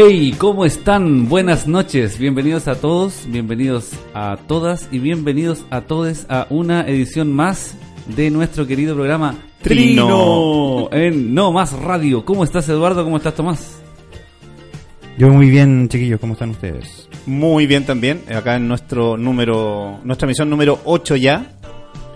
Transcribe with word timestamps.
Hey, 0.00 0.32
¿cómo 0.38 0.64
están? 0.64 1.28
Buenas 1.28 1.66
noches, 1.66 2.20
bienvenidos 2.20 2.68
a 2.68 2.76
todos, 2.76 3.24
bienvenidos 3.26 3.90
a 4.14 4.38
todas 4.46 4.88
y 4.92 5.00
bienvenidos 5.00 5.64
a 5.70 5.80
todos 5.80 6.24
a 6.28 6.46
una 6.50 6.86
edición 6.86 7.32
más 7.32 7.76
de 8.06 8.30
nuestro 8.30 8.64
querido 8.64 8.94
programa 8.94 9.34
Trino, 9.60 10.88
en 10.92 11.34
No 11.34 11.50
Más 11.50 11.72
Radio. 11.72 12.24
¿Cómo 12.24 12.44
estás 12.44 12.68
Eduardo? 12.68 13.02
¿Cómo 13.02 13.16
estás 13.16 13.34
Tomás? 13.34 13.82
Yo 15.18 15.30
muy 15.30 15.50
bien, 15.50 15.88
chiquillos, 15.88 16.20
¿cómo 16.20 16.34
están 16.34 16.50
ustedes? 16.50 17.08
Muy 17.26 17.66
bien 17.66 17.84
también, 17.84 18.22
acá 18.32 18.54
en 18.54 18.68
nuestro 18.68 19.16
número, 19.16 19.98
nuestra 20.04 20.28
misión 20.28 20.48
número 20.48 20.78
8 20.84 21.16
ya. 21.16 21.57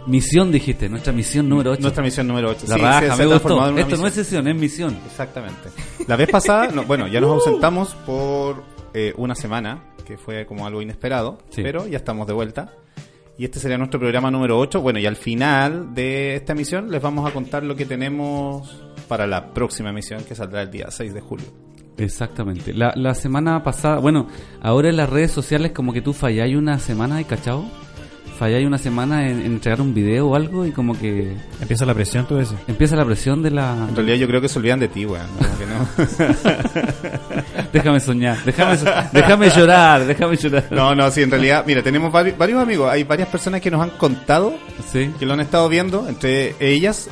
Misión 0.06 0.50
dijiste, 0.50 0.88
nuestra 0.88 1.12
misión 1.12 1.48
número 1.48 1.70
8. 1.72 1.82
Nuestra 1.82 2.02
misión 2.02 2.26
número 2.26 2.50
8. 2.50 2.66
La 2.68 2.74
Sí, 2.74 2.80
raja, 2.80 3.16
se- 3.16 3.22
me 3.26 3.32
gustó. 3.32 3.48
Esto 3.54 3.70
no 3.70 3.78
es 3.78 3.88
misión. 3.88 4.10
sesión, 4.12 4.48
es 4.48 4.56
misión. 4.56 4.98
Exactamente. 5.06 5.68
La 6.08 6.16
vez 6.16 6.28
pasada, 6.28 6.68
no, 6.68 6.84
bueno, 6.84 7.06
ya 7.06 7.20
nos 7.20 7.30
ausentamos 7.46 7.94
por 8.06 8.64
eh, 8.94 9.14
una 9.16 9.34
semana, 9.34 9.84
que 10.04 10.16
fue 10.18 10.44
como 10.46 10.66
algo 10.66 10.82
inesperado, 10.82 11.38
Sí. 11.50 11.62
pero 11.62 11.86
ya 11.86 11.98
estamos 11.98 12.26
de 12.26 12.32
vuelta. 12.32 12.72
Y 13.38 13.44
este 13.44 13.58
sería 13.60 13.78
nuestro 13.78 13.98
programa 14.00 14.30
número 14.30 14.58
8. 14.58 14.80
Bueno, 14.80 14.98
y 14.98 15.06
al 15.06 15.16
final 15.16 15.94
de 15.94 16.34
esta 16.36 16.52
emisión 16.52 16.90
les 16.90 17.00
vamos 17.00 17.28
a 17.28 17.32
contar 17.32 17.62
lo 17.64 17.74
que 17.76 17.86
tenemos 17.86 18.82
para 19.08 19.26
la 19.26 19.54
próxima 19.54 19.90
emisión, 19.90 20.22
que 20.24 20.34
saldrá 20.34 20.62
el 20.62 20.70
día 20.70 20.86
6 20.90 21.14
de 21.14 21.20
julio. 21.20 21.46
Exactamente. 21.96 22.72
La, 22.74 22.92
la 22.96 23.14
semana 23.14 23.62
pasada, 23.62 23.98
bueno, 24.00 24.26
ahora 24.60 24.88
en 24.88 24.96
las 24.96 25.08
redes 25.08 25.30
sociales 25.30 25.72
como 25.72 25.92
que 25.92 26.02
tú 26.02 26.12
falláis 26.12 26.56
una 26.56 26.78
semana, 26.78 27.16
¿hay 27.16 27.24
cachao? 27.24 27.64
Falláis 28.42 28.66
una 28.66 28.78
semana 28.78 29.28
en, 29.28 29.38
en 29.38 29.46
entregar 29.52 29.80
un 29.80 29.94
video 29.94 30.26
o 30.30 30.34
algo 30.34 30.66
y 30.66 30.72
como 30.72 30.98
que 30.98 31.32
Empieza 31.60 31.86
la 31.86 31.94
presión, 31.94 32.26
tú 32.26 32.38
ese. 32.38 32.56
empieza 32.66 32.96
la 32.96 33.04
presión 33.04 33.40
de 33.40 33.52
la... 33.52 33.86
En 33.88 33.94
realidad 33.94 34.16
yo 34.16 34.26
creo 34.26 34.40
que 34.40 34.48
se 34.48 34.58
olvidan 34.58 34.80
de 34.80 34.88
ti, 34.88 35.06
weón. 35.06 35.24
No. 35.38 36.04
Déjame 37.72 38.00
soñar, 38.00 38.38
déjame, 38.44 38.76
so- 38.78 38.86
déjame 39.12 39.48
llorar, 39.48 40.04
déjame 40.06 40.36
llorar. 40.36 40.64
No, 40.72 40.92
no, 40.92 41.08
sí, 41.12 41.22
en 41.22 41.30
realidad, 41.30 41.62
mira, 41.68 41.82
tenemos 41.84 42.12
vari- 42.12 42.36
varios 42.36 42.60
amigos, 42.60 42.90
hay 42.90 43.04
varias 43.04 43.28
personas 43.28 43.60
que 43.60 43.70
nos 43.70 43.80
han 43.80 43.90
contado 43.90 44.54
Sí, 44.90 45.12
que 45.20 45.24
lo 45.24 45.34
han 45.34 45.40
estado 45.40 45.68
viendo, 45.68 46.08
entre 46.08 46.56
ellas 46.58 47.10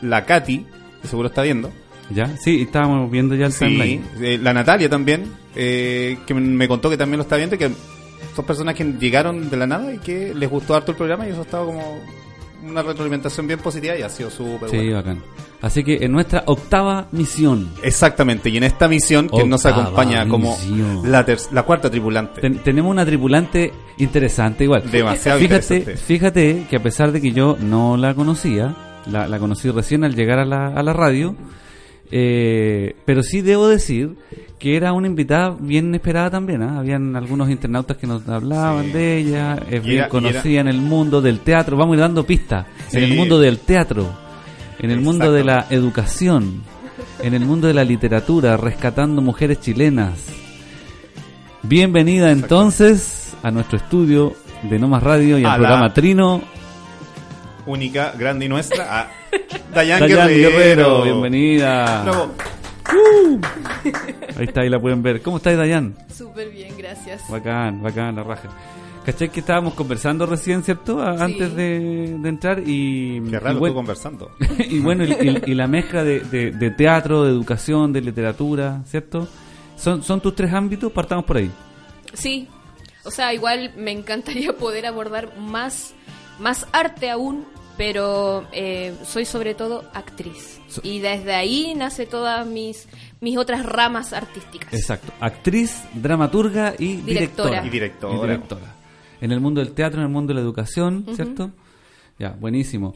la 0.00 0.24
Katy, 0.24 0.64
que 1.02 1.08
seguro 1.08 1.28
está 1.28 1.42
viendo, 1.42 1.70
ya, 2.08 2.34
sí, 2.38 2.62
estábamos 2.62 3.10
viendo 3.10 3.34
ya 3.34 3.44
el 3.44 3.52
sí, 3.52 3.58
timeline. 3.66 4.04
eh, 4.22 4.38
la 4.42 4.54
Natalia 4.54 4.88
también, 4.88 5.24
eh, 5.54 6.16
que 6.26 6.32
me 6.32 6.66
contó 6.66 6.88
que 6.88 6.96
también 6.96 7.18
lo 7.18 7.24
está 7.24 7.36
viendo, 7.36 7.56
y 7.56 7.58
que 7.58 7.70
son 8.36 8.44
personas 8.44 8.74
que 8.74 8.84
llegaron 8.84 9.48
de 9.50 9.56
la 9.56 9.66
nada 9.66 9.92
y 9.92 9.98
que 9.98 10.32
les 10.34 10.48
gustó 10.48 10.74
harto 10.76 10.92
el 10.92 10.96
programa 10.96 11.26
y 11.26 11.30
eso 11.30 11.40
ha 11.40 11.44
estado 11.44 11.66
como 11.66 11.98
una 12.64 12.82
retroalimentación 12.82 13.46
bien 13.46 13.58
positiva 13.60 13.96
y 13.96 14.02
ha 14.02 14.08
sido 14.08 14.30
súper 14.30 14.68
Sí, 14.70 14.76
bueno. 14.76 14.94
bacán. 14.96 15.22
Así 15.62 15.82
que 15.82 16.04
en 16.04 16.12
nuestra 16.12 16.42
octava 16.46 17.08
misión 17.12 17.70
Exactamente, 17.82 18.50
y 18.50 18.58
en 18.58 18.64
esta 18.64 18.88
misión 18.88 19.28
que 19.28 19.44
nos 19.44 19.64
acompaña 19.64 20.28
como 20.28 20.56
la, 21.04 21.24
ter- 21.24 21.38
la 21.52 21.62
cuarta 21.62 21.90
tripulante. 21.90 22.40
ten- 22.42 22.58
tenemos 22.58 22.90
una 22.90 23.06
tripulante 23.06 23.72
interesante 23.98 24.64
igual. 24.64 24.90
Demasiado 24.90 25.38
Fíjate, 25.38 25.76
interesante. 25.76 25.96
fíjate 25.96 26.66
que 26.68 26.76
a 26.76 26.82
pesar 26.82 27.10
de 27.12 27.20
que 27.22 27.32
yo 27.32 27.56
no 27.58 27.96
la 27.96 28.14
conocía, 28.14 28.74
la, 29.10 29.26
la 29.28 29.38
conocí 29.38 29.70
recién 29.70 30.04
al 30.04 30.14
llegar 30.14 30.38
a 30.38 30.44
la, 30.44 30.66
a 30.68 30.82
la 30.82 30.92
radio, 30.92 31.34
eh, 32.10 32.94
pero 33.04 33.22
sí 33.22 33.40
debo 33.40 33.68
decir 33.68 34.16
que 34.58 34.76
era 34.76 34.92
una 34.92 35.06
invitada 35.06 35.54
bien 35.58 35.94
esperada 35.94 36.30
también. 36.30 36.62
¿ah? 36.62 36.78
Habían 36.78 37.14
algunos 37.14 37.50
internautas 37.50 37.96
que 37.98 38.06
nos 38.06 38.26
hablaban 38.28 38.86
Sí. 38.86 38.92
de 38.92 39.16
ella, 39.18 39.58
es 39.70 39.84
Y 39.84 39.88
bien 39.88 39.98
era- 39.98 40.08
conocida 40.08 40.60
en 40.60 40.68
el 40.68 40.80
mundo 40.80 41.20
del 41.20 41.40
teatro. 41.40 41.76
Vamos 41.76 41.92
a 41.92 41.96
ir 41.96 42.00
dando 42.00 42.24
pistas. 42.24 42.66
Sí. 42.88 42.96
En 42.98 43.04
el 43.04 43.14
mundo 43.16 43.38
del 43.38 43.58
teatro, 43.58 44.08
en 44.78 44.90
el 44.90 45.00
mundo 45.00 45.30
de 45.32 45.44
la 45.44 45.66
educación, 45.70 46.62
en 47.22 47.34
el 47.34 47.44
mundo 47.44 47.66
de 47.68 47.74
la 47.74 47.84
literatura, 47.84 48.56
rescatando 48.56 49.20
mujeres 49.20 49.60
chilenas. 49.60 50.24
Bienvenida 51.62 52.30
entonces 52.30 53.34
a 53.42 53.50
nuestro 53.50 53.76
estudio 53.78 54.34
de 54.62 54.78
No 54.78 54.88
Más 54.88 55.02
Radio 55.02 55.38
y 55.38 55.44
al 55.44 55.50
A 55.50 55.56
programa 55.56 55.92
Trino. 55.94 56.42
Única, 57.66 58.12
grande 58.16 58.46
y 58.46 58.48
nuestra, 58.48 59.00
a 59.00 59.10
Dayan, 59.74 60.00
Dayan 60.00 60.28
Guerrero. 60.28 60.50
Guerrero, 60.52 61.02
bienvenida. 61.02 62.02
Bravo. 62.04 62.32
Ahí 64.36 64.44
está, 64.46 64.60
ahí 64.62 64.68
la 64.68 64.80
pueden 64.80 65.02
ver. 65.02 65.22
¿Cómo 65.22 65.38
estáis, 65.38 65.56
Dayan? 65.58 65.94
Súper 66.14 66.50
bien, 66.50 66.74
gracias. 66.76 67.22
Bacán, 67.30 67.82
bacán, 67.82 68.16
la 68.16 68.22
raja. 68.22 68.48
¿Cachai 69.04 69.28
que 69.30 69.40
estábamos 69.40 69.74
conversando 69.74 70.26
recién, 70.26 70.62
cierto? 70.64 71.00
A- 71.00 71.16
Sí. 71.16 71.22
Antes 71.22 71.54
de, 71.54 72.16
de 72.18 72.28
entrar 72.28 72.62
y... 72.66 73.20
Qué 73.30 73.38
raro 73.38 73.50
y 73.52 73.54
tú 73.54 73.58
bueno, 73.60 73.74
conversando. 73.76 74.30
y 74.58 74.80
bueno, 74.80 75.04
y, 75.04 75.12
y- 75.12 75.42
y 75.52 75.54
la 75.54 75.68
mezcla 75.68 76.02
de, 76.02 76.20
de- 76.20 76.50
de 76.50 76.70
teatro, 76.72 77.22
de 77.24 77.30
educación, 77.30 77.92
de 77.92 78.00
literatura, 78.00 78.82
¿cierto? 78.86 79.28
¿Son, 79.76 80.02
son 80.02 80.20
tus 80.20 80.34
tres 80.34 80.52
ámbitos? 80.52 80.90
Partamos 80.90 81.24
por 81.24 81.36
ahí. 81.36 81.50
Sí, 82.14 82.48
o 83.04 83.10
sea, 83.12 83.32
igual 83.32 83.72
me 83.76 83.92
encantaría 83.92 84.52
poder 84.58 84.86
abordar 84.86 85.38
más, 85.38 85.94
más 86.40 86.66
arte 86.72 87.08
aún, 87.08 87.44
pero 87.76 88.46
eh, 88.52 88.94
soy 89.04 89.24
sobre 89.24 89.54
todo 89.54 89.84
actriz. 89.94 90.60
So- 90.68 90.80
y 90.84 91.00
desde 91.00 91.34
ahí 91.34 91.74
nace 91.76 92.06
todas 92.06 92.46
mis, 92.46 92.88
mis 93.20 93.36
otras 93.38 93.64
ramas 93.64 94.12
artísticas. 94.12 94.72
Exacto. 94.72 95.12
Actriz, 95.20 95.82
dramaturga 95.94 96.74
y 96.78 96.96
directora. 96.96 97.62
Directora. 97.62 97.66
Y 97.66 97.70
directora. 97.70 98.14
Y 98.14 98.20
directora. 98.20 98.74
En 99.20 99.32
el 99.32 99.40
mundo 99.40 99.60
del 99.62 99.72
teatro, 99.72 100.00
en 100.00 100.06
el 100.06 100.12
mundo 100.12 100.32
de 100.32 100.34
la 100.34 100.40
educación, 100.42 101.06
¿cierto? 101.14 101.50
Ya, 102.18 102.30
buenísimo. 102.30 102.94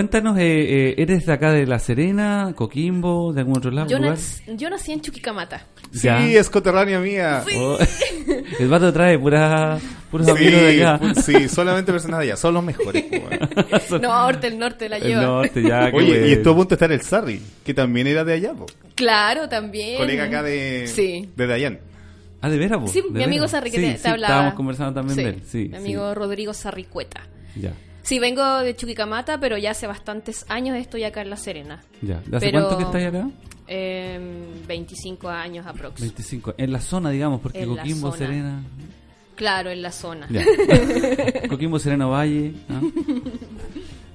Cuéntanos, 0.00 0.36
eh, 0.36 0.42
eh, 0.90 0.94
¿eres 0.98 1.24
de 1.24 1.32
acá 1.32 1.52
de 1.52 1.64
La 1.66 1.78
Serena, 1.78 2.52
Coquimbo, 2.54 3.32
de 3.32 3.40
algún 3.40 3.56
otro 3.56 3.70
lado? 3.70 3.88
Yo, 3.88 3.96
lugar? 3.96 4.18
nac- 4.18 4.54
yo 4.58 4.68
nací 4.68 4.92
en 4.92 5.00
Chuquicamata. 5.00 5.64
Sí, 5.90 6.00
Ya. 6.06 6.22
es 6.22 6.50
coterránea 6.50 7.00
mía. 7.00 7.42
Oh, 7.56 7.78
el 8.60 8.68
vato 8.68 8.92
trae 8.92 9.18
pura, 9.18 9.78
puros 10.10 10.26
Sí, 10.26 10.32
amigos 10.32 10.60
de 10.60 10.84
acá. 10.86 11.00
pu- 11.02 11.14
sí, 11.14 11.48
solamente 11.48 11.92
personas 11.92 12.20
de 12.20 12.26
allá, 12.26 12.36
son 12.36 12.52
los 12.52 12.62
mejores. 12.62 13.06
bueno. 13.10 13.98
No, 14.02 14.12
ahorita 14.12 14.48
el 14.48 14.58
norte 14.58 14.86
la 14.90 14.98
El 14.98 15.04
lleva. 15.04 15.22
norte, 15.22 15.62
ya. 15.62 15.90
qué 15.90 15.96
Oye, 15.96 16.28
y 16.28 16.32
estuvo 16.32 16.52
a 16.52 16.56
punto 16.56 16.68
de 16.68 16.74
estar 16.74 16.92
el 16.92 17.00
Sarri, 17.00 17.40
que 17.64 17.72
también 17.72 18.06
era 18.06 18.22
de 18.22 18.34
allá, 18.34 18.52
po. 18.52 18.66
Claro, 18.94 19.48
también. 19.48 19.96
colega 19.96 20.24
acá 20.24 20.42
de, 20.42 20.88
Sí. 20.88 21.30
de 21.34 21.46
Dayan. 21.46 21.78
Ah, 22.42 22.50
¿de 22.50 22.58
veras? 22.58 22.90
Sí, 22.90 23.00
¿De 23.00 23.12
mi 23.20 23.24
amigo? 23.24 23.48
Sarri 23.48 23.70
que 23.70 23.78
Sí, 23.78 23.86
te, 23.86 23.92
te 23.92 23.98
sí, 24.00 24.08
hablaba. 24.08 24.26
Estábamos 24.34 24.54
conversando 24.56 24.92
también 24.92 25.16
Sí, 25.16 25.22
de 25.22 25.28
él. 25.30 25.42
Sí, 25.46 25.58
Mi 25.58 25.68
sí. 25.70 25.74
amigo 25.76 26.14
Rodrigo 26.14 26.52
Sarricueta. 26.52 27.22
Ya, 27.58 27.72
Sí, 28.06 28.20
vengo 28.20 28.58
de 28.60 28.76
Chuquicamata, 28.76 29.40
pero 29.40 29.58
ya 29.58 29.72
hace 29.72 29.88
bastantes 29.88 30.46
años 30.48 30.76
estoy 30.76 31.02
acá 31.02 31.22
en 31.22 31.30
La 31.30 31.36
Serena. 31.36 31.82
ya. 32.02 32.20
¿De 32.24 32.36
hace 32.36 32.46
Pero- 32.46 32.60
cuánto 32.68 32.78
que 32.78 32.84
estáis 32.84 33.06
acá? 33.08 33.28
Em, 33.66 34.22
25 34.68 35.28
años 35.28 35.66
aprox. 35.66 36.00
25. 36.00 36.54
En 36.56 36.70
la 36.72 36.80
zona, 36.80 37.10
digamos, 37.10 37.40
porque 37.40 37.62
En 37.62 37.74
Coquimbo. 37.74 38.12
Serena. 38.12 38.62
Claro, 39.34 39.70
en 39.70 39.82
la 39.82 39.90
zona. 39.90 40.28
Ya. 40.30 40.44
Coquimbo, 41.48 41.80
Serena, 41.80 42.06
Valle. 42.06 42.52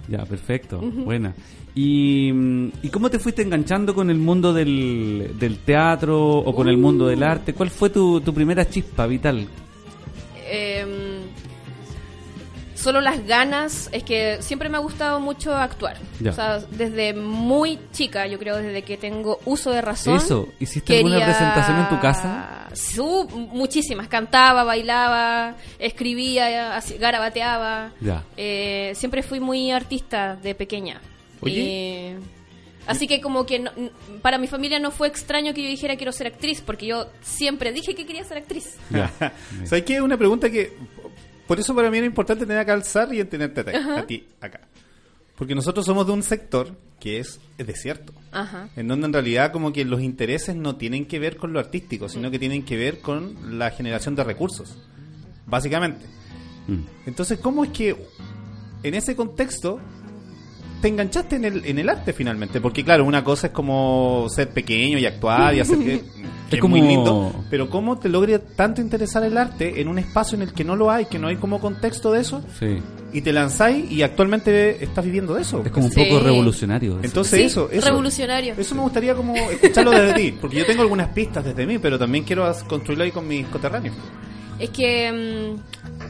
Ya, 0.08 0.26
perfecto. 0.26 0.80
Buena. 0.80 1.34
¿Y, 1.76 2.32
mm, 2.34 2.68
¿Y 2.84 2.90
cómo 2.90 3.10
te 3.10 3.20
fuiste 3.20 3.42
enganchando 3.42 3.94
con 3.94 4.10
el 4.10 4.18
mundo 4.18 4.54
del, 4.54 5.34
del 5.38 5.58
teatro 5.60 6.18
o 6.38 6.56
con 6.56 6.70
el 6.70 6.78
mundo 6.78 7.08
del 7.08 7.22
arte? 7.22 7.54
¿Cuál 7.54 7.70
fue 7.72 7.90
tu, 7.90 8.22
tu 8.22 8.34
primera 8.34 8.68
chispa 8.70 9.06
vital? 9.06 9.48
Em, 10.50 11.11
solo 12.82 13.00
las 13.02 13.26
ganas, 13.28 13.90
es 13.92 14.04
que 14.04 14.42
siempre 14.42 14.68
me 14.70 14.78
ha 14.78 14.80
gustado 14.80 15.20
mucho 15.20 15.56
actuar. 15.56 15.98
Ya. 16.20 16.32
O 16.32 16.34
sea, 16.34 16.58
desde 16.60 17.14
muy 17.14 17.80
chica, 17.92 18.26
yo 18.28 18.40
creo, 18.40 18.58
desde 18.58 18.82
que 18.82 18.98
tengo 18.98 19.40
uso 19.46 19.72
de 19.72 19.82
razón. 19.82 20.16
Eso, 20.18 20.50
¿hiciste 20.60 20.98
alguna 20.98 21.24
presentación 21.24 21.80
en 21.80 21.90
tu 21.90 22.00
casa? 22.00 22.68
Su- 22.74 23.28
muchísimas. 23.54 24.08
Cantaba, 24.08 24.64
bailaba, 24.64 25.56
escribía, 25.80 26.80
garabateaba. 27.00 27.92
Ya. 28.02 28.24
Eh, 28.38 28.94
siempre 28.96 29.24
fui 29.24 29.40
muy 29.40 29.72
artista 29.72 30.36
de 30.36 30.56
pequeña. 30.56 31.02
Oye. 31.42 31.60
Y- 31.60 32.16
así 32.88 33.08
que 33.08 33.22
como 33.22 33.46
que 33.46 33.60
no- 33.60 33.72
para 34.22 34.38
mi 34.38 34.48
familia 34.48 34.80
no 34.80 34.92
fue 34.92 35.08
extraño 35.08 35.54
que 35.54 35.62
yo 35.64 35.70
dijera 35.70 35.96
quiero 35.98 36.12
ser 36.12 36.28
actriz, 36.28 36.62
porque 36.66 36.86
yo 36.88 37.08
siempre 37.22 37.72
dije 37.72 37.94
que 37.96 38.06
quería 38.06 38.24
ser 38.24 38.38
actriz. 38.38 38.78
Ya. 38.90 39.12
¿Sabes 39.66 39.84
qué? 39.86 40.02
Una 40.02 40.18
pregunta 40.18 40.50
que. 40.50 40.74
Por 41.52 41.60
eso 41.60 41.76
para 41.76 41.92
mí 41.92 41.98
era 41.98 42.08
importante 42.08 42.46
tener 42.46 42.60
acá 42.62 42.72
al 42.72 42.86
Sarri 42.86 43.20
y 43.20 43.26
tenerte 43.26 43.60
a, 43.60 43.66
ti- 43.66 43.72
a 43.78 44.08
ti 44.08 44.28
acá. 44.40 44.62
Porque 45.36 45.54
nosotros 45.54 45.86
somos 45.86 46.08
de 46.08 46.14
un 46.14 46.24
sector 46.24 46.72
que 46.98 47.20
es, 47.20 47.42
es 47.58 47.68
desierto. 47.68 48.14
Ajá. 48.32 48.70
En 48.78 48.88
donde 48.88 49.08
en 49.08 49.12
realidad 49.14 49.52
como 49.52 49.74
que 49.74 49.84
los 49.84 50.00
intereses 50.02 50.56
no 50.56 50.78
tienen 50.78 51.06
que 51.08 51.20
ver 51.20 51.36
con 51.36 51.52
lo 51.52 51.60
artístico, 51.60 52.08
sino 52.08 52.32
que 52.32 52.40
tienen 52.40 52.64
que 52.64 52.78
ver 52.78 53.00
con 53.02 53.58
la 53.60 53.70
generación 53.72 54.16
de 54.16 54.24
recursos. 54.24 54.78
Básicamente. 55.46 56.06
Mm. 56.68 56.84
Entonces, 57.08 57.38
¿cómo 57.40 57.66
es 57.66 57.72
que 57.72 57.98
en 58.84 58.94
ese 58.94 59.16
contexto 59.18 59.80
te 60.82 60.88
enganchaste 60.88 61.36
en 61.38 61.46
el, 61.46 61.66
en 61.66 61.80
el 61.80 61.88
arte 61.90 62.12
finalmente? 62.14 62.60
Porque 62.60 62.84
claro, 62.84 63.06
una 63.06 63.24
cosa 63.24 63.48
es 63.48 63.54
como 63.54 64.28
ser 64.30 64.50
pequeño 64.50 64.98
y 64.98 65.06
actuar 65.06 65.54
y 65.56 65.60
hacer 65.60 65.78
que, 65.78 66.02
que 66.50 66.56
es, 66.56 66.60
como- 66.62 66.76
muy 66.76 66.86
lindo, 66.88 67.34
pero 67.50 67.70
¿cómo 67.70 67.98
te 68.00 68.10
logra 68.10 68.40
tanto 68.40 68.82
interesar 68.82 69.24
el 69.24 69.38
arte 69.38 69.80
en 69.82 69.88
un 69.88 70.00
espacio 70.00 70.36
en 70.36 70.42
el 70.42 70.54
que 70.54 70.64
no 70.64 70.76
lo 70.76 70.90
hay, 70.92 71.06
que 71.06 71.20
no 71.20 71.28
hay 71.28 71.36
como 71.38 71.60
contexto 71.62 72.12
de 72.12 72.22
eso? 72.22 72.44
Sí. 72.60 72.78
y 73.14 73.20
te 73.22 73.34
lanzáis 73.34 73.92
y 73.92 74.04
actualmente 74.04 74.82
estás 74.84 75.04
viviendo 75.04 75.34
de 75.36 75.42
eso. 75.42 75.62
Es 75.66 75.72
como 75.72 75.88
un 75.88 75.92
Sí. 75.92 76.04
poco 76.06 76.22
revolucionario. 76.24 76.94
eso. 76.94 77.04
Entonces 77.04 77.40
Sí, 77.40 77.46
eso, 77.46 77.70
eso, 77.70 77.88
revolucionario. 77.88 78.54
eso 78.58 78.74
me 78.74 78.82
gustaría 78.82 79.14
como 79.16 79.36
escucharlo 79.36 79.92
desde 79.92 80.14
ti, 80.14 80.34
porque 80.40 80.56
yo 80.58 80.66
tengo 80.66 80.82
algunas 80.82 81.10
pistas 81.10 81.44
desde 81.44 81.66
mí, 81.66 81.78
pero 81.78 82.00
también 82.00 82.24
quiero 82.24 82.50
construirlo 82.68 83.04
ahí 83.04 83.12
con 83.12 83.28
mis 83.28 83.46
coterráneos. 83.48 83.94
Es 84.60 84.70
que 84.70 85.12
mm, 85.58 86.01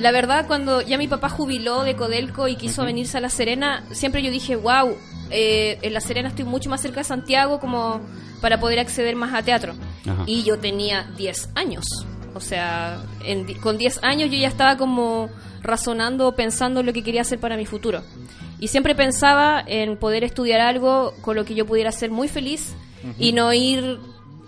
la 0.00 0.10
verdad 0.12 0.46
cuando 0.46 0.80
ya 0.80 0.98
mi 0.98 1.08
papá 1.08 1.28
jubiló 1.28 1.82
de 1.84 1.94
Codelco 1.96 2.48
y 2.48 2.56
quiso 2.56 2.84
venirse 2.84 3.18
a 3.18 3.20
La 3.20 3.28
Serena, 3.28 3.84
siempre 3.92 4.22
yo 4.22 4.30
dije, 4.30 4.56
wow, 4.56 4.96
en 5.30 5.92
La 5.92 6.00
Serena 6.00 6.28
estoy 6.28 6.44
mucho 6.44 6.70
más 6.70 6.80
cerca 6.80 7.00
de 7.00 7.04
Santiago 7.04 7.60
como 7.60 8.00
para 8.40 8.58
poder 8.58 8.78
acceder 8.78 9.16
más 9.16 9.34
a 9.34 9.42
teatro. 9.42 9.74
Ajá. 10.08 10.24
Y 10.26 10.42
yo 10.42 10.58
tenía 10.58 11.10
10 11.16 11.50
años. 11.54 11.84
O 12.34 12.40
sea, 12.40 13.02
en 13.24 13.44
con 13.60 13.76
10 13.76 14.02
años 14.02 14.30
yo 14.30 14.38
ya 14.38 14.48
estaba 14.48 14.76
como 14.76 15.28
razonando, 15.62 16.34
pensando 16.34 16.80
en 16.80 16.86
lo 16.86 16.92
que 16.92 17.02
quería 17.02 17.20
hacer 17.20 17.38
para 17.38 17.56
mi 17.56 17.66
futuro. 17.66 18.02
Y 18.58 18.68
siempre 18.68 18.94
pensaba 18.94 19.62
en 19.66 19.96
poder 19.96 20.24
estudiar 20.24 20.60
algo 20.60 21.14
con 21.22 21.36
lo 21.36 21.44
que 21.44 21.54
yo 21.54 21.66
pudiera 21.66 21.92
ser 21.92 22.10
muy 22.10 22.28
feliz 22.28 22.74
y 23.18 23.32
no 23.32 23.52
ir 23.52 23.98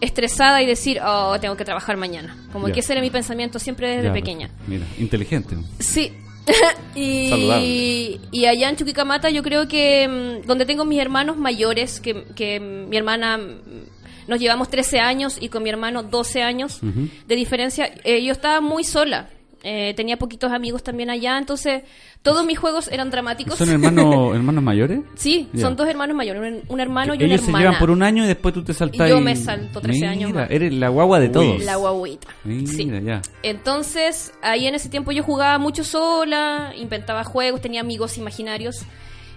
estresada 0.03 0.61
y 0.63 0.67
decir, 0.67 1.01
oh, 1.05 1.39
tengo 1.41 1.57
que 1.57 1.65
trabajar 1.65 1.97
mañana. 1.97 2.37
Como 2.53 2.67
que 2.67 2.81
ese 2.81 2.93
era 2.93 3.01
mi 3.01 3.11
pensamiento 3.11 3.59
siempre 3.59 3.89
desde 3.89 4.09
Ya, 4.09 4.13
pequeña. 4.13 4.51
Mira, 4.67 4.85
inteligente. 4.99 5.57
Sí. 5.79 6.13
y, 6.97 7.29
Saludable. 7.31 8.21
y 8.33 8.47
allá 8.47 8.69
en 8.69 8.77
Chuquicamata 8.77 9.31
yo 9.31 9.45
creo 9.45 9.69
que 9.69 10.41
mm, 10.43 10.47
donde 10.47 10.67
tengo 10.67 10.85
mis 10.85 11.01
hermanos 11.01 11.37
mayores, 11.37 12.01
que, 12.01 12.25
que 12.35 12.59
mi 12.59 12.97
hermana 12.97 13.39
mm, 13.39 14.27
nos 14.27 14.41
llevamos 14.41 14.69
13 14.69 14.99
años 14.99 15.39
y 15.41 15.49
con 15.49 15.63
mi 15.63 15.71
hermano 15.71 16.03
12 16.03 16.43
años 16.43 16.81
de 16.83 17.37
diferencia, 17.37 17.93
eh, 18.03 18.25
yo 18.25 18.33
estaba 18.33 18.61
muy 18.61 18.83
sola. 18.83 19.31
Eh, 19.65 19.95
tenía 19.95 20.17
poquitos 20.17 20.51
amigos 20.51 20.83
también 20.83 21.09
allá, 21.09 21.39
entonces 21.39 21.85
todos 22.23 22.45
mis 22.45 22.59
juegos 22.59 22.89
eran 22.89 23.11
dramáticos. 23.11 23.57
¿Son 23.57 23.69
hermanos, 23.69 24.35
hermanos 24.35 24.65
mayores? 24.65 25.01
Sí, 25.15 25.49
son 25.57 25.77
dos 25.77 25.87
hermanos 25.89 26.17
mayores, 26.17 26.43
un, 26.43 26.63
un 26.75 26.81
hermano 26.81 27.15
y 27.15 27.19
una 27.19 27.27
Ellos 27.27 27.41
se 27.43 27.47
hermana. 27.47 27.65
llevan 27.67 27.79
por 27.79 27.91
un 27.91 28.03
año 28.03 28.25
y 28.25 28.27
después 28.27 28.53
tú 28.55 28.65
te 28.65 28.75
saltas 28.75 29.07
Y 29.07 29.11
yo 29.11 29.21
me 29.21 29.37
salto 29.37 29.81
13 29.81 30.07
años 30.07 30.31
Mira, 30.31 30.43
más. 30.43 30.51
eres 30.51 30.73
la 30.75 30.89
guagua 30.89 31.21
de 31.21 31.29
todos. 31.29 31.63
La 31.63 31.77
guaguita. 31.77 32.27
Mira, 32.43 32.73
Sí. 32.73 32.91
ya. 33.05 33.23
Entonces, 33.45 34.33
ahí 34.43 34.67
en 34.67 34.75
ese 34.75 34.89
tiempo 34.89 35.13
yo 35.13 35.23
jugaba 35.23 35.59
mucho 35.59 35.85
sola, 35.85 36.73
inventaba 36.77 37.23
juegos, 37.23 37.61
tenía 37.61 37.81
amigos 37.83 38.19
imaginarios. 38.19 38.83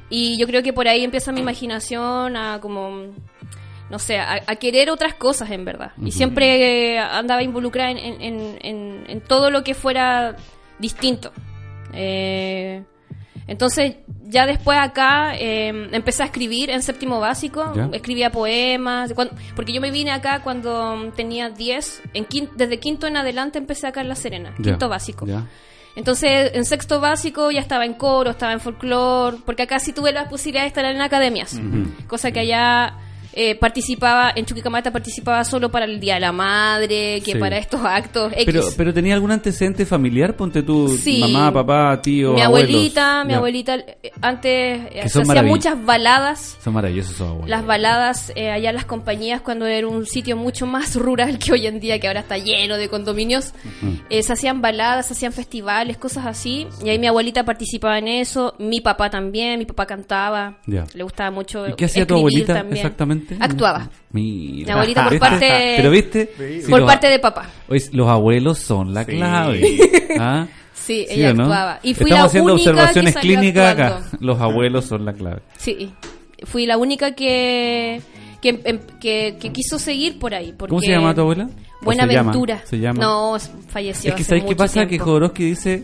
Y 0.09 0.37
yo 0.39 0.47
creo 0.47 0.63
que 0.63 0.73
por 0.73 0.87
ahí 0.87 1.03
empieza 1.03 1.31
mi 1.31 1.41
imaginación 1.41 2.35
a 2.35 2.59
como, 2.61 3.07
no 3.89 3.99
sé, 3.99 4.17
a, 4.17 4.41
a 4.47 4.55
querer 4.55 4.89
otras 4.89 5.13
cosas 5.13 5.51
en 5.51 5.63
verdad. 5.65 5.91
Y 6.03 6.11
siempre 6.11 6.95
eh, 6.95 6.99
andaba 6.99 7.43
involucrada 7.43 7.91
en, 7.91 7.97
en- 7.97 8.21
en- 8.21 8.57
en- 8.61 9.03
en 9.07 9.21
todo 9.21 9.51
lo 9.51 9.63
que 9.63 9.73
fuera 9.73 10.35
distinto. 10.79 11.31
Eh, 11.93 12.83
entonces, 13.47 13.97
ya 14.23 14.47
después 14.47 14.77
acá 14.79 15.33
eh, 15.37 15.67
empecé 15.91 16.23
a 16.23 16.25
escribir 16.25 16.71
en 16.71 16.81
séptimo 16.81 17.19
básico, 17.19 17.71
Ya. 17.75 17.89
escribía 17.93 18.31
poemas, 18.31 19.13
porque 19.55 19.71
yo 19.71 19.81
me 19.81 19.91
vine 19.91 20.11
acá 20.11 20.41
cuando 20.41 21.11
tenía 21.15 21.49
10, 21.49 22.01
en 22.15 22.25
quin- 22.25 22.49
desde 22.55 22.79
quinto 22.79 23.05
en 23.05 23.17
adelante 23.17 23.59
empecé 23.59 23.85
acá 23.87 24.01
en 24.01 24.09
La 24.09 24.15
Serena, 24.15 24.49
Ya, 24.57 24.63
quinto 24.71 24.89
básico. 24.89 25.27
Ya. 25.27 25.45
Entonces, 25.95 26.51
en 26.55 26.65
sexto 26.65 26.99
básico 26.99 27.51
ya 27.51 27.61
estaba 27.61 27.85
en 27.85 27.93
coro, 27.93 28.31
estaba 28.31 28.51
en 28.51 28.59
folclore, 28.59 29.37
porque 29.45 29.63
acá 29.63 29.79
sí 29.79 29.93
tuve 29.93 30.11
la 30.11 30.27
posibilidad 30.27 30.63
de 30.63 30.67
estar 30.67 30.83
en 30.83 30.99
academias, 31.01 31.57
cosa 32.07 32.31
que 32.31 32.39
allá 32.39 32.97
eh, 33.35 33.55
participaba, 33.55 34.31
en 34.35 34.45
Chuquicamata 34.45 34.91
participaba 34.91 35.43
solo 35.43 35.69
para 35.69 35.85
el 35.85 35.99
Día 35.99 36.15
de 36.15 36.19
la 36.21 36.31
Madre, 36.31 37.21
que 37.23 37.33
Sí. 37.33 37.37
para 37.37 37.57
estos 37.57 37.81
actos 37.83 38.31
X. 38.33 38.45
Pero, 38.45 38.61
pero 38.77 38.93
tenía 38.93 39.13
algún 39.13 39.31
antecedente 39.31 39.85
familiar, 39.85 40.35
ponte 40.35 40.63
tú, 40.63 40.87
Sí. 40.97 41.19
mamá, 41.19 41.51
papá, 41.51 42.01
tío, 42.01 42.33
mi 42.33 42.41
abuelos? 42.41 42.69
abuelita, 42.69 43.23
mi 43.25 43.31
Ya. 43.31 43.37
abuelita 43.37 43.75
eh, 43.75 44.11
antes 44.21 44.79
eh, 44.91 45.09
se 45.09 45.21
maravill- 45.23 45.47
muchas 45.47 45.85
baladas. 45.85 46.57
Son 46.63 46.73
maravillosos 46.73 47.19
abuelos. 47.21 47.49
Las 47.49 47.65
baladas 47.65 48.31
eh, 48.35 48.51
allá 48.51 48.69
en 48.69 48.75
las 48.75 48.85
compañías 48.85 49.41
cuando 49.41 49.65
era 49.65 49.87
un 49.87 50.05
sitio 50.05 50.37
mucho 50.37 50.65
más 50.65 50.95
rural 50.95 51.37
que 51.39 51.51
hoy 51.51 51.67
en 51.67 51.79
día, 51.79 51.99
que 51.99 52.07
ahora 52.07 52.21
está 52.21 52.37
lleno 52.37 52.77
de 52.77 52.87
condominios. 52.89 53.53
Eh, 54.09 54.23
se 54.23 54.33
hacían 54.33 54.61
baladas, 54.61 55.07
se 55.07 55.13
hacían 55.13 55.33
festivales, 55.33 55.97
cosas 55.97 56.25
así. 56.25 56.67
Y 56.83 56.89
ahí 56.89 56.99
mi 56.99 57.07
abuelita 57.07 57.43
participaba 57.43 57.97
en 57.99 58.07
eso, 58.07 58.55
mi 58.59 58.81
papá 58.81 59.09
también, 59.09 59.59
mi 59.59 59.65
papá 59.65 59.85
cantaba, 59.85 60.59
Ya. 60.65 60.85
le 60.93 61.03
gustaba 61.03 61.31
mucho. 61.31 61.67
¿Y 61.67 61.73
qué 61.73 61.85
hacía 61.85 62.05
tu 62.07 62.15
abuelita 62.15 62.53
también. 62.53 62.77
exactamente? 62.77 63.24
Actuaba. 63.39 63.89
Mira. 64.11 64.65
Mi 64.67 64.71
abuelita 64.71 65.03
por 65.03 65.11
¿Viste? 65.11 65.29
parte- 65.29 65.73
Pero 65.77 65.91
viste, 65.91 66.29
Sí, 66.63 66.69
por 66.69 66.79
los- 66.81 66.87
parte 66.91 67.07
de 67.07 67.19
papá. 67.19 67.45
Oye, 67.67 67.83
los 67.93 68.07
abuelos 68.07 68.59
son 68.59 68.93
la 68.93 69.03
Sí. 69.05 69.11
clave. 69.11 69.77
¿Ah? 70.19 70.47
Sí, 70.73 71.05
¿Sí 71.09 71.15
ella 71.15 71.33
no? 71.33 71.43
actuaba. 71.43 71.79
Y 71.83 71.93
fui 71.95 72.03
Estamos 72.03 72.19
la 72.19 72.25
haciendo 72.27 72.53
única 72.53 72.69
observaciones 72.71 73.13
que 73.15 73.19
clínicas 73.21 73.73
acá. 73.73 74.01
Los 74.19 74.39
abuelos 74.39 74.85
son 74.85 75.03
la 75.05 75.13
clave. 75.13 75.41
Sí, 75.57 75.91
fui 76.43 76.65
la 76.67 76.77
única 76.77 77.15
que, 77.15 78.01
que, 78.41 78.61
em- 78.63 78.79
que, 78.99 79.37
que 79.39 79.51
quiso 79.51 79.79
seguir 79.79 80.19
por 80.19 80.35
ahí. 80.35 80.53
Porque 80.55 80.69
¿Cómo 80.69 80.81
se 80.81 80.91
llama 80.91 81.15
tu 81.15 81.21
abuela? 81.21 81.49
¿O 81.81 81.85
Buenaventura. 81.85 82.61
Se 82.65 82.77
llama. 82.79 82.99
Se 82.99 83.01
llama? 83.01 83.03
No, 83.03 83.37
falleció. 83.67 84.09
es 84.09 84.15
que 84.15 84.21
hace 84.21 84.29
¿sabes 84.29 84.43
qué 84.43 84.47
mucho 84.49 84.57
pasa? 84.57 84.81
Que 84.81 84.87
tiempo. 84.89 85.05
Jodorowsky 85.05 85.43
dice, 85.45 85.83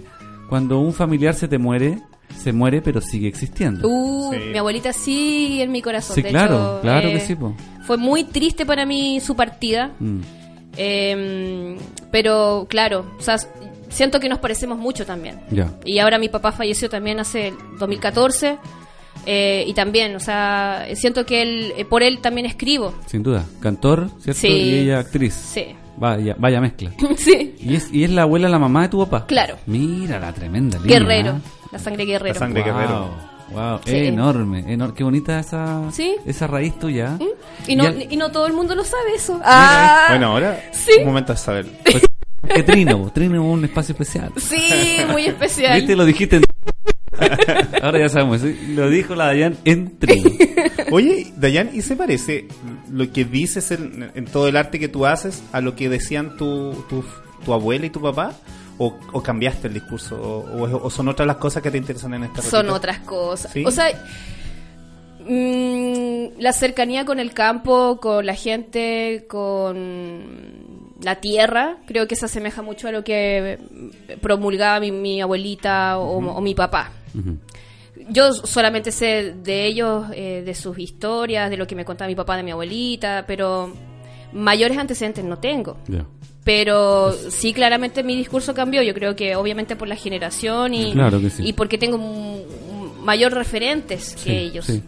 cuando 0.50 0.80
un 0.80 0.94
familiar 0.94 1.34
se 1.34 1.48
te 1.48 1.58
muere, 1.58 1.98
se 2.38 2.52
muere 2.54 2.82
pero 2.82 3.02
sigue 3.02 3.28
existiendo. 3.28 3.88
Uh, 3.88 4.32
Sí. 4.34 4.40
mi 4.52 4.58
abuelita 4.58 4.94
sigue 4.94 5.64
en 5.64 5.72
mi 5.72 5.82
corazón. 5.82 6.16
sí, 6.16 6.22
de 6.22 6.30
claro, 6.30 6.56
hecho, 6.56 6.80
claro 6.82 7.08
eh, 7.10 7.14
que 7.14 7.20
sí. 7.20 7.36
po. 7.36 7.56
Fue 7.86 7.98
muy 7.98 8.24
triste 8.24 8.66
para 8.66 8.86
mí 8.86 9.20
su 9.20 9.36
partida. 9.36 9.92
Mm. 10.00 10.20
eh, 10.78 11.78
pero 12.12 12.66
claro, 12.70 13.06
o 13.18 13.22
sea, 13.22 13.38
siento 13.90 14.20
que 14.20 14.30
nos 14.30 14.40
parecemos 14.40 14.78
mucho 14.78 15.06
también. 15.06 15.40
Ya. 15.52 15.72
Y 15.86 16.00
ahora 16.00 16.18
mi 16.18 16.30
papá 16.30 16.52
falleció 16.52 16.90
también 16.90 17.20
hace 17.20 17.50
el 17.50 17.56
2014. 17.80 18.58
eh, 19.26 19.66
y 19.68 19.74
también, 19.74 20.16
o 20.16 20.20
sea, 20.20 20.88
siento 20.96 21.26
que 21.26 21.42
él, 21.42 21.74
eh, 21.78 21.86
por 21.86 22.02
él 22.04 22.20
también 22.22 22.46
escribo. 22.48 22.94
Sin 23.06 23.22
duda. 23.22 23.46
Cantor, 23.60 24.10
¿cierto? 24.20 24.42
Sí. 24.42 24.48
Y 24.48 24.74
ella 24.80 25.00
actriz. 25.00 25.34
Sí. 25.34 25.66
Vaya, 25.98 26.36
vaya 26.40 26.60
mezcla. 26.62 26.92
sí. 27.18 27.56
¿Y 27.60 27.76
es, 27.76 27.92
¿Y 27.94 28.04
es 28.04 28.10
la 28.10 28.24
abuela, 28.24 28.50
la 28.50 28.58
mamá 28.58 28.84
de 28.84 28.90
tu 28.90 28.98
papá? 29.00 29.28
Claro. 29.28 29.58
Mira 29.68 30.20
la 30.20 30.34
tremenda 30.34 30.80
línea. 30.80 31.40
La 31.72 31.80
sangre 31.80 32.06
guerrero. 32.06 32.34
La 32.34 32.40
sangre- 32.40 32.64
Wow, 32.64 32.74
guerrero. 32.74 33.10
wow, 33.52 33.80
Sí. 33.86 33.96
enorme, 34.08 34.64
enor- 34.68 34.94
qué 34.94 35.04
bonita 35.04 35.40
esa, 35.40 35.92
Sí. 35.92 36.16
esa 36.26 36.48
raíz 36.48 36.78
tuya. 36.80 37.18
Y 37.68 37.76
no, 37.76 37.92
Ya- 37.92 38.06
y 38.10 38.18
no 38.18 38.32
todo 38.32 38.48
el 38.48 38.54
mundo 38.54 38.76
lo 38.76 38.84
sabe 38.84 39.16
eso. 39.16 39.40
Ah, 39.44 40.08
Bueno, 40.10 40.28
ahora 40.28 40.62
Sí. 40.74 40.92
un 41.00 41.06
momento 41.06 41.34
de 41.34 41.38
saber. 41.40 41.66
Pues, 41.84 42.04
que 42.56 42.64
Trino, 42.64 43.12
Trino 43.14 43.36
es 43.36 43.42
un 43.58 43.66
espacio 43.66 43.94
especial. 43.94 44.32
Sí, 44.38 44.98
muy 45.10 45.26
especial. 45.26 45.76
¿Viste? 45.78 45.96
Lo 45.96 46.06
dijiste 46.06 46.38
en... 46.38 46.44
Ahora 47.82 48.00
ya 48.00 48.10
sabemos, 48.10 48.42
¿sí? 48.42 48.74
lo 48.76 48.90
dijo 48.90 49.16
la 49.16 49.26
Dayan 49.28 49.58
en 49.66 49.98
Trino. 50.00 50.30
Oye, 50.92 51.32
Dayan, 51.36 51.70
¿y 51.74 51.82
se 51.82 51.96
parece 51.96 52.48
lo 52.92 53.12
que 53.12 53.26
dices 53.26 53.72
en, 53.72 54.12
en 54.16 54.26
todo 54.26 54.48
el 54.48 54.56
arte 54.58 54.80
que 54.80 54.88
tú 54.88 55.06
haces 55.06 55.44
a 55.52 55.62
lo 55.62 55.76
que 55.76 55.90
decían 55.90 56.38
tu, 56.38 56.74
tu, 56.90 57.04
tu 57.46 57.54
abuela 57.54 57.86
y 57.86 57.90
tu 57.90 58.02
papá? 58.02 58.34
¿O, 58.84 58.98
o 59.14 59.22
cambiaste 59.22 59.68
el 59.68 59.76
discurso? 59.76 60.16
O, 60.20 60.64
o- 60.64 60.86
o 60.86 60.90
son 60.90 61.08
otras 61.08 61.28
las 61.28 61.38
cosas 61.38 61.62
que 61.62 61.70
te 61.70 61.78
interesan 61.78 62.14
en 62.16 62.24
esta 62.24 62.42
Son 62.42 62.70
otras 62.72 63.00
cosas. 63.00 63.52
¿Sí? 63.52 63.64
O 63.66 63.70
sea, 63.70 63.86
mm, 65.20 66.40
la 66.40 66.54
cercanía 66.54 67.06
con 67.06 67.20
el 67.20 67.34
campo, 67.34 68.00
con 68.02 68.26
la 68.26 68.36
gente, 68.36 69.26
con 69.30 70.96
la 71.02 71.16
tierra, 71.16 71.78
creo 71.86 72.08
que 72.08 72.16
se 72.16 72.26
asemeja 72.26 72.62
mucho 72.62 72.88
a 72.88 72.92
lo 72.92 73.04
que 73.04 73.60
promulgaba 74.22 74.80
mi, 74.80 74.92
mi 74.92 75.22
abuelita 75.22 75.98
o, 76.00 76.18
o 76.18 76.42
mi 76.42 76.56
papá. 76.56 76.92
Yo 78.10 78.34
solamente 78.34 78.92
sé 78.92 79.36
de 79.44 79.66
ellos, 79.66 80.06
eh, 80.14 80.42
de 80.46 80.56
sus 80.56 80.78
historias, 80.80 81.50
de 81.50 81.58
lo 81.58 81.68
que 81.68 81.76
me 81.76 81.86
contaba 81.86 82.08
mi 82.08 82.16
papá 82.16 82.36
de 82.36 82.44
mi 82.44 82.52
abuelita, 82.52 83.26
pero 83.28 83.72
mayores 84.34 84.78
antecedentes 84.78 85.24
no 85.24 85.38
tengo. 85.38 85.78
Pero 86.44 87.12
sí, 87.30 87.54
claramente 87.54 88.04
mi 88.04 88.16
discurso 88.16 88.54
cambió. 88.54 88.82
Yo 88.82 88.94
creo 88.94 89.16
que 89.16 89.36
obviamente 89.36 89.76
por 89.76 89.88
la 89.88 89.96
generación 89.96 90.74
y, 90.74 90.94
Claro 90.94 91.20
que 91.22 91.30
sí. 91.30 91.44
y 91.46 91.54
porque 91.54 91.78
tengo 91.78 92.00
mayor 93.04 93.34
referentes 93.34 94.16
que 94.24 94.40
ellos. 94.40 94.66
sí. 94.66 94.82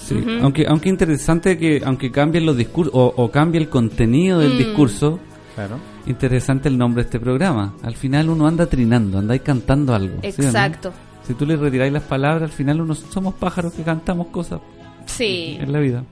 Sí, 0.00 0.14
aunque, 0.40 0.64
aunque 0.66 0.88
interesante 0.88 1.58
que, 1.58 1.82
aunque 1.84 2.10
cambien 2.12 2.46
los 2.46 2.56
discursos, 2.56 2.94
o, 2.94 3.12
o 3.16 3.30
cambie 3.32 3.60
el 3.60 3.68
contenido 3.68 4.38
Mm. 4.38 4.42
del 4.42 4.58
discurso, 4.58 5.18
Claro. 5.56 5.78
interesante 6.06 6.68
el 6.68 6.78
nombre 6.78 7.02
de 7.02 7.08
este 7.08 7.18
programa. 7.20 7.74
Al 7.82 7.96
final 7.96 8.30
uno 8.30 8.46
anda 8.46 8.66
trinando, 8.66 9.18
anda 9.18 9.34
ahí 9.34 9.40
cantando 9.40 9.92
algo. 9.94 10.20
¿sí 10.22 10.28
o 10.38 10.42
no? 10.42 10.48
Exacto. 10.48 10.92
Si 11.26 11.34
tú 11.34 11.44
le 11.44 11.56
retiráis 11.56 11.92
las 11.92 12.04
palabras, 12.04 12.44
al 12.44 12.56
final 12.56 12.80
uno 12.80 12.94
somos 12.94 13.34
pájaros 13.34 13.74
que 13.74 13.82
cantamos 13.82 14.28
cosas 14.28 14.60
Sí, 15.04 15.58
en 15.60 15.72
la 15.72 15.80
vida. 15.80 16.04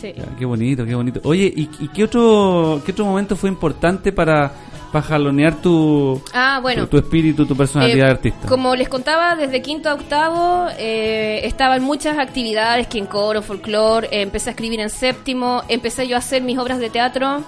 Sí. 0.00 0.12
Ya, 0.16 0.24
qué 0.38 0.44
bonito, 0.44 0.84
qué 0.84 0.94
bonito. 0.94 1.20
Oye, 1.24 1.52
¿y, 1.54 1.68
y 1.80 1.88
qué 1.88 2.04
otro 2.04 2.80
qué 2.84 2.92
otro 2.92 3.04
momento 3.04 3.34
fue 3.36 3.48
importante 3.48 4.12
para, 4.12 4.52
para 4.92 5.02
jalonear 5.04 5.54
tu, 5.60 6.20
Ah, 6.32 6.58
bueno. 6.62 6.82
tu, 6.82 6.88
tu 6.90 6.96
espíritu, 6.98 7.46
tu 7.46 7.56
personalidad 7.56 7.98
Eh, 7.98 8.04
de 8.04 8.10
artista? 8.10 8.48
Como 8.48 8.74
les 8.76 8.88
contaba, 8.88 9.34
desde 9.36 9.60
quinto 9.62 9.88
a 9.88 9.94
octavo 9.94 10.66
eh, 10.78 11.40
estaba 11.44 11.76
en 11.76 11.82
muchas 11.82 12.18
actividades, 12.18 12.86
que 12.86 12.98
en 12.98 13.06
coro, 13.06 13.42
folclore, 13.42 14.08
eh, 14.10 14.22
empecé 14.22 14.50
a 14.50 14.52
escribir 14.52 14.80
en 14.80 14.90
séptimo, 14.90 15.62
empecé 15.68 16.06
yo 16.06 16.16
a 16.16 16.18
hacer 16.18 16.42
mis 16.42 16.58
obras 16.58 16.78
de 16.78 16.90
teatro 16.90 17.42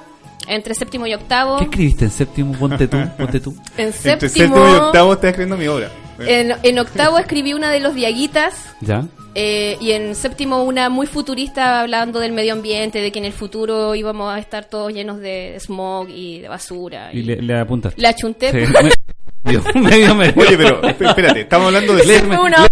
entre 0.47 0.75
séptimo 0.75 1.07
y 1.07 1.12
octavo. 1.14 1.59
¿Qué 1.59 1.64
escribiste 1.64 2.05
en 2.07 2.11
séptimo? 2.11 2.52
Ponte 2.55 2.88
tú, 2.88 2.97
ponte 3.19 3.38
tú. 3.40 3.55
En 3.76 3.87
Entre 3.88 3.99
séptimo, 4.28 4.28
séptimo 4.57 4.69
y 4.69 4.75
octavo 4.76 5.12
estás 5.12 5.31
escribiendo 5.31 5.57
mi 5.59 5.69
obra. 5.69 5.90
En, 6.21 6.52
en 6.62 6.78
octavo 6.81 7.19
escribí 7.19 7.52
una 7.52 7.71
de 7.71 7.78
los 7.81 7.95
Diaguitas. 7.95 8.55
¿Ya? 8.81 9.05
Eh, 9.35 9.76
y 9.80 9.92
en 9.92 10.14
séptimo 10.14 10.62
una 10.64 10.88
muy 10.88 11.06
futurista 11.06 11.80
hablando 11.80 12.18
del 12.20 12.32
medio 12.32 12.52
ambiente, 12.54 13.00
de 13.00 13.12
que 13.12 13.18
en 13.18 13.25
el 13.25 13.32
futuro 13.32 13.94
íbamos 13.94 14.32
a 14.35 14.38
estar 14.38 14.64
todos 14.66 14.92
llenos 14.92 15.20
de 15.20 15.56
smog 15.61 16.08
y 16.11 16.40
de 16.40 16.49
basura. 16.49 17.11
Y 17.12 17.23
le, 17.23 17.40
le 17.42 17.58
apuntas. 17.58 17.94
La 17.97 18.14
chunté. 18.14 18.50
Sí, 18.50 18.73
medio, 19.44 19.62
medio, 19.75 20.14
medio. 20.14 20.35
Oye, 20.37 20.56
pero 20.56 20.82
esp- 20.82 21.08
espérate, 21.08 21.40
estamos 21.42 21.66
hablando 21.66 21.94
de 21.94 22.04
Léeme, 22.04 22.38
una 22.38 22.66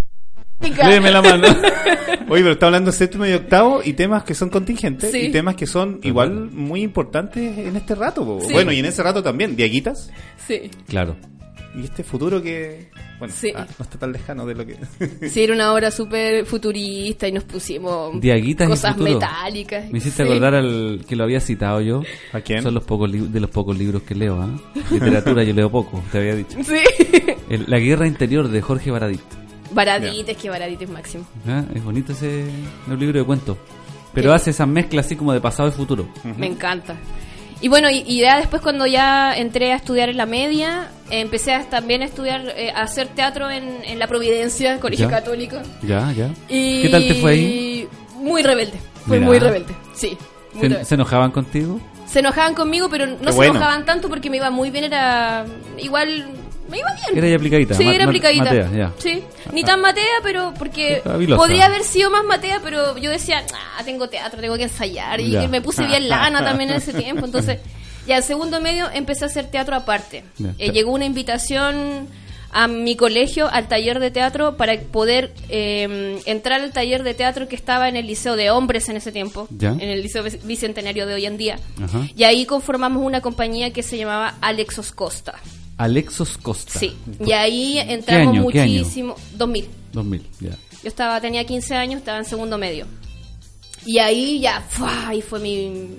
léeme 0.89 1.11
la 1.11 1.21
mano. 1.21 1.47
oye, 1.47 2.41
pero 2.41 2.51
estamos 2.51 2.63
hablando 2.73 2.91
de 2.91 2.97
séptimo 2.97 3.25
y 3.25 3.33
octavo 3.33 3.81
y 3.83 3.93
temas 3.93 4.23
que 4.23 4.33
son 4.33 4.49
contingentes 4.49 5.11
Sí. 5.11 5.17
y 5.27 5.31
temas 5.31 5.55
que 5.55 5.67
son 5.67 5.99
igual 6.03 6.31
muy 6.51 6.81
importantes 6.81 7.57
en 7.57 7.75
este 7.75 7.95
rato. 7.95 8.39
Sí. 8.41 8.51
Bueno, 8.53 8.71
y 8.71 8.79
en 8.79 8.85
ese 8.85 9.03
rato 9.03 9.21
también, 9.23 9.55
Diaguitas 9.55 10.09
Sí. 10.47 10.69
Claro. 10.87 11.15
Y 11.77 11.83
este 11.83 12.03
futuro 12.03 12.41
que, 12.41 12.89
bueno, 13.19 13.33
Sí. 13.37 13.51
ah, 13.55 13.65
no 13.77 13.83
está 13.85 13.99
tan 13.99 14.11
lejano 14.11 14.45
de 14.45 14.55
lo 14.55 14.65
que... 14.65 14.77
Sí, 15.29 15.43
era 15.43 15.53
una 15.53 15.71
obra 15.73 15.91
súper 15.91 16.45
futurista 16.45 17.27
y 17.27 17.31
nos 17.31 17.43
pusimos 17.43 18.19
Diaguitas 18.19 18.67
y 18.67 18.71
cosas 18.71 18.97
metálicas. 18.97 19.91
Me 19.91 19.99
hiciste 19.99 20.23
Sí. 20.23 20.29
acordar 20.29 20.55
al 20.55 21.05
que 21.07 21.15
lo 21.15 21.23
había 21.23 21.39
citado 21.39 21.79
yo. 21.81 22.01
¿A 22.33 22.41
quién? 22.41 22.63
Son 22.63 22.73
los 22.73 22.83
pocos 22.83 23.11
de 23.11 23.39
los 23.39 23.49
pocos 23.49 23.77
libros 23.77 24.01
que 24.03 24.15
leo, 24.15 24.41
¿ah? 24.41 24.49
Literatura 24.91 25.43
yo 25.43 25.53
leo 25.53 25.69
poco, 25.71 26.03
te 26.11 26.17
había 26.17 26.35
dicho. 26.35 26.57
Sí. 26.63 26.79
El- 27.49 27.65
la 27.67 27.77
guerra 27.79 28.07
interior 28.07 28.47
de 28.49 28.61
Jorge 28.61 28.91
Baradit. 28.91 29.21
Baradit, 29.71 30.29
es 30.29 30.37
que 30.37 30.49
Baradit 30.49 30.81
es 30.81 30.89
máximo. 30.89 31.25
¿Ah? 31.47 31.63
Es 31.75 31.83
bonito 31.83 32.13
ese 32.13 32.41
es 32.43 32.47
un 32.87 32.99
libro 32.99 33.19
de 33.19 33.25
cuentos. 33.25 33.57
Pero 34.13 34.31
Sí. 34.31 34.35
hace 34.35 34.49
esa 34.49 34.65
mezcla 34.65 35.01
así 35.01 35.15
como 35.15 35.31
de 35.33 35.39
pasado 35.41 35.69
y 35.69 35.71
futuro. 35.73 36.07
Me 36.37 36.47
encanta. 36.47 36.95
Y 37.61 37.69
bueno, 37.69 37.89
y, 37.89 38.03
y 38.05 38.21
ya 38.21 38.37
después 38.37 38.61
cuando 38.61 38.85
ya 38.85 39.35
entré 39.35 39.73
a 39.73 39.75
estudiar 39.77 40.09
en 40.09 40.17
la 40.17 40.25
media, 40.27 40.89
eh, 41.09 41.21
empecé 41.21 41.53
a, 41.53 41.63
también 41.69 42.01
a 42.03 42.05
estudiar, 42.05 42.53
eh, 42.55 42.71
a 42.75 42.81
hacer 42.83 43.07
teatro 43.07 43.49
en, 43.49 43.83
en 43.83 43.97
La 43.99 44.07
Providencia, 44.07 44.79
Colegio 44.79 45.09
Ya. 45.09 45.15
Católico. 45.17 45.57
Ya, 45.81 46.11
ya. 46.11 46.29
Y 46.49 46.83
¿Qué 46.83 46.89
tal 46.89 47.07
te 47.07 47.15
fue 47.15 47.31
ahí? 47.31 47.87
Muy 48.15 48.43
rebelde. 48.43 48.77
Fue 49.07 49.19
muy 49.19 49.39
rebelde. 49.39 49.73
Sí. 49.95 50.17
muy 50.53 50.61
¿Se, 50.61 50.67
rebelde. 50.67 50.85
se 50.85 50.95
enojaban 50.95 51.31
contigo? 51.31 51.79
Se 52.05 52.19
enojaban 52.19 52.53
conmigo, 52.53 52.89
pero 52.89 53.07
no 53.07 53.17
Qué 53.17 53.31
se 53.31 53.35
bueno. 53.35 53.51
enojaban 53.55 53.85
tanto 53.85 54.07
porque 54.07 54.29
me 54.29 54.37
iba 54.37 54.49
muy 54.51 54.69
bien, 54.69 54.83
era 54.85 55.45
igual 55.77 56.25
me 56.69 56.77
iba 56.79 56.87
bien. 56.93 57.17
Era 57.17 57.27
ya 57.29 57.35
aplicadita. 57.35 57.73
Sí, 57.75 57.83
ma- 57.85 57.93
era 57.95 58.05
aplicadita. 58.05 58.43
Matea, 58.45 58.71
ya. 58.71 58.93
Sí, 58.97 59.23
ni 59.53 59.63
tan 59.63 59.81
matea, 59.81 60.03
pero 60.23 60.53
porque 60.57 61.01
podría 61.35 61.65
haber 61.65 61.83
sido 61.83 62.09
más 62.09 62.23
matea, 62.23 62.59
pero 62.63 62.97
yo 62.97 63.09
decía, 63.11 63.43
ah, 63.77 63.83
tengo 63.83 64.09
teatro, 64.09 64.39
tengo 64.41 64.55
que 64.57 64.63
ensayar. 64.63 65.19
Y 65.19 65.31
Ya. 65.31 65.47
me 65.47 65.61
puse 65.61 65.85
bien 65.85 66.07
lana 66.09 66.43
también 66.43 66.69
en 66.69 66.77
ese 66.77 66.93
tiempo. 66.93 67.25
Entonces, 67.25 67.59
ya 68.07 68.17
en 68.17 68.23
segundo 68.23 68.61
medio 68.61 68.89
empecé 68.91 69.25
a 69.25 69.27
hacer 69.27 69.47
teatro 69.51 69.75
aparte. 69.75 70.23
Eh, 70.57 70.71
llegó 70.71 70.91
una 70.91 71.05
invitación 71.05 72.07
a 72.49 72.67
mi 72.69 72.95
colegio, 72.95 73.49
al 73.51 73.67
taller 73.67 73.99
de 73.99 74.09
teatro, 74.09 74.55
para 74.55 74.79
poder 74.79 75.33
eh, 75.49 76.17
entrar 76.25 76.61
al 76.61 76.71
taller 76.71 77.03
de 77.03 77.13
teatro 77.13 77.47
que 77.49 77.55
estaba 77.57 77.89
en 77.89 77.97
el 77.97 78.07
Liceo 78.07 78.37
de 78.37 78.49
Hombres 78.51 78.87
en 78.87 78.95
ese 78.95 79.11
tiempo, 79.11 79.47
Ya. 79.51 79.71
en 79.71 79.81
el 79.81 80.01
Liceo 80.01 80.23
Bic- 80.23 80.41
Bicentenario 80.43 81.05
de 81.05 81.13
hoy 81.15 81.25
en 81.25 81.35
día. 81.37 81.59
Ajá. 81.83 82.07
Y 82.15 82.23
ahí 82.23 82.45
conformamos 82.45 83.03
una 83.03 83.19
compañía 83.19 83.71
que 83.73 83.83
se 83.83 83.97
llamaba 83.97 84.35
Alexos 84.39 84.93
Costa. 84.93 85.35
Alexos 85.77 86.37
Costa. 86.37 86.79
Sí, 86.79 86.93
y 87.25 87.31
ahí 87.31 87.77
entramos 87.79 88.35
año? 88.35 88.47
¿Qué 88.49 88.61
año? 88.61 88.71
muchísimo. 88.79 89.15
2000. 89.35 89.67
2000, 89.93 90.23
ya. 90.39 90.49
Yo 90.49 90.87
estaba, 90.89 91.19
tenía 91.21 91.45
15 91.45 91.75
años, 91.75 91.99
estaba 91.99 92.17
en 92.17 92.25
segundo 92.25 92.57
medio. 92.57 92.85
Y 93.85 93.99
ahí 93.99 94.39
ya, 94.39 94.61
¡fua! 94.69 95.09
ahí 95.09 95.21
fue 95.21 95.39
mi... 95.39 95.89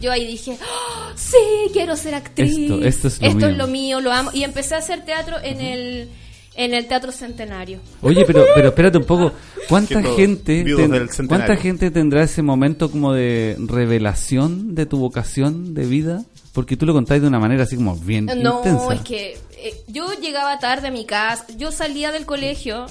Yo 0.00 0.12
ahí 0.12 0.26
dije, 0.26 0.52
¡Oh, 0.60 1.10
sí, 1.16 1.36
quiero 1.72 1.96
ser 1.96 2.14
actriz. 2.14 2.56
Esto- 2.56 2.84
esto 2.84 3.08
es 3.08 3.20
lo 3.20 3.26
mío. 3.36 3.48
es 3.48 3.56
lo 3.56 3.66
mío, 3.66 4.00
lo 4.00 4.12
amo. 4.12 4.30
Y 4.32 4.44
empecé 4.44 4.74
a 4.74 4.78
hacer 4.78 5.04
teatro 5.04 5.36
en 5.42 5.60
el 5.60 6.08
en 6.54 6.74
el 6.74 6.86
Teatro 6.86 7.12
Centenario. 7.12 7.78
Oye, 8.02 8.24
pero, 8.26 8.44
pero 8.52 8.68
espérate 8.68 8.98
un 8.98 9.04
poco. 9.04 9.32
¿Cuánta 9.68 10.02
gente, 10.02 10.64
ten-. 10.64 11.08
¿cuánta 11.28 11.56
gente 11.56 11.92
tendrá 11.92 12.24
ese 12.24 12.42
momento 12.42 12.90
como 12.90 13.12
de 13.12 13.56
revelación 13.60 14.74
de 14.74 14.84
tu 14.84 14.98
vocación 14.98 15.72
de 15.74 15.86
vida? 15.86 16.24
Porque 16.52 16.76
tú 16.76 16.86
lo 16.86 16.92
contáis 16.92 17.22
de 17.22 17.28
una 17.28 17.38
manera 17.38 17.62
así 17.64 17.76
como 17.76 17.94
bien 17.96 18.26
No, 18.26 18.58
intensa. 18.58 18.94
es 18.94 19.00
que 19.02 19.38
eh, 19.58 19.74
yo 19.86 20.12
llegaba 20.14 20.58
tarde 20.58 20.88
a 20.88 20.90
mi 20.90 21.04
casa, 21.04 21.46
yo 21.56 21.70
salía 21.72 22.10
del 22.10 22.26
colegio 22.26 22.86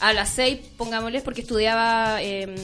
a 0.00 0.12
las 0.14 0.30
6, 0.30 0.58
pongámosles, 0.78 1.22
porque 1.22 1.42
estudiaba 1.42 2.22
eh, 2.22 2.54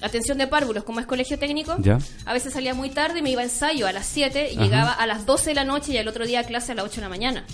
atención 0.00 0.38
de 0.38 0.46
párvulos, 0.46 0.82
como 0.84 0.98
es 1.00 1.06
colegio 1.06 1.38
técnico. 1.38 1.76
Ya. 1.80 1.98
A 2.24 2.32
veces 2.32 2.54
salía 2.54 2.72
muy 2.72 2.88
tarde, 2.88 3.20
me 3.20 3.30
iba 3.30 3.42
a 3.42 3.44
ensayo 3.44 3.86
a 3.86 3.92
las 3.92 4.06
7 4.06 4.50
y 4.52 4.54
Ajá. 4.54 4.64
llegaba 4.64 4.92
a 4.92 5.06
las 5.06 5.26
12 5.26 5.50
de 5.50 5.54
la 5.54 5.64
noche 5.64 5.92
y 5.92 5.98
al 5.98 6.08
otro 6.08 6.24
día 6.26 6.40
a 6.40 6.44
clase 6.44 6.72
a 6.72 6.74
las 6.74 6.86
8 6.86 6.96
de 6.96 7.00
la 7.02 7.08
mañana. 7.10 7.44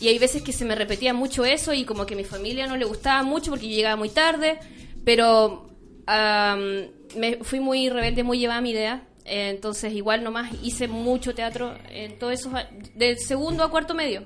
Y 0.00 0.06
hay 0.08 0.18
veces 0.20 0.42
que 0.42 0.52
se 0.52 0.64
me 0.64 0.76
repetía 0.76 1.12
mucho 1.12 1.44
eso 1.44 1.72
y 1.74 1.84
como 1.84 2.06
que 2.06 2.14
a 2.14 2.16
mi 2.16 2.22
familia 2.24 2.68
no 2.68 2.76
le 2.76 2.84
gustaba 2.84 3.22
mucho 3.24 3.50
porque 3.50 3.68
yo 3.68 3.74
llegaba 3.74 3.96
muy 3.96 4.10
tarde, 4.10 4.60
pero 5.04 5.70
am, 6.06 6.86
me 7.16 7.38
fui 7.42 7.58
muy 7.58 7.88
rebelde, 7.88 8.22
muy 8.22 8.38
llevada 8.38 8.58
a 8.58 8.62
mi 8.62 8.70
idea. 8.70 9.07
Entonces 9.28 9.92
igual 9.92 10.24
nomás 10.24 10.50
hice 10.62 10.88
mucho 10.88 11.34
teatro 11.34 11.74
en 11.90 12.18
todos 12.18 12.32
esos 12.34 12.54
a- 12.54 12.68
de 12.94 13.16
segundo 13.16 13.62
a 13.64 13.70
cuarto 13.70 13.94
medio. 13.94 14.24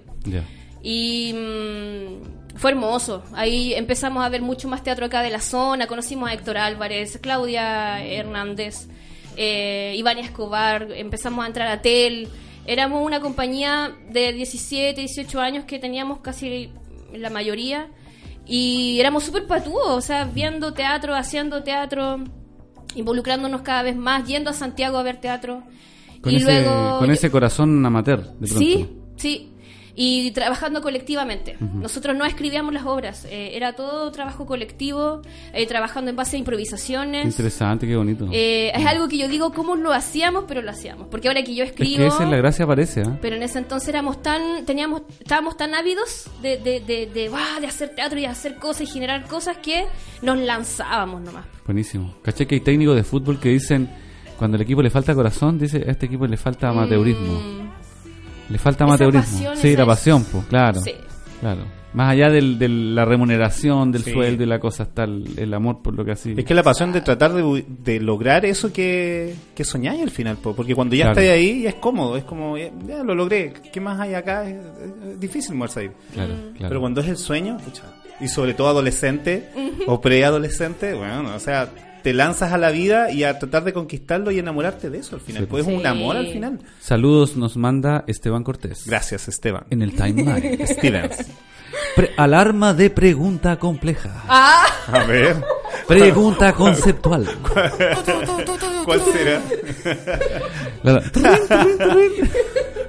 Y 0.83 1.33
mm, 1.33 2.57
fue 2.57 2.71
hermoso. 2.71 3.23
Ahí 3.35 3.75
empezamos 3.75 4.25
a 4.25 4.29
ver 4.29 4.43
mucho 4.43 4.69
más 4.69 4.83
teatro 4.83 5.07
acá 5.07 5.23
de 5.23 5.31
la 5.31 5.41
zona. 5.41 5.87
Conocimos 5.87 6.29
a 6.29 6.33
Héctor 6.35 6.59
Álvarez, 6.59 7.19
Claudia 7.23 8.05
Hernández, 8.05 8.89
eh, 9.37 9.95
Iván 9.97 10.19
Escobar. 10.19 10.89
Empezamos 10.93 11.45
a 11.45 11.49
entrar 11.49 11.69
a 11.69 11.83
TEL. 11.83 12.29
Éramos 12.67 13.05
una 13.05 13.21
compañía 13.21 13.93
de 14.11 14.33
17, 14.33 15.01
18 15.01 15.41
años 15.41 15.65
que 15.65 15.79
teníamos 15.79 16.21
casi 16.21 16.71
la 17.13 17.31
mayoría. 17.31 17.89
Y 18.47 18.99
éramos 18.99 19.23
súper 19.25 19.47
patúos, 19.47 19.87
o 19.89 20.01
sea, 20.01 20.25
viendo 20.25 20.73
teatro, 20.75 21.15
haciendo 21.15 21.63
teatro, 21.63 22.25
involucrándonos 22.95 23.63
cada 23.63 23.83
vez 23.83 23.97
más, 23.97 24.27
yendo 24.27 24.51
a 24.51 24.53
Santiago 24.53 24.99
a 24.99 25.03
ver 25.03 25.21
teatro. 25.21 25.63
Con, 26.21 26.33
y 26.33 26.37
ese, 26.37 26.45
luego 26.45 26.99
con 26.99 27.11
ese 27.11 27.31
corazón 27.31 27.85
amateur, 27.85 28.21
de 28.23 28.47
pronto. 28.47 28.59
Sí, 28.59 28.89
sí. 29.17 29.49
Y 29.95 30.31
trabajando 30.31 30.81
colectivamente. 30.81 31.59
Nosotros 31.61 32.17
no 32.17 32.25
escribíamos 32.25 32.73
las 32.73 32.87
obras, 32.87 33.27
eh, 33.27 33.51
era 33.55 33.75
todo 33.75 34.11
trabajo 34.11 34.47
colectivo, 34.47 35.21
eh, 35.53 35.67
trabajando 35.67 36.09
en 36.09 36.17
base 36.17 36.37
a 36.37 36.39
improvisaciones. 36.39 37.27
Interesante, 37.27 37.87
qué 37.87 37.95
bonito. 37.95 38.27
Eh, 38.33 38.73
es 38.75 38.87
algo 38.87 39.07
que 39.07 39.19
yo 39.19 39.29
digo, 39.29 39.53
¿cómo 39.53 39.77
lo 39.77 39.93
hacíamos? 39.93 40.45
Pero 40.49 40.63
lo 40.63 40.71
hacíamos. 40.71 41.09
Porque 41.09 41.29
ahora 41.29 41.43
que 41.43 41.55
yo 41.55 41.63
es 41.63 41.71
escribo... 41.71 41.99
que 41.99 42.07
esa 42.07 42.25
es 42.25 42.31
la 42.31 42.39
gracia, 42.39 42.67
parece, 42.67 43.03
¿ah? 43.03 43.19
Pero 43.21 43.37
en 43.37 43.43
ese 43.43 43.59
entonces 43.59 43.87
éramos 43.91 44.23
tan, 44.23 44.65
teníamos, 44.65 45.03
estábamos 45.21 45.59
tan 45.59 45.75
ávidos 45.75 46.25
de, 46.41 46.57
de, 46.57 46.81
de, 46.81 47.11
de, 47.13 47.29
¡guau! 47.29 47.61
de 47.61 47.67
hacer 47.67 47.95
teatro 47.95 48.19
y 48.19 48.25
hacer 48.25 48.57
cosas 48.57 48.83
y 48.83 48.87
generar 48.87 49.27
cosas 49.27 49.59
que 49.59 49.85
nos 50.23 50.39
lanzábamos 50.39 51.21
nomás. 51.21 51.45
Buenísimo. 51.66 52.14
Caché 52.23 52.47
que 52.47 52.57
hay 52.57 52.61
técnicos 52.61 52.97
de 52.97 53.04
fútbol 53.04 53.38
que 53.38 53.50
dicen, 53.50 53.88
cuando 54.38 54.57
al 54.57 54.62
equipo 54.62 54.83
le 54.83 54.90
falta 54.90 55.14
corazón, 55.14 55.59
dice, 55.59 55.85
a 55.87 55.90
este 55.92 56.07
equipo 56.07 56.26
le 56.26 56.37
falta 56.37 56.69
amateurismo. 56.71 57.35
Mm, 57.40 57.62
Le 58.52 58.59
falta 58.59 58.85
Esa 58.85 58.92
amateurismo. 58.95 59.23
pasión, 59.38 59.57
sí, 59.57 59.69
esa 59.69 59.76
la 59.78 59.83
es- 59.85 59.88
pasión, 59.99 60.25
pues, 60.31 60.45
claro. 60.47 60.81
Sí. 60.81 60.92
Claro. 61.40 61.61
Más 61.95 62.11
allá 62.12 62.31
del, 62.31 62.59
de 62.59 62.69
la 62.69 63.04
remuneración, 63.04 63.92
del 63.92 64.02
Sí. 64.02 64.12
sueldo 64.12 64.42
y 64.42 64.47
la 64.47 64.59
cosa, 64.59 64.85
está 64.85 65.04
el, 65.04 65.25
el 65.37 65.52
amor 65.54 65.83
por 65.83 65.95
lo 65.95 66.04
que 66.04 66.12
así. 66.12 66.35
Es 66.37 66.45
que 66.45 66.54
la 66.54 66.62
pasión 66.62 66.90
de 66.92 67.02
tratar 67.02 67.33
de, 67.35 67.64
de 67.69 68.00
lograr 68.00 68.45
eso 68.47 68.73
que, 68.73 69.35
que 69.54 69.62
soñáis 69.64 70.00
al 70.02 70.11
final, 70.11 70.37
po, 70.38 70.54
porque 70.54 70.75
cuando 70.75 70.95
ya 70.97 71.04
Claro. 71.12 71.21
estáis 71.21 71.31
ahí 71.33 71.62
ya 71.62 71.69
es 71.71 71.75
cómodo, 71.76 72.16
es 72.16 72.25
como, 72.25 72.57
ya, 72.57 72.71
ya 72.87 73.02
lo 73.04 73.14
logré, 73.14 73.52
¿qué 73.73 73.81
más 73.81 74.00
hay 74.00 74.14
acá? 74.14 74.49
Es, 74.49 74.57
es 75.12 75.21
difícil 75.21 75.54
moverse 75.54 75.81
ahí. 75.81 75.90
Claro, 76.14 76.35
claro. 76.57 76.69
Pero 76.69 76.81
cuando 76.81 77.00
es 77.02 77.09
el 77.09 77.16
sueño, 77.19 77.59
pucha, 77.59 77.83
y 78.21 78.28
sobre 78.28 78.54
todo 78.54 78.69
adolescente 78.69 79.49
o 79.87 80.00
preadolescente, 80.00 80.95
bueno, 80.95 81.35
o 81.35 81.38
sea, 81.40 81.71
te 82.02 82.12
lanzas 82.12 82.52
a 82.52 82.59
la 82.59 82.71
vida 82.71 83.11
y 83.12 83.23
a 83.25 83.38
tratar 83.38 83.62
de 83.64 83.73
conquistarlo 83.73 84.31
y 84.33 84.38
enamorarte 84.38 84.90
de 84.90 84.99
eso 84.99 85.14
al 85.16 85.21
final. 85.23 85.42
Sí, 85.42 85.49
pues 85.49 85.62
es 85.66 85.73
Sí. 85.73 85.78
un 85.78 85.87
amor 85.87 86.16
al 86.16 86.26
final. 86.28 86.59
Saludos 86.81 87.37
nos 87.37 87.57
manda 87.57 88.02
Esteban 88.09 88.42
Cortés. 88.42 88.85
Gracias, 88.87 89.28
Esteban. 89.28 89.64
En 89.71 89.83
el 89.83 89.95
timeline. 89.95 90.59
Stevens. 90.66 91.26
Pre- 91.97 92.11
alarma 92.16 92.75
de 92.75 92.90
pregunta 92.90 93.57
compleja. 93.59 94.25
¡Ah! 94.28 94.66
A 94.88 95.04
ver, 95.04 95.37
Pregunta 95.87 96.52
conceptual. 96.57 97.26
¿cuál 98.85 99.00
será? 99.12 99.40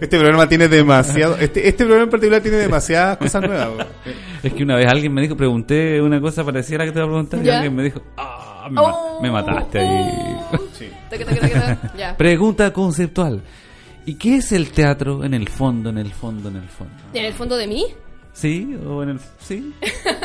Este 0.02 0.18
programa 0.20 0.48
tiene 0.50 0.68
demasiado. 0.68 1.38
Este, 1.38 1.68
este 1.68 1.84
programa 1.86 2.04
en 2.04 2.10
particular 2.10 2.42
tiene 2.42 2.58
demasiadas 2.58 3.18
cosas 3.18 3.42
nuevas. 3.42 3.88
Es 4.42 4.54
que 4.54 4.64
una 4.64 4.76
vez 4.76 4.88
alguien 4.88 5.14
me 5.14 5.22
dijo, 5.22 5.36
pregunté 5.38 6.02
una 6.02 6.20
cosa 6.20 6.44
parecida 6.44 6.76
a 6.78 6.80
la 6.80 6.86
que 6.86 6.92
te 6.92 7.00
voy 7.00 7.08
a 7.08 7.12
preguntar 7.12 7.46
y 7.46 7.50
alguien 7.50 7.76
me 7.76 7.84
dijo, 7.84 8.02
ah, 8.18 8.68
me, 8.70 8.76
ma- 8.76 8.82
Oh. 8.94 9.22
me 9.22 9.32
mataste 9.32 9.80
ahí. 9.80 10.38
Sí. 10.74 10.90
Taca. 11.10 11.92
Ya. 11.98 12.18
Pregunta 12.18 12.74
conceptual. 12.74 13.42
¿Y 14.06 14.16
qué 14.16 14.38
es 14.38 14.52
el 14.52 14.72
teatro 14.72 15.24
en 15.24 15.34
el 15.34 15.48
fondo, 15.48 15.90
en 15.92 15.98
el 16.00 16.12
fondo, 16.12 16.50
en 16.50 16.58
el 16.58 16.68
fondo? 16.68 16.94
¿En 17.14 17.26
el 17.26 17.34
fondo 17.34 17.56
de 17.56 17.68
mí? 17.68 17.86
¿Sí? 18.34 18.76
¿O 18.86 19.04
en 19.04 19.10
el...? 19.10 19.20
¿Sí? 19.40 19.74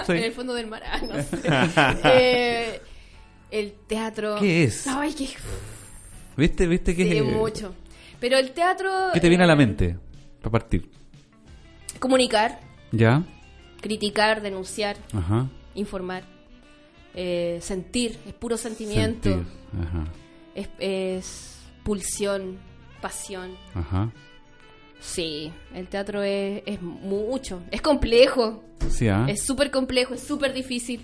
Sí. 0.06 0.12
En 0.12 0.24
el 0.24 0.32
fondo 0.32 0.54
del 0.54 0.66
mar. 0.66 0.82
ah, 0.90 1.00
no 1.02 1.22
sé. 1.22 2.00
Eh, 2.12 2.80
el 3.50 3.72
teatro. 3.86 4.36
¿Qué 4.40 4.64
es? 4.64 4.86
Ay, 4.86 5.12
qué. 5.14 5.28
¿Viste? 6.36 6.66
¿Viste 6.66 6.96
que 6.96 7.04
Sí, 7.12 7.20
mucho. 7.22 7.74
Pero 8.20 8.36
el 8.38 8.50
teatro. 8.52 8.90
¿Qué 9.14 9.20
te 9.20 9.28
viene 9.28 9.44
a 9.44 9.46
la 9.46 9.56
mente? 9.56 9.96
Para 10.40 10.50
partir. 10.52 10.90
Comunicar. 11.98 12.60
¿Ya? 12.92 13.22
criticar, 13.80 14.42
denunciar, 14.42 14.96
Ajá. 15.12 15.48
informar, 15.74 16.24
eh, 17.14 17.58
sentir, 17.62 18.18
es 18.26 18.34
puro 18.34 18.56
sentimiento, 18.56 19.30
Sentir. 19.30 19.46
Ajá. 19.80 20.04
es, 20.54 20.68
es 20.78 21.58
pulsión, 21.84 22.58
pasión. 23.00 23.52
Ajá. 23.74 24.10
Sí, 25.00 25.52
el 25.74 25.86
teatro 25.86 26.22
es, 26.22 26.62
es 26.66 26.82
mucho, 26.82 27.62
es 27.70 27.80
complejo, 27.80 28.64
Sí, 28.90 29.06
ah. 29.08 29.26
es 29.28 29.44
súper 29.44 29.70
complejo, 29.70 30.14
es 30.14 30.22
súper 30.22 30.52
difícil. 30.52 31.00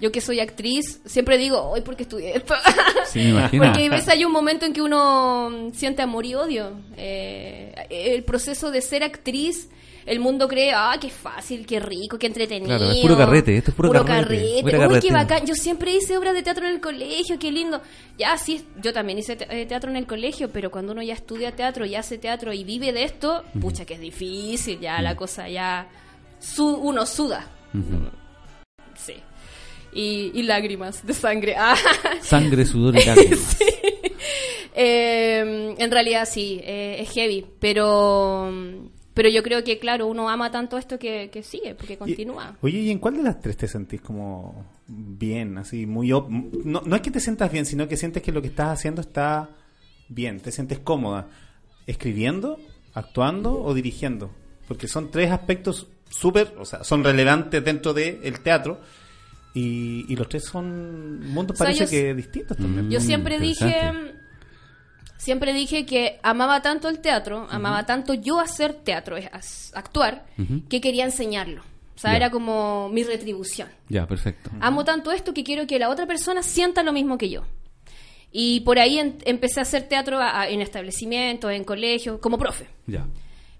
Yo 0.00 0.12
que 0.12 0.20
soy 0.20 0.38
actriz, 0.40 1.00
siempre 1.06 1.38
digo, 1.38 1.60
hoy 1.60 1.80
porque 1.80 2.04
estudié 2.04 2.36
esto. 2.36 2.54
Sí, 3.06 3.18
me 3.18 3.30
imagino. 3.30 3.64
Porque 3.64 3.86
a 3.86 3.90
veces 3.90 4.08
hay 4.08 4.24
un 4.24 4.32
momento 4.32 4.64
en 4.66 4.72
que 4.72 4.80
uno 4.82 5.50
mm, 5.50 5.72
siente 5.72 6.02
amor 6.02 6.24
y 6.24 6.34
odio. 6.34 6.72
Eh, 6.96 7.74
el 7.90 8.22
proceso 8.22 8.70
de 8.70 8.80
ser 8.80 9.02
actriz, 9.02 9.68
el 10.06 10.20
mundo 10.20 10.46
cree, 10.46 10.72
ah, 10.72 10.96
qué 11.00 11.10
fácil, 11.10 11.66
qué 11.66 11.80
rico, 11.80 12.18
qué 12.18 12.28
entretenido. 12.28 12.78
Claro, 12.78 12.92
es 12.92 12.98
puro 12.98 13.16
carrete, 13.16 13.56
esto 13.56 13.70
es 13.72 13.76
puro 13.76 13.88
carrete, 14.04 14.22
carrete. 14.22 14.62
pura 14.62 14.78
Uy, 14.88 15.00
qué 15.00 15.12
bacán. 15.12 15.46
Yo 15.46 15.54
siempre 15.54 15.92
hice 15.94 16.16
obras 16.16 16.32
de 16.34 16.42
teatro 16.42 16.66
en 16.66 16.74
el 16.74 16.80
colegio, 16.80 17.38
qué 17.38 17.50
lindo. 17.50 17.82
Ya, 18.16 18.38
sí, 18.38 18.64
yo 18.80 18.92
también 18.92 19.18
hice 19.18 19.36
eh, 19.50 19.66
teatro 19.66 19.90
en 19.90 19.96
el 19.96 20.06
colegio, 20.06 20.48
pero 20.50 20.70
cuando 20.70 20.92
uno 20.92 21.02
ya 21.02 21.14
estudia 21.14 21.56
teatro 21.56 21.84
y 21.86 21.94
hace 21.96 22.18
teatro 22.18 22.52
y 22.52 22.62
vive 22.64 22.92
de 22.92 23.02
esto, 23.04 23.42
pucha, 23.60 23.84
que 23.84 23.94
es 23.94 24.00
difícil, 24.00 24.78
ya 24.80 25.02
la 25.02 25.16
cosa 25.16 25.48
ya... 25.48 25.88
su- 26.38 26.76
uno 26.76 27.04
suda. 27.04 27.46
Ujú. 27.74 28.08
Sí. 28.94 29.14
Y, 29.92 30.30
y 30.34 30.42
lágrimas 30.42 31.06
de 31.06 31.14
sangre. 31.14 31.54
Ah. 31.58 31.74
Sangre, 32.22 32.64
sudor 32.64 32.96
y 32.96 33.04
lágrimas. 33.06 33.56
Eh, 34.74 35.74
en 35.76 35.90
realidad 35.90 36.28
sí, 36.30 36.60
eh, 36.62 36.96
es 37.00 37.10
heavy, 37.10 37.44
pero 37.58 38.50
pero 39.14 39.28
yo 39.30 39.42
creo 39.42 39.64
que, 39.64 39.80
claro, 39.80 40.06
uno 40.06 40.28
ama 40.28 40.52
tanto 40.52 40.78
esto 40.78 40.96
que, 40.96 41.28
que 41.32 41.42
sigue, 41.42 41.74
porque 41.74 41.96
continúa. 41.98 42.54
Y- 42.62 42.66
oye, 42.66 42.78
¿y 42.82 42.90
en 42.92 43.00
cuál 43.00 43.16
de 43.16 43.24
las 43.24 43.40
tres 43.40 43.56
te 43.56 43.66
sentís 43.66 44.00
como 44.00 44.64
bien, 44.86 45.58
así, 45.58 45.86
muy... 45.86 46.12
op- 46.12 46.28
No, 46.30 46.82
no 46.86 46.94
es 46.94 47.02
que 47.02 47.10
te 47.10 47.18
sientas 47.18 47.50
bien, 47.50 47.66
sino 47.66 47.88
que 47.88 47.96
sientes 47.96 48.22
que 48.22 48.30
lo 48.30 48.40
que 48.40 48.46
estás 48.46 48.68
haciendo 48.78 49.00
está 49.00 49.50
bien, 50.08 50.38
te 50.38 50.52
sientes 50.52 50.78
cómoda. 50.78 51.26
¿Escribiendo, 51.88 52.60
actuando 52.94 53.60
o 53.60 53.74
dirigiendo? 53.74 54.30
Porque 54.68 54.86
son 54.86 55.10
tres 55.10 55.32
aspectos 55.32 55.88
súper, 56.08 56.54
o 56.56 56.64
sea, 56.64 56.84
son 56.84 57.02
relevantes 57.02 57.64
dentro 57.64 57.92
del 57.94 58.38
teatro 58.38 58.78
y, 59.58 60.12
y 60.12 60.16
los 60.16 60.28
tres 60.28 60.44
son 60.44 61.20
mundos 61.30 61.54
O 61.54 61.58
sea, 61.58 61.66
parece 61.66 61.84
yo- 61.84 61.90
que 61.90 62.14
distintos 62.14 62.56
también. 62.56 62.90
Yo 62.90 62.98
Mm, 63.00 63.02
siempre 63.02 63.38
dije, 63.38 63.92
siempre 65.16 65.52
dije 65.52 65.84
que 65.86 66.18
amaba 66.22 66.62
tanto 66.62 66.88
el 66.88 67.00
teatro, 67.00 67.46
amaba 67.50 67.84
tanto 67.86 68.14
yo 68.14 68.38
hacer 68.40 68.72
teatro, 68.74 69.16
actuar, 69.74 70.26
que 70.68 70.80
quería 70.80 71.04
enseñarlo. 71.04 71.62
O 71.96 72.00
sea, 72.00 72.14
era 72.14 72.30
como 72.30 72.88
mi 72.90 73.02
retribución. 73.02 73.68
Ya, 73.88 74.06
perfecto. 74.06 74.50
Amo 74.60 74.84
tanto 74.84 75.10
esto 75.10 75.34
que 75.34 75.42
quiero 75.42 75.66
que 75.66 75.80
la 75.80 75.88
otra 75.88 76.06
persona 76.06 76.44
sienta 76.44 76.84
lo 76.84 76.92
mismo 76.92 77.18
que 77.18 77.28
yo. 77.28 77.42
Y 78.30 78.60
por 78.60 78.78
ahí 78.78 78.98
en- 79.00 79.16
empecé 79.24 79.58
a 79.58 79.62
hacer 79.62 79.88
teatro 79.88 80.18
a- 80.18 80.42
a- 80.42 80.48
en 80.48 80.60
establecimientos, 80.60 81.50
en 81.50 81.64
colegios, 81.64 82.20
como 82.20 82.38
profe. 82.38 82.68
Ya. 82.86 83.04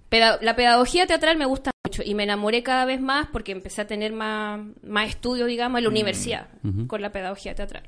Peda- 0.08 0.38
la 0.40 0.54
pedagogía 0.54 1.06
teatral 1.06 1.36
me 1.36 1.46
gusta 1.46 1.72
mucho 1.88 2.02
y 2.04 2.14
me 2.14 2.22
enamoré 2.24 2.62
cada 2.62 2.84
vez 2.84 3.00
más 3.00 3.28
porque 3.32 3.52
empecé 3.52 3.80
a 3.82 3.86
tener 3.86 4.12
más, 4.12 4.60
más 4.82 5.08
estudios, 5.08 5.48
digamos, 5.48 5.78
en 5.78 5.84
la 5.84 5.90
universidad 5.90 6.48
Ujú. 6.64 6.86
con 6.86 7.00
la 7.02 7.10
pedagogía 7.12 7.54
teatral. 7.54 7.82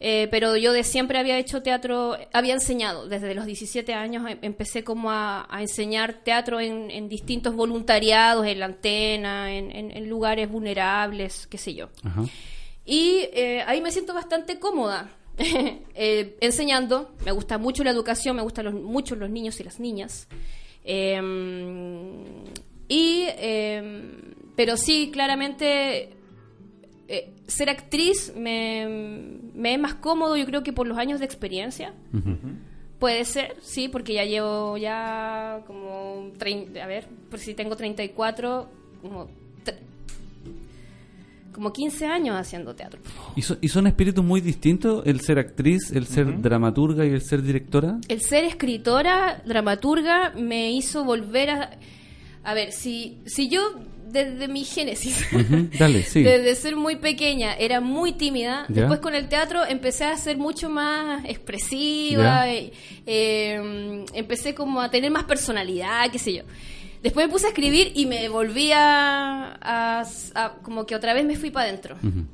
Eh, 0.00 0.28
pero 0.30 0.56
yo 0.56 0.72
de 0.72 0.82
siempre 0.82 1.18
había 1.18 1.38
hecho 1.38 1.62
teatro, 1.62 2.16
había 2.32 2.52
enseñado, 2.54 3.08
desde 3.08 3.32
los 3.34 3.46
17 3.46 3.94
años 3.94 4.28
em- 4.28 4.38
empecé 4.42 4.82
como 4.84 5.10
a, 5.10 5.46
a 5.48 5.62
enseñar 5.62 6.14
teatro 6.24 6.60
en, 6.60 6.90
en 6.90 7.08
distintos 7.08 7.54
voluntariados, 7.54 8.44
en 8.46 8.58
la 8.58 8.66
antena, 8.66 9.54
en, 9.54 9.70
en- 9.70 9.96
en 9.96 10.08
lugares 10.08 10.50
vulnerables, 10.50 11.46
qué 11.46 11.56
sé 11.58 11.74
yo. 11.74 11.88
Ajá. 12.02 12.24
Y 12.84 13.20
eh, 13.32 13.62
ahí 13.66 13.80
me 13.80 13.90
siento 13.92 14.12
bastante 14.12 14.58
cómoda 14.58 15.10
eh, 15.38 16.36
enseñando. 16.40 17.14
Me 17.24 17.30
gusta 17.32 17.56
mucho 17.56 17.82
la 17.84 17.90
educación, 17.90 18.36
me 18.36 18.42
gustan 18.42 18.66
los, 18.66 18.74
mucho 18.74 19.14
los 19.16 19.30
niños 19.30 19.58
y 19.60 19.64
las 19.64 19.78
niñas. 19.80 20.28
Y, 22.94 23.24
eh, 23.28 23.82
pero 24.56 24.76
sí, 24.76 25.10
claramente, 25.12 26.10
eh, 27.08 27.30
ser 27.46 27.68
actriz 27.70 28.32
me, 28.36 28.86
me 29.54 29.74
es 29.74 29.80
más 29.80 29.94
cómodo, 29.94 30.36
yo 30.36 30.46
creo 30.46 30.62
que 30.62 30.72
por 30.72 30.86
los 30.86 30.96
años 30.98 31.18
de 31.18 31.24
experiencia. 31.26 31.92
Puede 33.00 33.24
ser, 33.24 33.56
sí, 33.60 33.88
porque 33.88 34.14
ya 34.14 34.24
llevo 34.24 34.76
ya 34.78 35.60
como, 35.66 36.30
a 36.82 36.86
ver, 36.86 37.08
por 37.30 37.38
si 37.40 37.52
tengo 37.54 37.74
34, 37.76 38.68
como, 39.02 39.28
como 41.52 41.72
15 41.72 42.06
años 42.06 42.36
haciendo 42.36 42.74
teatro. 42.74 43.00
¿Y, 43.36 43.42
so- 43.42 43.58
y 43.60 43.68
son 43.68 43.86
espíritus 43.86 44.24
muy 44.24 44.40
distintos 44.40 45.06
el 45.06 45.20
ser 45.20 45.38
actriz, 45.38 45.90
el 45.92 46.06
ser 46.06 46.40
dramaturga 46.40 47.04
y 47.04 47.10
el 47.10 47.22
ser 47.22 47.42
directora? 47.42 47.98
El 48.08 48.20
ser 48.22 48.44
escritora, 48.44 49.42
dramaturga, 49.46 50.30
me 50.36 50.72
hizo 50.72 51.04
volver 51.04 51.50
a... 51.50 51.70
A 52.44 52.54
ver, 52.54 52.72
si, 52.72 53.18
si 53.26 53.48
yo 53.48 53.60
desde 54.06 54.46
mi 54.48 54.64
génesis, 54.64 55.26
Ujú, 55.32 55.68
Dale, 55.78 56.02
sí. 56.04 56.22
desde 56.22 56.54
ser 56.54 56.76
muy 56.76 56.96
pequeña, 56.96 57.54
era 57.54 57.80
muy 57.80 58.12
tímida, 58.12 58.66
después 58.68 59.00
con 59.00 59.14
el 59.14 59.28
teatro 59.28 59.64
empecé 59.66 60.04
a 60.04 60.16
ser 60.16 60.36
mucho 60.36 60.68
más 60.70 61.24
expresiva, 61.24 62.48
eh, 62.48 62.72
eh, 63.06 64.04
empecé 64.14 64.54
como 64.54 64.80
a 64.80 64.90
tener 64.90 65.10
más 65.10 65.24
personalidad, 65.24 66.10
qué 66.10 66.18
sé 66.18 66.34
yo. 66.34 66.42
Después 67.02 67.26
me 67.26 67.32
puse 67.32 67.46
a 67.46 67.48
escribir 67.50 67.92
y 67.94 68.06
me 68.06 68.28
volví 68.28 68.70
a, 68.72 69.58
a- 69.60 70.04
a- 70.34 70.52
como 70.62 70.86
que 70.86 70.94
otra 70.94 71.12
vez 71.12 71.24
me 71.26 71.36
fui 71.36 71.50
para 71.50 71.68
adentro. 71.68 71.96
Ujú. 72.02 72.24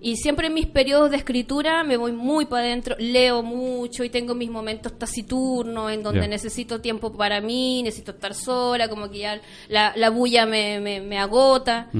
Y 0.00 0.16
siempre 0.16 0.48
en 0.48 0.54
mis 0.54 0.66
periodos 0.66 1.10
de 1.10 1.16
escritura 1.16 1.82
me 1.82 1.96
voy 1.96 2.12
muy 2.12 2.44
para 2.44 2.64
adentro, 2.66 2.94
leo 2.98 3.42
mucho 3.42 4.04
y 4.04 4.10
tengo 4.10 4.34
mis 4.34 4.50
momentos 4.50 4.98
taciturnos 4.98 5.90
en 5.90 6.02
donde 6.02 6.20
necesito 6.28 6.80
tiempo 6.80 7.12
para 7.16 7.40
mí, 7.40 7.82
necesito 7.82 8.12
estar 8.12 8.34
sola, 8.34 8.88
como 8.88 9.10
que 9.10 9.18
ya 9.20 9.40
la, 9.68 9.94
la 9.96 10.10
bulla 10.10 10.44
me, 10.46 10.80
me- 10.80 11.00
me 11.00 11.18
agota. 11.18 11.90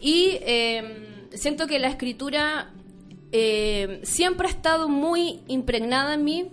Y 0.00 0.38
eh, 0.42 1.26
siento 1.32 1.66
que 1.66 1.78
la 1.78 1.88
escritura 1.88 2.72
eh, 3.32 4.00
siempre 4.02 4.48
ha 4.48 4.50
estado 4.50 4.88
muy 4.88 5.40
impregnada 5.48 6.14
en 6.14 6.24
mí, 6.24 6.46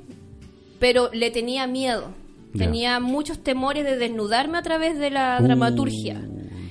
pero 0.79 1.09
le 1.13 1.31
tenía 1.31 1.67
miedo. 1.67 2.11
Tenía 2.57 2.99
muchos 3.01 3.39
temores 3.43 3.83
de 3.83 3.97
desnudarme 3.97 4.57
a 4.57 4.61
través 4.61 4.97
de 4.97 5.09
la 5.09 5.39
Uh, 5.41 5.43
dramaturgia 5.43 6.21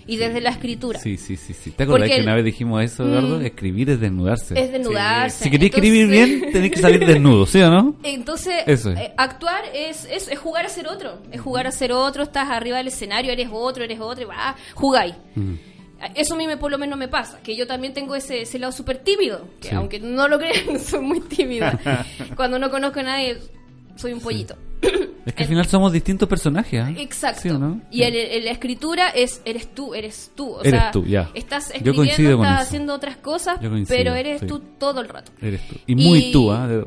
y 0.07 0.17
desde 0.17 0.41
la 0.41 0.51
escritura. 0.51 0.99
Sí, 0.99 1.17
sí, 1.17 1.37
sí, 1.37 1.55
sí. 1.55 1.71
¿Te 1.71 1.87
Porque 1.87 2.09
que 2.09 2.21
una 2.23 2.35
vez 2.35 2.45
dijimos 2.45 2.83
eso, 2.83 3.05
Eduardo? 3.05 3.39
Mm. 3.41 3.47
Escribir 3.47 3.91
es 3.91 4.01
desnudarse. 4.01 4.61
Es 4.61 4.73
desnudarse. 4.73 5.45
Si 5.45 5.51
queréis 5.51 5.73
escribir 5.75 6.07
bien, 6.09 6.53
tenéis 6.53 6.73
que 6.73 6.81
salir 6.81 7.05
desnudo, 7.07 7.47
¿sí 7.47 7.61
o 7.63 7.71
no? 7.71 7.97
Entonces, 8.03 8.55
Eso 8.67 8.91
es. 8.91 8.99
eh, 8.99 9.13
actuar 9.17 9.63
es, 9.75 10.05
es, 10.11 10.29
es 10.29 10.39
jugar 10.39 10.67
a 10.67 10.69
ser 10.69 10.89
otro. 10.89 11.19
Es 11.33 11.41
jugar 11.41 11.67
a 11.67 11.71
ser 11.73 11.93
otro, 11.93 12.23
estás 12.25 12.51
arriba 12.51 12.77
del 12.79 12.89
escenario, 12.89 13.33
eres 13.33 13.49
otro, 13.51 13.85
eres 13.85 14.01
otro, 14.01 14.23
y 14.23 14.27
va, 14.27 14.55
jugáis. 14.75 15.15
Mm. 15.35 15.55
Eso 16.15 16.35
a 16.35 16.37
mí 16.37 16.47
me, 16.47 16.59
por 16.59 16.71
lo 16.71 16.77
menos 16.77 16.99
me 16.99 17.09
pasa, 17.09 17.41
que 17.43 17.57
yo 17.57 17.67
también 17.67 17.95
tengo 17.95 18.15
ese, 18.15 18.43
ese 18.43 18.59
lado 18.59 18.73
súper 18.73 18.99
tímido, 18.99 19.49
que 19.61 19.71
Sí. 19.71 19.75
aunque 19.75 20.01
no 20.01 20.29
lo 20.29 20.39
crean, 20.39 20.79
soy 20.85 21.01
muy 21.01 21.21
tímida. 21.21 21.79
Cuando 22.37 22.59
no 22.59 22.71
conozco 22.71 23.01
a 23.01 23.05
nadie, 23.05 23.39
soy 23.97 24.13
un 24.13 24.21
pollito. 24.21 24.55
Es 25.27 25.33
que 25.33 25.45
al 25.45 25.49
final 25.49 25.67
somos 25.67 25.91
distintos 25.93 26.29
personajes, 26.29 26.81
¿ah? 26.83 26.93
Exacto. 26.99 27.41
¿Sí 27.41 27.49
o 27.49 27.59
no? 27.59 27.81
Y 27.91 28.03
el- 28.03 28.15
el- 28.15 28.45
la 28.45 28.51
escritura 28.51 29.09
es 29.09 29.41
eres 29.47 29.69
tú, 29.75 29.95
eres 29.95 30.31
tú. 30.35 30.51
O 30.57 30.61
Eres 30.61 30.73
sea, 30.81 30.91
tú, 30.91 31.05
ya. 31.07 31.31
Estás 31.33 31.73
Yo 31.83 31.93
escribiendo, 31.93 32.43
estás 32.45 32.61
haciendo 32.63 32.95
otras 32.95 33.17
cosas, 33.17 33.59
coincido, 33.59 33.87
pero 33.89 34.15
eres 34.15 34.41
sí. 34.41 34.47
tú 34.47 34.61
todo 34.79 35.01
el 35.01 35.09
rato. 35.09 35.33
Eres 35.41 35.67
tú. 35.67 35.77
Y 35.87 35.95
muy 35.95 36.19
Y- 36.27 36.33
tú, 36.33 36.53
¿ah? 36.53 36.69
De, 36.69 36.77
de 36.77 36.83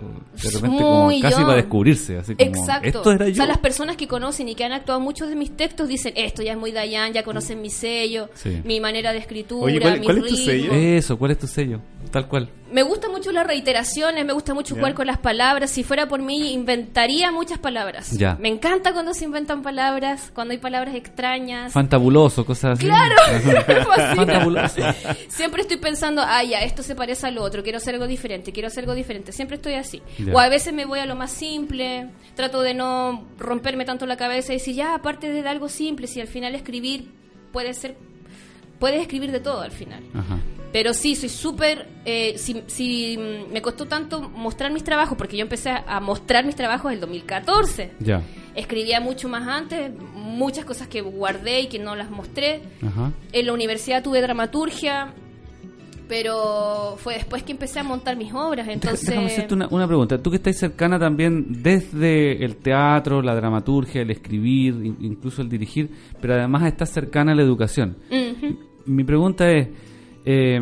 repente 0.51 0.67
como 0.83 1.09
casi 1.19 1.39
yo. 1.39 1.45
para 1.47 1.55
descubrirse, 1.55 2.17
así 2.17 2.35
como, 2.35 2.47
Exacto. 2.49 2.87
esto 2.87 3.11
era 3.11 3.25
O 3.25 3.33
sea, 3.33 3.45
las 3.47 3.57
personas 3.57 3.97
que 3.97 4.07
conocen 4.07 4.47
y 4.49 4.53
que 4.55 4.63
han 4.63 4.71
actuado 4.71 4.99
muchos 4.99 5.29
de 5.29 5.35
mis 5.35 5.57
textos 5.57 5.87
dicen, 5.87 6.13
esto 6.15 6.43
ya 6.43 6.51
es 6.51 6.57
muy 6.59 6.71
Dayan, 6.71 7.13
ya 7.13 7.23
conocen 7.23 7.59
mi 7.61 7.71
sello, 7.71 8.29
Sí. 8.35 8.61
mi 8.63 8.79
manera 8.79 9.13
de 9.13 9.17
escritura, 9.19 9.65
Oye, 9.65 9.79
¿cuál- 9.81 9.99
mi 9.99 10.05
cuál 10.05 10.17
es 10.19 10.25
tu 10.27 10.35
sello? 10.35 10.71
Eso, 10.73 11.17
¿cuál 11.17 11.31
es 11.31 11.39
tu 11.39 11.47
sello? 11.47 11.81
Tal 12.11 12.27
cual. 12.27 12.49
Me 12.71 12.83
gustan 12.83 13.11
mucho 13.11 13.31
las 13.31 13.47
reiteraciones, 13.47 14.25
me 14.25 14.33
gusta 14.33 14.53
mucho 14.53 14.75
jugar 14.75 14.93
con 14.93 15.07
las 15.07 15.17
palabras. 15.17 15.71
Si 15.71 15.83
fuera 15.83 16.07
por 16.07 16.21
mí, 16.21 16.53
inventaría 16.53 17.31
muchas 17.31 17.59
palabras. 17.59 18.11
Me 18.39 18.49
encanta 18.49 18.93
cuando 18.93 19.13
se 19.13 19.25
inventan 19.25 19.61
palabras, 19.61 20.31
cuando 20.33 20.51
hay 20.51 20.57
palabras 20.57 20.95
extrañas. 20.95 21.71
Fantabuloso, 21.71 22.45
cosas 22.45 22.77
así. 22.77 22.85
Claro. 22.85 23.15
Siempre 25.29 25.61
estoy 25.61 25.77
pensando, 25.77 26.21
ah, 26.25 26.43
ya, 26.43 26.59
esto 26.59 26.83
se 26.83 26.95
parece 26.95 27.27
al 27.27 27.37
otro, 27.37 27.63
quiero 27.63 27.77
hacer 27.77 27.93
algo 27.93 28.07
diferente, 28.07 28.51
quiero 28.51 28.67
hacer 28.67 28.83
algo 28.83 28.95
diferente. 28.95 29.31
Siempre 29.31 29.55
estoy 29.55 29.73
así. 29.73 30.01
O 30.33 30.39
a 30.39 30.49
veces 30.49 30.73
me 30.73 30.85
voy 30.85 30.99
a 30.99 31.05
lo 31.05 31.15
más 31.15 31.31
simple, 31.31 32.09
trato 32.35 32.61
de 32.61 32.73
no 32.73 33.27
romperme 33.37 33.85
tanto 33.85 34.05
la 34.05 34.17
cabeza 34.17 34.53
y 34.53 34.57
decir, 34.57 34.75
ya, 34.75 34.93
aparte 34.93 35.31
de 35.31 35.47
algo 35.47 35.69
simple, 35.69 36.07
si 36.07 36.19
al 36.19 36.27
final 36.27 36.55
escribir 36.55 37.11
puede 37.51 37.73
ser, 37.73 37.95
puedes 38.79 39.01
escribir 39.01 39.31
de 39.31 39.39
todo 39.39 39.61
al 39.61 39.71
final. 39.71 40.03
Ajá. 40.13 40.37
Pero 40.77 40.93
sí, 40.93 41.15
soy 41.15 41.29
súper... 41.29 41.87
Eh, 42.05 42.37
si, 42.37 42.61
si 42.67 43.17
mm, 43.17 43.51
me 43.51 43.63
costó 43.63 43.87
tanto 43.87 44.29
mostrar 44.29 44.71
mis 44.71 44.83
trabajos, 44.83 45.17
porque 45.17 45.35
yo 45.35 45.41
empecé 45.41 45.71
a 45.71 45.99
mostrar 45.99 46.45
mis 46.45 46.55
trabajos 46.55 46.91
en 46.91 46.95
el 46.97 46.99
2014. 47.01 47.93
Ya. 47.99 48.21
Escribía 48.53 49.01
mucho 49.01 49.27
más 49.27 49.47
antes, 49.47 49.91
muchas 50.13 50.65
cosas 50.65 50.87
que 50.87 51.01
guardé 51.01 51.61
y 51.61 51.67
que 51.67 51.79
no 51.79 51.95
las 51.95 52.11
mostré. 52.11 52.61
Ajá. 52.85 53.11
En 53.31 53.45
la 53.47 53.53
universidad 53.53 54.03
tuve 54.03 54.21
dramaturgia, 54.21 55.15
pero 56.07 56.95
fue 56.97 57.15
después 57.15 57.41
que 57.41 57.53
empecé 57.53 57.79
a 57.79 57.83
montar 57.83 58.15
mis 58.15 58.31
obras. 58.33 58.67
Entonces, 58.67 59.07
Déjame 59.09 59.27
hacerte 59.27 59.55
una, 59.55 59.67
una 59.71 59.87
pregunta. 59.87 60.21
Tú 60.21 60.29
que 60.29 60.37
estás 60.37 60.57
cercana 60.57 60.99
también 60.99 61.63
desde 61.63 62.45
el 62.45 62.57
teatro, 62.57 63.23
la 63.23 63.33
dramaturgia, 63.33 64.01
el 64.03 64.11
escribir, 64.11 64.75
in- 64.85 64.97
incluso 65.01 65.41
el 65.41 65.49
dirigir, 65.49 65.89
pero 66.21 66.35
además 66.35 66.67
estás 66.67 66.91
cercana 66.91 67.31
a 67.31 67.35
la 67.35 67.41
educación. 67.41 67.97
Ujú. 68.11 68.59
Mi 68.85 69.03
pregunta 69.03 69.49
es, 69.51 69.67
eh, 70.29 70.61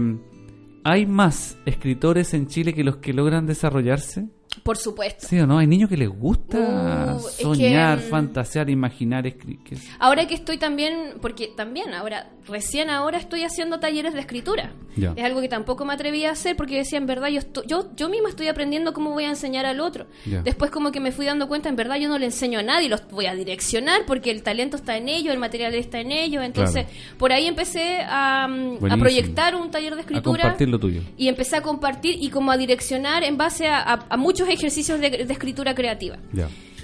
¿hay 0.84 1.08
más 1.08 1.58
escritores 1.66 2.36
en 2.36 2.46
Chile 2.46 2.72
que 2.76 2.84
los 2.84 2.98
que 2.98 3.14
logran 3.14 3.48
desarrollarse? 3.48 4.28
Por 4.64 4.78
supuesto. 4.78 5.28
¿Sí 5.28 5.40
o 5.40 5.46
no? 5.48 5.58
¿Hay 5.60 5.68
niños 5.68 5.90
que 5.90 5.98
les 5.98 6.10
gusta 6.10 7.16
Uh, 7.16 7.18
es 7.28 7.36
soñar, 7.36 8.00
que, 8.00 8.06
mm, 8.06 8.10
fantasear, 8.10 8.70
imaginar, 8.70 9.28
escribir? 9.28 9.80
Ahora 10.00 10.28
que 10.28 10.36
estoy 10.36 10.58
también, 10.58 11.16
porque 11.22 11.48
también 11.56 11.94
ahora, 11.94 12.30
recién 12.48 12.90
ahora 12.90 13.18
estoy 13.18 13.44
haciendo 13.44 13.80
talleres 13.80 14.14
de 14.14 14.20
escritura. 14.22 14.74
Es 14.96 15.24
algo 15.26 15.42
que 15.42 15.50
tampoco 15.50 15.84
me 15.84 15.94
atreví 15.94 16.24
a 16.26 16.32
hacer 16.32 16.56
porque 16.56 16.78
decía, 16.78 16.98
en 16.98 17.06
verdad, 17.06 17.28
yo, 17.28 17.40
esto- 17.40 17.64
yo, 17.66 17.90
yo 17.98 18.08
misma 18.08 18.30
estoy 18.30 18.48
aprendiendo 18.48 18.94
cómo 18.94 19.12
voy 19.12 19.26
a 19.26 19.30
enseñar 19.30 19.66
al 19.66 19.80
otro. 19.82 20.08
Después 20.44 20.72
como 20.72 20.92
que 20.92 21.00
me 21.02 21.12
fui 21.12 21.26
dando 21.26 21.48
cuenta, 21.50 21.68
en 21.70 21.76
verdad 21.76 21.98
yo 21.98 22.08
no 22.08 22.18
le 22.18 22.26
enseño 22.26 22.60
a 22.60 22.64
nadie, 22.64 22.88
los 22.88 23.06
voy 23.10 23.26
a 23.26 23.36
direccionar 23.36 24.02
porque 24.08 24.32
el 24.32 24.42
talento 24.42 24.78
está 24.78 24.96
en 24.96 25.10
ellos, 25.10 25.34
el 25.34 25.40
material 25.40 25.74
está 25.76 26.00
en 26.00 26.12
ellos. 26.12 26.44
Entonces, 26.44 26.86
por 27.18 27.34
ahí 27.34 27.46
empecé 27.48 28.00
a, 28.08 28.48
mm, 28.48 28.86
a 28.90 28.98
proyectar 28.98 29.56
un 29.56 29.70
taller 29.70 29.94
de 29.96 30.00
A 30.00 30.02
escritura. 30.02 30.42
compartir 30.44 30.70
lo 30.70 30.80
tuyo. 30.80 31.02
Y 31.18 31.28
empecé 31.28 31.58
a 31.58 31.62
compartir 31.62 32.16
y 32.22 32.30
como 32.30 32.52
a 32.52 32.58
direccionar 32.58 33.24
en 33.26 33.36
base 33.38 33.68
a, 33.68 33.80
a- 33.82 34.06
a 34.10 34.18
muchos 34.18 34.45
ejercicios 34.50 35.00
de, 35.00 35.10
de 35.26 35.34
escritura 35.34 35.74
creativa. 35.76 36.18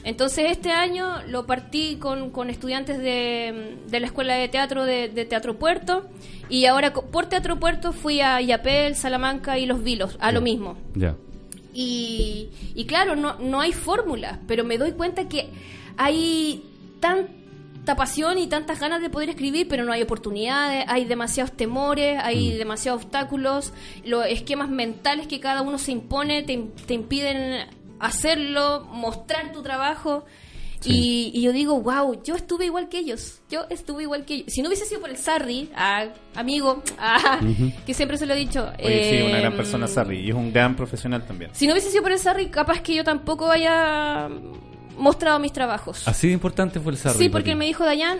Entonces 0.04 0.46
este 0.50 0.72
año 0.72 1.22
lo 1.28 1.46
partí 1.46 1.98
con, 1.98 2.32
con 2.32 2.50
estudiantes 2.50 2.98
de, 2.98 3.78
de 3.88 4.00
la 4.00 4.08
Escuela 4.08 4.34
de 4.34 4.48
Teatro 4.48 4.84
de, 4.84 5.10
de 5.10 5.26
Teatro 5.26 5.60
Puerto 5.60 6.10
y 6.50 6.66
ahora 6.66 6.92
por 6.94 7.28
Teatro 7.28 7.60
Puerto 7.60 7.94
fui 7.94 8.20
a 8.20 8.42
Yapel, 8.42 8.96
Salamanca 8.96 9.60
y 9.60 9.68
Los 9.68 9.84
Vilos, 9.84 10.18
a 10.20 10.32
lo 10.32 10.42
mismo. 10.42 10.76
Y, 11.74 12.50
y 12.76 12.86
claro, 12.86 13.16
no, 13.16 13.38
no 13.40 13.62
hay 13.62 13.72
fórmula, 13.74 14.40
pero 14.48 14.64
me 14.64 14.78
doy 14.78 14.94
cuenta 14.94 15.30
que 15.30 15.50
hay 15.98 16.64
tanta 17.82 17.96
pasión 17.96 18.38
y 18.38 18.46
tantas 18.46 18.80
ganas 18.80 19.02
de 19.02 19.10
poder 19.10 19.30
escribir, 19.30 19.68
pero 19.68 19.84
no 19.84 19.92
hay 19.92 20.04
oportunidades, 20.04 20.86
hay 20.88 21.06
demasiados 21.06 21.52
temores, 21.54 22.20
hay 22.22 22.56
demasiados 22.56 23.02
obstáculos, 23.02 23.74
los 24.06 24.24
esquemas 24.28 24.70
mentales 24.70 25.26
que 25.26 25.40
cada 25.40 25.64
uno 25.64 25.80
se 25.80 25.92
impone 25.92 26.44
te, 26.44 26.68
te 26.86 26.94
impiden 26.94 27.68
hacerlo, 28.00 28.88
mostrar 28.92 29.52
tu 29.52 29.64
trabajo. 29.64 30.26
Y, 30.84 31.32
y 31.34 31.42
yo 31.42 31.52
digo, 31.54 31.80
wow, 31.80 32.24
yo 32.24 32.36
estuve 32.36 32.66
igual 32.66 32.88
que 32.88 33.00
ellos. 33.00 33.42
Yo 33.50 33.66
estuve 33.70 34.04
igual 34.04 34.26
que 34.26 34.36
ellos. 34.36 34.54
Si 34.54 34.62
no 34.62 34.68
hubiese 34.68 34.86
sido 34.86 35.02
por 35.02 35.10
el 35.10 35.18
Sarri, 35.18 35.70
ah, 35.76 36.06
amigo, 36.36 36.84
ah, 37.00 37.40
que 37.86 37.94
siempre 37.96 38.18
se 38.18 38.28
lo 38.28 38.34
he 38.34 38.38
dicho. 38.38 38.68
Oye, 38.84 39.10
sí, 39.10 39.24
una 39.24 39.40
gran 39.40 39.52
em, 39.52 39.58
persona, 39.58 39.88
Sarri, 39.88 40.20
y 40.20 40.30
es 40.30 40.36
un 40.36 40.54
gran 40.54 40.76
profesional 40.76 41.26
también. 41.26 41.52
si 41.54 41.66
no 41.66 41.74
hubiese 41.74 41.90
sido 41.90 42.04
por 42.04 42.12
el 42.12 42.20
Sarri, 42.20 42.48
capaz 42.48 42.82
que 42.82 42.96
yo 42.96 43.04
tampoco 43.04 43.50
haya 43.50 44.28
mostrado 44.98 45.40
mis 45.40 45.52
trabajos. 45.54 46.08
Así 46.08 46.28
de 46.28 46.34
importante 46.34 46.80
fue 46.80 46.92
el 46.94 46.98
Sarri. 46.98 47.18
sí, 47.18 47.30
porque 47.30 47.52
él 47.52 47.58
me 47.58 47.66
dijo, 47.66 47.84
Dayan, 47.86 48.20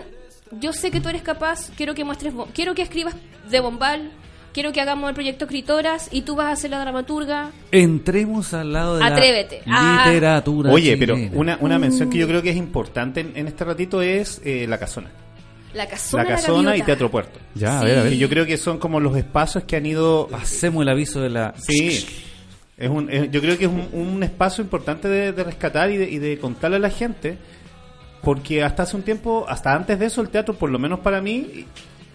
yo 0.60 0.72
sé 0.72 0.90
que 0.90 1.00
tú 1.00 1.08
eres 1.08 1.22
capaz, 1.22 1.70
quiero 1.76 1.94
que 1.94 2.04
muestres, 2.04 2.34
quiero 2.54 2.74
que 2.74 2.82
escribas 2.82 3.14
de 3.50 3.60
Bombal, 3.60 4.10
quiero 4.52 4.72
que 4.72 4.80
hagamos 4.80 5.08
el 5.08 5.14
proyecto 5.14 5.44
Escritoras 5.46 6.08
y 6.10 6.22
tú 6.22 6.36
vas 6.36 6.52
a 6.52 6.56
ser 6.56 6.70
la 6.72 6.80
dramaturga. 6.80 7.50
Entremos 7.70 8.52
al 8.54 8.72
lado 8.72 8.98
de 8.98 9.04
Atrévete. 9.04 9.62
la 9.66 10.02
Ah. 10.02 10.06
literatura. 10.08 10.70
Oye, 10.70 10.96
pero 10.96 11.16
una, 11.32 11.56
una 11.60 11.78
mención 11.78 12.10
que 12.10 12.18
yo 12.18 12.26
creo 12.28 12.42
que 12.42 12.50
es 12.50 12.56
importante 12.56 13.20
en, 13.20 13.32
en 13.36 13.48
este 13.48 13.64
ratito 13.64 14.02
es 14.02 14.40
eh, 14.44 14.66
La 14.68 14.78
Casona. 14.78 15.10
La 15.74 15.86
casona, 15.88 16.24
La 16.24 16.28
Casona 16.28 16.76
y. 16.76 16.82
Teatro 16.82 17.10
Puerto. 17.10 17.40
Ya, 17.54 17.80
a 17.80 17.84
ver, 17.84 17.98
a 17.98 18.02
ver. 18.02 18.12
Que 18.12 18.18
yo 18.18 18.28
creo 18.28 18.44
que 18.44 18.58
son 18.58 18.76
como 18.78 19.00
los 19.00 19.16
espacios 19.16 19.64
que 19.64 19.76
han 19.76 19.86
ido... 19.86 20.28
Hacemos 20.34 20.82
el 20.82 20.90
aviso 20.90 21.22
de 21.22 21.30
la... 21.30 21.54
Sí, 21.56 22.04
es 22.82 22.90
un, 22.90 23.08
es- 23.10 23.30
yo 23.30 23.40
creo 23.40 23.56
que 23.56 23.64
es 23.64 23.70
un, 23.70 23.88
un 23.92 24.22
espacio 24.22 24.62
importante 24.62 25.08
de, 25.08 25.32
de 25.32 25.44
rescatar 25.44 25.90
y 25.90 25.96
de, 25.96 26.10
y 26.10 26.18
de 26.18 26.38
contarle 26.38 26.76
a 26.76 26.80
la 26.80 26.90
gente, 26.90 27.38
porque 28.22 28.62
hasta 28.62 28.84
hace 28.84 28.96
un 28.96 29.02
tiempo, 29.02 29.44
hasta 29.48 29.74
antes 29.74 29.98
de 29.98 30.06
eso, 30.06 30.20
el 30.20 30.28
teatro, 30.28 30.54
por 30.54 30.70
lo 30.70 30.78
menos 30.78 31.00
para 31.00 31.20
mí, 31.20 31.64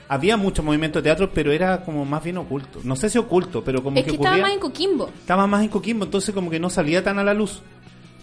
había 0.08 0.38
mucho 0.38 0.64
movimiento 0.64 1.00
de 1.00 1.04
teatro, 1.04 1.32
pero 1.34 1.52
era 1.52 1.84
como 1.84 2.06
más 2.06 2.24
bien 2.24 2.38
oculto. 2.38 2.80
No 2.84 2.96
sé 2.96 3.10
si 3.10 3.18
oculto, 3.18 3.64
pero 3.64 3.84
como 3.84 3.98
Es 3.98 4.06
que 4.06 4.12
que 4.12 4.16
estaba 4.16 4.38
más 4.38 4.52
en 4.54 4.60
Coquimbo. 4.60 5.10
estaba 5.20 5.48
más 5.48 5.64
en 5.64 5.70
Coquimbo, 5.70 6.06
entonces 6.06 6.34
como 6.34 6.50
que 6.50 6.60
no 6.60 6.70
salía 6.70 7.04
tan 7.04 7.20
a 7.20 7.24
la 7.24 7.34
luz. 7.34 7.62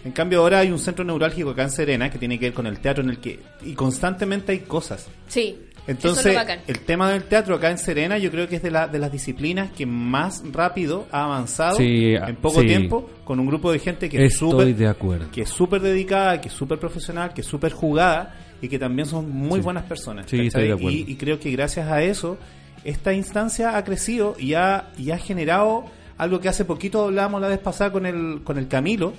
En 0.03 0.11
cambio 0.11 0.39
ahora 0.41 0.59
hay 0.59 0.71
un 0.71 0.77
centro 0.79 1.03
neurálgico 1.03 1.49
acá 1.51 1.63
en 1.63 1.71
Serena 1.71 2.11
que 2.11 2.19
tiene 2.19 2.37
que 2.39 2.45
ver 2.45 2.53
con 2.53 2.67
el 2.67 2.79
teatro 2.79 3.03
en 3.03 3.09
el 3.09 3.17
que 3.19 3.39
y 3.63 3.73
constantemente 3.73 4.51
hay 4.51 4.59
cosas. 4.59 5.07
Sí. 5.27 5.57
Entonces, 5.87 6.25
es 6.35 6.59
el 6.67 6.79
tema 6.79 7.11
del 7.11 7.23
teatro 7.25 7.55
acá 7.55 7.69
en 7.69 7.77
Serena 7.77 8.17
yo 8.17 8.31
creo 8.31 8.47
que 8.47 8.55
es 8.55 8.63
de, 8.63 8.71
la, 8.71 8.87
de 8.87 8.97
las 8.97 9.11
disciplinas 9.11 9.69
que 9.71 9.85
más 9.85 10.41
rápido 10.51 11.05
ha 11.11 11.25
avanzado 11.25 11.77
Sí, 11.77 12.15
en 12.15 12.35
poco 12.37 12.61
sí. 12.61 12.67
tiempo 12.67 13.09
con 13.23 13.39
un 13.39 13.45
grupo 13.45 13.71
de 13.71 13.77
gente 13.79 14.09
que 14.09 14.25
es 14.25 14.35
súper 14.37 14.75
de 14.75 14.87
acuerdo. 14.87 15.27
que 15.31 15.41
es 15.43 15.49
súper 15.49 15.81
dedicada, 15.81 16.41
que 16.41 16.47
es 16.47 16.53
súper 16.53 16.79
profesional, 16.79 17.33
que 17.33 17.41
es 17.41 17.47
súper 17.47 17.71
jugada 17.71 18.35
y 18.61 18.67
que 18.67 18.79
también 18.79 19.07
son 19.07 19.29
muy 19.29 19.59
buenas 19.59 19.83
personas. 19.83 20.25
Sí, 20.27 20.37
¿cachai? 20.37 20.47
estoy 20.47 20.63
de 20.67 20.73
acuerdo. 20.73 20.89
Y, 20.91 21.05
y 21.07 21.15
creo 21.17 21.39
que 21.39 21.51
gracias 21.51 21.87
a 21.91 22.01
eso 22.01 22.37
esta 22.83 23.13
instancia 23.13 23.77
ha 23.77 23.83
crecido 23.83 24.35
y 24.39 24.53
ha, 24.55 24.89
y 24.97 25.11
ha 25.11 25.17
generado 25.17 25.85
algo 26.17 26.39
que 26.39 26.49
hace 26.49 26.65
poquito 26.65 27.05
hablábamos 27.05 27.41
la 27.41 27.47
vez 27.49 27.59
pasada 27.59 27.91
con 27.91 28.05
el, 28.05 28.41
con 28.43 28.57
el 28.57 28.67
Camilo, 28.67 29.13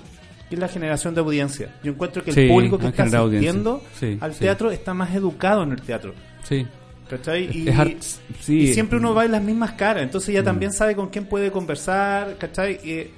que 0.49 0.55
es 0.55 0.59
la 0.61 0.67
generación 0.67 1.13
de 1.13 1.21
audiencia. 1.21 1.69
Yo 1.83 1.91
encuentro 1.91 2.23
que 2.23 2.31
el 2.31 2.35
Sí, 2.35 2.47
público 2.47 2.77
que 2.77 2.87
está 2.87 3.03
asistiendo 3.03 3.81
Sí, 3.99 4.17
al 4.21 4.33
sí. 4.33 4.39
teatro 4.41 4.71
está 4.71 4.93
más 4.93 5.13
educado 5.15 5.63
en 5.63 5.71
el 5.73 5.81
teatro. 5.81 6.13
Sí. 6.47 6.65
¿Cachai? 7.09 7.49
Y, 7.57 7.69
Es 7.69 7.77
art- 7.79 8.01
sí. 8.41 8.53
Mm. 8.53 8.61
y 8.63 8.67
siempre 8.73 8.97
uno 8.99 9.13
va 9.13 9.23
en 9.25 9.31
las 9.31 9.41
mismas 9.41 9.71
caras, 9.73 10.03
entonces 10.03 10.33
ya 10.35 10.43
también 10.43 10.73
sabe 10.73 10.93
con 10.95 11.07
quién 11.09 11.25
puede 11.25 11.51
conversar, 11.51 12.37
¿cachai? 12.37 12.79
Y, 12.83 12.91
eh, 12.91 13.11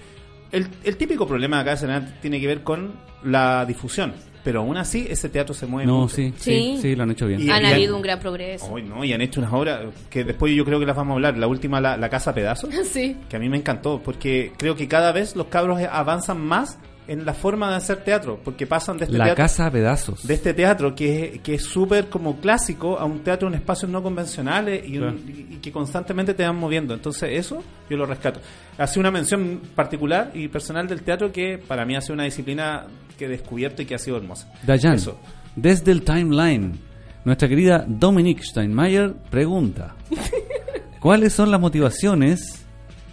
el, 0.52 0.68
el 0.84 0.96
típico 0.98 1.26
problema 1.28 1.64
de 1.64 1.72
acá 1.72 1.88
de 1.88 2.02
tiene 2.22 2.40
que 2.40 2.46
ver 2.48 2.62
con 2.64 2.94
la 3.24 3.66
difusión, 3.66 4.14
pero 4.44 4.60
aún 4.62 4.78
así 4.78 5.08
ese 5.10 5.28
teatro 5.30 5.54
se 5.56 5.66
mueve 5.66 5.88
No, 5.88 6.02
mucho. 6.02 6.16
sí, 6.16 6.34
sí, 6.38 6.52
Sí. 6.76 6.80
sí, 6.82 6.96
lo 6.96 7.04
han 7.04 7.12
hecho 7.12 7.26
bien. 7.28 7.42
Y- 7.42 7.50
Han 7.50 7.64
y- 7.64 7.68
habido 7.68 7.96
un 7.96 8.02
gran 8.04 8.20
progreso. 8.20 8.66
Hoy 8.72 8.84
no, 8.84 9.04
y 9.04 9.12
han 9.12 9.22
hecho 9.22 9.40
unas 9.42 9.54
obras 9.54 9.82
que 10.10 10.24
después 10.24 10.56
yo 10.56 10.64
creo 10.66 10.80
que 10.80 10.86
las 10.86 10.96
vamos 10.96 11.14
a 11.14 11.16
hablar. 11.16 11.38
La 11.38 11.48
última, 11.48 11.82
la, 11.82 11.98
la 11.98 12.10
Casa 12.10 12.34
Pedazos, 12.34 12.70
Sí. 12.92 13.18
que 13.28 13.36
a 13.36 13.40
mí 13.40 13.50
me 13.50 13.58
encantó, 13.58 14.02
porque 14.04 14.52
creo 14.58 14.76
que 14.76 14.88
cada 14.88 15.12
vez 15.12 15.36
los 15.36 15.48
cabros 15.48 15.80
avanzan 15.92 16.40
más 16.40 16.78
en 17.10 17.26
la 17.26 17.34
forma 17.34 17.70
de 17.72 17.76
hacer 17.78 18.04
teatro, 18.04 18.40
porque 18.44 18.66
pasan 18.68 18.98
de 18.98 19.06
este 19.06 19.18
La 19.18 19.26
teatro 19.26 19.44
casa 19.44 19.66
a 19.66 19.72
pedazos. 19.72 20.26
de 20.28 20.34
este 20.34 20.54
teatro 20.54 20.94
que 20.96 21.26
es 21.36 21.42
que 21.42 21.56
es 21.56 21.64
súper 21.64 22.08
como 22.08 22.38
clásico 22.40 22.98
a 23.00 23.06
un 23.06 23.20
teatro 23.20 23.48
en 23.48 23.56
espacios 23.56 23.90
no 23.92 24.02
convencionales 24.04 24.84
y, 24.88 24.98
Claro. 24.98 25.16
que 25.62 25.72
constantemente 25.72 26.34
te 26.34 26.44
van 26.44 26.56
moviendo. 26.56 26.94
Entonces 26.94 27.30
eso 27.34 27.64
yo 27.90 27.98
lo 27.98 28.06
rescato. 28.06 28.40
Hace 28.78 29.00
una 29.00 29.12
mención 29.12 29.60
particular 29.76 30.32
y 30.34 30.48
personal 30.48 30.88
del 30.88 31.02
teatro 31.02 31.32
que 31.32 31.58
para 31.58 31.84
mí 31.86 31.96
ha 31.96 32.02
sido 32.02 32.14
una 32.14 32.24
disciplina 32.26 32.86
que 33.18 33.26
he 33.26 33.28
descubierto 33.28 33.82
y 33.82 33.86
que 33.86 33.96
ha 33.96 34.00
sido 34.00 34.18
hermosa. 34.18 34.50
Dayan, 34.66 34.94
Eso. 34.94 35.20
desde 35.56 35.92
el 35.92 36.04
timeline, 36.04 36.80
nuestra 37.26 37.50
querida 37.50 37.84
Dominique 37.88 38.44
Steinmeier 38.44 39.14
pregunta: 39.30 39.96
¿Cuáles 41.00 41.34
son 41.34 41.52
las 41.52 41.60
motivaciones 41.60 42.66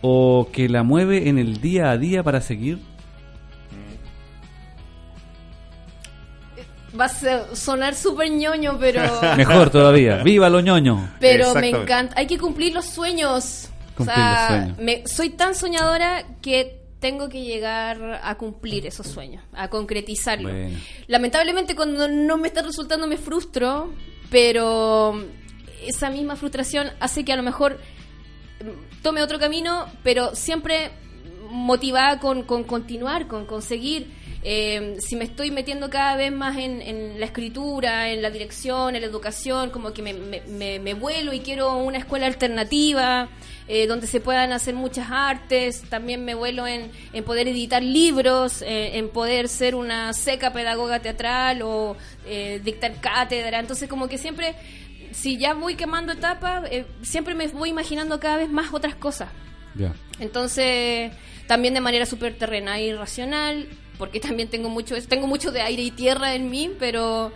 o 0.02 0.48
que 0.52 0.68
la 0.68 0.82
mueve 0.82 1.28
en 1.28 1.38
el 1.38 1.60
día 1.60 1.90
a 1.90 1.98
día 1.98 2.22
para 2.22 2.40
seguir? 2.40 2.78
Va 6.98 7.06
a 7.06 7.54
sonar 7.54 7.94
súper 7.94 8.30
ñoño, 8.30 8.76
pero... 8.80 9.02
Mejor 9.36 9.70
todavía, 9.70 10.22
¡viva 10.22 10.48
lo 10.48 10.60
ñoño! 10.60 11.14
Pero 11.20 11.54
me 11.54 11.68
encanta. 11.70 12.14
Hay 12.16 12.26
que 12.26 12.38
cumplir 12.38 12.72
los 12.74 12.86
sueños. 12.86 13.68
Cumplir 13.96 14.12
o 14.12 14.14
sea, 14.14 14.38
los 14.40 14.46
sueños. 14.48 14.78
me- 14.78 15.06
soy 15.06 15.30
tan 15.30 15.54
soñadora 15.54 16.24
que 16.40 16.82
tengo 17.00 17.28
que 17.28 17.42
llegar 17.42 18.20
a 18.22 18.34
cumplir 18.36 18.86
esos 18.86 19.06
sueños, 19.06 19.42
a 19.52 19.68
concretizarlos. 19.68 20.50
Bueno. 20.50 20.78
Lamentablemente 21.08 21.76
cuando 21.76 22.08
no 22.08 22.38
me 22.38 22.48
está 22.48 22.62
resultando 22.62 23.06
me 23.06 23.16
frustro, 23.18 23.92
pero 24.30 25.22
esa 25.86 26.08
misma 26.10 26.36
frustración 26.36 26.88
hace 27.00 27.24
que 27.24 27.32
a 27.32 27.36
lo 27.36 27.42
mejor 27.42 27.78
mm, 28.64 29.02
tome 29.02 29.22
otro 29.22 29.38
camino, 29.38 29.86
pero 30.02 30.34
siempre 30.34 30.90
motivada 31.50 32.18
con, 32.18 32.42
con 32.42 32.64
continuar, 32.64 33.28
con 33.28 33.44
conseguir. 33.46 34.10
Eh, 34.48 34.98
si 35.00 35.16
me 35.16 35.24
estoy 35.24 35.50
metiendo 35.50 35.90
cada 35.90 36.14
vez 36.14 36.30
más 36.30 36.56
en, 36.56 36.80
en 36.80 37.18
la 37.18 37.26
escritura, 37.26 38.10
en 38.10 38.22
la 38.22 38.30
dirección, 38.30 38.94
en 38.94 39.00
la 39.02 39.08
educación, 39.08 39.70
como 39.70 39.92
que 39.92 40.02
me, 40.02 40.12
me, 40.14 40.40
me- 40.42 40.78
me 40.78 40.94
vuelo 40.94 41.32
y 41.32 41.40
quiero 41.40 41.76
una 41.78 41.98
escuela 41.98 42.26
alternativa 42.26 43.28
eh, 43.66 43.88
donde 43.88 44.06
se 44.06 44.20
puedan 44.20 44.52
hacer 44.52 44.74
muchas 44.74 45.08
artes, 45.10 45.82
también 45.90 46.24
me 46.24 46.36
vuelo 46.36 46.64
en, 46.68 46.92
en 47.12 47.24
poder 47.24 47.48
editar 47.48 47.82
libros, 47.82 48.62
eh, 48.62 48.98
en 48.98 49.08
poder 49.08 49.48
ser 49.48 49.74
una 49.74 50.12
seca 50.12 50.52
pedagoga 50.52 51.00
teatral 51.00 51.62
o 51.62 51.96
eh, 52.24 52.60
dictar 52.62 53.00
cátedra, 53.00 53.58
entonces 53.58 53.88
como 53.88 54.06
que 54.06 54.16
siempre 54.16 54.54
si 55.10 55.38
ya 55.38 55.54
voy 55.54 55.74
quemando 55.74 56.12
etapas, 56.12 56.68
eh, 56.70 56.84
siempre 57.02 57.34
me 57.34 57.48
voy 57.48 57.70
imaginando 57.70 58.20
cada 58.20 58.36
vez 58.36 58.48
más 58.50 58.72
otras 58.72 58.94
cosas. 58.94 59.28
Entonces, 60.20 61.12
también 61.46 61.74
de 61.74 61.80
manera 61.80 62.06
súper 62.06 62.34
terrenal 62.38 62.80
y 62.80 62.92
racional, 62.94 63.66
porque 63.98 64.20
también 64.20 64.48
tengo 64.48 64.68
mucho, 64.68 64.94
tengo 65.08 65.26
mucho 65.26 65.50
de 65.52 65.60
aire 65.62 65.82
y 65.82 65.90
tierra 65.90 66.34
en 66.34 66.50
mí, 66.50 66.70
pero... 66.78 67.32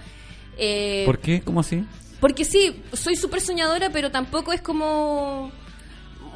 eh, 0.59 1.03
¿Por 1.07 1.19
qué? 1.19 1.41
¿Cómo 1.43 1.61
así? 1.61 1.85
porque 2.21 2.45
sí, 2.45 2.83
soy 2.93 3.17
súper 3.17 3.41
soñadora, 3.41 3.89
pero 3.91 4.11
tampoco 4.11 4.53
es 4.53 4.61
como 4.61 5.51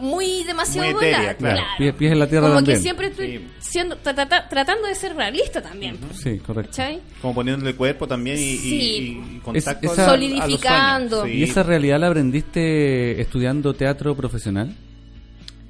muy 0.00 0.42
demasiado 0.44 0.90
Muy 0.92 0.96
etérea, 1.04 1.18
bola. 1.20 1.34
claro. 1.36 1.62
Pies, 1.78 1.94
pies 1.94 2.12
en 2.12 2.18
la 2.18 2.26
tierra 2.26 2.46
Como 2.46 2.54
también. 2.56 2.78
que 2.78 2.82
siempre 2.82 3.06
estoy 3.08 3.26
Sí. 3.60 3.70
siendo, 3.70 3.96
tra- 4.02 4.14
tra- 4.28 4.48
tratando 4.48 4.88
de 4.88 4.94
ser 4.94 5.14
realista 5.14 5.60
también. 5.62 5.98
Sí, 6.14 6.38
correcto. 6.38 6.70
¿Cachai? 6.70 7.00
Como 7.20 7.34
poniéndole 7.34 7.76
cuerpo 7.76 8.08
también 8.08 8.38
y, 8.38 8.40
y- 8.40 8.56
Sí. 8.58 9.22
y 9.36 9.38
contacto 9.40 9.86
Es- 9.86 9.90
a- 9.90 9.92
esa- 9.92 10.04
a 10.04 10.06
los 10.06 10.14
Solidificando. 10.14 11.20
sueños. 11.20 11.34
Sí. 11.36 11.40
¿Y 11.40 11.42
esa 11.44 11.62
realidad 11.62 12.00
la 12.00 12.08
aprendiste 12.08 13.20
estudiando 13.20 13.74
teatro 13.74 14.16
profesional? 14.16 14.74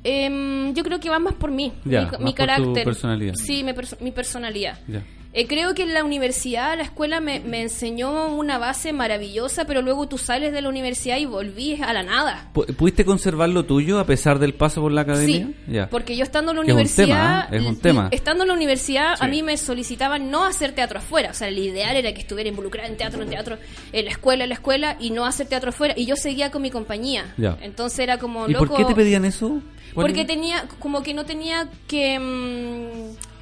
Em, 0.05 0.75
yo 0.75 0.85
creo 0.85 1.01
que 1.01 1.09
va 1.11 1.19
más 1.19 1.35
por 1.35 1.51
mí, 1.51 1.73
Ya, 1.85 2.01
mi, 2.03 2.07
más 2.07 2.13
mi 2.21 2.25
por 2.25 2.31
tu 2.31 2.35
carácter. 2.35 2.85
personalidad. 2.85 3.35
Sí, 3.37 3.65
mi, 3.65 3.73
mi 4.01 4.13
personalidad. 4.13 4.79
Ya. 4.87 5.03
Eh, 5.37 5.49
creo 5.49 5.75
que 5.75 5.83
en 5.83 5.93
la 5.95 6.05
universidad, 6.05 6.77
la 6.77 6.85
escuela 6.85 7.19
me, 7.21 7.41
me 7.41 7.61
enseñó 7.61 8.29
una 8.29 8.57
base 8.59 8.93
maravillosa, 8.93 9.65
pero 9.65 9.83
luego 9.83 10.07
tú 10.07 10.17
sales 10.17 10.53
de 10.53 10.63
la 10.63 10.69
universidad 10.69 11.17
y 11.19 11.25
volví 11.27 11.83
a 11.83 11.93
la 11.93 12.05
nada. 12.05 12.51
Pu- 12.55 12.73
¿Pudiste 12.77 13.05
conservar 13.05 13.49
lo 13.49 13.65
tuyo 13.65 13.99
a 13.99 14.07
pesar 14.07 14.39
del 14.39 14.55
paso 14.55 14.81
por 14.81 14.93
la 14.93 15.01
academia? 15.01 15.49
Sí, 15.67 15.79
porque 15.91 16.17
yo 16.17 16.23
estando 16.23 16.53
en 16.53 16.59
la 16.59 16.63
Que 16.63 16.69
es 16.71 16.73
un 16.75 16.81
universidad, 16.81 17.07
tema, 17.07 17.49
¿eh? 17.51 17.57
Es 17.61 17.67
un 17.67 17.77
tema. 17.81 18.09
estando 18.13 18.45
en 18.45 18.49
la 18.49 18.55
universidad 18.55 19.17
Sí. 19.17 19.25
a 19.25 19.27
mí 19.29 19.43
me 19.43 19.57
solicitaban 19.57 20.31
no 20.31 20.45
hacer 20.45 20.73
teatro 20.73 21.01
afuera, 21.01 21.31
o 21.31 21.35
sea, 21.35 21.49
el 21.49 21.59
ideal 21.59 21.97
era 21.97 22.15
que 22.15 22.21
estuviera 22.21 22.49
involucrada 22.49 22.89
en 22.89 22.97
teatro, 22.97 23.21
en 23.23 23.29
teatro, 23.29 23.59
en 23.93 24.05
la 24.05 24.11
escuela, 24.13 24.45
en 24.45 24.51
la 24.51 24.55
escuela 24.55 24.97
y 25.01 25.11
no 25.11 25.27
hacer 25.27 25.49
teatro 25.49 25.71
afuera 25.71 25.95
y 25.97 26.07
yo 26.07 26.15
seguía 26.15 26.53
con 26.53 26.63
mi 26.63 26.71
compañía. 26.71 27.35
Entonces 27.61 27.99
era 27.99 28.19
como 28.19 28.49
¿Y 28.49 28.53
loco. 28.53 28.67
por 28.69 28.77
qué 28.77 28.85
te 28.85 28.95
pedían 28.95 29.25
eso? 29.25 29.61
¿Cuál 29.95 30.07
Porque 30.07 30.25
tenía, 30.25 30.65
como 30.79 31.03
que 31.03 31.13
no 31.13 31.25
tenía 31.25 31.69
que 31.89 32.19
mm, 32.21 33.34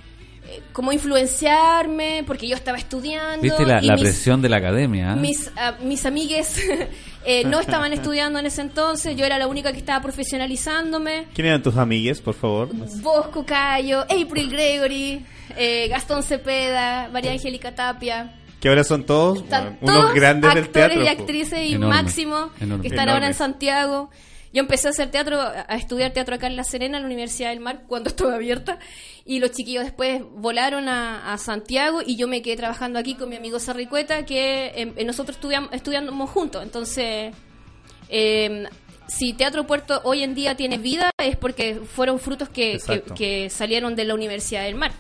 como 0.72 0.92
influenciarme, 0.92 2.24
porque 2.26 2.48
yo 2.48 2.54
estaba 2.56 2.78
estudiando. 2.78 3.42
¿Viste 3.42 3.64
la, 3.66 3.82
y 3.82 3.86
la 3.86 3.94
mis- 3.94 4.02
presión 4.02 4.42
de 4.42 4.48
la 4.48 4.56
academia? 4.58 5.12
¿eh? 5.12 5.16
mis, 5.16 5.50
ah, 5.56 5.74
mis 5.82 6.04
amigues 6.06 6.56
eh, 7.24 7.44
no 7.44 7.60
estaban 7.60 7.92
estudiando 7.92 8.38
en 8.38 8.46
ese 8.46 8.60
entonces, 8.62 9.16
yo 9.16 9.24
era 9.24 9.38
la 9.38 9.46
única 9.46 9.72
que 9.72 9.78
estaba 9.78 10.00
profesionalizándome. 10.02 11.26
¿Quién 11.34 11.46
eran 11.48 11.62
tus 11.62 11.76
amigues, 11.76 12.20
por 12.20 12.34
favor? 12.34 12.68
Bosco 13.02 13.44
Cayo, 13.44 14.00
April 14.02 14.50
Gregory, 14.50 15.24
eh, 15.56 15.88
Gastón 15.88 16.22
Cepeda, 16.22 17.08
María 17.12 17.32
Angélica 17.32 17.74
Tapia. 17.74 18.34
Que 18.60 18.68
ahora 18.68 18.84
son 18.84 19.04
todos 19.04 19.40
bueno, 19.48 19.76
unos 19.80 20.00
todos 20.02 20.14
grandes 20.14 20.54
del 20.54 20.64
actores 20.64 20.88
teatro. 20.90 21.02
y 21.04 21.08
actrices 21.08 21.66
y 21.70 21.74
Enorme, 21.74 21.96
máximo 21.96 22.50
enorme. 22.60 22.82
que 22.82 22.88
están 22.88 23.08
ahora 23.08 23.26
en. 23.26 23.34
Santiago. 23.34 24.08
Yo 24.52 24.60
empecé 24.60 24.88
a 24.88 24.90
hacer 24.90 25.10
teatro, 25.10 25.40
a 25.40 25.76
estudiar 25.76 26.12
teatro 26.12 26.34
acá 26.34 26.46
en 26.46 26.56
La 26.56 26.64
Serena, 26.64 26.98
en 26.98 27.04
la 27.04 27.06
Universidad 27.06 27.50
del 27.50 27.60
Mar, 27.60 27.84
cuando 27.86 28.08
estaba 28.10 28.34
abierta. 28.34 28.78
Y 29.24 29.38
los 29.38 29.52
chiquillos 29.52 29.84
después 29.84 30.22
volaron 30.36 30.88
a, 30.88 31.32
a 31.32 31.38
Santiago 31.38 32.00
y 32.04 32.16
yo 32.16 32.28
me 32.28 32.42
quedé 32.42 32.56
trabajando 32.56 32.98
aquí 32.98 33.14
con 33.14 33.28
mi 33.28 33.36
amigo 33.36 33.58
Sarricueta, 33.58 34.24
que 34.26 34.72
em, 34.74 34.92
eh, 34.96 35.04
nosotros 35.04 35.36
estudiamos, 35.36 35.72
estudiamos 35.72 36.28
juntos. 36.30 36.62
Entonces, 36.62 37.34
eh, 38.08 38.64
si 39.08 39.32
Teatro 39.32 39.66
Puerto 39.66 40.00
hoy 40.04 40.22
en 40.22 40.34
día 40.34 40.56
tiene 40.56 40.78
vida 40.78 41.10
es 41.18 41.36
porque 41.36 41.74
fueron 41.76 42.18
frutos 42.18 42.48
que, 42.48 42.78
que, 42.86 43.02
que 43.14 43.50
salieron 43.50 43.94
de 43.96 44.04
la 44.04 44.14
Universidad 44.14 44.64
del 44.64 44.74
Mar. 44.74 44.92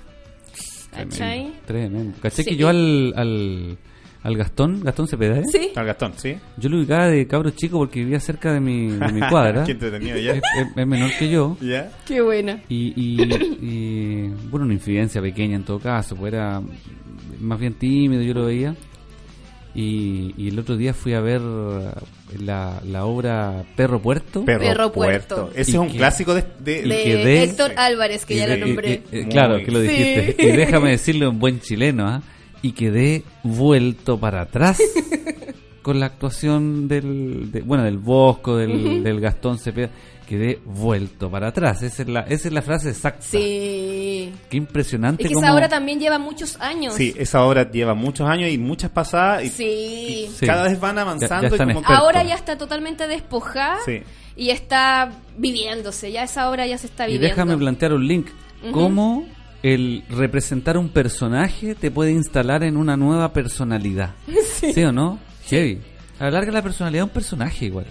¿Cachai? 0.90 1.52
Tremendo. 1.66 1.66
tremendo. 1.66 2.18
¿Caché 2.20 2.42
Sí. 2.42 2.50
que 2.50 2.56
yo 2.56 2.68
al, 2.68 3.14
al, 3.16 3.78
al 4.22 4.36
Gastón, 4.36 4.80
Gastón 4.84 5.08
Cepeda, 5.08 5.38
¿eh? 5.38 5.44
Sí. 5.50 5.70
Al 5.74 5.84
Gastón, 5.86 6.12
¿sí? 6.16 6.36
Yo 6.56 6.68
lo 6.68 6.78
ubicaba 6.78 7.08
de 7.08 7.26
cabro 7.26 7.50
chico 7.50 7.78
porque 7.78 8.00
vivía 8.00 8.20
cerca 8.20 8.52
de 8.52 8.60
mi, 8.60 8.88
de 8.92 9.12
mi 9.12 9.20
cuadra. 9.28 9.64
Qué 9.66 9.72
entretenido, 9.72 10.16
es, 10.16 10.24
¿ya? 10.24 10.32
es- 10.34 10.42
es 10.76 10.86
menor 10.86 11.10
que 11.18 11.28
yo. 11.28 11.56
¿Ya? 11.60 11.90
Qué 12.06 12.20
buena. 12.20 12.60
Y, 12.68 12.92
y, 12.96 13.22
y, 13.60 14.28
bueno, 14.50 14.66
una 14.66 14.74
infidencia 14.74 15.20
pequeña 15.20 15.56
en 15.56 15.64
todo 15.64 15.78
caso, 15.80 16.14
pues 16.16 16.32
era 16.32 16.62
más 17.40 17.58
bien 17.58 17.74
tímido, 17.74 18.22
yo 18.22 18.34
lo 18.34 18.44
veía. 18.46 18.74
Y, 19.74 20.34
y 20.36 20.48
el 20.48 20.58
otro 20.58 20.76
día 20.76 20.92
fui 20.92 21.14
a 21.14 21.20
ver 21.20 21.40
la, 21.40 22.78
la 22.86 23.04
obra 23.06 23.64
Perro 23.74 24.00
Puerto. 24.02 24.44
Perro, 24.44 24.60
Perro 24.60 24.92
Puerto. 24.92 25.34
Puerto. 25.46 25.52
Ese 25.58 25.70
Y 25.70 25.74
es 25.74 25.80
un 25.80 25.88
que- 25.90 25.96
clásico 25.96 26.34
de... 26.34 26.44
de- 26.60 26.82
De 26.82 27.04
quedé- 27.04 27.42
Héctor 27.44 27.70
Sí. 27.70 27.76
Álvarez, 27.78 28.26
que 28.26 28.36
ya 28.36 28.46
de- 28.48 28.58
lo 28.58 28.66
nombré. 28.66 29.02
y- 29.10 29.16
y- 29.16 29.20
Muy- 29.22 29.30
claro, 29.32 29.56
que 29.64 29.70
lo 29.70 29.80
Sí. 29.80 29.88
dijiste. 29.88 30.36
Y 30.46 30.46
déjame 30.56 30.90
decirlo 30.90 31.28
en 31.30 31.38
buen 31.38 31.58
chileno, 31.60 32.06
¿ah? 32.06 32.22
Y 32.62 32.72
quedé 32.72 33.24
vuelto 33.42 34.18
para 34.18 34.42
atrás 34.42 34.78
con 35.82 35.98
la 35.98 36.06
actuación 36.06 36.86
del, 36.88 37.50
de- 37.50 37.62
bueno, 37.62 37.82
del 37.84 37.98
Bosco, 37.98 38.56
del, 38.56 39.02
del 39.02 39.20
Gastón 39.20 39.58
Cepeda. 39.58 39.90
Quedé 40.28 40.60
vuelto 40.64 41.28
para 41.30 41.48
atrás. 41.48 41.82
Esa 41.82 42.02
es 42.02 42.08
la, 42.08 42.20
esa 42.20 42.48
es 42.48 42.54
la 42.54 42.62
frase 42.62 42.88
exacta. 42.90 43.20
Sí. 43.22 44.32
Qué 44.48 44.56
impresionante 44.56 45.24
Es 45.24 45.28
que 45.28 45.34
cómo- 45.34 45.44
esa 45.46 45.54
obra 45.54 45.68
también 45.68 45.98
lleva 46.00 46.18
muchos 46.18 46.58
años. 46.60 46.94
Sí, 46.94 47.12
esa 47.18 47.44
obra 47.44 47.70
lleva 47.70 47.92
muchos 47.94 48.26
años 48.28 48.48
y 48.48 48.56
muchas 48.56 48.90
pasadas 48.92 49.44
y, 49.44 49.48
Sí. 49.50 50.28
Sí. 50.38 50.46
cada 50.46 50.62
vez 50.62 50.80
van 50.80 50.94
Ya- 50.96 51.02
avanzando 51.02 51.42
ya 51.42 51.48
y 51.48 51.52
están 51.52 51.74
como. 51.74 51.86
Ahora 51.88 52.22
ya 52.22 52.34
está 52.36 52.56
totalmente 52.56 53.06
despojada 53.08 53.76
Sí. 53.84 54.02
y 54.36 54.50
está 54.50 55.10
viviéndose. 55.36 56.12
Ya 56.12 56.22
esa 56.22 56.48
obra 56.48 56.66
ya 56.66 56.78
se 56.78 56.86
está 56.86 57.06
Y 57.08 57.14
viviendo. 57.14 57.28
déjame 57.34 57.56
plantear 57.58 57.92
un 57.92 58.06
link. 58.06 58.28
¿Cómo 58.70 59.26
el 59.62 60.04
representar 60.10 60.76
un 60.78 60.88
personaje 60.88 61.74
te 61.74 61.90
puede 61.90 62.10
instalar 62.12 62.62
en 62.64 62.76
una 62.76 62.96
nueva 62.96 63.32
personalidad? 63.32 64.10
¿Sí, 64.74 64.82
o 64.84 64.92
no? 64.92 65.18
Chevy. 65.46 65.78
A 66.18 66.24
la 66.24 66.30
larga 66.32 66.52
la 66.52 66.62
personalidad 66.62 67.04
es 67.04 67.08
un 67.08 67.14
personaje 67.14 67.66
igual. 67.66 67.86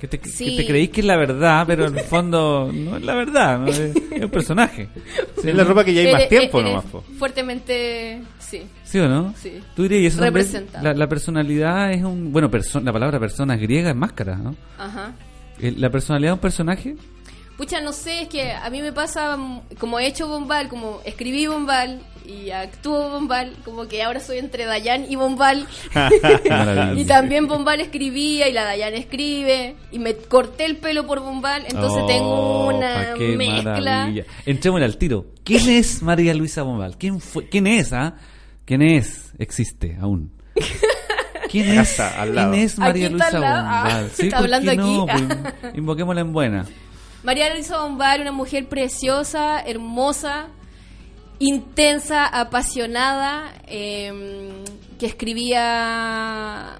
Que 0.00 0.06
te, 0.06 0.18
que 0.20 0.28
Sí. 0.28 0.56
te 0.58 0.66
creéis 0.66 0.90
que 0.90 1.00
es 1.00 1.06
la 1.06 1.16
verdad, 1.16 1.64
pero 1.66 1.86
en 1.86 1.96
el 1.96 2.04
fondo 2.04 2.70
no 2.72 2.98
es 2.98 3.02
la 3.02 3.14
verdad, 3.14 3.58
¿no? 3.60 3.66
es, 3.68 3.78
es 3.78 4.22
un 4.24 4.30
personaje. 4.30 4.88
¿Sí, 5.42 5.48
es 5.48 5.54
la 5.54 5.64
ropa 5.64 5.84
que 5.84 5.94
ya 5.94 6.02
hay 6.02 6.12
más 6.12 6.28
tiempo 6.28 6.60
eres 6.60 6.72
nomás. 6.72 6.84
po. 6.90 7.02
Fuertemente, 7.18 8.20
sí. 8.38 8.62
¿Sí 8.84 8.98
o 8.98 9.08
no? 9.08 9.32
Sí. 9.36 9.58
Tú 9.74 9.84
dirías, 9.84 10.12
eso 10.12 10.22
también- 10.22 10.44
Representado. 10.46 10.84
la, 10.84 10.92
la 10.92 11.08
personalidad 11.08 11.92
es 11.92 12.04
un... 12.04 12.30
Bueno, 12.30 12.50
perso- 12.50 12.82
la 12.82 12.92
palabra 12.92 13.18
persona 13.18 13.54
es 13.54 13.60
griega, 13.62 13.88
es 13.90 13.96
máscara, 13.96 14.36
¿no? 14.36 14.54
Ajá. 14.78 15.12
Eh, 15.60 15.72
¿La 15.78 15.88
personalidad 15.88 16.32
es 16.32 16.36
un 16.36 16.40
personaje? 16.42 16.96
Pucha, 17.56 17.80
no 17.80 17.92
sé, 17.92 18.22
es 18.22 18.28
que 18.28 18.52
a 18.52 18.68
mí 18.70 18.82
me 18.82 18.92
pasa, 18.92 19.38
como 19.78 19.98
he 19.98 20.06
hecho 20.06 20.28
Bombal, 20.28 20.68
como 20.68 21.00
escribí 21.06 21.46
Bombal 21.46 22.02
y 22.26 22.50
actúo 22.50 23.08
Bombal, 23.08 23.56
como 23.64 23.86
que 23.88 24.02
ahora 24.02 24.20
soy 24.20 24.38
entre 24.38 24.66
Dayan 24.66 25.06
y 25.10 25.16
Bombal. 25.16 25.66
Y 26.96 27.04
también 27.04 27.46
Bombal 27.46 27.80
escribía 27.80 28.48
y 28.48 28.52
la 28.52 28.64
Dayan 28.64 28.94
escribe. 28.94 29.76
Y 29.90 29.98
me 29.98 30.14
corté 30.16 30.66
el 30.66 30.76
pelo 30.76 31.06
por 31.06 31.20
Bombal, 31.20 31.62
entonces 31.68 32.00
Oh, 32.02 32.06
tengo 32.06 32.66
una 32.68 33.14
qué 33.16 33.36
mezcla. 33.36 33.72
maravilla. 33.72 34.24
Entrémosle 34.44 34.84
al 34.84 34.96
tiro. 34.98 35.26
¿Quién 35.44 35.68
es 35.70 36.02
María 36.02 36.34
Luisa 36.34 36.62
Bombal? 36.62 36.98
¿Quién 36.98 37.20
fue? 37.20 37.48
¿Quién 37.48 37.66
es? 37.66 37.92
Ah? 37.92 38.16
¿Quién 38.66 38.82
es? 38.82 39.32
Existe 39.38 39.96
aún. 40.00 40.32
¿Quién 41.50 41.68
es? 41.78 41.90
está, 41.90 42.20
al 42.20 42.34
lado. 42.34 42.52
¿Quién 42.52 42.64
es 42.64 42.78
María 42.78 43.08
Luisa 43.08 43.28
al 43.28 43.40
lado. 43.40 43.64
Ah, 43.66 43.82
Bombal? 43.84 44.06
está 44.18 44.26
¿por 44.26 44.34
hablando 44.36 44.74
no? 44.74 45.06
aquí. 45.08 45.22
Pues, 45.62 45.74
invoquémosla 45.76 46.20
en 46.20 46.32
buena. 46.32 46.66
María 47.26 47.52
Luisa 47.52 47.82
Bombal, 47.82 48.20
una 48.20 48.30
mujer 48.30 48.68
preciosa, 48.68 49.58
hermosa, 49.60 50.46
intensa, 51.40 52.24
apasionada, 52.24 53.52
eh, 53.66 54.52
que 54.96 55.06
escribía 55.06 56.78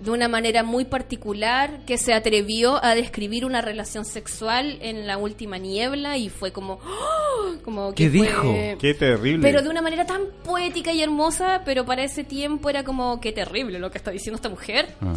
de 0.00 0.10
una 0.10 0.28
manera 0.28 0.62
muy 0.62 0.86
particular, 0.86 1.84
que 1.84 1.98
se 1.98 2.14
atrevió 2.14 2.82
a 2.82 2.94
describir 2.94 3.44
una 3.44 3.60
relación 3.60 4.06
sexual 4.06 4.78
en 4.80 5.06
la 5.06 5.18
última 5.18 5.58
niebla 5.58 6.16
y 6.16 6.30
fue 6.30 6.52
como, 6.52 6.78
¡oh! 6.82 7.56
como 7.62 7.92
que 7.92 8.10
¿Qué 8.10 8.18
fue- 8.18 8.26
dijo? 8.28 8.54
Qué 8.80 8.94
terrible. 8.94 9.42
Pero 9.42 9.60
de 9.60 9.68
una 9.68 9.82
manera 9.82 10.06
tan 10.06 10.22
poética 10.42 10.90
y 10.94 11.02
hermosa, 11.02 11.60
pero 11.66 11.84
para 11.84 12.02
ese 12.02 12.24
tiempo 12.24 12.70
era 12.70 12.82
como, 12.82 13.20
qué 13.20 13.30
terrible 13.32 13.78
lo 13.78 13.90
que 13.90 13.98
está 13.98 14.10
diciendo 14.10 14.36
esta 14.36 14.48
mujer. 14.48 14.94
Ah. 15.02 15.16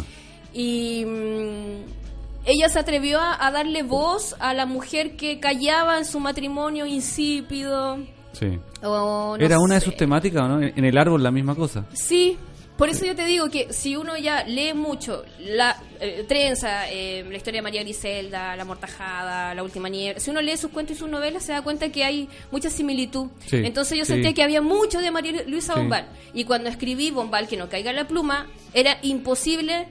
Y 0.52 1.02
mm, 1.06 2.04
ella 2.44 2.68
se 2.68 2.78
atrevió 2.78 3.20
a, 3.20 3.46
a 3.46 3.50
darle 3.50 3.82
voz 3.82 4.36
a 4.38 4.54
la 4.54 4.66
mujer 4.66 5.16
que 5.16 5.40
callaba 5.40 5.98
en 5.98 6.04
su 6.04 6.20
matrimonio 6.20 6.86
insípido. 6.86 7.98
Sí. 8.32 8.58
o 8.82 9.36
no 9.38 9.44
Era 9.44 9.58
una 9.60 9.76
de 9.76 9.80
sus 9.80 9.96
temáticas, 9.96 10.42
¿o 10.42 10.48
¿no? 10.48 10.60
En 10.62 10.84
el 10.84 10.98
árbol 10.98 11.22
la 11.22 11.30
misma 11.30 11.54
cosa. 11.54 11.86
Sí, 11.92 12.36
por 12.76 12.88
eso 12.88 13.06
yo 13.06 13.14
te 13.14 13.24
digo 13.26 13.48
que 13.48 13.72
si 13.72 13.94
uno 13.94 14.16
ya 14.18 14.42
lee 14.42 14.74
mucho 14.74 15.22
la 15.38 15.76
eh, 16.00 16.24
trenza, 16.26 16.90
eh, 16.90 17.24
la 17.30 17.36
historia 17.36 17.58
de 17.58 17.62
María 17.62 17.82
Griselda, 17.84 18.56
La 18.56 18.64
Mortajada, 18.64 19.54
La 19.54 19.62
Última 19.62 19.88
Nieve, 19.88 20.18
si 20.18 20.30
uno 20.30 20.42
lee 20.42 20.56
sus 20.56 20.72
cuentos 20.72 20.96
y 20.96 20.98
sus 20.98 21.08
novelas 21.08 21.44
se 21.44 21.52
da 21.52 21.62
cuenta 21.62 21.90
que 21.92 22.02
hay 22.04 22.28
mucha 22.50 22.70
similitud. 22.70 23.28
Sí, 23.46 23.58
Entonces 23.64 23.96
yo 23.96 24.04
sí. 24.04 24.14
sentía 24.14 24.34
que 24.34 24.42
había 24.42 24.60
mucho 24.60 25.00
de 25.00 25.12
María 25.12 25.44
Luisa 25.46 25.74
Sí. 25.74 25.78
Bombal. 25.80 26.06
Y 26.34 26.42
cuando 26.44 26.68
escribí 26.68 27.12
Bombal, 27.12 27.46
que 27.46 27.56
no 27.56 27.68
caiga 27.68 27.92
la 27.92 28.08
pluma, 28.08 28.48
era 28.72 28.98
imposible 29.02 29.86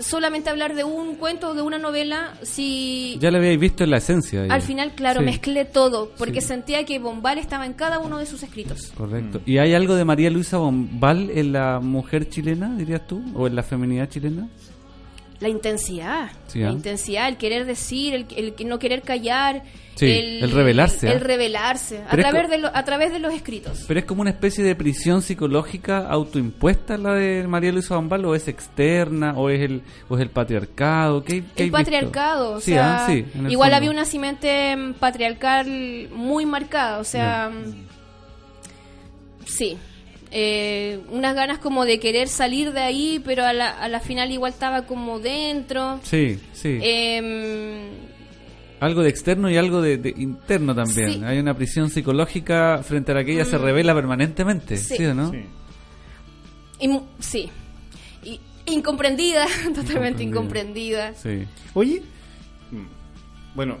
solamente 0.00 0.50
hablar 0.50 0.74
de 0.74 0.84
un 0.84 1.16
cuento 1.16 1.50
o 1.50 1.54
de 1.54 1.62
una 1.62 1.78
novela 1.78 2.34
si 2.42 3.16
Ya 3.20 3.30
la 3.30 3.38
habíais 3.38 3.58
visto 3.58 3.84
en 3.84 3.90
la 3.90 3.98
esencia. 3.98 4.44
al 4.48 4.62
final, 4.62 4.92
claro, 4.94 5.20
Sí. 5.20 5.26
mezclé 5.26 5.64
todo, 5.64 6.12
porque 6.18 6.40
Sí. 6.40 6.48
sentía 6.48 6.84
que 6.84 6.98
Bombal 6.98 7.38
estaba 7.38 7.66
en 7.66 7.72
cada 7.72 7.98
uno 7.98 8.18
de 8.18 8.26
sus 8.26 8.42
escritos. 8.42 8.92
Correcto. 8.96 9.40
¿Y 9.46 9.58
hay 9.58 9.74
algo 9.74 9.94
de 9.94 10.04
María 10.04 10.30
Luisa 10.30 10.58
Bombal 10.58 11.30
en 11.30 11.52
la 11.52 11.80
mujer 11.80 12.28
chilena, 12.28 12.74
dirías 12.76 13.06
tú? 13.06 13.22
¿O 13.34 13.46
en 13.46 13.54
la 13.56 13.62
feminidad 13.62 14.08
chilena? 14.08 14.48
La 15.40 15.48
intensidad, 15.48 16.30
Sí, 16.48 16.58
la 16.60 16.70
¿ah? 16.70 16.72
intensidad, 16.72 17.28
el 17.28 17.36
querer 17.36 17.64
decir, 17.64 18.12
el, 18.14 18.26
el 18.58 18.68
no 18.68 18.78
querer 18.80 19.02
callar, 19.02 19.62
Sí, 19.94 20.06
el 20.10 20.50
revelarse, 20.50 21.06
el, 21.06 21.12
¿ah? 21.12 21.14
el 21.16 21.20
revelarse, 21.20 22.00
a 22.08 22.16
través, 22.16 22.48
de 22.50 22.58
lo- 22.58 22.70
a 22.74 22.84
través 22.84 23.12
de 23.12 23.18
los 23.20 23.32
escritos. 23.32 23.84
Pero 23.86 24.00
es 24.00 24.06
como 24.06 24.20
una 24.22 24.30
especie 24.30 24.62
de 24.64 24.74
prisión 24.74 25.22
psicológica 25.22 26.08
autoimpuesta 26.08 26.96
la 26.98 27.14
de 27.14 27.46
María 27.48 27.70
Luisa 27.72 27.94
Bombal, 27.96 28.24
o 28.24 28.34
es 28.34 28.48
externa, 28.48 29.34
o 29.36 29.48
es 29.50 29.60
el, 29.60 29.82
o 30.08 30.16
es 30.16 30.22
el 30.22 30.30
patriarcado. 30.30 31.22
¿Qué, 31.24 31.44
qué 31.54 31.64
el 31.64 31.70
patriarcado, 31.70 32.54
o 32.54 32.60
Sí, 32.60 32.72
sea, 32.72 33.06
ah, 33.06 33.12
el 33.12 33.24
igual 33.50 33.70
fondo. 33.70 33.76
había 33.76 33.90
una 33.90 34.04
simiente 34.04 34.74
mm, 34.76 34.94
patriarcal 34.94 36.08
muy 36.14 36.46
marcada, 36.46 36.98
o 36.98 37.04
sea, 37.04 37.50
mm, 37.50 37.86
sí, 39.46 39.78
eh, 40.30 41.00
unas 41.10 41.34
ganas 41.34 41.58
como 41.58 41.84
de 41.84 41.98
querer 41.98 42.28
salir 42.28 42.72
de 42.72 42.80
ahí, 42.80 43.20
pero 43.24 43.44
a 43.44 43.52
la, 43.52 43.70
a 43.70 43.88
la 43.88 44.00
final 44.00 44.30
igual 44.30 44.52
estaba 44.52 44.82
como 44.86 45.18
dentro. 45.20 46.00
Sí, 46.02 46.38
sí. 46.52 46.78
Em, 46.82 47.88
algo 48.80 49.02
de 49.02 49.08
externo 49.10 49.50
y 49.50 49.56
algo 49.56 49.80
de, 49.82 49.96
de 49.98 50.14
interno 50.16 50.74
también. 50.74 51.12
Sí. 51.12 51.18
Mm. 51.18 51.24
Hay 51.24 51.38
una 51.38 51.54
prisión 51.54 51.90
psicológica 51.90 52.80
frente 52.84 53.12
a 53.12 53.16
la 53.16 53.24
que 53.24 53.32
ella 53.32 53.44
se 53.44 53.58
revela 53.58 53.94
permanentemente. 53.94 54.76
¿Sí, 54.76 54.96
Sí. 54.96 55.04
o 55.06 55.14
no? 55.14 55.30
Sí. 55.32 55.38
y 56.80 56.88
mu- 56.88 57.02
sí, 57.18 57.48
y, 58.22 58.38
incomprendida, 58.66 59.46
totalmente 59.74 60.22
Incomprendida. 60.22 61.10
incomprendida. 61.10 61.14
Sí. 61.14 61.48
Oye, 61.74 62.02
mm, 62.70 63.56
bueno, 63.56 63.78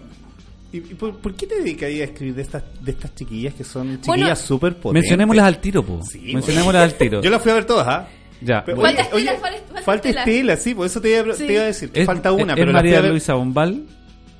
¿y, 0.72 0.76
y 0.78 0.94
por, 0.94 1.16
por 1.18 1.34
qué 1.34 1.46
te 1.46 1.56
dedicas 1.56 1.84
a 1.88 2.04
escribir 2.04 2.34
de 2.34 2.42
estas, 2.42 2.62
de 2.80 2.90
estas 2.92 3.14
chiquillas 3.14 3.54
que 3.54 3.64
son 3.64 3.98
Bueno, 4.06 4.22
chiquillas 4.24 4.40
súper 4.40 4.74
potentes? 4.76 5.02
Mencionémoslas 5.02 5.46
al 5.46 5.60
tiro, 5.60 5.82
po. 5.84 6.00
Sí, 6.02 6.32
Mencionémoslas 6.34 6.82
al 6.92 6.94
tiro. 6.98 7.20
Yo 7.22 7.30
las 7.30 7.42
fui 7.42 7.50
a 7.50 7.54
ver 7.54 7.64
todas, 7.64 7.86
¿ah? 7.88 8.08
Ya. 8.40 8.62
Pero, 8.64 8.76
bueno. 8.78 8.96
Falta 8.96 9.02
Estela, 9.16 9.32
falta- 9.40 9.58
falta 9.58 9.82
falta 9.82 10.08
Estela. 10.08 10.20
Estela, 10.22 10.56
sí, 10.56 10.74
por 10.74 10.86
eso 10.86 11.00
te 11.00 11.10
iba, 11.18 11.34
Sí. 11.34 11.46
te 11.46 11.52
iba 11.52 11.62
a 11.62 11.66
decir. 11.66 11.90
que 11.90 12.00
Es- 12.00 12.06
falta 12.06 12.32
una, 12.32 12.52
es, 12.52 12.58
pero 12.58 12.70
es 12.70 12.74
María 12.74 13.00
ver- 13.00 13.10
Luisa 13.10 13.34
Bombal, 13.34 13.84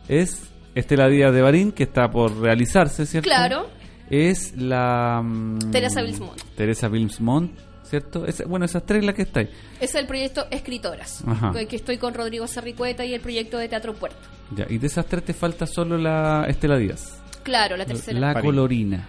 es 0.09 0.41
Estela 0.75 1.09
Díaz 1.09 1.33
de 1.35 1.43
Barín, 1.43 1.73
que 1.73 1.83
está 1.83 2.09
por 2.11 2.39
realizarse, 2.41 3.07
¿cierto? 3.07 3.29
Claro. 3.29 3.69
Es 4.11 4.57
la... 4.57 5.21
mm, 5.23 5.71
Teresa 5.73 6.01
Bilsmont. 6.03 6.41
Teresa 6.57 6.89
Bilsmont, 6.89 7.51
¿cierto? 7.89 8.27
Es- 8.27 8.45
bueno, 8.47 8.65
esas 8.65 8.85
tres 8.85 9.05
las 9.05 9.15
que 9.15 9.23
estáis. 9.23 9.49
Es 9.81 9.95
el 9.95 10.07
proyecto 10.07 10.47
Escritoras, 10.51 11.23
Ajá. 11.27 11.53
que 11.67 11.77
estoy 11.77 11.99
con 11.99 12.15
Rodrigo 12.15 12.47
Cerricueta 12.47 13.05
y 13.05 13.15
el 13.15 13.21
proyecto 13.21 13.59
de 13.59 13.69
Teatro 13.69 13.95
Puerto. 13.95 14.19
Ya, 14.57 14.67
y 14.69 14.79
de 14.79 14.87
esas 14.87 15.07
tres 15.07 15.25
te 15.25 15.35
falta 15.35 15.67
solo 15.67 15.99
la 15.99 16.47
Estela 16.49 16.77
Díaz. 16.79 17.19
Claro, 17.43 17.77
la 17.77 17.85
tercera. 17.87 18.19
La 18.19 18.33
Barín. 18.35 18.51
colorina. 18.51 19.09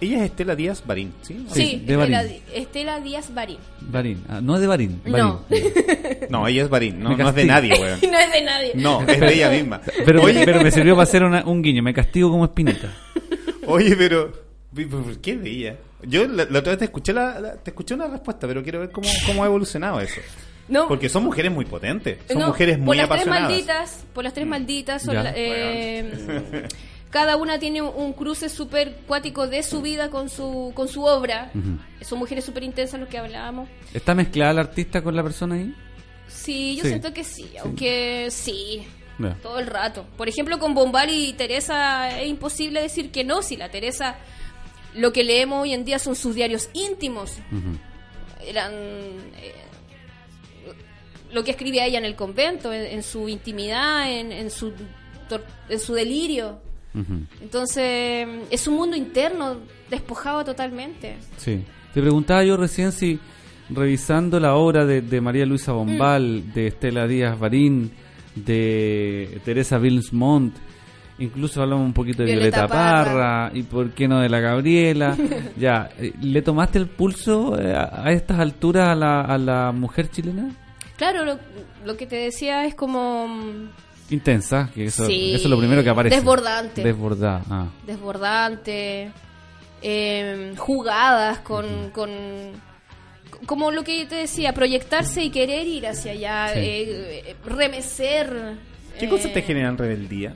Ella 0.00 0.18
es 0.18 0.24
Estela 0.30 0.54
Díaz 0.54 0.82
Barín, 0.86 1.14
¿sí? 1.22 1.46
Sí, 1.50 1.54
Sí, 1.54 1.82
de 1.86 1.94
Estela, 1.94 2.22
Barín. 2.22 2.40
Estela 2.52 3.00
Díaz 3.00 3.32
Barín. 3.34 3.58
Barín. 3.80 4.22
Ah, 4.28 4.40
no 4.42 4.54
es 4.56 4.60
de 4.60 4.66
Barín. 4.66 5.00
No. 5.06 5.44
Barín. 5.48 5.64
No, 6.30 6.46
ella 6.48 6.62
es 6.64 6.68
Barín, 6.70 7.00
no, 7.00 7.16
no 7.16 7.28
es 7.28 7.34
de 7.34 7.44
nadie, 7.44 7.72
weón. 7.74 7.98
no 8.10 8.18
es 8.18 8.32
de 8.32 8.42
nadie. 8.42 8.72
No, 8.74 9.00
es 9.02 9.20
de 9.20 9.34
ella 9.34 9.50
misma. 9.50 9.80
Pero, 10.06 10.22
oye, 10.22 10.42
pero 10.44 10.62
me 10.62 10.70
sirvió 10.70 10.94
para 10.94 11.02
hacer 11.04 11.22
una- 11.22 11.44
un 11.44 11.62
guiño. 11.62 11.82
Me 11.82 11.92
castigo 11.94 12.30
como 12.30 12.44
espinita. 12.46 12.92
oye, 13.66 13.94
pero, 13.96 14.32
¿por 14.90 15.18
qué 15.20 15.36
de 15.36 15.50
ella? 15.50 15.76
Yo 16.06 16.26
la, 16.26 16.44
la 16.50 16.58
otra 16.58 16.72
vez 16.72 16.78
te 16.78 16.84
escuché, 16.86 17.12
la, 17.12 17.38
la- 17.40 17.54
te 17.56 17.70
escuché 17.70 17.94
una 17.94 18.06
respuesta, 18.06 18.46
pero 18.46 18.62
quiero 18.62 18.80
ver 18.80 18.90
cómo, 18.90 19.08
cómo 19.26 19.42
ha 19.42 19.46
evolucionado 19.46 20.00
eso. 20.00 20.20
No. 20.68 20.88
Porque 20.88 21.08
son 21.08 21.24
mujeres 21.24 21.52
muy 21.52 21.64
potentes, 21.66 22.18
son 22.28 22.38
No, 22.38 22.46
mujeres 22.48 22.76
por 22.78 22.84
muy 22.86 22.96
las 22.96 23.08
tres 23.10 23.26
malditas, 23.26 24.04
por 24.14 24.24
las 24.24 24.32
tres 24.32 24.46
malditas, 24.46 25.02
son 25.02 25.14
la- 25.14 25.32
eh, 25.36 26.66
cada 27.10 27.36
una 27.36 27.58
tiene 27.58 27.82
un 27.82 28.12
cruce 28.14 28.48
súper 28.48 28.96
cuático 29.06 29.46
de 29.46 29.62
su 29.62 29.82
vida 29.82 30.10
con 30.10 30.28
su 30.28 30.72
con 30.74 30.88
su 30.88 31.04
obra. 31.04 31.50
Son 32.00 32.18
mujeres 32.18 32.44
súper 32.44 32.62
intensas, 32.64 32.98
lo 32.98 33.08
que 33.08 33.18
hablábamos. 33.18 33.68
¿Está 33.92 34.14
mezclada 34.14 34.52
el 34.52 34.58
artista 34.58 35.02
con 35.02 35.14
la 35.14 35.22
persona 35.22 35.54
ahí? 35.56 35.74
Sí, 36.28 36.76
yo 36.76 36.82
Sí. 36.82 36.88
siento 36.88 37.12
que 37.12 37.22
sí, 37.24 37.50
aunque 37.62 38.28
sí, 38.30 38.86
todo 39.42 39.58
el 39.60 39.66
rato. 39.66 40.06
Por 40.16 40.28
ejemplo, 40.28 40.58
con 40.58 40.74
Bombal 40.74 41.10
y 41.10 41.34
Teresa 41.34 42.18
es 42.20 42.26
imposible 42.28 42.80
decir 42.80 43.10
que 43.12 43.22
no, 43.22 43.42
si 43.42 43.56
la 43.56 43.68
Teresa 43.70 44.16
lo 44.94 45.12
que 45.12 45.24
leemos 45.24 45.62
hoy 45.62 45.72
en 45.72 45.84
día 45.84 45.98
son 45.98 46.16
sus 46.16 46.34
diarios 46.34 46.70
íntimos. 46.72 47.32
Eran 48.46 48.72
eh, 48.72 49.54
lo 51.32 51.42
que 51.44 51.50
escribía 51.52 51.86
ella 51.86 51.98
en 51.98 52.04
el 52.04 52.14
convento, 52.14 52.72
en, 52.72 52.84
en 52.84 53.02
su 53.02 53.28
intimidad, 53.28 54.10
en, 54.10 54.32
en 54.32 54.50
su 54.50 54.72
en 55.68 55.80
su 55.80 55.94
delirio. 55.94 56.60
Entonces, 57.40 58.28
es 58.50 58.68
un 58.68 58.74
mundo 58.74 58.96
interno 58.96 59.56
despojado 59.90 60.44
totalmente. 60.44 61.16
Sí. 61.38 61.64
Te 61.92 62.00
preguntaba 62.00 62.44
yo 62.44 62.56
recién 62.56 62.92
si 62.92 63.18
revisando 63.68 64.38
la 64.38 64.54
obra 64.54 64.86
de, 64.86 65.00
de 65.00 65.20
María 65.20 65.44
Luisa 65.44 65.72
Bombal, 65.72 66.52
de 66.52 66.68
Estela 66.68 67.08
Díaz 67.08 67.36
Barín, 67.36 67.90
de 68.36 69.40
Teresa 69.44 69.78
Vilsmont, 69.78 70.54
incluso 71.18 71.62
hablamos 71.62 71.84
un 71.86 71.92
poquito 71.92 72.22
de 72.22 72.32
Violeta, 72.32 72.66
Violeta 72.66 72.68
Parra, 72.74 73.04
Parra. 73.04 73.50
y 73.54 73.62
por 73.62 73.90
qué 73.92 74.08
no 74.08 74.20
de 74.20 74.28
la 74.28 74.40
Gabriela. 74.40 75.16
ya, 75.56 75.90
eh, 75.98 76.12
¿le 76.20 76.42
tomaste 76.42 76.78
el 76.78 76.88
pulso 76.88 77.58
eh, 77.60 77.74
a, 77.74 78.02
a 78.04 78.12
estas 78.12 78.38
alturas 78.40 78.88
a 78.90 78.94
la, 78.94 79.20
a 79.22 79.38
la 79.38 79.72
mujer 79.72 80.10
chilena? 80.10 80.50
Claro, 80.96 81.24
lo, 81.24 81.38
lo 81.84 81.96
que 81.96 82.06
te 82.06 82.16
decía 82.16 82.64
es 82.66 82.74
como 82.74 83.26
mm, 83.28 83.68
Intensa, 84.10 84.70
que 84.74 84.84
eso, 84.84 85.06
Sí, 85.06 85.32
eso 85.34 85.44
es 85.44 85.50
lo 85.50 85.58
primero 85.58 85.82
que 85.82 85.88
aparece. 85.90 86.16
desbordante. 86.16 86.82
Desbordada, 86.82 87.42
ah. 87.50 87.66
desbordante, 87.86 89.10
eh, 89.82 90.54
jugadas 90.56 91.38
con, 91.40 91.90
con 91.90 92.10
como 93.46 93.70
lo 93.70 93.82
que 93.82 94.06
te 94.06 94.14
decía, 94.16 94.52
proyectarse 94.54 95.22
y 95.24 95.30
querer 95.30 95.66
ir 95.66 95.86
hacia 95.86 96.12
allá, 96.12 96.48
Sí. 96.54 96.60
eh, 96.60 97.22
eh, 97.30 97.36
remecer. 97.44 98.54
¿Qué 98.98 99.06
eh, 99.06 99.08
cosas 99.08 99.32
te 99.32 99.42
generan 99.42 99.76
rebeldía? 99.76 100.34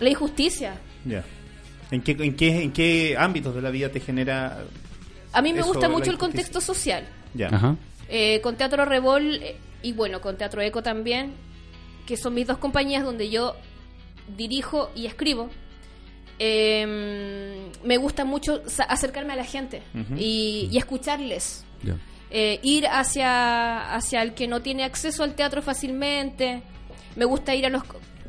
La 0.00 0.10
injusticia. 0.10 0.74
Ya. 1.04 1.24
¿En 1.90 2.02
qué, 2.02 2.12
en, 2.18 2.34
qué, 2.34 2.62
¿En 2.62 2.72
qué 2.72 3.16
ámbitos 3.18 3.54
de 3.54 3.62
la 3.62 3.70
vida 3.70 3.88
te 3.90 4.00
genera 4.00 4.58
A 5.32 5.40
mí 5.42 5.52
me 5.52 5.60
Eso, 5.60 5.68
gusta 5.68 5.88
mucho 5.88 6.10
el 6.10 6.18
contexto 6.18 6.60
social. 6.60 7.06
ya? 7.34 7.48
Ajá. 7.48 7.76
Eh, 8.08 8.40
con 8.40 8.56
Teatro 8.56 8.84
Revol 8.84 9.34
eh, 9.42 9.56
y 9.82 9.92
bueno, 9.92 10.20
con 10.20 10.36
Teatro 10.36 10.60
Eco 10.62 10.82
también, 10.82 11.32
que 12.06 12.16
son 12.16 12.34
mis 12.34 12.46
dos 12.46 12.58
compañías 12.58 13.04
donde 13.04 13.30
yo 13.30 13.54
dirijo 14.36 14.90
y 14.94 15.06
escribo. 15.06 15.48
eh, 16.38 17.70
me 17.84 17.96
gusta 17.96 18.24
mucho 18.24 18.62
acercarme 18.88 19.32
a 19.32 19.36
la 19.36 19.44
gente 19.44 19.82
y, 20.16 20.68
y 20.70 20.76
escucharles. 20.78 21.64
Eh, 22.30 22.58
ir 22.64 22.86
hacia, 22.88 23.94
hacia 23.94 24.20
el 24.22 24.34
que 24.34 24.48
no 24.48 24.60
tiene 24.60 24.82
acceso 24.84 25.22
al 25.22 25.34
teatro 25.34 25.62
fácilmente. 25.62 26.62
Me 27.14 27.24
gusta 27.24 27.54
ir 27.54 27.64
a 27.66 27.70
los 27.70 27.82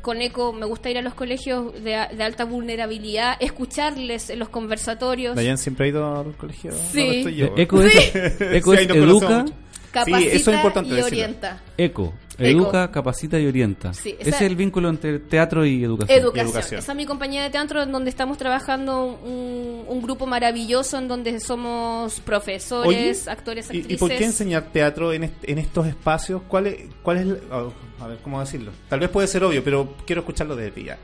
con 0.08 0.22
ECO, 0.22 0.54
me 0.54 0.64
gusta 0.64 0.88
ir 0.88 0.96
a 0.96 1.02
los 1.02 1.12
colegios 1.12 1.84
de, 1.84 1.94
alta 1.94 2.46
vulnerabilidad, 2.46 3.36
escucharles 3.40 4.30
en 4.30 4.38
los 4.38 4.48
conversatorios. 4.48 5.36
Dayan 5.36 5.58
siempre 5.58 5.84
ha 5.84 5.88
ido 5.90 6.20
al 6.20 6.34
colegio. 6.34 6.72
Sí. 6.72 6.98
donde 7.00 7.18
estoy 7.18 7.34
yo. 7.36 7.46
Eh, 7.48 7.52
Eco 7.58 7.82
es, 7.82 8.14
Eco 8.40 8.72
Sí, 8.72 8.78
ahí 8.78 8.84
es 8.86 8.90
educa. 8.90 9.44
Capacita 9.90 10.18
Sí, 10.18 10.28
eso 10.32 10.50
es 10.50 10.56
importante 10.56 10.88
y 10.88 10.92
decirlo. 10.94 11.06
orienta. 11.08 11.60
Eco, 11.76 12.14
educa, 12.38 12.90
capacita 12.90 13.38
y 13.38 13.46
orienta. 13.46 13.92
Sí, 13.94 14.14
Ese 14.18 14.30
es 14.30 14.40
el 14.42 14.54
vínculo 14.56 14.88
entre 14.88 15.18
teatro 15.18 15.66
y 15.66 15.82
educación. 15.82 16.18
Educación. 16.18 16.46
educación. 16.46 16.78
Esa 16.80 16.92
es 16.92 16.96
mi 16.96 17.04
compañía 17.06 17.42
de 17.42 17.50
teatro 17.50 17.82
en 17.82 17.90
donde 17.92 18.10
estamos 18.10 18.38
trabajando 18.38 19.18
un, 19.24 19.84
un 19.88 20.02
grupo 20.02 20.26
maravilloso 20.26 20.98
en 20.98 21.08
donde 21.08 21.40
somos 21.40 22.20
profesores, 22.20 22.86
Oye, 23.26 23.30
actores, 23.30 23.66
¿y- 23.66 23.78
actrices. 23.78 23.90
¿Y, 23.92 23.96
por 23.96 24.10
qué 24.10 24.24
enseñar 24.24 24.64
teatro 24.72 25.12
en, 25.12 25.24
est- 25.24 25.44
en 25.44 25.58
estos 25.58 25.86
espacios? 25.86 26.42
¿Cuál 26.48 26.68
es, 26.68 26.76
cuál 27.02 27.16
es 27.18 27.26
la- 27.26 27.38
oh, 27.56 27.72
a 28.00 28.06
ver, 28.06 28.18
¿cómo 28.22 28.40
decirlo? 28.40 28.70
Tal 28.88 29.00
vez 29.00 29.08
puede 29.10 29.26
ser 29.26 29.42
obvio, 29.44 29.62
pero 29.64 29.94
quiero 30.06 30.20
escucharlo 30.20 30.54
desde 30.56 30.70
ti 30.70 30.84
ya. 30.84 30.98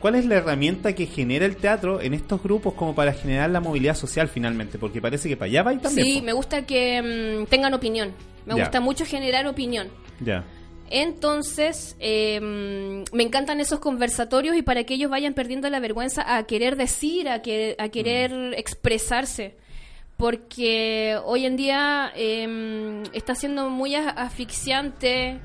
¿Cuál 0.00 0.14
es 0.14 0.26
la 0.26 0.36
herramienta 0.36 0.94
que 0.94 1.06
genera 1.06 1.44
el 1.44 1.56
teatro 1.56 2.00
en 2.00 2.14
estos 2.14 2.40
grupos 2.40 2.74
como 2.74 2.94
para 2.94 3.12
generar 3.12 3.50
la 3.50 3.60
movilidad 3.60 3.96
social 3.96 4.28
finalmente? 4.28 4.78
Porque 4.78 5.00
parece 5.00 5.28
que 5.28 5.36
para 5.36 5.50
allá 5.50 5.62
va 5.64 5.74
y 5.74 5.78
también. 5.78 6.06
Sí, 6.06 6.18
po. 6.20 6.24
me 6.26 6.32
gusta 6.32 6.64
que 6.64 7.42
mm, 7.42 7.46
tengan 7.46 7.74
opinión. 7.74 8.12
Me 8.46 8.54
gusta 8.54 8.80
mucho 8.80 9.04
generar 9.04 9.46
opinión. 9.48 9.88
Ya. 10.20 10.44
Entonces, 10.90 11.96
eh, 12.00 12.40
mm, 12.40 13.14
me 13.16 13.22
encantan 13.22 13.60
esos 13.60 13.80
conversatorios 13.80 14.56
y 14.56 14.62
para 14.62 14.84
que 14.84 14.94
ellos 14.94 15.10
vayan 15.10 15.34
perdiendo 15.34 15.68
la 15.70 15.80
vergüenza 15.80 16.36
a 16.36 16.44
querer 16.46 16.76
decir, 16.76 17.28
a, 17.28 17.42
que, 17.42 17.74
a 17.78 17.88
querer 17.88 18.32
Mm. 18.32 18.54
expresarse. 18.54 19.54
Porque 20.16 21.16
hoy 21.24 21.46
en 21.46 21.56
día 21.56 22.12
eh, 22.16 22.46
mm, 22.46 23.14
está 23.14 23.34
siendo 23.34 23.70
muy 23.70 23.94
asfixiante, 23.94 25.38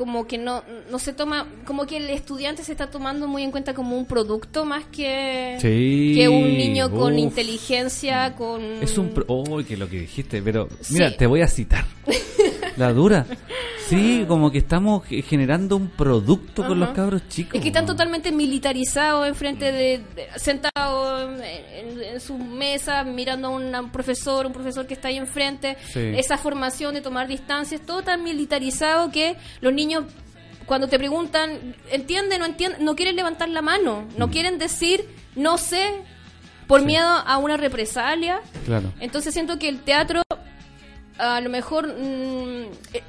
como 0.00 0.26
que 0.26 0.38
no, 0.38 0.64
no 0.90 0.98
se 0.98 1.12
toma, 1.12 1.46
como 1.66 1.84
que 1.86 1.98
el 1.98 2.08
estudiante 2.08 2.64
se 2.64 2.72
está 2.72 2.90
tomando 2.90 3.28
muy 3.28 3.42
en 3.42 3.50
cuenta 3.50 3.74
como 3.74 3.98
un 3.98 4.06
producto 4.06 4.64
más 4.64 4.84
que, 4.86 5.58
Sí, 5.60 6.14
que 6.16 6.26
un 6.26 6.56
niño 6.56 6.90
con 6.90 7.18
inteligencia, 7.18 8.34
con... 8.34 8.62
Es 8.82 8.96
un... 8.96 9.10
Pro... 9.10 9.26
¡Uy, 9.28 9.64
que 9.64 9.76
lo 9.76 9.88
que 9.90 10.00
dijiste! 10.00 10.40
Pero, 10.40 10.68
mira, 10.90 11.10
Sí. 11.10 11.16
te 11.18 11.26
voy 11.26 11.42
a 11.42 11.48
citar. 11.48 11.84
La 12.76 12.92
dura. 12.94 13.26
Sí, 13.88 14.24
como 14.28 14.52
que 14.52 14.58
estamos 14.58 15.04
ge- 15.04 15.20
generando 15.22 15.76
un 15.76 15.88
producto 15.88 16.64
con 16.64 16.78
los 16.78 16.90
cabros 16.90 17.28
chicos. 17.28 17.56
Es 17.56 17.60
que 17.60 17.68
están 17.68 17.84
totalmente 17.86 18.30
militarizados 18.30 19.26
enfrente 19.26 19.72
de, 19.72 19.98
de- 20.14 20.28
sentados 20.36 21.22
en, 21.28 21.42
en- 21.42 22.02
en 22.14 22.20
su 22.20 22.38
mesa 22.38 23.02
mirando 23.02 23.48
a 23.48 23.50
un, 23.50 23.74
a 23.74 23.80
un 23.80 23.90
profesor, 23.90 24.46
un 24.46 24.52
profesor 24.52 24.86
que 24.86 24.94
está 24.94 25.08
ahí 25.08 25.16
enfrente. 25.16 25.76
Sí. 25.92 25.98
Esa 26.16 26.38
formación 26.38 26.94
de 26.94 27.00
tomar 27.00 27.26
distancias, 27.26 27.80
todo 27.84 28.02
tan 28.02 28.22
militarizado 28.22 29.10
que 29.10 29.34
los 29.60 29.72
niños 29.74 29.89
cuando 30.66 30.88
te 30.88 30.98
preguntan, 30.98 31.74
entiende, 31.90 32.38
no 32.38 32.46
entiende, 32.46 32.78
no 32.80 32.94
quieren 32.94 33.16
levantar 33.16 33.48
la 33.48 33.62
mano, 33.62 34.06
no 34.16 34.26
Mm. 34.28 34.30
quieren 34.30 34.58
decir 34.58 35.04
no 35.34 35.58
sé 35.58 35.90
por 36.66 36.82
miedo 36.82 37.06
a 37.08 37.38
una 37.38 37.56
represalia. 37.56 38.40
Claro. 38.66 38.92
Entonces 39.00 39.34
siento 39.34 39.58
que 39.58 39.68
el 39.68 39.80
teatro, 39.80 40.22
a 41.18 41.40
lo 41.40 41.50
mejor, 41.50 41.88
mm, 41.88 42.64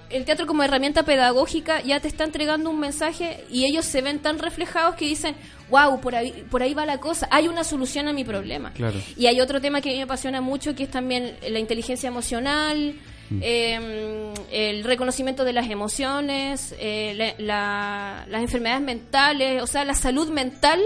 el 0.09 0.25
teatro 0.25 0.47
como 0.47 0.63
herramienta 0.63 1.03
pedagógica 1.03 1.81
ya 1.81 1.99
te 1.99 2.07
está 2.07 2.23
entregando 2.23 2.69
un 2.71 2.79
mensaje 2.79 3.45
y 3.49 3.65
ellos 3.65 3.85
se 3.85 4.01
ven 4.01 4.19
tan 4.19 4.39
reflejados 4.39 4.95
que 4.95 5.05
dicen, 5.05 5.35
wow, 5.69 6.01
por 6.01 6.15
ahí, 6.15 6.43
por 6.49 6.61
ahí 6.63 6.73
va 6.73 6.85
la 6.85 6.99
cosa, 6.99 7.27
hay 7.31 7.47
una 7.47 7.63
solución 7.63 8.07
a 8.07 8.13
mi 8.13 8.23
problema. 8.23 8.71
Claro. 8.73 8.99
Y 9.15 9.27
hay 9.27 9.39
otro 9.39 9.61
tema 9.61 9.79
que 9.81 9.89
a 9.89 9.91
mí 9.93 9.97
me 9.99 10.03
apasiona 10.03 10.41
mucho, 10.41 10.73
que 10.75 10.83
es 10.83 10.91
también 10.91 11.37
la 11.47 11.59
inteligencia 11.59 12.07
emocional, 12.07 12.95
eh, 13.41 14.33
el 14.51 14.83
reconocimiento 14.83 15.43
de 15.45 15.53
las 15.53 15.69
emociones, 15.69 16.75
eh, 16.79 17.13
la- 17.15 17.35
la- 17.45 18.25
las 18.29 18.41
enfermedades 18.41 18.81
mentales, 18.83 19.61
o 19.61 19.67
sea, 19.67 19.85
la 19.85 19.93
salud 19.93 20.29
mental 20.29 20.81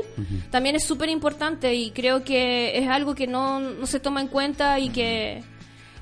también 0.52 0.76
es 0.76 0.84
súper 0.86 1.10
importante 1.10 1.74
y 1.74 1.92
creo 1.92 2.24
que 2.24 2.78
es 2.78 2.88
algo 2.88 3.16
que 3.16 3.28
no, 3.28 3.60
no 3.60 3.86
se 3.88 4.00
toma 4.00 4.22
en 4.22 4.28
cuenta 4.28 4.80
y 4.80 4.90
que... 4.90 5.42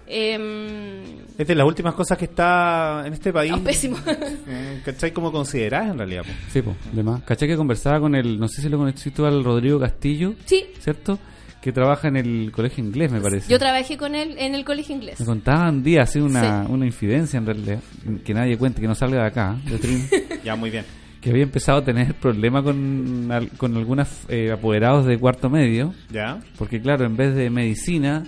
em, 0.08 1.04
Es 1.38 1.48
de 1.48 1.56
las 1.56 1.66
últimas 1.66 1.94
cosas 1.94 2.18
que 2.18 2.26
está 2.26 3.04
en 3.06 3.14
este 3.14 3.32
país. 3.32 3.52
no, 3.52 3.64
pésimo. 3.64 3.98
eh, 4.48 4.82
¿Cachai? 4.86 5.12
Como 5.12 5.32
considerás 5.32 5.90
en 5.90 5.98
realidad. 5.98 6.24
po. 6.24 6.32
Sí, 6.52 6.62
pues, 6.62 6.76
de 6.92 7.04
más. 7.04 7.24
¿Cachai 7.24 7.48
que 7.48 7.56
conversaba 7.58 8.00
con 8.00 8.16
el, 8.16 8.40
no 8.40 8.48
sé 8.48 8.62
si 8.62 8.70
lo 8.70 8.78
conocí 8.78 9.12
tú 9.12 9.26
al 9.26 9.44
Rodrigo 9.44 9.80
Castillo, 9.80 10.34
sí, 10.46 10.66
¿cierto? 10.80 11.18
Que 11.64 11.72
trabaja 11.72 12.10
en 12.10 12.18
el 12.18 12.52
colegio 12.52 12.84
inglés, 12.84 13.10
me 13.12 13.22
parece. 13.22 13.50
yo 13.50 13.58
trabajé 13.58 13.96
con 13.96 14.16
él 14.16 14.36
en 14.38 14.54
el 14.54 14.66
colegio 14.66 14.94
inglés. 14.96 15.20
Me 15.22 15.26
contaban 15.26 15.76
un 15.76 15.84
día 15.84 16.02
así 16.02 16.20
una, 16.20 16.66
Sí. 16.66 16.72
una 16.72 16.86
infidencia 16.86 17.38
en 17.38 17.46
realidad, 17.46 17.80
que 18.26 18.34
nadie 18.34 18.58
cuente, 18.58 18.82
que 18.82 18.88
no 18.88 18.96
salga 18.96 19.22
de 19.22 19.28
acá, 19.28 19.56
de 19.66 20.40
Ya, 20.44 20.56
muy 20.58 20.70
bien. 20.70 20.84
que 21.22 21.30
había 21.30 21.44
empezado 21.44 21.78
a 21.78 21.86
tener 21.86 22.16
problemas 22.16 22.64
con, 22.64 23.30
con 23.56 23.78
algunos 23.78 24.10
apoderados 24.54 25.06
de 25.06 25.18
cuarto 25.18 25.50
medio, 25.50 25.94
Ya. 26.12 26.40
porque 26.58 26.82
claro, 26.82 27.06
en 27.06 27.16
vez 27.16 27.34
de 27.34 27.50
medicina, 27.50 28.24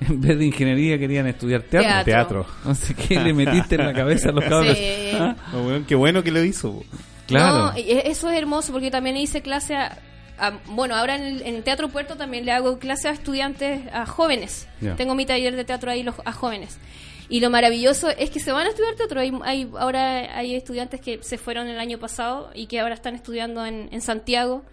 en 0.08 0.20
vez 0.22 0.38
de 0.38 0.46
ingeniería 0.46 0.98
querían 0.98 1.26
estudiar 1.26 1.60
teatro. 1.64 2.04
Teatro. 2.06 2.46
Entonces, 2.62 2.96
¿qué 2.96 3.20
le 3.20 3.34
metiste 3.34 3.74
en 3.74 3.84
la 3.84 3.92
cabeza 3.92 4.30
a 4.30 4.32
los 4.32 4.44
cabros? 4.44 4.78
Sí. 4.78 5.10
¿Ah? 5.12 5.36
Oh, 5.54 5.68
qué 5.86 5.94
bueno 5.94 6.22
que 6.22 6.30
lo 6.30 6.42
hizo. 6.42 6.82
Claro. 7.26 7.72
No, 7.72 7.76
y 7.78 7.82
e- 7.82 8.08
eso 8.08 8.30
es 8.30 8.38
hermoso 8.38 8.72
porque 8.72 8.90
también 8.90 9.18
hice 9.18 9.42
clase 9.42 9.76
a, 9.76 9.98
a- 10.38 10.58
bueno, 10.66 10.94
ahora 10.96 11.16
en, 11.16 11.22
el, 11.22 11.42
en 11.42 11.62
Teatro 11.62 11.88
Puerto 11.88 12.16
también 12.16 12.44
le 12.44 12.52
hago 12.52 12.78
clase 12.78 13.08
a 13.08 13.12
estudiantes, 13.12 13.82
a 13.92 14.06
jóvenes. 14.06 14.66
Tengo 14.96 15.14
mi 15.14 15.26
taller 15.26 15.54
de 15.56 15.64
teatro 15.64 15.90
ahí 15.90 16.02
los, 16.02 16.14
a 16.24 16.32
jóvenes. 16.32 16.78
Y 17.30 17.40
lo 17.40 17.50
maravilloso 17.50 18.08
es 18.08 18.30
que 18.30 18.40
se 18.40 18.52
van 18.52 18.66
a 18.66 18.70
estudiar 18.70 18.94
teatro. 18.94 19.20
Hay, 19.20 19.32
hay- 19.44 19.70
ahora 19.78 20.36
hay 20.36 20.54
estudiantes 20.54 21.00
que 21.00 21.22
se 21.22 21.36
fueron 21.38 21.68
el 21.68 21.78
año 21.78 21.98
pasado 21.98 22.50
y 22.54 22.66
que 22.66 22.80
ahora 22.80 22.94
están 22.94 23.14
estudiando 23.14 23.64
en, 23.66 23.88
en 23.92 24.00
Santiago. 24.00 24.64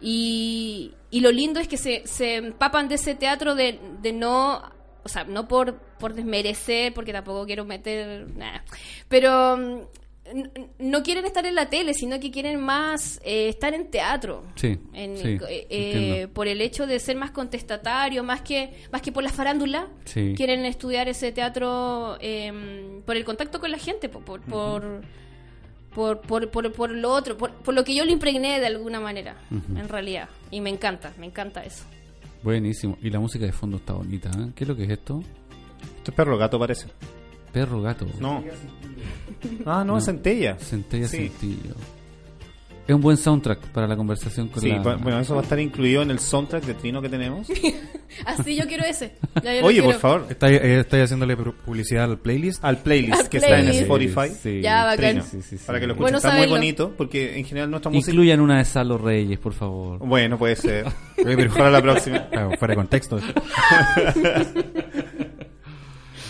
Y, 0.00 0.92
y 1.10 1.20
lo 1.20 1.32
lindo 1.32 1.58
es 1.60 1.68
que 1.68 1.76
se, 1.76 2.06
se 2.06 2.36
empapan 2.36 2.88
de 2.88 2.96
ese 2.96 3.14
teatro 3.14 3.54
de, 3.54 3.78
de 4.02 4.12
no, 4.12 4.62
o 5.02 5.08
sea, 5.08 5.24
no 5.24 5.48
por, 5.48 5.74
por 5.98 6.14
desmerecer, 6.14 6.92
porque 6.92 7.12
tampoco 7.12 7.46
quiero 7.46 7.64
meter 7.64 8.26
nada, 8.36 8.62
pero 9.08 9.56
mm, 9.56 9.80
no 10.78 11.02
quieren 11.02 11.24
estar 11.24 11.46
en 11.46 11.54
la 11.54 11.68
tele, 11.70 11.94
sino 11.94 12.18
que 12.20 12.30
quieren 12.30 12.60
más 12.60 13.20
eh, 13.24 13.48
estar 13.48 13.74
en 13.74 13.90
teatro. 13.90 14.44
Sí, 14.56 14.78
En- 14.92 15.16
sí, 15.16 15.38
eh, 15.48 15.66
entiendo. 15.70 16.34
por 16.34 16.48
el 16.48 16.60
hecho 16.60 16.86
de 16.86 16.98
ser 16.98 17.16
más 17.16 17.30
contestatario, 17.30 18.22
más 18.24 18.40
que 18.42 18.72
más 18.92 19.02
que 19.02 19.12
por 19.12 19.22
la 19.22 19.30
farándula, 19.30 19.88
Sí. 20.04 20.34
quieren 20.36 20.64
estudiar 20.64 21.08
ese 21.08 21.32
teatro 21.32 22.16
eh, 22.20 23.00
por 23.06 23.16
el 23.16 23.24
contacto 23.24 23.60
con 23.60 23.70
la 23.70 23.78
gente, 23.78 24.08
por 24.08 24.22
por, 24.24 24.40
por, 24.42 25.00
por, 25.94 26.20
por, 26.20 26.50
por- 26.50 26.72
por 26.72 26.90
lo 26.90 27.10
otro, 27.12 27.36
por, 27.36 27.52
por 27.52 27.74
lo 27.74 27.84
que 27.84 27.94
yo 27.94 28.04
lo 28.04 28.10
impregné 28.12 28.60
de 28.60 28.66
alguna 28.66 29.00
manera, 29.00 29.36
en 29.50 29.88
realidad. 29.88 30.28
Y 30.50 30.60
me 30.60 30.70
encanta, 30.70 31.12
me 31.18 31.26
encanta 31.26 31.64
eso. 31.64 31.84
Buenísimo. 32.42 32.98
Y 33.02 33.10
la 33.10 33.18
música 33.18 33.44
de 33.46 33.52
fondo 33.52 33.78
está 33.78 33.94
bonita, 33.94 34.30
¿eh? 34.30 34.52
¿Qué 34.54 34.64
es 34.64 34.68
lo 34.68 34.76
que 34.76 34.84
es 34.84 34.90
esto? 34.90 35.22
Esto 35.96 36.10
es 36.10 36.14
perro 36.14 36.36
gato, 36.36 36.58
parece. 36.58 36.86
Perro 37.56 37.80
gato. 37.80 38.06
No. 38.20 38.44
Ah, 39.64 39.84
no, 39.86 39.96
es 39.98 40.04
centella. 40.04 40.56
Centella 40.58 41.06
Sí. 41.08 41.28
Centillo. 41.28 41.74
Es 42.88 42.94
un 42.94 43.00
buen 43.00 43.16
soundtrack 43.16 43.58
para 43.68 43.86
la 43.88 43.96
conversación 43.96 44.48
con 44.48 44.62
Sí, 44.62 44.70
la... 44.70 44.82
pa- 44.82 44.94
bueno, 44.96 45.18
eso 45.20 45.34
va 45.34 45.40
a 45.40 45.42
estar 45.42 45.58
incluido 45.58 46.02
en 46.02 46.10
el 46.12 46.18
soundtrack 46.20 46.64
de 46.64 46.74
Trino 46.74 47.02
que 47.02 47.08
tenemos. 47.08 47.48
Así 48.24 48.54
yo 48.56 48.64
quiero 48.66 48.84
ese. 48.84 49.16
Ya 49.42 49.54
yo 49.56 49.64
Oye, 49.66 49.80
por 49.82 49.90
quiero. 49.92 49.98
favor, 49.98 50.26
¿Estáis 50.30 50.60
eh, 50.60 50.80
estáis 50.80 51.04
haciéndole 51.04 51.36
pu- 51.36 51.52
publicidad 51.64 52.04
al 52.04 52.18
playlist? 52.18 52.64
al 52.64 52.78
playlist 52.78 53.20
Al 53.20 53.28
que 53.28 53.36
está 53.38 53.58
en 53.58 53.64
playlist. 53.66 53.82
Spotify. 53.82 54.28
Sí. 54.40 54.60
Ya, 54.62 54.84
bacán. 54.84 55.22
Sí, 55.22 55.42
sí, 55.42 55.58
sí. 55.58 55.64
para 55.66 55.80
que 55.80 55.86
lo 55.88 55.92
escuchen. 55.94 56.04
Bueno 56.04 56.16
está 56.18 56.28
muy 56.30 56.36
saberlo. 56.36 56.54
bonito 56.56 56.94
porque 56.96 57.36
en 57.38 57.44
general 57.44 57.70
nuestra 57.70 57.90
música... 57.90 58.10
Incluyan 58.12 58.40
una 58.40 58.58
de 58.58 58.64
Salo 58.64 58.98
Reyes, 58.98 59.38
por 59.40 59.52
favor. 59.52 59.98
Bueno, 59.98 60.38
puede 60.38 60.54
ser. 60.56 60.86
Para 61.56 61.70
la 61.70 61.82
próxima. 61.82 62.28
Claro, 62.28 62.50
fuera 62.58 62.72
de 62.72 62.76
contexto. 62.76 63.18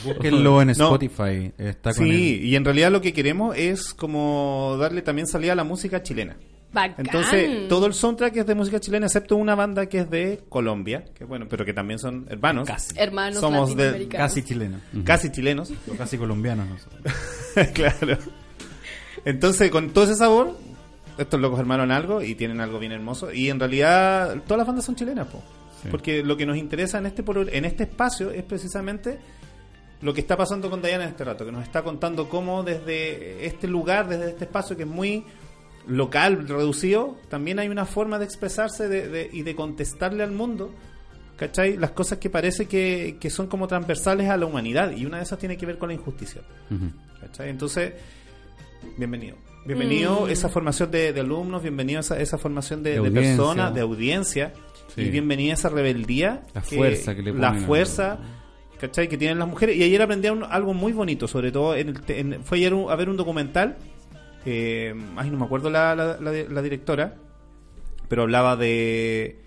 Búsquenlo 0.07 0.63
en 0.63 0.69
No. 0.69 0.73
Spotify. 0.73 1.53
Está 1.59 1.93
con 1.95 2.05
Sí, 2.07 2.41
y 2.43 2.57
en 2.57 2.65
realidad 2.65 2.91
lo 2.91 3.01
que 3.01 3.13
queremos 3.13 3.57
es 3.57 3.93
como 3.95 4.77
darle 4.79 5.03
también 5.03 5.27
salida 5.27 5.53
a 5.53 5.57
la 5.57 5.65
música 5.65 6.03
chilena. 6.03 6.37
Bacán. 6.73 7.07
Entonces, 7.07 7.69
todo 7.69 7.87
el 7.87 7.95
soundtrack 7.95 8.37
es 8.37 8.47
de 8.47 8.55
música 8.55 8.79
chilena, 8.81 9.07
excepto 9.07 9.37
una 9.37 9.55
banda 9.55 9.87
que 9.87 10.01
es 10.01 10.11
de 10.11 10.41
Colombia, 10.49 11.05
que 11.15 11.25
bueno, 11.25 11.47
pero 11.49 11.65
que 11.65 11.73
también 11.73 11.99
son 11.99 12.27
hermanos. 12.29 12.67
Casi. 12.69 12.93
Hermanos 12.99 13.41
Somos 13.41 13.75
de- 13.77 14.09
casi 14.09 14.43
chileno. 14.43 14.79
Casi 15.05 15.31
chilenos. 15.31 15.73
O 15.91 15.95
casi 15.97 16.19
colombianos. 16.19 16.69
nosotros. 16.69 17.01
claro. 17.73 18.19
Entonces, 19.25 19.71
con 19.71 19.91
todo 19.91 20.05
ese 20.05 20.17
sabor, 20.17 20.57
estos 21.19 21.41
locos 21.41 21.59
armaron 21.59 21.91
algo 21.91 22.23
y 22.23 22.35
tienen 22.35 22.61
algo 22.61 22.79
bien 22.79 22.93
hermoso. 22.93 23.33
Y 23.33 23.49
en 23.49 23.59
realidad, 23.59 24.43
todas 24.45 24.59
las 24.59 24.67
bandas 24.67 24.85
son 24.85 24.97
chilenas, 24.97 25.29
po. 25.29 25.43
Sí. 25.83 25.89
Porque 25.91 26.23
lo 26.23 26.37
que 26.37 26.47
nos 26.47 26.57
interesa 26.57 26.99
en 26.99 27.07
este, 27.07 27.23
por- 27.23 27.49
en 27.55 27.65
este 27.65 27.85
espacio 27.85 28.31
es 28.31 28.43
precisamente 28.45 29.19
lo 30.03 30.13
que 30.15 30.21
está 30.21 30.37
pasando 30.37 30.69
con 30.71 30.83
Diana 30.83 31.05
en 31.05 31.11
este 31.11 31.25
rato, 31.25 31.45
que 31.45 31.53
nos 31.53 31.63
está 31.65 31.83
contando 31.83 32.29
cómo 32.29 32.63
desde 32.63 33.47
este 33.47 33.67
lugar, 33.67 34.09
desde 34.09 34.31
este 34.31 34.45
espacio 34.45 34.77
que 34.77 34.83
es 34.83 34.89
muy 34.89 35.25
local, 35.87 36.47
reducido, 36.49 37.17
también 37.29 37.59
hay 37.59 37.69
una 37.69 37.87
forma 37.87 38.19
de 38.19 38.25
expresarse 38.25 38.89
de- 38.89 39.09
de- 39.09 39.31
y 39.33 39.43
de 39.43 39.55
contestarle 39.55 40.23
al 40.23 40.33
mundo, 40.33 40.73
¿cachai? 41.37 41.77
Las 41.77 41.93
cosas 41.93 42.19
que 42.19 42.29
parece 42.29 42.67
que, 42.67 43.17
que 43.21 43.31
son 43.31 43.47
como 43.47 43.69
transversales 43.69 44.29
a 44.29 44.37
la 44.37 44.47
humanidad, 44.47 44.91
y 44.93 45.07
una 45.07 45.19
de 45.19 45.23
esas 45.23 45.39
tiene 45.39 45.57
que 45.57 45.65
ver 45.67 45.79
con 45.79 45.89
la 45.89 45.95
injusticia. 45.95 46.43
¿cachai? 47.21 47.49
Entonces, 47.51 47.93
bienvenido. 48.97 49.37
Bienvenido 49.65 50.27
Mm. 50.27 50.31
esa 50.31 50.49
formación 50.49 50.91
de, 50.91 51.13
de 51.13 51.21
alumnos, 51.21 51.63
bienvenido 51.63 52.01
esa, 52.01 52.21
esa 52.21 52.39
formación 52.39 52.83
de, 52.83 52.91
De 52.91 53.01
de 53.01 53.07
audiencia. 53.09 53.37
personas, 53.37 53.75
de 53.75 53.81
audiencia, 53.81 54.53
Sí. 54.95 55.03
y 55.03 55.11
bienvenida 55.11 55.55
esa 55.55 55.69
rebeldía. 55.69 56.43
La 56.55 56.61
fuerza 56.63 57.15
que 57.15 57.23
le 57.23 57.33
La 57.33 57.49
ponen 57.49 57.65
a- 57.65 57.67
fuerza, 57.67 58.19
¿cachai? 58.79 59.09
Que 59.09 59.17
tienen 59.19 59.39
las 59.39 59.49
mujeres. 59.49 59.77
Y 59.77 59.83
ayer 59.83 60.01
aprendí 60.03 60.29
un- 60.29 60.45
algo 60.45 60.75
muy 60.75 60.93
bonito, 60.93 61.27
sobre 61.29 61.53
todo, 61.53 61.75
en 61.75 61.89
el 61.89 62.01
te- 62.03 62.21
en- 62.21 62.43
fue 62.45 62.59
ayer 62.59 62.75
un- 62.75 62.91
a 62.91 62.97
ver 62.97 63.09
un 63.09 63.17
documental, 63.17 63.77
eh, 64.45 64.95
ay, 65.17 65.31
no 65.31 65.39
me 65.39 65.45
acuerdo 65.45 65.71
la, 65.71 65.95
la- 65.95 66.19
la- 66.21 66.33
la 66.33 66.63
directora, 66.63 67.15
pero 68.09 68.23
hablaba 68.23 68.57
de 68.57 69.39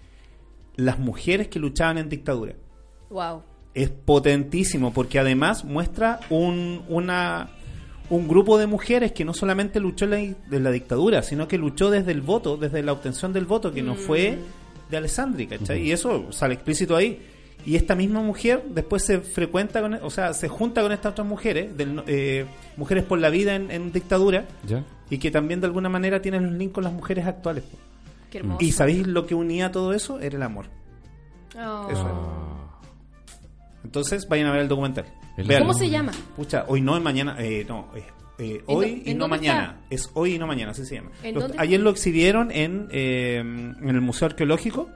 las 0.76 1.00
mujeres 1.00 1.48
que 1.48 1.60
luchaban 1.60 1.98
en 1.98 2.10
dictadura 2.10 2.54
Wow. 3.10 3.44
es 3.74 3.90
potentísimo 3.90 4.94
porque 4.94 5.20
además 5.20 5.64
muestra 5.66 6.20
un, 6.30 6.84
una, 6.90 7.50
un 8.10 8.28
grupo 8.28 8.58
de 8.58 8.66
mujeres 8.68 9.12
que 9.12 9.24
no 9.26 9.34
solamente 9.34 9.80
luchó 9.80 10.06
en 10.06 10.36
la, 10.50 10.72
dictadura, 10.72 11.22
sino 11.24 11.48
que 11.48 11.58
luchó 11.58 11.90
desde 11.92 12.12
el 12.12 12.22
voto, 12.22 12.58
desde 12.58 12.82
la 12.84 12.92
obtención 12.94 13.34
del 13.34 13.46
voto, 13.46 13.72
que 13.72 13.82
no 13.84 13.96
fue 13.96 14.38
de 14.90 14.98
Alessandri, 14.98 15.48
¿cachai? 15.48 15.82
Y 15.84 15.92
eso 15.92 16.32
sale 16.32 16.56
explícito 16.56 16.96
ahí. 16.96 17.22
Y 17.66 17.76
esta 17.76 17.96
misma 17.96 18.22
mujer 18.22 18.64
después 18.70 19.04
se 19.06 19.20
frecuenta, 19.20 19.82
con, 19.82 19.94
o 19.96 20.10
sea, 20.10 20.34
se 20.34 20.48
junta 20.48 20.82
con 20.82 20.92
estas 20.92 21.12
otras 21.12 21.28
mujeres, 21.28 21.76
del, 21.76 22.04
eh, 22.08 22.46
mujeres 22.78 23.04
por 23.04 23.20
la 23.20 23.30
vida 23.30 23.56
en, 23.56 23.70
en 23.70 23.92
dictadura, 23.92 24.46
¿Ya? 24.66 24.84
y 25.10 25.18
que 25.18 25.30
también 25.30 25.60
de 25.62 25.68
alguna 25.68 25.90
manera 25.90 26.22
tienen 26.22 26.44
los 26.44 26.54
links 26.54 26.74
con 26.74 26.84
las 26.84 26.94
mujeres 26.94 27.26
actuales. 27.28 27.66
Qué 28.32 28.40
hermoso. 28.40 28.64
¿Y 28.64 28.72
sabéis 28.72 29.08
lo 29.08 29.26
que 29.26 29.36
unía 29.36 29.72
todo 29.72 29.94
eso? 29.94 30.20
Era 30.20 30.38
el 30.38 30.44
amor. 30.44 30.68
Oh. 31.58 31.88
Eso 31.92 32.70
Entonces 33.84 34.28
vayan 34.28 34.48
a 34.48 34.52
ver 34.52 34.62
el 34.62 34.68
documental. 34.68 35.06
¿Cómo 35.58 35.74
se 35.74 35.90
llama? 35.90 36.12
Pucha, 36.36 36.66
hoy 36.68 36.82
no, 36.82 37.00
mañana. 37.00 37.36
Eh, 37.40 37.66
no, 37.68 37.88
eh, 37.96 38.04
eh, 38.40 38.56
¿En 38.56 38.64
hoy 38.66 39.04
y 39.06 39.14
no 39.14 39.28
mañana. 39.28 39.82
Es 39.90 40.10
hoy 40.14 40.36
y 40.36 40.40
no 40.40 40.48
mañana, 40.48 40.72
así 40.72 40.86
se 40.86 40.96
llama. 40.96 41.12
¿En 41.24 41.36
Los- 41.36 41.44
dónde 41.44 41.58
ayer 41.60 41.74
está? 41.76 41.84
lo 41.84 41.90
exhibieron 41.92 42.52
en, 42.52 42.88
eh, 42.92 43.38
en 43.40 43.90
el 43.90 44.02
Museo 44.02 44.28
Arqueológico. 44.28 44.90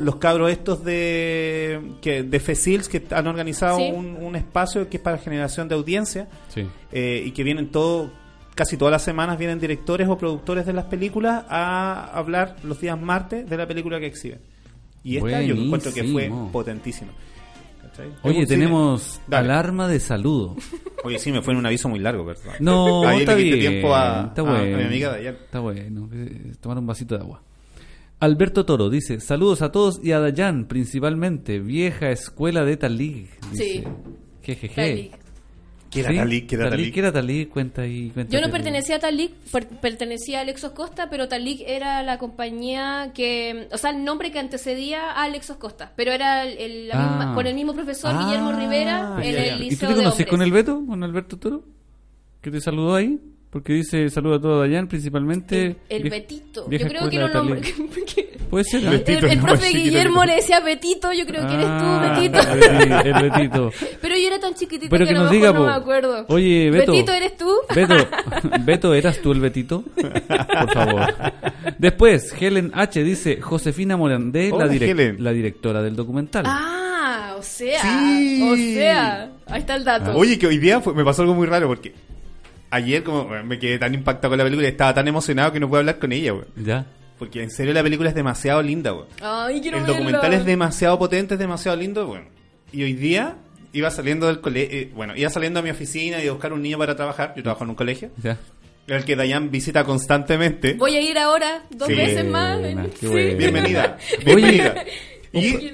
Los 0.00 0.16
cabros 0.16 0.50
estos 0.50 0.84
de 0.84 1.80
que 2.00 2.22
de 2.22 2.40
FECILS 2.40 2.88
que 2.88 3.02
han 3.10 3.26
organizado 3.26 3.76
Sí. 3.78 3.90
un, 3.94 4.16
un 4.16 4.34
espacio 4.36 4.88
que 4.88 4.96
es 4.96 5.02
para 5.02 5.18
generación 5.18 5.68
de 5.68 5.74
audiencia 5.74 6.28
Sí. 6.48 6.66
eh, 6.92 7.22
y 7.26 7.30
que 7.32 7.44
vienen 7.44 7.70
todos 7.70 8.10
casi 8.54 8.76
todas 8.76 8.92
las 8.92 9.02
semanas 9.02 9.38
vienen 9.38 9.58
directores 9.60 10.06
o 10.08 10.18
productores 10.18 10.66
de 10.66 10.72
las 10.74 10.84
películas 10.86 11.44
a 11.48 12.10
hablar 12.12 12.56
los 12.62 12.80
días 12.80 13.00
martes 13.00 13.48
de 13.48 13.56
la 13.56 13.66
película 13.66 13.98
que 14.00 14.06
exhiben. 14.06 14.40
Y 15.02 15.16
esta 15.16 15.40
yo 15.42 15.54
encuentro 15.54 15.94
que 15.94 16.04
fue 16.04 16.28
Buenísimo. 16.28 17.10
Oye, 18.22 18.46
tenemos 18.46 19.20
Dale. 19.26 19.48
alarma 19.52 19.88
de 19.88 20.00
saludo. 20.00 20.56
Oye, 21.04 21.18
sí, 21.18 21.32
me 21.32 21.42
fue 21.42 21.52
en 21.54 21.58
un 21.60 21.66
aviso 21.66 21.88
muy 21.88 21.98
largo, 21.98 22.24
perdón. 22.26 22.54
No, 22.60 23.02
Ahí 23.08 23.20
está 23.20 23.34
le 23.34 23.44
quité 23.44 23.56
bien. 23.56 23.70
tiempo 23.72 23.94
a, 23.94 24.26
está 24.28 24.40
a- 24.42 24.44
bueno. 24.44 24.74
a 24.74 24.78
mi 24.78 24.84
amiga 24.84 25.10
Dayan. 25.10 25.34
Está 25.34 25.60
bueno. 25.60 26.08
eh, 26.12 26.52
Tomar 26.60 26.78
un 26.78 26.86
vasito 26.86 27.14
de 27.16 27.22
agua. 27.22 27.42
Alberto 28.20 28.66
Toro 28.66 28.90
dice, 28.90 29.18
saludos 29.20 29.62
a 29.62 29.72
todos 29.72 29.98
y 30.04 30.12
a 30.12 30.20
Dayan, 30.20 30.66
principalmente, 30.66 31.58
vieja 31.58 32.10
escuela 32.10 32.64
de 32.64 32.76
Talig. 32.76 33.30
Sí. 33.54 33.82
Jejeje. 34.42 34.74
Talik. 34.74 35.19
¿Qué 35.90 36.00
era 36.00 36.10
Sí, 36.10 36.16
Talik? 36.16 36.46
¿Qué 36.46 36.54
era 36.54 36.70
Talik? 36.70 36.94
¿Qué 36.94 37.00
era 37.00 37.12
Talig? 37.12 37.48
Cuenta 37.48 37.82
ahí. 37.82 38.10
cuenta 38.14 38.32
Yo 38.32 38.40
no 38.40 38.50
pertenecía 38.52 38.96
a 38.96 38.98
Talik, 39.00 39.32
per- 39.50 39.66
pertenecía 39.66 40.40
a 40.40 40.44
Lexos 40.44 40.70
Costa, 40.72 41.10
pero 41.10 41.26
Talik 41.28 41.60
era 41.66 42.02
la 42.04 42.16
compañía 42.18 43.10
que, 43.12 43.68
o 43.72 43.76
sea, 43.78 43.90
el 43.90 44.04
nombre 44.04 44.30
que 44.30 44.38
antecedía 44.38 45.10
a 45.10 45.28
Lexos 45.28 45.56
Costa, 45.56 45.92
pero 45.96 46.12
era 46.12 46.44
el- 46.44 46.58
el- 46.58 46.88
la 46.88 46.94
Ah. 46.94 47.06
misma- 47.18 47.34
con 47.34 47.46
el 47.46 47.54
mismo 47.54 47.74
profesor 47.74 48.12
Ah, 48.14 48.22
Guillermo 48.24 48.52
Rivera 48.52 49.16
en 49.22 49.32
ya, 49.34 49.44
ya. 49.46 49.54
el 49.54 49.62
¿Y 49.62 49.64
tú 49.64 49.70
liceo 49.70 49.88
te 49.88 49.94
conoces 49.96 50.26
con 50.26 50.42
el 50.42 50.52
Beto? 50.52 50.84
¿Con 50.86 51.02
Alberto 51.02 51.36
Toro? 51.38 51.64
¿Que 52.40 52.50
te 52.50 52.60
saludó 52.60 52.94
ahí? 52.94 53.18
Porque 53.50 53.72
dice 53.72 54.08
saludo 54.10 54.36
a 54.36 54.40
todo 54.40 54.60
Dayan, 54.60 54.86
principalmente... 54.86 55.76
El, 55.88 56.08
Betito. 56.08 56.70
Yo 56.70 56.78
creo 56.86 57.10
que. 57.10 57.18
Talig. 57.18 58.04
que- 58.14 58.38
Puede 58.48 58.64
ser. 58.64 58.82
Betito. 58.82 59.26
el, 59.26 59.32
el 59.32 59.38
no, 59.40 59.44
profe 59.46 59.68
Guillermo 59.70 60.24
le 60.24 60.36
decía 60.36 60.60
Betito, 60.60 61.12
yo 61.12 61.26
creo 61.26 61.44
que 61.48 61.54
eres 61.54 61.66
tú, 61.66 61.70
Ah, 61.84 62.14
Betito. 62.16 62.38
el 62.38 62.60
Beti- 62.60 63.06
el 63.06 63.30
Betito. 63.30 63.72
Pero 64.00 64.16
yo 64.16 64.26
era 64.28 64.38
tan 64.38 64.54
chiquitito 64.54 64.88
Pero 64.90 65.04
que, 65.04 65.10
que 65.12 65.16
a 65.16 65.18
lo 65.18 65.24
nos 65.24 65.32
mejor 65.32 65.48
diga, 65.48 65.52
no 65.52 65.64
po. 65.64 65.66
me 65.66 65.72
acuerdo. 65.72 66.24
Oye, 66.28 66.70
Beto. 66.70 66.92
Betito, 66.92 67.12
¿eres 67.12 67.36
tú? 67.36 67.50
Beto, 67.74 67.94
Beto, 68.64 68.94
¿eras 68.94 69.18
tú 69.20 69.32
el 69.32 69.40
Betito? 69.40 69.82
Por 69.96 70.72
favor. 70.72 71.12
Después, 71.78 72.32
Helen 72.40 72.70
H. 72.72 73.02
dice, 73.02 73.40
Josefina 73.40 73.96
Morandé, 73.96 74.50
la, 74.56 74.68
direc- 74.68 74.90
Helen. 74.90 75.16
la 75.24 75.32
directora 75.32 75.82
del 75.82 75.96
documental. 75.96 76.44
Ah, 76.46 77.34
o 77.36 77.42
sea, 77.42 77.80
Sí. 77.82 78.42
o 78.48 78.54
sea, 78.56 79.30
ahí 79.46 79.60
está 79.60 79.74
el 79.74 79.84
dato. 79.84 80.12
Oye, 80.16 80.38
que 80.38 80.46
hoy 80.46 80.58
día 80.58 80.80
fue- 80.80 80.94
me 80.94 81.04
pasó 81.04 81.22
algo 81.22 81.34
muy 81.34 81.46
raro 81.48 81.66
porque 81.66 81.94
ayer 82.70 83.02
como 83.02 83.24
me 83.44 83.58
quedé 83.58 83.78
tan 83.78 83.94
impactado 83.94 84.30
con 84.30 84.38
la 84.38 84.44
película 84.44 84.66
y 84.68 84.70
estaba 84.70 84.94
tan 84.94 85.06
emocionado 85.08 85.52
que 85.52 85.60
no 85.60 85.68
pude 85.68 85.80
hablar 85.80 85.98
con 85.98 86.12
ella, 86.12 86.32
güey. 86.32 86.44
¿Ya? 86.56 86.86
Porque 87.18 87.42
en 87.42 87.50
serio 87.50 87.74
la 87.74 87.82
película 87.82 88.08
es 88.08 88.14
demasiado 88.14 88.62
linda, 88.62 88.92
güey. 88.92 89.06
Ay, 89.20 89.60
quiero 89.60 89.76
El 89.78 89.82
verlo. 89.82 89.94
documental 89.98 90.32
es 90.34 90.44
demasiado 90.44 90.98
potente, 90.98 91.34
es 91.34 91.40
demasiado 91.40 91.76
lindo, 91.76 92.06
bueno. 92.06 92.26
Y 92.72 92.82
hoy 92.82 92.94
día 92.94 93.36
iba 93.72 93.90
saliendo 93.90 94.26
del 94.26 94.40
colegio, 94.40 94.88
bueno, 94.94 95.14
iba 95.16 95.28
saliendo 95.30 95.60
a 95.60 95.62
mi 95.62 95.70
oficina 95.70 96.22
y 96.22 96.28
a 96.28 96.32
buscar 96.32 96.52
un 96.52 96.62
niño 96.62 96.78
para 96.78 96.96
trabajar. 96.96 97.34
Yo 97.36 97.42
trabajo 97.42 97.64
en 97.64 97.70
un 97.70 97.76
colegio, 97.76 98.10
¿Ya? 98.22 98.38
el 98.86 99.04
que 99.04 99.16
Dayan 99.16 99.50
visita 99.50 99.84
constantemente. 99.84 100.74
Voy 100.74 100.96
a 100.96 101.00
ir 101.00 101.18
ahora 101.18 101.64
dos 101.70 101.88
Sí. 101.88 101.94
veces 101.94 102.24
más. 102.24 102.58
Sí. 102.98 103.06
Bienvenida, 103.36 103.98
bienvenida. 104.24 104.74
Y. 105.32 105.70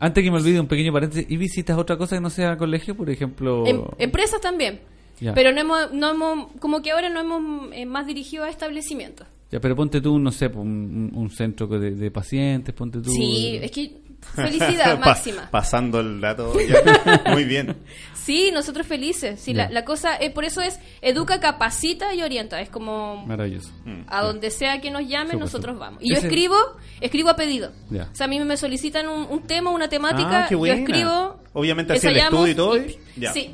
Antes 0.00 0.24
que 0.24 0.30
me 0.32 0.38
olvide 0.38 0.58
un 0.58 0.66
pequeño 0.66 0.92
paréntesis, 0.92 1.26
¿y 1.28 1.36
visitas 1.36 1.78
otra 1.78 1.96
cosa 1.96 2.16
que 2.16 2.20
no 2.20 2.30
sea 2.30 2.56
colegio? 2.56 2.96
Por 2.96 3.08
ejemplo... 3.10 3.64
Em- 3.64 3.84
empresas 3.98 4.40
también. 4.40 4.80
Ya. 5.22 5.34
Pero 5.34 5.52
no 5.52 5.60
hemos, 5.60 5.92
no 5.92 6.10
hemos, 6.10 6.52
como 6.58 6.82
que 6.82 6.90
ahora 6.90 7.08
no 7.08 7.20
hemos 7.20 7.72
eh, 7.72 7.86
más 7.86 8.06
dirigido 8.06 8.44
a 8.44 8.50
establecimientos. 8.50 9.26
Ya, 9.50 9.60
pero 9.60 9.76
ponte 9.76 10.00
tú, 10.00 10.18
no 10.18 10.32
sé, 10.32 10.46
un, 10.48 11.12
un 11.14 11.30
centro 11.30 11.66
de, 11.66 11.90
de 11.92 12.10
pacientes, 12.10 12.74
ponte 12.74 13.00
tú... 13.00 13.10
Sí, 13.12 13.58
es 13.62 13.70
que 13.70 13.92
felicidad 14.34 14.98
Pa- 15.00 15.06
máxima. 15.10 15.48
pasando 15.50 16.00
el 16.00 16.20
dato 16.20 16.52
ya. 16.68 17.22
Muy 17.32 17.44
bien. 17.44 17.76
Sí, 18.14 18.50
nosotros 18.52 18.86
felices. 18.86 19.40
Sí, 19.40 19.52
la, 19.52 19.68
la 19.68 19.84
cosa, 19.84 20.16
eh, 20.16 20.30
por 20.30 20.44
eso 20.44 20.60
es 20.62 20.78
educa, 21.02 21.38
capacita 21.40 22.14
y 22.14 22.22
orienta. 22.22 22.60
Es 22.60 22.68
como 22.70 23.26
Maravilloso. 23.26 23.70
a 24.06 24.22
donde 24.22 24.50
sea 24.50 24.80
que 24.80 24.90
nos 24.90 25.06
llamen, 25.06 25.38
nosotros 25.38 25.78
vamos. 25.78 26.02
Y 26.02 26.10
yo 26.10 26.16
Ese- 26.16 26.28
escribo, 26.28 26.56
escribo 27.00 27.28
a 27.30 27.36
pedido. 27.36 27.72
Ya. 27.90 28.08
O 28.10 28.14
sea, 28.14 28.26
a 28.26 28.28
mí 28.28 28.40
me 28.40 28.56
solicitan 28.56 29.08
un, 29.08 29.26
un 29.28 29.42
tema, 29.42 29.70
una 29.70 29.88
temática, 29.88 30.44
Ah, 30.44 30.46
qué 30.48 30.54
yo 30.54 30.58
buena. 30.60 30.76
escribo. 30.76 31.40
Obviamente 31.52 31.92
hacía 31.92 32.10
el 32.10 32.16
estudio 32.16 32.46
y 32.48 32.54
todo, 32.54 32.76
y- 32.78 32.96
ya. 33.16 33.32
Sí, 33.32 33.50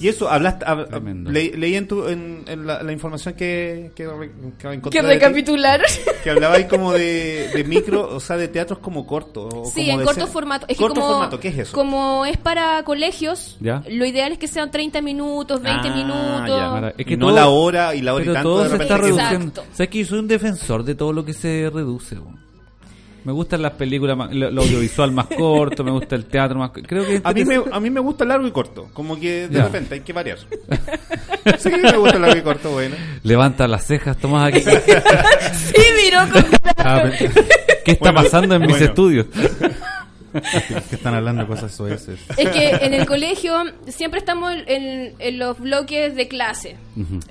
Y 0.00 0.08
eso, 0.08 0.30
hablaste, 0.30 0.64
hab- 0.64 1.30
le- 1.30 1.56
leí 1.56 1.74
en, 1.76 1.86
tu, 1.86 2.08
en, 2.08 2.42
en 2.46 2.66
la, 2.66 2.82
la 2.82 2.90
información 2.92 3.34
que, 3.34 3.90
que, 3.94 4.08
que 4.58 4.68
encontré 4.72 5.00
que 5.00 5.06
de 5.06 5.12
ti, 5.14 5.14
recapitular. 5.20 5.82
que 6.24 6.30
hablabais 6.30 6.66
como 6.66 6.92
de, 6.92 7.50
de 7.54 7.64
micro, 7.64 8.08
o 8.16 8.18
sea, 8.18 8.36
de 8.38 8.48
teatros 8.48 8.78
como 8.78 9.06
corto. 9.06 9.46
o 9.48 9.66
Sí, 9.66 9.80
como 9.82 9.92
en 9.92 9.98
de 9.98 10.04
corto 10.06 10.20
ser- 10.22 10.30
formato. 10.30 10.66
Es 10.68 10.76
que 10.78 10.82
corto 10.82 11.00
como, 11.00 11.12
formato, 11.12 11.38
¿qué 11.40 11.48
es 11.48 11.58
eso? 11.58 11.72
Como 11.76 12.24
es 12.24 12.38
para 12.38 12.82
colegios, 12.84 13.58
Ya. 13.60 13.82
lo 13.90 14.06
ideal 14.06 14.32
es 14.32 14.38
que 14.38 14.48
sean 14.48 14.70
30 14.70 15.02
minutos, 15.02 15.60
20 15.62 15.88
Ah, 15.88 15.94
minutos. 15.94 16.80
ya. 16.82 16.88
Es 16.88 16.94
Y 17.00 17.04
que 17.04 17.16
no 17.18 17.26
todo- 17.26 17.36
la 17.36 17.48
hora 17.48 17.94
y 17.94 18.00
la 18.00 18.14
hora 18.14 18.24
y 18.24 18.28
tanto 18.32 18.42
todo 18.42 18.58
de 18.62 18.64
se 18.70 18.72
repente 18.72 18.94
está 18.94 18.96
que- 18.96 19.02
reduciendo. 19.10 19.46
Exacto. 19.50 19.64
¿Sabes 19.76 19.90
que 19.90 19.98
yo 19.98 20.06
soy 20.06 20.18
un 20.20 20.28
defensor 20.28 20.82
de 20.84 20.94
todo 20.94 21.12
lo 21.12 21.24
que 21.24 21.34
se 21.34 21.70
reduce? 21.72 22.14
bo? 22.16 22.32
Me 23.24 23.32
gustan 23.32 23.62
las 23.62 23.72
películas, 23.72 24.16
más- 24.16 24.34
lo, 24.34 24.50
lo 24.50 24.62
audiovisual 24.62 25.12
más 25.12 25.26
corto, 25.26 25.84
me 25.84 25.90
gusta 25.90 26.16
el 26.16 26.24
teatro 26.26 26.58
más 26.58 26.70
Creo 26.72 27.06
que 27.06 27.20
A 27.22 27.32
mí, 27.32 27.44
me, 27.44 27.60
a 27.70 27.80
mí 27.80 27.90
me 27.90 28.00
gusta 28.00 28.24
largo 28.24 28.46
y 28.46 28.50
corto, 28.50 28.88
como 28.92 29.18
que 29.18 29.48
de 29.48 29.56
Ya. 29.58 29.64
repente 29.64 29.94
hay 29.94 30.00
que 30.00 30.12
variar. 30.12 30.38
sí, 31.58 31.70
me 31.70 31.96
gusta 31.96 32.18
largo 32.18 32.36
y 32.38 32.42
corto, 32.42 32.70
bueno. 32.70 32.96
Levanta 33.22 33.66
las 33.68 33.84
cejas, 33.86 34.16
Tomás 34.16 34.48
aquí. 34.48 34.60
Sí, 35.52 35.82
miró 36.02 36.20
con 36.32 36.44
Ah, 36.78 37.10
¿Qué 37.84 37.92
está 37.92 38.10
Bueno, 38.12 38.22
pasando 38.22 38.54
en 38.54 38.60
mis 38.62 38.70
bueno. 38.70 38.86
estudios? 38.86 39.26
que 40.88 40.96
están 40.96 41.14
hablando 41.14 41.46
cosas 41.46 41.72
soeces. 41.74 42.18
Es 42.36 42.48
que 42.50 42.68
en 42.70 42.94
el 42.94 43.06
colegio 43.06 43.54
siempre 43.88 44.20
estamos 44.20 44.52
en, 44.66 45.14
en 45.18 45.38
los 45.38 45.58
bloques 45.58 46.14
de 46.14 46.28
clase, 46.28 46.76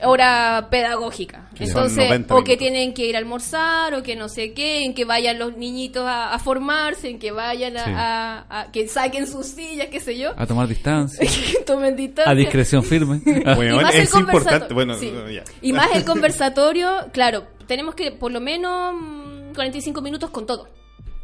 hora 0.04 0.68
pedagógica. 0.70 1.50
Que 1.56 1.68
son 1.68 1.84
Entonces, 1.84 2.06
90 2.08 2.36
o 2.36 2.44
que 2.44 2.58
tienen 2.58 2.94
que 2.94 3.06
ir 3.06 3.16
a 3.16 3.20
almorzar, 3.20 3.94
o 3.94 4.04
que 4.04 4.16
no 4.16 4.30
sé 4.30 4.54
qué, 4.54 4.86
en 4.86 4.94
que 4.94 5.06
vayan 5.06 5.38
los 5.40 5.58
niñitos 5.58 6.06
a, 6.08 6.34
a 6.34 6.40
formarse, 6.40 7.10
en 7.10 7.20
que 7.20 7.32
vayan 7.32 7.76
a, 7.78 7.84
Sí. 7.86 7.92
a- 7.96 8.46
a- 8.62 8.72
que 8.72 8.88
saquen 8.88 9.28
sus 9.28 9.46
sillas, 9.48 9.88
qué 9.88 10.00
sé 10.00 10.18
yo, 10.18 10.32
A 10.38 10.46
tomar 10.46 10.68
distancia. 10.68 11.20
que 11.20 11.60
tomen 11.66 11.96
distancia. 11.96 12.32
A 12.32 12.36
discreción 12.36 12.84
firme. 12.84 13.22
Bueno, 13.56 13.76
y 13.82 13.84
más 13.84 13.96
es 13.96 14.14
el 14.14 14.20
importante. 14.22 14.74
Bueno, 14.74 14.96
sí. 14.96 15.12
ya. 15.34 15.44
Y 15.62 15.74
más 15.74 15.90
el 15.96 16.06
conversatorio, 16.06 17.08
claro, 17.12 17.44
tenemos 17.68 17.96
que 17.96 18.12
por 18.12 18.32
lo 18.32 18.40
menos 18.40 18.94
mm, 18.94 19.54
45 19.56 20.02
minutos 20.02 20.30
con 20.30 20.46
todo. 20.46 20.70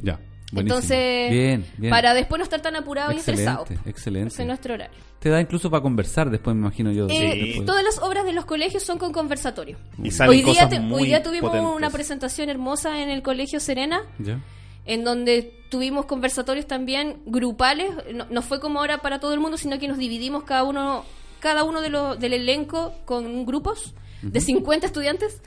Ya. 0.01 0.19
Buenísimo. 0.51 0.59
Entonces, 0.77 1.31
bien, 1.31 1.65
bien. 1.77 1.89
para 1.91 2.13
después 2.13 2.37
no 2.39 2.43
estar 2.43 2.61
tan 2.61 2.75
apurado 2.75 3.11
y 3.11 3.17
estresado. 3.17 3.61
Excelente, 3.63 3.89
excelente. 3.89 4.27
Ese 4.33 4.41
es 4.43 4.47
nuestro 4.47 4.73
horario. 4.75 4.95
Te 5.19 5.29
da 5.29 5.41
incluso 5.41 5.69
para 5.71 5.81
conversar 5.81 6.29
después, 6.29 6.55
me 6.55 6.61
imagino 6.61 6.91
yo. 6.91 7.07
Eh, 7.09 7.61
todas 7.65 7.83
las 7.83 7.97
obras 7.99 8.25
de 8.25 8.33
los 8.33 8.45
colegios 8.45 8.83
son 8.83 8.97
con 8.99 9.11
conversatorio. 9.11 9.77
Y 10.03 10.11
salen 10.11 10.29
Hoy 10.31 10.37
día, 10.37 10.45
cosas 10.45 10.69
te- 10.69 10.79
muy 10.79 11.01
hoy 11.03 11.07
día 11.07 11.23
tuvimos 11.23 11.49
potentes. 11.51 11.75
una 11.75 11.89
presentación 11.89 12.49
hermosa 12.49 13.01
en 13.01 13.09
el 13.09 13.23
Colegio 13.23 13.59
Serena, 13.59 14.01
¿Ya? 14.19 14.39
en 14.85 15.03
donde 15.03 15.51
tuvimos 15.71 16.05
conversatorios 16.05 16.67
también 16.67 17.17
grupales. 17.25 17.89
No, 18.13 18.27
no 18.29 18.41
fue 18.43 18.59
como 18.59 18.79
ahora 18.79 18.99
para 18.99 19.19
todo 19.19 19.33
el 19.33 19.39
mundo, 19.39 19.57
sino 19.57 19.79
que 19.79 19.87
nos 19.87 19.97
dividimos 19.97 20.43
cada 20.43 20.63
uno, 20.63 21.03
cada 21.39 21.63
uno 21.63 21.81
de 21.81 21.89
los, 21.89 22.19
del 22.19 22.33
elenco 22.33 22.93
con 23.05 23.47
grupos 23.47 23.95
de 24.31 24.41
50 24.41 24.87
estudiantes. 24.87 25.41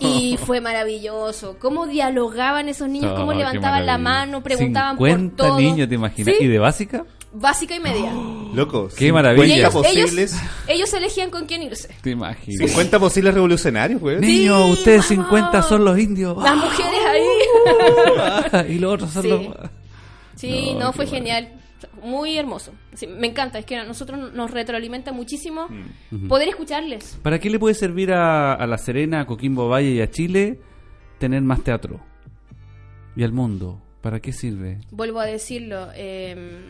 Y 0.00 0.36
fue 0.44 0.60
maravilloso. 0.60 1.56
Cómo 1.58 1.86
dialogaban 1.86 2.68
esos 2.68 2.88
niños, 2.88 3.12
Oh, 3.14 3.16
cómo 3.20 3.32
levantaban 3.32 3.86
la 3.86 3.98
mano, 3.98 4.42
preguntaban 4.42 4.96
50 4.96 5.36
por 5.36 5.48
todo. 5.48 5.58
niños, 5.58 5.88
¿te 5.88 5.94
imaginas? 5.94 6.34
Sí, 6.38 6.44
¿Y 6.44 6.48
de 6.48 6.58
básica? 6.58 7.04
básica 7.34 7.74
y 7.74 7.80
media. 7.80 8.12
Loco, 8.54 8.88
Qué 8.94 9.10
maravilla. 9.12 9.54
Ellos, 9.54 9.72
50 9.72 9.88
ellos, 9.90 10.04
posibles, 10.04 10.36
ellos 10.68 10.92
elegían 10.92 11.30
con 11.30 11.46
quién 11.46 11.62
irse. 11.62 11.88
¿Te 12.02 12.10
imaginas? 12.10 12.68
50 12.70 12.98
posibles 13.00 13.32
revolucionarios, 13.34 14.00
güey. 14.00 14.18
Niños, 14.20 14.66
Sí, 14.66 14.72
ustedes 14.72 15.08
vamos. 15.08 15.26
50 15.30 15.62
son 15.62 15.84
los 15.86 15.98
indios. 15.98 16.36
Las 16.42 16.56
mujeres 16.56 17.00
ahí. 17.08 18.66
y 18.74 18.78
los 18.78 18.94
otros 18.94 19.10
son 19.10 19.22
Sí. 19.22 19.28
los... 19.28 19.46
Sí, 20.36 20.70
No, 20.74 20.80
no, 20.80 20.92
fue 20.92 21.06
bueno. 21.06 21.18
genial. 21.18 21.48
Muy 22.02 22.36
hermoso. 22.36 22.72
Sí, 22.94 23.06
me 23.06 23.26
encanta, 23.28 23.58
es 23.58 23.64
que 23.66 23.76
a 23.76 23.84
nosotros 23.84 24.32
nos 24.32 24.50
retroalimenta 24.50 25.12
muchísimo 25.12 25.68
Mm. 26.10 26.28
poder 26.28 26.48
escucharles. 26.48 27.18
¿Para 27.22 27.38
qué 27.38 27.50
le 27.50 27.58
puede 27.58 27.74
servir 27.74 28.12
a, 28.12 28.54
a 28.54 28.66
La 28.66 28.78
Serena, 28.78 29.20
a 29.20 29.26
Coquimbo 29.26 29.68
Valle 29.68 29.90
y 29.90 30.00
a 30.00 30.10
Chile 30.10 30.58
tener 31.18 31.42
más 31.42 31.62
teatro? 31.62 32.00
Y 33.16 33.22
al 33.24 33.32
mundo, 33.32 33.80
¿para 34.00 34.20
qué 34.20 34.32
sirve? 34.32 34.78
Vuelvo 34.90 35.20
a 35.20 35.26
decirlo. 35.26 35.88
eh, 35.94 36.60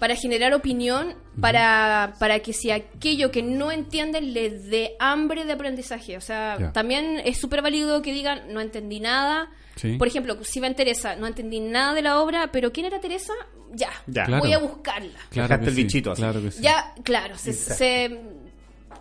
para 0.00 0.16
generar 0.16 0.52
opinión, 0.54 1.14
para, 1.40 2.14
para 2.18 2.40
que 2.40 2.52
si 2.54 2.70
aquello 2.70 3.30
que 3.30 3.42
no 3.42 3.70
entienden 3.70 4.32
les 4.34 4.68
dé 4.70 4.96
hambre 4.98 5.44
de 5.44 5.52
aprendizaje. 5.52 6.16
O 6.16 6.20
sea, 6.22 6.72
también 6.72 7.20
es 7.24 7.38
súper 7.38 7.60
válido 7.62 8.00
que 8.02 8.12
digan, 8.12 8.52
no 8.52 8.60
entendí 8.60 8.98
nada. 8.98 9.50
Sí. 9.76 9.96
Por 9.98 10.08
ejemplo, 10.08 10.42
si 10.42 10.58
ven 10.58 10.74
Teresa, 10.74 11.16
no 11.16 11.26
entendí 11.26 11.60
nada 11.60 11.94
de 11.94 12.02
la 12.02 12.18
obra, 12.18 12.50
pero 12.50 12.72
¿quién 12.72 12.86
era 12.86 12.98
Teresa? 12.98 13.34
Ya, 13.72 13.90
Ya. 14.06 14.24
Claro. 14.24 14.42
voy 14.42 14.52
a 14.54 14.58
buscarla. 14.58 15.20
Dejaste 15.30 15.68
el 15.68 15.74
bichito 15.74 16.12
así. 16.12 16.22
Claro 16.22 16.42
que 16.42 16.50
sí. 16.50 16.62
Ya, 16.62 16.94
claro, 17.04 17.36
se, 17.38 18.18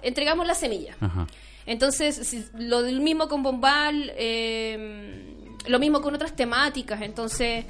entregamos 0.04 0.46
la 0.46 0.54
semilla. 0.54 0.96
Ajá. 1.00 1.28
Entonces, 1.66 2.16
si- 2.28 2.46
lo 2.58 2.82
del 2.84 3.00
mismo 3.00 3.28
con 3.30 3.42
Bombal, 3.42 4.12
eh, 4.18 5.48
lo 5.68 5.80
mismo 5.80 6.02
con 6.02 6.14
otras 6.14 6.36
temáticas. 6.36 7.02
Entonces, 7.02 7.66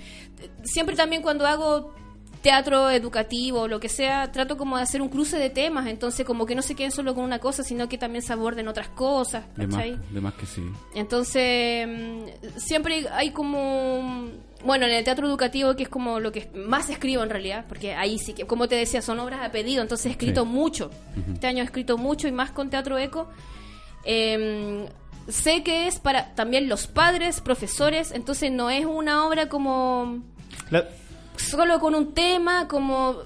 siempre 0.63 0.95
también 0.95 1.21
cuando 1.21 1.45
hago 1.45 1.93
teatro 2.41 2.89
educativo 2.89 3.67
lo 3.67 3.79
que 3.79 3.89
sea, 3.89 4.31
trato 4.31 4.57
como 4.57 4.77
de 4.77 4.83
hacer 4.83 5.01
un 5.01 5.09
cruce 5.09 5.37
de 5.37 5.49
temas, 5.49 5.87
entonces 5.87 6.25
como 6.25 6.45
que 6.45 6.55
no 6.55 6.61
se 6.61 6.75
queden 6.75 6.91
solo 6.91 7.13
con 7.13 7.23
una 7.23 7.39
cosa, 7.39 7.63
sino 7.63 7.89
que 7.89 7.97
también 7.97 8.21
se 8.21 8.31
aborden 8.33 8.67
otras 8.67 8.87
cosas, 8.89 9.43
De 9.57 9.67
más, 9.67 9.83
de 9.85 10.21
más 10.21 10.33
que 10.35 10.45
sí. 10.45 10.61
Entonces, 10.95 11.87
mm, 11.87 12.57
siempre 12.57 13.05
hay 13.11 13.31
como... 13.31 14.27
Bueno, 14.63 14.85
en 14.85 14.91
el 14.93 15.03
teatro 15.05 15.25
educativo, 15.25 15.73
que 15.77 15.83
es 15.83 15.89
como 15.89 16.19
lo 16.19 16.33
que 16.33 16.49
más 16.53 16.89
escribo 16.89 17.23
en 17.23 17.29
realidad, 17.29 17.63
porque 17.69 17.93
ahí 17.95 18.19
sí 18.19 18.33
que, 18.33 18.45
como 18.45 18.67
te 18.67 18.75
decía, 18.75 19.01
son 19.01 19.17
obras 19.21 19.39
a 19.41 19.51
pedido, 19.51 19.81
entonces 19.81 20.07
he 20.07 20.09
escrito 20.11 20.43
Sí. 20.43 20.47
mucho. 20.49 20.91
Este 21.33 21.47
año 21.47 21.61
he 21.61 21.65
escrito 21.65 21.97
mucho 21.97 22.27
y 22.27 22.33
más 22.33 22.51
con 22.51 22.69
Teatro 22.69 22.97
Eco. 22.97 23.29
Eh, 24.03 24.87
sé 25.27 25.63
que 25.63 25.87
es 25.87 25.99
para 25.99 26.33
también 26.35 26.67
los 26.67 26.87
padres, 26.87 27.39
profesores, 27.41 28.11
entonces 28.11 28.51
no 28.51 28.69
es 28.69 28.85
una 28.85 29.25
obra 29.27 29.47
como 29.49 30.23
La- 30.71 30.85
solo 31.39 31.79
con 31.79 31.95
un 31.95 32.13
tema, 32.13 32.67
como 32.67 33.17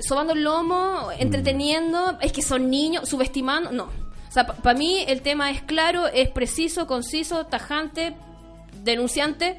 sobando 0.00 0.32
el 0.32 0.44
lomo, 0.44 1.08
entreteniendo, 1.18 2.18
es 2.20 2.32
que 2.32 2.42
son 2.42 2.70
niños, 2.70 3.08
subestimando, 3.08 3.72
no. 3.72 3.84
O 3.84 4.30
sea, 4.30 4.46
para 4.46 4.78
mí 4.78 5.04
el 5.08 5.22
tema 5.22 5.50
es 5.50 5.62
claro, 5.62 6.06
es 6.06 6.28
preciso, 6.28 6.86
conciso, 6.86 7.46
tajante, 7.46 8.14
denunciante, 8.84 9.58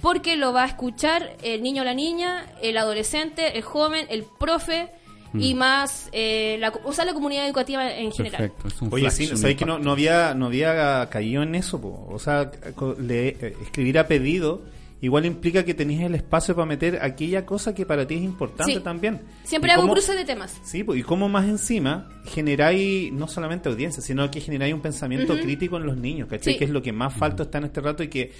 porque 0.00 0.36
lo 0.36 0.52
va 0.52 0.64
a 0.64 0.66
escuchar 0.66 1.36
el 1.42 1.62
niño 1.62 1.82
o 1.82 1.84
la 1.84 1.94
niña, 1.94 2.46
el 2.62 2.76
adolescente, 2.76 3.56
el 3.56 3.62
joven, 3.62 4.06
el 4.10 4.24
profe 4.38 4.90
y 5.36 5.54
más, 5.54 6.08
eh, 6.12 6.56
la, 6.60 6.72
o 6.84 6.92
sea, 6.92 7.04
la 7.04 7.12
comunidad 7.12 7.44
educativa 7.46 7.90
en 7.92 8.12
general. 8.12 8.50
Perfecto. 8.52 8.86
Oye, 8.94 9.02
flash, 9.10 9.12
sí, 9.14 9.28
un 9.32 9.36
¿sabes 9.36 9.56
que 9.56 9.64
no, 9.66 9.80
no 9.80 9.90
había, 9.90 10.32
no 10.32 10.46
había 10.46 11.08
caído 11.10 11.42
en 11.42 11.56
eso? 11.56 11.80
po? 11.80 12.06
O 12.08 12.18
sea, 12.20 12.52
le- 13.00 13.28
eh, 13.30 13.56
escribir 13.62 13.98
a 13.98 14.06
pedido 14.06 14.62
igual 15.04 15.26
implica 15.26 15.64
que 15.64 15.74
tenéis 15.74 16.00
el 16.02 16.14
espacio 16.14 16.54
para 16.54 16.66
meter 16.66 16.98
aquella 17.02 17.44
cosa 17.46 17.74
que 17.74 17.84
para 17.86 18.06
ti 18.06 18.14
es 18.14 18.22
importante 18.22 18.74
Sí. 18.74 18.80
también. 18.80 19.20
Siempre 19.44 19.70
hago 19.72 19.82
un 19.84 19.90
cruce 19.90 20.14
de 20.14 20.24
temas. 20.24 20.60
Sí, 20.64 20.82
pues, 20.84 20.98
y 21.00 21.02
cómo 21.02 21.28
más 21.28 21.46
encima 21.46 22.08
generáis 22.24 23.12
no 23.12 23.28
solamente 23.28 23.68
audiencia, 23.68 24.02
sino 24.02 24.30
que 24.30 24.40
generáis 24.40 24.74
un 24.74 24.80
pensamiento 24.80 25.34
crítico 25.38 25.76
en 25.76 25.86
los 25.86 25.96
niños, 25.96 26.28
¿cachai? 26.28 26.54
Sí. 26.54 26.58
Que 26.58 26.64
es 26.64 26.70
lo 26.70 26.82
que 26.82 26.92
más 26.92 27.12
falta 27.14 27.44
está 27.44 27.58
en 27.58 27.64
este 27.64 27.80
rato 27.80 28.02
y 28.02 28.08
que 28.08 28.32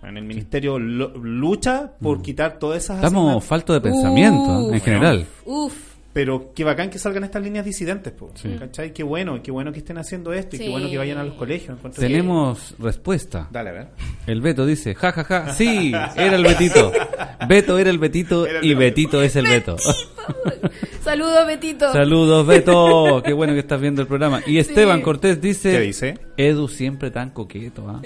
bueno, 0.00 0.18
el 0.18 0.24
ministerio 0.26 0.78
lo- 0.78 1.08
lucha 1.16 1.90
por 2.00 2.20
quitar 2.20 2.58
todas 2.58 2.84
esas 2.84 2.96
Estamos 2.96 3.42
falto 3.44 3.72
de 3.72 3.80
pensamiento 3.80 4.66
Uh, 4.68 4.74
en 4.74 4.80
general. 4.80 5.26
Uf. 5.46 5.74
Pero 6.12 6.52
qué 6.54 6.64
bacán 6.64 6.88
que 6.88 6.98
salgan 6.98 7.24
estas 7.24 7.42
líneas 7.42 7.62
disidentes, 7.64 8.10
po, 8.12 8.30
¿cachai? 8.58 8.92
Qué 8.94 9.02
bueno, 9.02 9.42
qué 9.42 9.50
bueno 9.50 9.70
que 9.70 9.80
estén 9.80 9.98
haciendo 9.98 10.32
esto 10.32 10.56
y 10.56 10.58
qué 10.60 10.64
Sí. 10.66 10.70
bueno 10.70 10.88
que 10.88 10.96
vayan 10.96 11.18
a 11.18 11.24
los 11.24 11.34
colegios. 11.34 11.78
que- 11.78 11.88
Tenemos 11.90 12.74
respuesta. 12.78 13.48
Dale, 13.52 13.68
a 13.68 13.72
ver. 13.72 13.88
El 14.26 14.40
Beto 14.40 14.66
dice, 14.66 14.94
ja, 14.96 15.12
ja, 15.12 15.24
ja, 15.24 15.52
sí, 15.52 15.92
era 16.16 16.36
el 16.36 16.42
Betito. 16.42 16.92
Beto 17.48 17.78
era 17.78 17.90
el 17.90 17.98
Betito 17.98 18.44
Era 18.46 18.58
el 18.58 18.64
y. 18.64 18.74
Betito 18.74 19.22
es 19.22 19.36
el 19.36 19.46
Beto. 19.46 19.76
Saludos, 21.00 21.46
Betito. 21.46 21.92
Saludos, 21.92 22.44
Beto. 22.44 23.22
Qué 23.24 23.32
bueno 23.32 23.52
que 23.52 23.60
estás 23.60 23.80
viendo 23.80 24.02
el 24.02 24.08
programa. 24.08 24.42
Y 24.44 24.58
Esteban 24.58 25.00
Cortés 25.00 25.40
dice, 25.40 25.70
¿Qué 25.70 25.80
dice? 25.80 26.18
Edu 26.36 26.66
siempre 26.66 27.12
tan 27.12 27.30
coqueto. 27.30 27.82
Mm, 27.82 28.02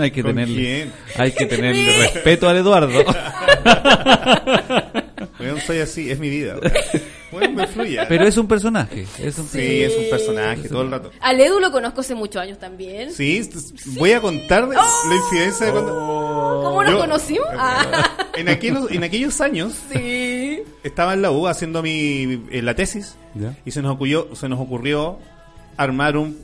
hay 0.00 0.10
que 0.10 0.22
¿Con 0.22 0.34
tenerle, 0.34 0.90
hay 1.16 1.30
que 1.30 1.46
tenerle 1.46 1.98
respeto 1.98 2.48
al 2.48 2.56
Eduardo. 2.56 3.04
Weón, 5.38 5.60
soy 5.60 5.78
así, 5.78 6.10
es 6.10 6.18
mi 6.18 6.28
vida. 6.28 6.56
Bueno, 7.38 7.54
me 7.54 7.66
fluye. 7.66 7.98
Pero 8.08 8.24
es 8.26 8.36
un 8.36 8.46
personaje. 8.48 9.06
Es 9.18 9.38
un 9.38 9.46
Sí, 9.48 9.82
es 9.82 9.96
un 9.96 10.10
personaje 10.10 10.68
todo 10.68 10.82
el 10.82 10.90
rato. 10.90 11.10
Al 11.20 11.40
Edu 11.40 11.60
lo 11.60 11.70
conozco 11.70 12.00
hace 12.00 12.14
muchos 12.14 12.40
años 12.42 12.58
también. 12.58 13.12
Sí, 13.12 13.48
voy 13.98 14.12
a 14.12 14.20
contar 14.20 14.66
la 14.68 15.14
infidencia 15.14 15.66
de 15.66 15.72
cuando... 15.72 16.62
¿Cómo 16.64 16.82
nos 16.82 17.00
conocimos? 17.00 17.46
Ah, 17.56 18.26
En 18.36 18.48
aquellos, 18.48 18.90
en 18.90 19.04
aquellos 19.04 19.40
años 19.40 19.72
sí. 19.92 20.60
estaba 20.84 21.14
en 21.14 21.22
la 21.22 21.30
U 21.30 21.46
haciendo 21.48 21.82
mi 21.82 22.42
eh, 22.50 22.62
la 22.62 22.74
tesis 22.74 23.16
¿Ya? 23.34 23.54
y 23.64 23.70
se 23.70 23.82
nos 23.82 23.92
ocurrió, 23.94 24.34
se 24.34 24.48
nos 24.48 24.60
ocurrió 24.60 25.18
armar 25.76 26.16
un, 26.16 26.38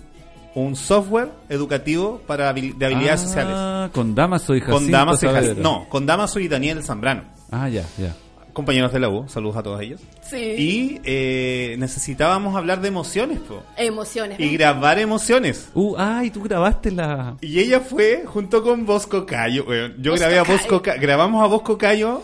un 0.55 0.77
software 0.77 1.29
educativo 1.49 2.21
para 2.27 2.53
habil- 2.55 2.77
de 2.77 2.87
habilidades 2.87 3.21
Ah, 3.23 3.25
sociales. 3.25 3.91
Con 3.93 4.15
Damaso 4.15 4.55
y 4.55 4.61
Con 4.61 4.75
Jacinto 4.75 4.93
Damaso 4.97 5.27
y 5.27 5.29
Jac- 5.29 5.33
Saavedra. 5.35 5.63
No, 5.63 5.89
con 5.89 6.07
Damaso 6.07 6.41
y 6.41 6.49
Daniel 6.49 6.83
Zambrano. 6.83 7.23
Ah, 7.51 7.69
ya, 7.69 7.85
ya. 7.99 8.15
Compañeros 8.55 8.93
de 8.93 9.01
la 9.01 9.09
U, 9.11 9.29
saludos 9.29 9.57
a 9.57 9.63
todos 9.63 9.81
ellos. 9.83 10.01
Sí. 10.23 10.37
Y 10.57 11.01
eh, 11.05 11.75
necesitábamos 11.79 12.57
hablar 12.57 12.81
de 12.81 12.89
emociones, 12.89 13.41
po. 13.41 13.63
Emociones. 13.77 14.41
Y 14.41 14.49
grabar 14.57 14.99
emociones. 14.99 15.69
Uh, 15.75 15.97
ay, 15.99 16.31
tú 16.31 16.41
grabaste 16.43 16.91
la... 16.91 17.37
Y 17.43 17.59
ella 17.59 17.81
fue 17.81 18.23
junto 18.25 18.63
con 18.63 18.87
Bosco 18.87 19.27
Cayo. 19.27 19.65
weón. 19.67 19.95
Yo 19.99 20.13
Bosco 20.13 20.25
grabé 20.27 20.39
a. 20.39 20.45
Bosco 20.45 20.81
Cayo. 20.81 21.01
Grabamos 21.03 21.43
a 21.45 21.47
Bosco 21.49 21.77
Cayo 21.77 22.23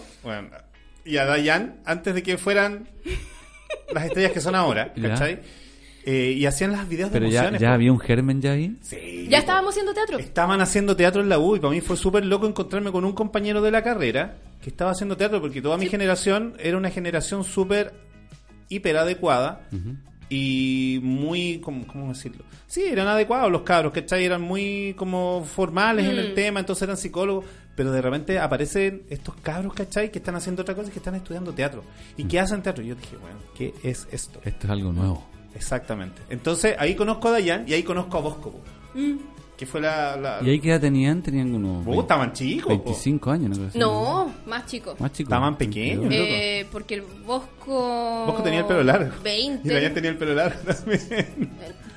y 1.04 1.16
a 1.16 1.24
Dayan 1.26 1.80
antes 1.84 2.14
de 2.14 2.22
que 2.22 2.38
fueran 2.38 2.88
las 3.92 4.04
estrellas 4.06 4.32
que 4.32 4.40
son 4.40 4.54
ahora, 4.54 4.92
Ya. 4.96 5.08
¿cachai? 5.10 5.40
Eh, 6.06 6.34
y 6.38 6.46
hacían 6.46 6.72
las 6.72 6.88
videos 6.88 7.10
de 7.10 7.18
Pero 7.18 7.30
ya, 7.30 7.40
emociones. 7.40 7.60
ya 7.60 7.68
po. 7.68 7.74
había 7.74 7.92
un 7.92 7.98
germen 8.00 8.40
ya 8.40 8.52
ahí. 8.52 8.76
Sí, 8.80 9.26
Ya 9.28 9.38
po. 9.38 9.40
estábamos 9.40 9.70
haciendo 9.70 9.92
teatro. 9.92 10.18
Estaban 10.18 10.60
haciendo 10.62 10.96
teatro 10.96 11.20
en 11.20 11.28
la 11.28 11.38
U 11.38 11.56
y 11.56 11.60
para 11.60 11.72
mí 11.72 11.80
fue 11.82 11.96
súper 11.96 12.24
loco 12.24 12.46
encontrarme 12.46 12.90
con 12.92 13.04
un 13.04 13.12
compañero 13.12 13.60
de 13.60 13.70
la 13.70 13.82
carrera 13.82 14.36
que 14.60 14.70
estaba 14.70 14.90
haciendo 14.90 15.16
teatro 15.16 15.40
porque 15.40 15.62
toda 15.62 15.76
mi 15.76 15.86
generación 15.86 16.54
era 16.58 16.76
una 16.76 16.90
generación 16.90 17.44
súper 17.44 17.92
hiper 18.68 18.96
adecuada 18.96 19.68
y 20.28 21.00
muy, 21.02 21.58
¿cómo, 21.58 21.86
cómo 21.86 22.08
decirlo? 22.08 22.44
Sí, 22.66 22.82
eran 22.82 23.08
adecuados 23.08 23.50
los 23.50 23.62
cabros, 23.62 23.92
¿cachai? 23.92 24.24
Eran 24.24 24.42
muy 24.42 24.94
como 24.96 25.44
formales 25.44 26.06
en 26.06 26.18
el 26.18 26.34
tema, 26.34 26.60
entonces 26.60 26.82
eran 26.82 26.96
psicólogos, 26.96 27.44
pero 27.74 27.90
de 27.90 28.00
repente 28.00 28.38
aparecen 28.38 29.02
estos 29.10 29.34
cabros, 29.36 29.74
¿cachai? 29.74 30.12
Que 30.12 30.18
están 30.18 30.36
haciendo 30.36 30.62
otra 30.62 30.74
cosa 30.74 30.88
y 30.88 30.92
que 30.92 30.98
están 30.98 31.16
estudiando 31.16 31.52
teatro. 31.52 31.82
¿Y 32.16 32.24
qué 32.24 32.38
hacen 32.38 32.62
teatro? 32.62 32.84
Y 32.84 32.88
yo 32.88 32.94
dije, 32.94 33.16
bueno, 33.16 33.38
¿qué 33.56 33.74
es 33.82 34.06
esto? 34.12 34.40
Esto 34.44 34.66
es 34.66 34.70
algo 34.70 34.92
nuevo. 34.92 35.26
Exactamente. 35.54 36.22
Entonces 36.30 36.76
ahí 36.78 36.94
conozco 36.94 37.28
a 37.28 37.32
Dayan 37.32 37.64
y 37.66 37.72
ahí 37.72 37.82
conozco 37.82 38.18
a 38.18 38.20
Bosco, 38.20 38.52
po, 38.52 38.60
que 39.60 39.66
fue 39.66 39.80
la... 39.82 40.16
la 40.16 40.38
¿Y 40.42 40.48
ahí 40.48 40.58
qué 40.58 40.70
edad 40.70 40.80
tenían? 40.80 41.20
Tenían 41.22 41.54
unos 41.54 41.86
Oh, 41.86 42.00
estaban 42.00 42.32
chicos. 42.32 42.64
po. 42.78 42.82
25 42.84 43.30
años, 43.30 43.58
¿no? 43.58 43.68
No, 43.74 44.34
más 44.46 44.64
chico. 44.64 44.96
Más 44.98 45.12
chicos. 45.12 45.28
Estaban 45.30 45.56
pequeños. 45.58 46.06
Eh, 46.10 46.66
porque 46.72 46.94
el 46.94 47.02
Bosco. 47.02 48.24
Bosco 48.26 48.42
tenía 48.42 48.60
el 48.60 48.64
pelo 48.64 48.82
largo. 48.82 49.12
20. 49.22 49.68
Y 49.68 49.70
Dayan 49.70 49.92
tenía 49.92 50.10
el 50.10 50.16
pelo 50.16 50.34
largo 50.34 50.58
también. 50.66 51.50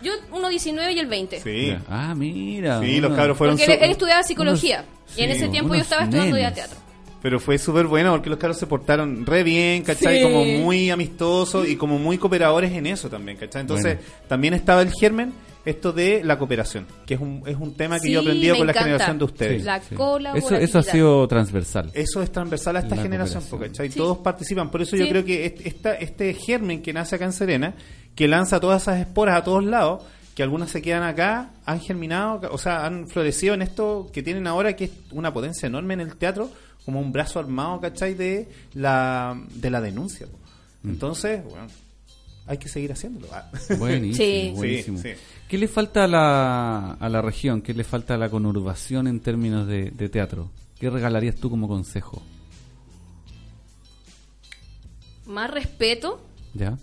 Yo, 0.03 0.11
uno 0.33 0.49
19 0.49 0.91
y 0.91 0.99
el 0.99 1.07
20. 1.07 1.39
Sí. 1.39 1.73
Ah, 1.89 2.13
mira. 2.13 2.81
Sí, 2.81 2.99
los 2.99 3.13
cabros 3.15 3.37
fueron... 3.37 3.55
Porque 3.57 3.71
él, 3.71 3.79
su- 3.79 3.85
él 3.85 3.91
estudiaba 3.91 4.23
psicología. 4.23 4.83
unos- 5.07 5.17
y 5.17 5.21
en 5.21 5.31
ese 5.31 5.47
tiempo 5.47 5.73
yo 5.73 5.79
estaba 5.81 6.03
estudiando 6.03 6.35
ya 6.37 6.49
nenes. 6.49 6.55
teatro. 6.55 6.77
Pero 7.23 7.39
fue 7.39 7.57
súper 7.57 7.87
bueno 7.87 8.11
porque 8.11 8.29
los 8.29 8.37
cabros 8.37 8.57
se 8.59 8.67
portaron 8.67 9.25
re 9.25 9.41
bien, 9.43 9.81
¿cachai? 9.83 10.17
Sí. 10.17 10.23
Como 10.23 10.43
muy 10.45 10.91
amistosos 10.91 11.67
y 11.67 11.75
como 11.77 11.97
muy 11.97 12.17
cooperadores 12.19 12.71
en 12.73 12.85
eso 12.85 13.09
también, 13.09 13.37
¿cachai? 13.37 13.61
Entonces 13.61 13.95
Bueno. 13.97 14.11
también 14.27 14.53
estaba 14.53 14.81
el 14.83 14.91
germen, 14.91 15.33
esto 15.65 15.93
de 15.93 16.21
la 16.25 16.37
cooperación, 16.37 16.85
que 17.05 17.13
es 17.13 17.21
un, 17.21 17.41
es 17.47 17.55
un 17.55 17.73
tema 17.75 17.95
que 17.97 18.07
Sí, 18.07 18.11
yo 18.11 18.19
he 18.19 18.23
aprendido 18.23 18.57
con 18.57 18.67
la 18.67 18.73
generación 18.73 19.17
de 19.17 19.23
ustedes. 19.23 19.63
La 19.63 19.79
Sí. 19.81 19.95
Eso, 20.35 20.55
eso 20.55 20.79
ha 20.79 20.83
sido 20.83 21.25
transversal. 21.29 21.89
Eso 21.93 22.21
es 22.21 22.29
transversal 22.29 22.75
a 22.75 22.79
esta 22.79 22.95
La 22.97 23.01
generación. 23.01 23.41
¿cachai? 23.57 23.89
Sí. 23.89 23.97
Todos 23.97 24.17
participan. 24.17 24.69
Por 24.69 24.81
eso 24.81 24.97
yo 24.97 25.07
creo 25.07 25.23
que 25.23 25.45
est- 25.45 25.65
esta, 25.65 25.93
este 25.95 26.33
germen 26.33 26.81
que 26.81 26.91
nace 26.91 27.15
acá 27.15 27.23
en 27.23 27.31
Serena, 27.33 27.73
que 28.15 28.27
lanza 28.27 28.59
todas 28.59 28.81
esas 28.81 28.99
esporas 28.99 29.37
a 29.37 29.43
todos 29.45 29.63
lados, 29.63 30.03
que 30.35 30.43
algunas 30.43 30.69
se 30.71 30.81
quedan 30.81 31.03
acá, 31.03 31.51
han 31.65 31.79
germinado, 31.79 32.41
o 32.51 32.57
sea, 32.57 32.85
han 32.85 33.07
florecido 33.07 33.53
en 33.53 33.61
esto 33.61 34.09
que 34.11 34.21
tienen 34.23 34.45
ahora, 34.47 34.75
que 34.75 34.85
es 34.85 34.91
una 35.11 35.31
potencia 35.31 35.67
enorme 35.67 35.93
en 35.93 36.01
el 36.01 36.17
teatro, 36.17 36.49
como 36.85 36.99
un 36.99 37.11
brazo 37.11 37.39
armado, 37.39 37.79
¿cachai? 37.81 38.13
De 38.13 38.47
la, 38.73 39.39
de 39.55 39.69
la 39.69 39.81
denuncia. 39.81 40.27
po. 40.27 40.37
Mm. 40.83 40.89
Entonces, 40.89 41.43
bueno, 41.43 41.67
hay 42.47 42.57
que 42.57 42.67
seguir 42.67 42.91
haciéndolo. 42.91 43.27
Ah. 43.31 43.49
Buenísimo, 43.79 44.15
Sí. 44.17 44.51
buenísimo. 44.55 44.97
Sí, 44.99 45.09
sí. 45.13 45.19
¿Qué 45.47 45.57
le 45.57 45.67
falta 45.67 46.05
a 46.05 46.07
la, 46.07 46.91
a 46.93 47.09
la 47.09 47.21
región? 47.21 47.61
¿Qué 47.61 47.73
le 47.73 47.83
falta 47.83 48.15
a 48.15 48.17
la 48.17 48.29
conurbación 48.29 49.07
en 49.07 49.19
términos 49.19 49.67
de, 49.67 49.91
de 49.91 50.09
teatro? 50.09 50.49
¿Qué 50.79 50.89
regalarías 50.89 51.35
tú 51.35 51.49
como 51.49 51.67
consejo? 51.67 52.21
Más 55.25 55.49
respeto 55.49 56.19
¿Ya? 56.53 56.77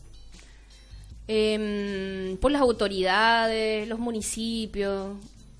em, 1.28 2.36
por 2.38 2.50
las 2.50 2.62
autoridades, 2.62 3.86
los 3.86 3.98
municipios. 3.98 5.16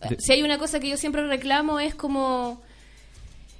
De- 0.09 0.17
Si 0.19 0.33
hay 0.33 0.43
una 0.43 0.59
cosa 0.59 0.81
que 0.81 0.89
yo 0.89 0.97
siempre 0.97 1.27
reclamo 1.27 1.79
es 1.79 1.95
como... 1.95 2.63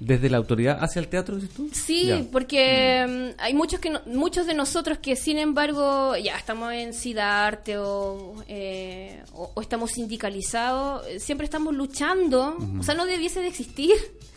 ¿Desde 0.03 0.31
la 0.31 0.37
autoridad 0.37 0.79
hacia 0.83 0.99
el 0.99 1.07
teatro, 1.09 1.35
dices 1.35 1.51
tú? 1.53 1.69
Sí, 1.71 2.07
Ya. 2.07 2.23
porque 2.31 3.05
mm, 3.37 3.39
hay 3.39 3.53
muchos 3.53 3.79
que 3.79 3.91
no- 3.91 4.01
muchos 4.07 4.47
de 4.47 4.55
nosotros 4.55 4.97
que 4.97 5.15
sin 5.15 5.37
embargo 5.37 6.17
ya 6.17 6.35
estamos 6.37 6.73
en 6.73 6.91
Sidarte 6.95 7.77
o, 7.77 8.33
eh, 8.47 9.21
o, 9.33 9.51
o 9.53 9.61
estamos 9.61 9.91
sindicalizados, 9.91 11.05
eh, 11.07 11.19
siempre 11.19 11.45
estamos 11.45 11.75
luchando, 11.75 12.57
o 12.79 12.83
sea, 12.83 12.95
no 12.95 13.05
debiese 13.05 13.41
de 13.41 13.47
existir 13.49 13.93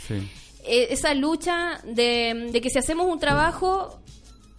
Sí. 0.07 0.15
eh, 0.67 0.89
esa 0.91 1.15
lucha 1.15 1.81
de, 1.85 2.51
de 2.53 2.61
que 2.61 2.69
si 2.69 2.79
hacemos 2.79 3.07
un 3.07 3.19
trabajo, 3.19 4.01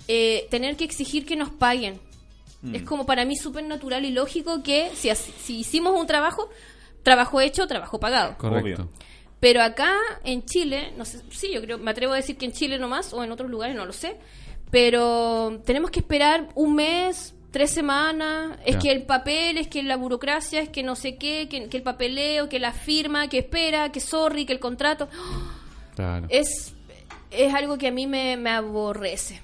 eh, 0.07 0.47
tener 0.49 0.75
que 0.75 0.85
exigir 0.85 1.25
que 1.25 1.35
nos 1.35 1.49
paguen. 1.51 1.99
Es 2.73 2.81
como 2.81 3.05
para 3.05 3.25
mí 3.25 3.35
súper 3.35 3.63
natural 3.63 4.05
y 4.05 4.09
lógico 4.11 4.63
que 4.63 4.89
si, 4.95 5.09
si 5.13 5.59
hicimos 5.59 5.93
un 5.99 6.07
trabajo, 6.07 6.49
trabajo 7.03 7.39
hecho, 7.39 7.67
trabajo 7.67 7.99
pagado. 7.99 8.35
Correcto. 8.39 8.81
Obvio. 8.83 8.89
Pero 9.39 9.61
acá 9.61 9.95
en 10.23 10.43
Chile, 10.45 10.93
no 10.97 11.05
sé, 11.05 11.19
sí, 11.29 11.51
yo 11.53 11.61
creo, 11.61 11.77
me 11.77 11.91
atrevo 11.91 12.13
a 12.13 12.17
decir 12.17 12.37
que 12.37 12.45
en 12.45 12.51
Chile 12.51 12.79
nomás 12.79 13.13
o 13.13 13.23
en 13.23 13.31
otros 13.31 13.49
lugares, 13.49 13.75
no 13.75 13.85
lo 13.85 13.93
sé, 13.93 14.15
pero 14.71 15.61
tenemos 15.65 15.91
que 15.91 15.99
esperar 15.99 16.49
un 16.55 16.75
mes, 16.75 17.33
tres 17.51 17.71
semanas, 17.71 18.57
es 18.65 18.77
que 18.77 18.91
el 18.91 19.03
papel, 19.03 19.57
es 19.57 19.67
que 19.67 19.83
la 19.83 19.97
burocracia, 19.97 20.61
es 20.61 20.69
que 20.69 20.83
no 20.83 20.95
sé 20.95 21.15
qué, 21.17 21.47
que, 21.49 21.69
que 21.69 21.77
el 21.77 21.83
papeleo, 21.83 22.49
que 22.49 22.59
la 22.59 22.71
firma, 22.73 23.27
que 23.29 23.39
espera, 23.39 23.91
que 23.91 23.99
sorry, 23.99 24.45
que 24.45 24.53
el 24.53 24.59
contrato, 24.59 25.07
Claro. 25.95 26.27
es, 26.29 26.73
es 27.31 27.53
algo 27.53 27.77
que 27.77 27.87
a 27.87 27.91
mí 27.91 28.07
me, 28.07 28.37
me 28.37 28.49
aborrece. 28.49 29.41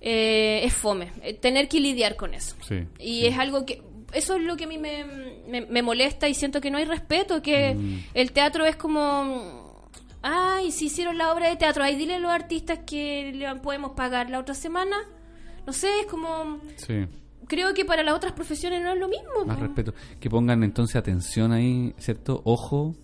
Eh, 0.00 0.60
es 0.64 0.72
fome, 0.74 1.10
eh, 1.22 1.34
tener 1.34 1.68
que 1.68 1.80
lidiar 1.80 2.14
con 2.16 2.32
eso. 2.32 2.54
Sí, 2.66 2.84
Y 3.00 3.20
sí. 3.22 3.26
es 3.26 3.38
algo 3.38 3.66
que... 3.66 3.82
Eso 4.12 4.36
es 4.36 4.42
lo 4.42 4.56
que 4.56 4.64
a 4.64 4.66
mí 4.66 4.78
me, 4.78 5.04
me- 5.48 5.66
me 5.66 5.82
molesta 5.82 6.28
y 6.28 6.34
siento 6.34 6.60
que 6.60 6.70
no 6.70 6.78
hay 6.78 6.84
respeto, 6.84 7.42
que 7.42 7.74
Mm. 7.74 7.98
el 8.14 8.32
teatro 8.32 8.64
es 8.64 8.76
como... 8.76 9.76
Ay, 10.22 10.72
si 10.72 10.86
hicieron 10.86 11.16
la 11.18 11.32
obra 11.32 11.48
de 11.48 11.56
teatro, 11.56 11.84
ay, 11.84 11.94
dile 11.96 12.14
a 12.14 12.18
los 12.18 12.30
artistas 12.32 12.80
que 12.86 13.32
le 13.34 13.54
podemos 13.56 13.92
pagar 13.92 14.30
la 14.30 14.40
otra 14.40 14.54
semana. 14.54 14.96
No 15.66 15.72
sé, 15.72 15.88
es 16.00 16.06
como... 16.06 16.58
Sí. 16.76 17.06
Creo 17.46 17.72
que 17.72 17.84
para 17.84 18.02
las 18.02 18.14
otras 18.14 18.32
profesiones 18.32 18.82
no 18.82 18.92
es 18.92 18.98
lo 18.98 19.08
mismo. 19.08 19.44
Más 19.46 19.56
po. 19.56 19.62
respeto. 19.64 19.94
Que 20.20 20.28
pongan 20.28 20.62
entonces 20.64 20.96
atención 20.96 21.52
ahí, 21.52 21.94
¿cierto? 21.98 22.42
Ojo, 22.44 22.94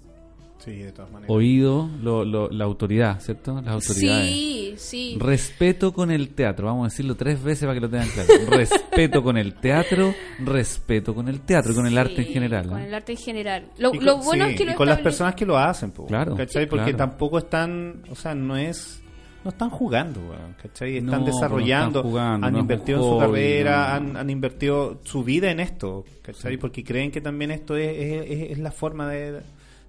Sí, 0.65 0.73
de 0.77 0.93
todas 0.93 1.11
maneras. 1.13 1.31
oído, 1.35 1.91
lo, 2.03 2.25
lo- 2.25 2.49
la 2.51 2.65
autoridad, 2.65 3.21
¿cierto? 3.21 3.61
Las 3.61 3.75
autoridades. 3.75 4.31
Sí, 4.31 4.75
sí. 4.79 5.17
Respeto 5.21 5.93
con 5.93 6.11
el 6.11 6.31
teatro, 6.31 6.67
vamos 6.67 6.87
a 6.87 6.91
decirlo 6.91 7.15
tres 7.17 7.43
veces 7.43 7.63
para 7.65 7.75
que 7.75 7.81
lo 7.81 7.91
tengan 7.91 8.09
claro. 8.09 8.29
respeto 8.51 9.23
con 9.23 9.37
el 9.37 9.55
teatro, 9.55 10.15
respeto 10.39 11.15
con 11.15 11.29
el 11.29 11.41
teatro 11.41 11.73
y 11.73 11.75
con 11.75 11.87
el 11.87 11.99
arte 11.99 12.17
en 12.23 12.27
Sí, 12.27 12.33
general. 12.33 12.67
Con 12.69 12.79
¿no? 12.79 12.85
el 12.87 12.95
arte 12.95 13.13
en 13.13 13.19
general. 13.19 13.67
Lo, 13.79 13.95
Y 13.95 13.99
lo 14.01 14.17
con- 14.17 14.25
bueno 14.25 14.45
sí, 14.47 14.53
es 14.53 14.57
que 14.59 14.65
lo 14.65 14.73
y 14.73 14.75
con 14.75 14.89
las 14.89 15.01
personas 15.01 15.35
que 15.35 15.45
lo 15.47 15.59
hacen, 15.59 15.91
po, 15.91 16.07
Claro, 16.07 16.35
¿cachai? 16.37 16.65
sí, 16.65 16.71
Porque 16.71 16.93
claro. 16.93 16.97
tampoco 16.99 17.39
están, 17.39 18.03
o 18.11 18.15
sea, 18.15 18.35
no 18.35 18.57
es, 18.57 19.03
no 19.45 19.51
están 19.51 19.69
jugando, 19.69 20.21
¿cachai? 20.63 21.01
No, 21.03 21.11
Están 21.13 21.25
pues, 21.25 21.35
no 21.35 21.41
desarrollando, 21.41 21.99
están 21.99 22.11
jugando, 22.11 22.47
han 22.47 22.53
no 22.55 22.59
invertido 22.61 22.99
en 22.99 23.05
su 23.05 23.11
hobby, 23.11 23.21
carrera, 23.21 23.87
no. 23.89 23.95
han, 24.11 24.17
han 24.17 24.31
invertido 24.31 25.01
su 25.05 25.23
vida 25.25 25.51
en 25.51 25.61
esto, 25.61 26.05
¿cachai? 26.23 26.57
Porque 26.57 26.83
creen 26.83 27.11
que 27.11 27.21
también 27.21 27.51
esto 27.51 27.77
es, 27.77 27.89
es, 27.95 28.31
es- 28.31 28.51
es 28.53 28.59
la 28.59 28.71
forma 28.73 29.09
de, 29.11 29.43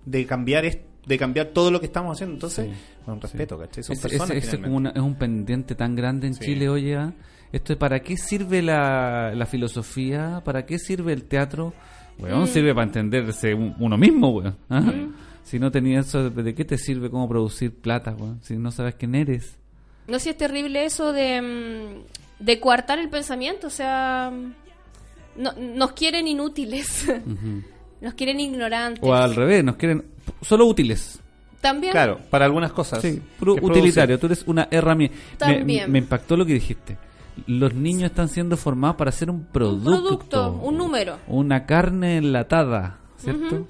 de 0.06 0.26
cambiar 0.26 0.66
es- 0.66 0.80
de 1.06 1.18
cambiar 1.20 1.48
todo 1.48 1.70
lo 1.72 1.80
que 1.80 1.86
estamos 1.86 2.16
haciendo. 2.18 2.34
Entonces, 2.36 2.66
Sí, 2.68 2.74
bueno, 3.06 3.22
respeto, 3.22 3.56
sí. 3.58 3.62
¿cachai? 3.62 3.84
Son 3.84 3.94
Es, 3.96 4.02
personas 4.02 4.30
es- 4.32 4.38
es 4.38 4.44
finalmente. 4.50 4.66
como 4.68 4.78
una- 4.78 4.90
es 4.92 5.00
un 5.02 5.16
pendiente 5.16 5.76
tan 5.76 5.96
grande 5.96 6.28
en 6.28 6.34
Sí. 6.34 6.46
Chile, 6.46 6.70
oye. 6.70 6.96
¿ah? 6.96 7.14
Esto 7.52 7.74
es 7.74 7.80
para 7.80 8.00
qué 8.02 8.18
sirve 8.18 8.62
la, 8.62 9.34
la 9.36 9.46
filosofía, 9.46 10.42
para 10.44 10.66
qué 10.66 10.80
sirve 10.80 11.14
el 11.14 11.24
teatro. 11.26 11.74
Weón, 12.18 12.44
Mm. 12.44 12.48
sirve 12.48 12.74
para 12.74 12.86
entenderse 12.88 13.54
un- 13.54 13.76
uno 13.80 13.98
mismo, 13.98 14.30
weón. 14.30 14.56
¿ah? 14.70 14.82
Si 15.44 15.60
no 15.60 15.70
tenías 15.70 16.08
eso, 16.08 16.30
¿de 16.32 16.56
qué 16.56 16.66
te 16.66 16.78
sirve 16.78 17.10
cómo 17.12 17.30
producir 17.30 17.72
plata, 17.76 18.16
weón? 18.18 18.40
Si 18.42 18.56
no 18.58 18.72
sabes 18.72 18.96
quién 18.96 19.14
eres. 19.16 19.58
No 20.08 20.16
sé 20.16 20.20
si 20.26 20.30
es 20.32 20.38
terrible 20.38 20.86
eso 20.86 21.14
de, 21.14 21.42
mm, 21.42 22.44
de 22.44 22.60
coartar 22.60 22.98
el 23.00 23.10
pensamiento, 23.10 23.68
o 23.68 23.70
sea, 23.70 24.32
no- 25.38 25.54
nos 25.54 25.92
quieren 25.92 26.28
inútiles, 26.28 27.06
nos 28.06 28.14
quieren 28.14 28.40
ignorantes. 28.40 29.04
O 29.04 29.14
al 29.14 29.36
revés, 29.36 29.64
nos 29.64 29.76
quieren 29.76 30.06
solo 30.42 30.66
útiles. 30.66 31.20
También, 31.60 31.92
Claro, 31.92 32.20
para 32.30 32.46
algunas 32.46 32.72
cosas. 32.72 33.02
Sí, 33.02 33.20
puro 33.40 33.56
utilitario. 33.56 34.18
Tú 34.20 34.28
eres 34.28 34.44
una 34.48 34.68
herramienta. 34.72 35.48
Me, 35.48 35.56
También. 35.58 35.92
me 35.92 35.98
impactó 36.00 36.38
lo 36.38 36.46
que 36.46 36.54
dijiste. 36.54 36.98
Los 37.48 37.74
niños 37.74 38.04
están 38.12 38.30
siendo 38.30 38.56
formados 38.56 38.96
para 38.96 39.10
hacer 39.10 39.30
un 39.30 39.38
un 39.38 39.46
producto. 39.46 39.90
producto, 39.90 40.52
un 40.64 40.78
número. 40.78 41.18
Una 41.28 41.66
carne 41.66 42.18
enlatada, 42.18 43.00
¿cierto? 43.18 43.68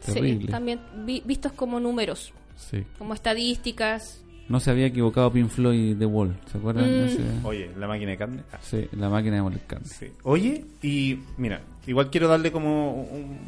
Sí, 0.00 0.12
Terrible. 0.14 0.50
también 0.50 0.80
vi- 1.04 1.22
vistos 1.24 1.52
como 1.52 1.78
números, 1.80 2.32
Sí. 2.56 2.84
como 2.98 3.12
estadísticas. 3.14 4.22
No 4.48 4.60
se 4.60 4.70
había 4.70 4.86
equivocado 4.86 5.32
Pink 5.32 5.48
Floyd 5.50 5.96
de 5.96 6.06
Wall, 6.06 6.38
¿se 6.50 6.58
acuerdan? 6.58 6.84
Mm. 6.84 7.04
Ese- 7.06 7.22
Oye, 7.44 7.70
la 7.76 7.88
máquina 7.88 8.12
de 8.12 8.16
carne. 8.16 8.42
Ah, 8.52 8.58
sí, 8.62 8.88
la 8.92 9.08
máquina 9.08 9.36
de 9.36 9.42
moler 9.42 9.60
carne. 9.66 9.86
sí. 9.88 10.06
Oye, 10.22 10.64
y 10.82 11.18
mira, 11.36 11.62
igual 11.86 12.10
quiero 12.10 12.28
darle 12.28 12.52
como 12.52 13.02
un- 13.02 13.38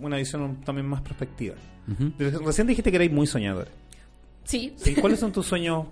una 0.00 0.16
visión 0.18 0.56
también 0.64 0.86
más 0.86 1.00
perspectiva. 1.00 1.54
Ujú. 1.90 2.12
Recién 2.44 2.66
dijiste 2.66 2.90
que 2.90 2.96
erais 2.96 3.10
muy 3.12 3.26
soñador. 3.26 3.68
Sí, 4.44 4.74
¿Sí? 4.76 4.94
¿Cuáles 4.94 5.20
son 5.20 5.32
tus 5.32 5.46
sueños 5.46 5.86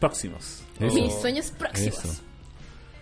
próximos? 0.00 0.62
Eso. 0.80 0.94
mis 0.94 1.12
sueños 1.14 1.52
próximos. 1.56 2.04
Eso. 2.04 2.22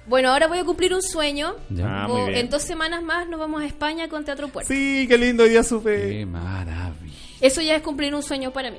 Bueno, 0.06 0.30
ahora 0.32 0.48
voy 0.48 0.58
a 0.58 0.64
cumplir 0.64 0.92
un 0.94 1.02
sueño. 1.02 1.54
Ya. 1.70 2.04
Ah, 2.04 2.08
muy 2.08 2.22
bien. 2.26 2.34
en 2.46 2.50
dos 2.50 2.62
semanas 2.62 3.02
más 3.02 3.28
nos 3.28 3.38
vamos 3.38 3.62
a 3.62 3.66
España 3.66 4.08
con 4.08 4.24
Teatro 4.24 4.48
Puerto. 4.48 4.72
Sí, 4.72 5.06
qué 5.08 5.16
lindo, 5.16 5.44
día 5.44 5.62
supe. 5.62 6.08
Qué 6.10 6.26
maravilla. 6.26 7.14
Eso 7.40 7.62
ya 7.62 7.76
es 7.76 7.82
cumplir 7.82 8.14
un 8.14 8.22
sueño 8.22 8.52
para 8.52 8.70
mí. 8.70 8.78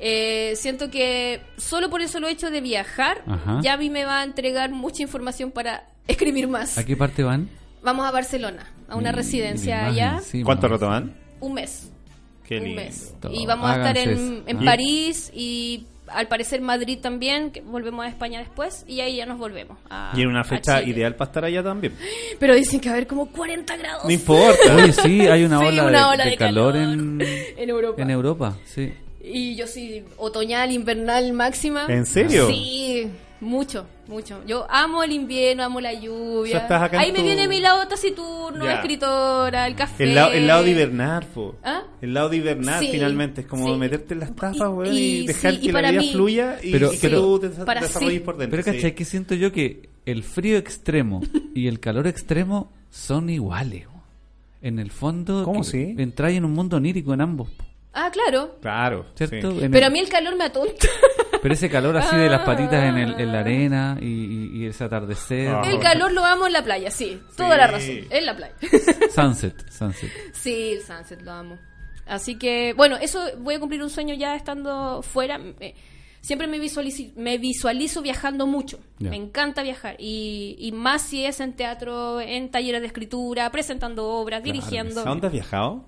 Eh, 0.00 0.54
siento 0.56 0.90
que 0.90 1.40
solo 1.58 1.90
por 1.90 2.00
eso 2.00 2.20
lo 2.20 2.28
hecho 2.28 2.50
de 2.50 2.60
viajar, 2.60 3.22
Ajá. 3.26 3.60
ya 3.62 3.74
a 3.74 3.76
mí 3.76 3.90
me 3.90 4.04
va 4.04 4.20
a 4.20 4.24
entregar 4.24 4.70
mucha 4.70 5.02
información 5.02 5.50
para 5.50 5.84
escribir 6.08 6.48
más. 6.48 6.78
¿A 6.78 6.84
qué 6.86 6.96
parte 6.96 7.22
van? 7.22 7.48
Vamos 7.82 8.06
a 8.06 8.10
Barcelona, 8.10 8.70
a 8.88 8.96
una 8.96 9.10
Mi- 9.10 9.16
residencia 9.16 9.82
mi 9.82 9.88
allá, 10.00 10.20
sí, 10.22 10.42
¿Cuánto 10.42 10.68
rato 10.68 10.86
van? 10.88 11.14
un 11.40 11.54
mes. 11.54 11.90
Qué 12.46 12.58
un 12.58 12.64
lindo. 12.64 12.82
mes. 12.82 13.14
Todo. 13.20 13.32
Y 13.32 13.46
vamos 13.46 13.70
a 13.70 13.76
estar 13.76 13.96
en, 13.98 14.44
Ah. 14.48 14.60
París 14.64 15.30
y 15.34 15.84
al 16.08 16.26
parecer 16.28 16.60
Madrid 16.60 16.98
también, 17.00 17.52
que 17.52 17.60
volvemos 17.60 18.04
a 18.04 18.08
España 18.08 18.40
después 18.40 18.84
y 18.88 19.00
ahí 19.00 19.16
ya 19.16 19.26
nos 19.26 19.38
volvemos. 19.38 19.78
a- 19.88 20.12
Y 20.16 20.22
en 20.22 20.28
una 20.28 20.42
fecha 20.44 20.82
ideal 20.82 21.14
para 21.14 21.28
estar 21.30 21.44
allá 21.44 21.62
también. 21.62 21.94
Pero 22.40 22.54
dicen 22.54 22.80
que 22.80 22.88
va 22.88 22.94
a 22.94 22.96
haber 22.96 23.06
como 23.06 23.26
40 23.30 23.76
grados 23.76 24.04
No 24.04 24.10
importa. 24.10 24.74
Oye, 24.76 24.92
sí, 24.92 25.20
hay 25.28 25.44
una 25.44 25.60
Sí, 25.60 25.66
ola, 25.66 25.82
una 25.86 25.98
de, 25.98 26.04
ola 26.14 26.24
de 26.24 26.30
de 26.30 26.36
calor, 26.36 26.72
calor 26.72 26.92
en, 26.92 27.20
en 27.56 27.68
Europa. 27.70 28.02
en 28.02 28.10
Europa. 28.10 28.56
Sí. 28.64 28.92
Y 29.22 29.54
yo 29.54 29.66
sí, 29.66 30.02
otoñal, 30.16 30.72
invernal 30.72 31.32
máxima. 31.32 31.86
¿En 31.88 32.06
serio? 32.06 32.48
Sí, 32.48 33.06
mucho, 33.40 33.86
mucho. 34.08 34.42
Yo 34.46 34.66
amo 34.70 35.02
el 35.02 35.12
invierno, 35.12 35.62
amo 35.62 35.80
la 35.80 35.90
O 35.90 35.92
sea, 35.92 36.00
lluvia. 36.00 36.58
estás 36.58 36.82
acá 36.82 36.96
en 36.96 37.02
Ahí 37.02 37.12
me 37.12 37.18
tu- 37.18 37.24
viene 37.24 37.46
mi 37.48 37.60
lado 37.60 37.86
taciturno, 37.86 38.64
Ya. 38.64 38.74
escritora, 38.76 39.66
el 39.66 39.74
café. 39.74 40.04
El 40.04 40.14
lado, 40.14 40.32
el 40.32 40.46
lado 40.46 40.62
de 40.64 40.70
hibernar, 40.70 41.26
po. 41.26 41.56
¿Ah? 41.62 41.82
El 42.00 42.14
lado 42.14 42.30
de 42.30 42.38
hibernar, 42.38 42.80
Sí, 42.80 42.88
finalmente. 42.90 43.42
Es 43.42 43.46
como 43.46 43.66
sí. 43.72 43.78
meterte 43.78 44.14
en 44.14 44.20
las 44.20 44.30
tapas, 44.34 44.56
Y- 44.56 44.60
weón, 44.60 44.94
y, 44.94 44.98
y 44.98 45.26
dejar 45.26 45.52
sí, 45.54 45.58
y 45.62 45.66
que 45.66 45.72
la 45.72 45.90
vida 45.90 46.00
mí- 46.00 46.12
fluya 46.12 46.58
y, 46.62 46.72
Pero- 46.72 46.90
que 46.90 46.98
pero- 47.00 47.20
tú 47.20 47.38
te 47.40 47.48
para 47.64 47.80
desarrolles 47.82 48.14
sí. 48.18 48.20
por 48.24 48.36
dentro. 48.38 48.58
Pero, 48.58 48.70
sí. 48.72 48.76
¿cachai? 48.76 48.94
Que 48.94 49.04
siento 49.04 49.34
yo 49.34 49.52
que 49.52 49.90
el 50.06 50.22
frío 50.22 50.56
extremo 50.56 51.20
y 51.54 51.66
el 51.66 51.78
calor 51.78 52.06
extremo 52.06 52.72
son 52.90 53.28
iguales. 53.28 53.86
En 54.62 54.78
el 54.78 54.90
fondo, 54.90 55.44
¿Cómo 55.44 55.62
que 55.62 55.94
en 56.36 56.44
un 56.44 56.52
mundo 56.52 56.76
onírico 56.76 57.14
en 57.14 57.22
ambos, 57.22 57.48
po, 57.50 57.64
Ah, 57.92 58.10
claro. 58.12 58.56
Claro. 58.60 59.06
¿cierto? 59.14 59.50
sí. 59.52 59.56
Pero 59.60 59.76
el- 59.78 59.84
a 59.84 59.90
mí 59.90 59.98
el 59.98 60.08
calor 60.08 60.36
me 60.36 60.44
atonta. 60.44 60.86
pero 61.42 61.54
ese 61.54 61.68
calor 61.68 61.96
así 61.96 62.16
de 62.16 62.28
las 62.28 62.42
patitas 62.42 62.84
en, 62.84 62.96
el- 62.98 63.14
Ah. 63.14 63.22
en 63.22 63.32
la 63.32 63.40
arena 63.40 63.98
y, 64.00 64.06
y- 64.06 64.50
y 64.62 64.66
ese 64.66 64.84
atardecer. 64.84 65.48
Ah. 65.48 65.62
El 65.66 65.80
calor 65.80 66.12
lo 66.12 66.24
amo 66.24 66.46
en 66.46 66.52
la 66.52 66.62
playa, 66.62 66.90
sí. 66.90 67.20
Toda 67.36 67.56
la 67.56 67.66
razón. 67.66 67.96
En 68.10 68.26
la 68.26 68.36
playa. 68.36 68.54
Sunset, 69.14 69.68
sunset. 69.70 70.10
Sí, 70.32 70.72
el 70.74 70.82
sunset 70.82 71.20
lo 71.22 71.32
amo. 71.32 71.58
Así 72.06 72.36
que, 72.38 72.74
bueno, 72.76 72.96
eso 72.96 73.24
voy 73.38 73.54
a 73.54 73.60
cumplir 73.60 73.82
un 73.82 73.90
sueño 73.90 74.14
ya 74.14 74.34
estando 74.34 75.00
fuera. 75.02 75.38
Siempre 76.22 76.46
me 76.48 76.58
visualizo, 76.58 77.04
me 77.16 77.38
visualizo 77.38 78.02
viajando 78.02 78.46
mucho. 78.46 78.78
Me 78.98 79.16
encanta 79.16 79.62
viajar. 79.62 79.96
Y, 79.98 80.56
y 80.58 80.70
más 80.72 81.02
si 81.02 81.24
es 81.24 81.40
en 81.40 81.54
teatro, 81.54 82.20
en 82.20 82.50
talleres 82.50 82.80
de 82.82 82.86
escritura, 82.88 83.50
presentando 83.50 84.06
obras, 84.08 84.42
dirigiendo. 84.42 85.00
¿A 85.00 85.04
dónde 85.04 85.26
has 85.28 85.32
viajado? 85.32 85.86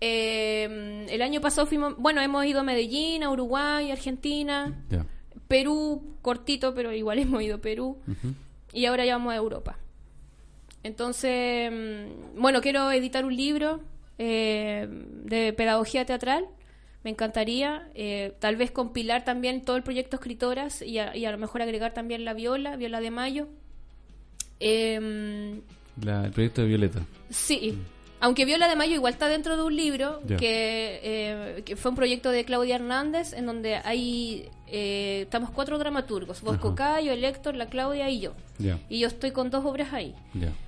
Eh, 0.00 1.06
el 1.08 1.22
año 1.22 1.40
pasado 1.40 1.66
fuimos, 1.66 1.96
bueno, 1.96 2.20
hemos 2.20 2.44
ido 2.44 2.60
a 2.60 2.62
Medellín, 2.62 3.22
a 3.22 3.30
Uruguay, 3.30 3.90
Argentina. 3.90 4.84
Perú, 5.48 6.16
cortito, 6.22 6.74
pero 6.74 6.92
igual 6.92 7.18
hemos 7.20 7.42
ido 7.42 7.56
a 7.56 7.60
Perú. 7.60 7.98
Y 8.72 8.84
ahora 8.86 9.04
ya 9.06 9.16
vamos 9.16 9.32
a 9.32 9.36
Europa. 9.36 9.78
Entonces, 10.82 11.70
mm, 11.72 12.40
bueno, 12.40 12.60
quiero 12.60 12.90
editar 12.92 13.24
un 13.24 13.34
libro 13.36 13.80
eh, 14.18 14.86
de 14.88 15.52
pedagogía 15.52 16.04
teatral. 16.04 16.46
Me 17.04 17.10
encantaría. 17.10 17.88
eh, 17.94 18.34
tal 18.40 18.56
vez 18.56 18.70
compilar 18.72 19.24
también 19.24 19.62
todo 19.64 19.76
el 19.76 19.82
proyecto 19.84 20.16
escritoras 20.16 20.82
y 20.82 20.98
a, 20.98 21.16
y 21.16 21.24
a 21.24 21.30
lo 21.32 21.38
mejor 21.38 21.62
agregar 21.62 21.94
también 21.94 22.24
la 22.24 22.34
viola, 22.34 22.76
viola 22.76 23.00
de 23.00 23.10
mayo. 23.10 23.48
Em, 24.60 25.60
La- 26.02 26.24
el 26.24 26.32
proyecto 26.32 26.62
de 26.62 26.68
Violeta. 26.68 27.00
Sí, 27.30 27.78
aunque 28.20 28.44
Viola 28.44 28.68
de 28.68 28.76
Mayo 28.76 28.94
igual 28.94 29.12
está 29.12 29.28
dentro 29.28 29.56
de 29.56 29.62
un 29.62 29.76
libro 29.76 30.20
que, 30.38 31.00
eh, 31.02 31.62
que 31.64 31.76
fue 31.76 31.90
un 31.90 31.96
proyecto 31.96 32.30
de 32.30 32.44
Claudia 32.44 32.76
Hernández 32.76 33.32
en 33.32 33.46
donde 33.46 33.76
hay 33.76 34.48
eh, 34.66 35.20
estamos 35.22 35.50
cuatro 35.50 35.78
dramaturgos, 35.78 36.40
Bosco 36.40 36.68
Ajá. 36.68 36.76
Cayo, 36.76 37.12
el 37.12 37.24
Héctor, 37.24 37.54
la 37.56 37.66
Claudia 37.66 38.08
y 38.10 38.20
yo. 38.20 38.32
Y 38.88 39.00
yo 39.00 39.08
estoy 39.08 39.30
con 39.32 39.50
dos 39.50 39.64
obras 39.64 39.92
ahí. 39.92 40.14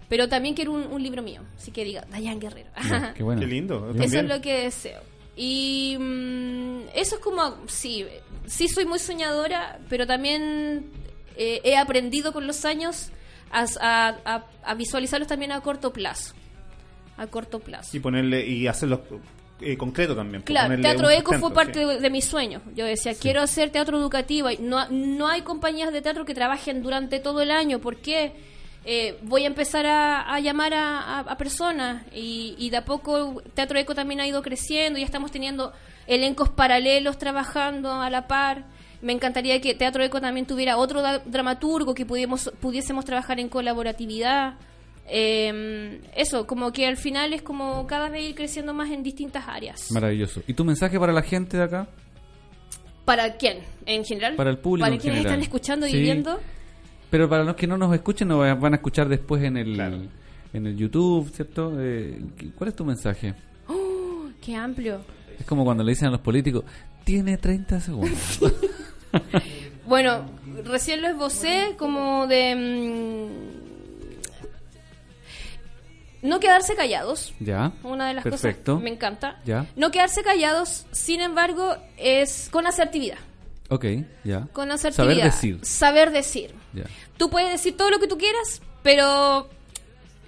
Pero 0.09 0.29
también 0.29 0.55
quiero 0.55 0.73
un, 0.73 0.83
un 0.87 1.03
libro 1.03 1.23
mío, 1.23 1.43
así 1.57 1.71
que 1.71 1.85
diga, 1.85 2.05
Dayan 2.11 2.39
Guerrero. 2.41 2.71
Qué 3.15 3.23
bueno. 3.23 3.41
Qué 3.41 3.47
lindo. 3.47 3.91
Eso 3.99 4.19
es 4.21 4.25
lo 4.29 4.41
que 4.41 4.63
deseo. 4.65 5.01
Y 5.37 5.97
mm, 5.99 6.81
eso 6.95 7.17
es 7.17 7.21
como, 7.23 7.57
sí, 7.67 8.05
sí 8.47 8.69
soy 8.69 8.85
muy 8.87 8.99
soñadora, 8.99 9.79
pero 9.89 10.07
también 10.07 10.91
eh, 11.37 11.61
he 11.65 11.77
aprendido 11.77 12.33
con 12.33 12.47
los 12.47 12.65
años 12.65 13.11
a, 13.51 13.65
a- 13.81 14.19
a- 14.35 14.45
a 14.65 14.75
visualizarlos 14.75 15.29
también 15.29 15.53
a 15.53 15.61
corto 15.61 15.93
plazo. 15.93 16.35
A 17.19 17.27
corto 17.27 17.59
plazo. 17.61 17.97
Y 17.97 18.01
ponerle 18.01 18.47
y 18.47 18.67
hacerlos 18.67 19.01
eh, 19.61 19.77
concreto 19.77 20.15
también. 20.15 20.43
pues, 20.43 20.47
Claro, 20.47 20.81
Teatro 20.81 21.11
Eco 21.11 21.33
fue 21.39 21.53
parte 21.53 21.81
sí. 21.81 21.85
de, 21.85 22.01
de 22.01 22.11
mis 22.11 22.25
sueños. 22.25 22.63
Yo 22.75 22.85
decía, 22.85 23.13
quiero 23.15 23.43
hacer 23.43 23.71
teatro 23.71 23.99
educativo. 23.99 24.51
Y 24.51 24.59
No, 24.59 24.89
no 24.91 25.27
hay 25.29 25.43
compañías 25.43 25.93
de 25.93 26.01
teatro 26.01 26.25
que 26.25 26.35
trabajen 26.35 26.83
durante 26.83 27.19
todo 27.21 27.43
el 27.43 27.51
año. 27.51 27.81
¿Por 27.81 27.97
qué? 27.97 28.33
Eh, 28.85 29.19
voy 29.23 29.43
a 29.45 29.49
empezar 29.49 29.85
a, 29.85 30.33
a 30.33 30.41
llamar 30.41 30.73
a, 30.73 31.01
a- 31.01 31.21
a 31.21 31.37
personas 31.37 32.05
y, 32.15 32.55
y 32.57 32.71
de 32.71 32.77
a 32.79 32.85
poco 32.85 33.43
Teatro 33.53 33.79
Eco 33.79 33.95
también 33.95 34.21
ha 34.21 34.27
ido 34.27 34.41
creciendo. 34.43 34.99
Ya 34.99 35.05
estamos 35.05 35.31
teniendo 35.33 35.73
elencos 36.07 36.49
paralelos 36.49 37.19
trabajando 37.19 37.93
a 37.93 38.09
la 38.09 38.29
par. 38.29 38.65
Me 39.03 39.13
encantaría 39.13 39.61
que 39.61 39.75
Teatro 39.75 40.03
Eco 40.05 40.21
también 40.21 40.47
tuviera 40.47 40.77
otro 40.77 41.03
da- 41.03 41.19
dramaturgo, 41.19 41.95
que 41.95 42.07
pudiésemos 42.07 43.05
trabajar 43.05 43.41
en 43.41 43.49
colaboratividad. 43.49 44.55
Eh, 45.11 46.01
eso, 46.17 46.47
como 46.47 46.73
que 46.73 46.87
al 46.87 46.97
final 46.97 47.33
es 47.33 47.43
como 47.43 47.87
cada 47.87 48.09
vez 48.09 48.29
ir 48.31 48.35
creciendo 48.35 48.75
más 48.75 48.91
en 48.91 49.03
distintas 49.03 49.45
áreas. 49.49 49.91
Maravilloso. 49.91 50.43
¿Y 50.47 50.55
tu 50.55 50.65
mensaje 50.65 50.99
para 51.01 51.13
la 51.13 51.23
gente 51.23 51.57
de 51.57 51.63
acá? 51.63 51.89
¿Para 53.05 53.37
quién? 53.37 53.61
¿En 53.87 54.05
general? 54.05 54.37
Para 54.37 54.51
el 54.51 54.59
público 54.59 54.85
¿Para 54.85 54.95
en 54.95 55.01
quienes 55.01 55.19
general. 55.21 55.35
están 55.41 55.43
escuchando 55.43 55.87
y 55.87 55.91
Sí. 55.93 56.01
viendo? 56.01 56.39
Pero 57.11 57.27
para 57.29 57.43
los 57.43 57.57
que 57.57 57.67
no 57.67 57.79
nos 57.79 57.95
escuchen, 57.95 58.29
nos 58.29 58.41
va- 58.41 58.55
van 58.55 58.75
a 58.75 58.77
escuchar 58.77 59.09
después 59.09 59.43
en 59.43 59.57
el, 59.57 59.73
Claro. 59.75 59.97
en 60.53 60.67
el 60.67 60.77
YouTube, 60.77 61.31
¿cierto? 61.33 61.73
Eh, 61.79 62.21
¿Cuál 62.55 62.69
es 62.69 62.77
tu 62.77 62.85
mensaje? 62.85 63.35
¡Qué 64.43 64.55
amplio! 64.55 65.01
Es 65.39 65.47
como 65.47 65.65
cuando 65.65 65.83
le 65.85 65.93
dicen 65.93 66.09
a 66.09 66.11
los 66.11 66.21
políticos, 66.21 66.65
tiene 67.05 67.37
30 67.39 67.81
segundos. 67.81 68.41
Bueno, 69.87 70.27
recién 70.65 71.01
lo 71.01 71.09
esbocé 71.09 71.75
como 71.79 72.27
de... 72.27 72.55
mm, 72.55 73.68
no 76.29 76.39
quedarse 76.41 76.75
callados. 76.77 77.35
ya. 77.41 77.73
Una 77.83 78.09
de 78.09 78.15
las 78.15 78.25
Perfecto. 78.25 78.75
cosas 78.75 78.85
me 78.85 78.91
encanta. 78.91 79.41
Ya. 79.45 79.67
No 79.77 79.91
quedarse 79.91 80.23
callados, 80.23 80.87
sin 80.93 81.21
embargo, 81.21 81.77
es 81.97 82.49
con 82.51 82.67
asertividad. 82.67 83.19
Ok, 83.71 83.85
ya. 84.25 84.47
Con 84.53 84.71
asertividad. 84.71 85.15
Saber 85.15 85.25
decir. 85.25 85.59
Saber 85.63 86.11
decir. 86.13 86.55
Ya. 86.73 86.85
Tú 87.17 87.29
puedes 87.31 87.51
decir 87.51 87.77
todo 87.77 87.91
lo 87.91 87.99
que 87.99 88.07
tú 88.07 88.17
quieras, 88.17 88.63
pero 88.83 89.49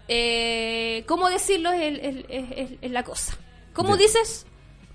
eh, 0.09 1.05
cómo 1.07 1.28
decirlo 1.28 1.70
es, 1.72 1.82
el- 1.82 2.01
es- 2.01 2.24
es- 2.28 2.51
es- 2.72 2.78
es 2.82 2.90
la 2.90 3.03
cosa. 3.05 3.36
¿Cómo 3.72 3.94
Ya. 3.96 4.03
dices 4.03 4.46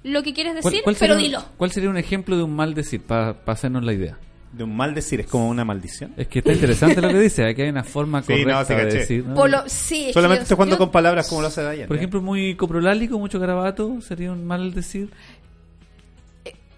lo 0.03 0.21
que 0.23 0.33
quieres 0.33 0.55
decir? 0.55 0.81
pero 0.99 1.15
dilo. 1.15 1.43
¿Cuál 1.57 1.71
sería 1.71 1.89
un 1.89 1.97
ejemplo 1.97 2.35
de 2.37 2.43
un 2.43 2.55
mal 2.55 2.73
decir 2.73 3.01
para 3.03 3.37
hacernos 3.45 3.83
la 3.83 3.93
idea? 3.93 4.17
De 4.55 4.63
un 4.63 4.75
mal 4.75 4.93
decir, 4.95 5.19
es 5.19 5.27
como 5.27 5.49
una 5.49 5.65
maldición. 5.65 6.13
Es 6.15 6.27
que 6.27 6.39
está 6.39 6.53
interesante 6.53 7.01
lo 7.01 7.09
que 7.09 7.19
dice, 7.19 7.45
aquí 7.45 7.63
hay 7.63 7.69
una 7.69 7.83
forma 7.83 8.21
Sí, 8.23 8.45
no, 8.45 8.53
correcta 8.53 8.65
sí, 8.65 8.73
de 8.75 8.85
decir. 8.85 9.25
¿no? 9.25 9.63
Sí, 9.67 10.11
Solamente 10.13 10.43
estoy 10.43 10.55
jugando 10.55 10.75
yo- 10.75 10.79
con 10.79 10.91
palabras 10.91 11.27
como 11.27 11.41
lo 11.41 11.47
hace 11.47 11.61
Dayan. 11.61 11.87
Por 11.87 11.97
¿eh? 11.97 11.99
ejemplo, 11.99 12.21
muy 12.21 12.55
coprolálico, 12.55 13.19
mucho 13.19 13.39
garabato, 13.39 13.99
sería 14.01 14.31
un 14.31 14.45
mal 14.45 14.73
decir. 14.73 15.09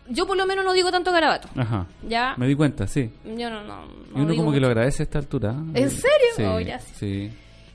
Yo 0.09 0.25
por 0.25 0.37
lo 0.37 0.45
menos 0.45 0.63
no 0.63 0.71
digo 0.73 0.89
tanto 0.89 1.11
garabato. 1.11 1.49
Ajá. 1.55 1.85
Ya. 2.07 2.33
Me 2.37 2.47
di 2.47 2.55
cuenta, 2.55 2.87
sí. 2.87 3.11
Yo 3.25 3.49
no, 3.49 3.61
no, 3.63 3.85
no 3.85 4.19
y 4.19 4.21
uno 4.21 4.35
como 4.35 4.51
que 4.53 4.59
lo 4.61 4.67
agradece 4.67 5.03
a 5.03 5.05
esta 5.05 5.19
altura. 5.19 5.53
¿En 5.73 5.89
serio? 5.89 6.27
Sí, 6.35 6.43
Oh, 6.43 6.59
ya. 6.61 6.79
sí. 6.79 7.29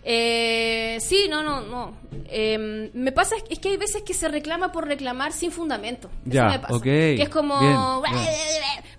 Eh, 0.04 0.98
sí, 1.00 1.26
no, 1.30 1.42
no, 1.42 1.60
no. 1.60 1.96
Eh, 2.34 2.90
me 2.94 3.12
pasa 3.12 3.36
es 3.50 3.58
que 3.58 3.68
hay 3.70 3.76
veces 3.76 4.02
que 4.02 4.14
se 4.14 4.28
reclama 4.28 4.72
por 4.72 4.86
reclamar 4.86 5.32
sin 5.32 5.52
fundamento. 5.52 6.08
Eso 6.24 6.32
Ya, 6.34 6.48
me 6.48 6.58
pasa. 6.58 6.80
Que 6.82 7.22
es 7.22 7.28
como 7.28 7.58
Bien, 8.02 8.16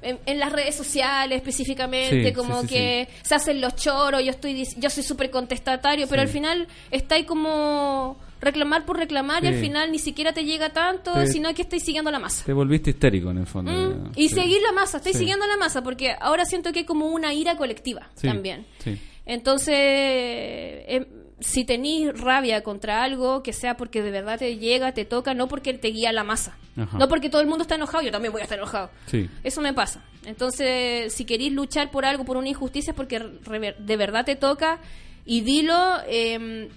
En, 0.01 0.19
en 0.25 0.39
las 0.39 0.51
redes 0.51 0.75
sociales 0.75 1.37
específicamente, 1.37 2.27
Sí, 2.27 2.33
como 2.33 2.61
sí, 2.61 2.67
sí, 2.67 2.73
que 2.73 3.07
se 3.21 3.35
hacen 3.35 3.61
los 3.61 3.75
choros, 3.75 4.23
yo 4.23 4.31
estoy 4.31 4.65
yo 4.77 4.89
soy 4.89 5.03
súper 5.03 5.29
contestatario, 5.31 6.07
pero 6.09 6.21
al 6.21 6.27
final 6.27 6.67
está 6.91 7.15
ahí 7.15 7.23
como 7.25 8.17
reclamar 8.41 8.85
por 8.85 8.97
reclamar 8.97 9.45
y 9.45 9.47
al 9.47 9.55
final 9.55 9.89
ni 9.91 9.99
siquiera 9.99 10.33
te 10.33 10.43
llega 10.43 10.71
tanto, 10.73 11.13
Te- 11.13 11.27
sino 11.27 11.53
que 11.53 11.61
estáis 11.61 11.83
siguiendo 11.83 12.11
la 12.11 12.19
masa. 12.19 12.43
Te 12.45 12.51
volviste 12.51 12.89
histérico 12.89 13.31
en 13.31 13.37
el 13.37 13.47
fondo. 13.47 13.71
Mm, 13.71 14.11
y 14.17 14.27
Sí. 14.27 14.35
seguir 14.35 14.61
la 14.61 14.73
masa, 14.73 14.97
estáis 14.97 15.15
Sí. 15.15 15.19
siguiendo 15.21 15.47
la 15.47 15.55
masa, 15.55 15.81
porque 15.81 16.13
ahora 16.19 16.43
siento 16.43 16.73
que 16.73 16.79
hay 16.79 16.85
como 16.85 17.07
una 17.07 17.33
ira 17.33 17.55
colectiva 17.55 18.09
también. 18.21 18.65
sí. 18.79 18.99
Entonces, 19.25 19.75
eh, 19.75 21.07
si 21.39 21.65
tenéis 21.65 22.19
rabia 22.19 22.63
contra 22.63 23.03
algo, 23.03 23.43
que 23.43 23.53
sea 23.53 23.77
porque 23.77 24.01
de 24.01 24.11
verdad 24.11 24.39
te 24.39 24.57
llega, 24.57 24.93
te 24.93 25.05
toca, 25.05 25.33
no 25.33 25.47
porque 25.47 25.73
te 25.73 25.89
guía 25.89 26.11
la 26.11 26.23
masa. 26.23 26.57
Ajá. 26.75 26.97
No 26.97 27.07
porque 27.07 27.29
todo 27.29 27.41
el 27.41 27.47
mundo 27.47 27.63
está 27.63 27.75
enojado, 27.75 28.03
yo 28.03 28.11
también 28.11 28.31
voy 28.31 28.41
a 28.41 28.43
estar 28.43 28.57
enojado. 28.57 28.89
Sí. 29.05 29.29
Eso 29.43 29.61
me 29.61 29.73
pasa. 29.73 30.03
Entonces, 30.25 31.13
si 31.13 31.25
queréis 31.25 31.53
luchar 31.53 31.91
por 31.91 32.05
algo, 32.05 32.25
por 32.25 32.37
una 32.37 32.49
injusticia, 32.49 32.91
es 32.91 32.95
porque 32.95 33.19
de 33.19 33.97
verdad 33.97 34.25
te 34.25 34.35
toca 34.35 34.79
y 35.25 35.41
dilo, 35.41 35.97
eh, 36.07 36.69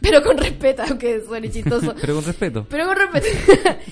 pero 0.00 0.22
con 0.22 0.36
respeto, 0.36 0.82
aunque 0.88 1.22
suene 1.24 1.50
chistoso. 1.50 1.94
Pero 2.00 2.14
con 2.14 2.24
respeto. 2.24 2.66
Pero 2.68 2.86
con 2.86 2.96
respeto. 2.96 3.26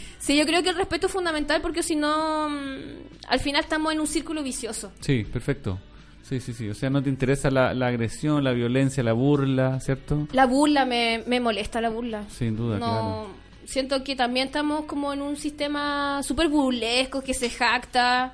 sí, 0.18 0.36
yo 0.36 0.44
creo 0.44 0.62
que 0.62 0.70
el 0.70 0.76
respeto 0.76 1.06
es 1.06 1.12
fundamental 1.12 1.62
porque 1.62 1.82
si 1.82 1.96
no, 1.96 2.48
mm, 2.48 3.28
al 3.28 3.40
final 3.40 3.62
estamos 3.62 3.92
en 3.92 4.00
un 4.00 4.06
círculo 4.06 4.42
vicioso. 4.42 4.92
Sí, 5.00 5.24
perfecto. 5.24 5.78
Sí, 6.22 6.40
sí, 6.40 6.52
sí. 6.52 6.68
O 6.70 6.74
sea, 6.74 6.88
no 6.88 7.02
te 7.02 7.08
interesa 7.08 7.50
la, 7.50 7.74
la 7.74 7.88
agresión, 7.88 8.42
la 8.44 8.52
violencia, 8.52 9.02
la 9.02 9.12
burla, 9.12 9.80
¿cierto? 9.80 10.28
La 10.32 10.46
burla 10.46 10.84
me, 10.84 11.22
me 11.26 11.40
molesta, 11.40 11.80
la 11.80 11.88
burla. 11.90 12.24
Sin 12.30 12.56
duda, 12.56 12.78
no, 12.78 12.86
claro. 12.86 13.26
Siento 13.64 14.02
que 14.04 14.16
también 14.16 14.46
estamos 14.46 14.84
como 14.86 15.12
en 15.12 15.22
un 15.22 15.36
sistema 15.36 16.22
súper 16.22 16.48
burlesco 16.48 17.22
que 17.22 17.34
se 17.34 17.50
jacta. 17.50 18.32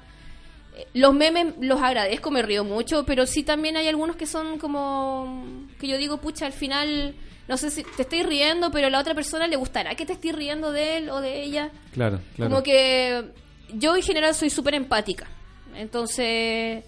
Eh, 0.76 0.86
Los 0.94 1.14
memes 1.14 1.54
los 1.60 1.80
agradezco, 1.80 2.30
me 2.30 2.42
río 2.42 2.64
mucho, 2.64 3.04
pero 3.04 3.26
sí 3.26 3.42
también 3.42 3.76
hay 3.76 3.88
algunos 3.88 4.16
que 4.16 4.26
son 4.26 4.58
como 4.58 5.44
que 5.80 5.86
yo 5.88 5.96
digo, 5.98 6.18
pucha, 6.18 6.46
al 6.46 6.52
final 6.52 7.14
no 7.46 7.56
sé 7.56 7.70
si 7.70 7.82
te 7.82 8.02
estoy 8.02 8.22
riendo, 8.22 8.70
pero 8.70 8.88
a 8.88 8.90
la 8.90 9.00
otra 9.00 9.14
persona 9.14 9.46
le 9.46 9.56
gustará 9.56 9.94
que 9.94 10.04
te 10.04 10.12
estés 10.12 10.34
riendo 10.34 10.72
de 10.72 10.98
él 10.98 11.08
o 11.10 11.20
de 11.22 11.42
ella. 11.42 11.70
Claro, 11.92 12.20
claro. 12.36 12.50
Como 12.50 12.62
que 12.62 13.24
yo 13.72 13.96
en 13.96 14.02
general 14.02 14.34
soy 14.34 14.50
súper 14.50 14.74
empática. 14.74 15.26
Entonces, 15.74 16.84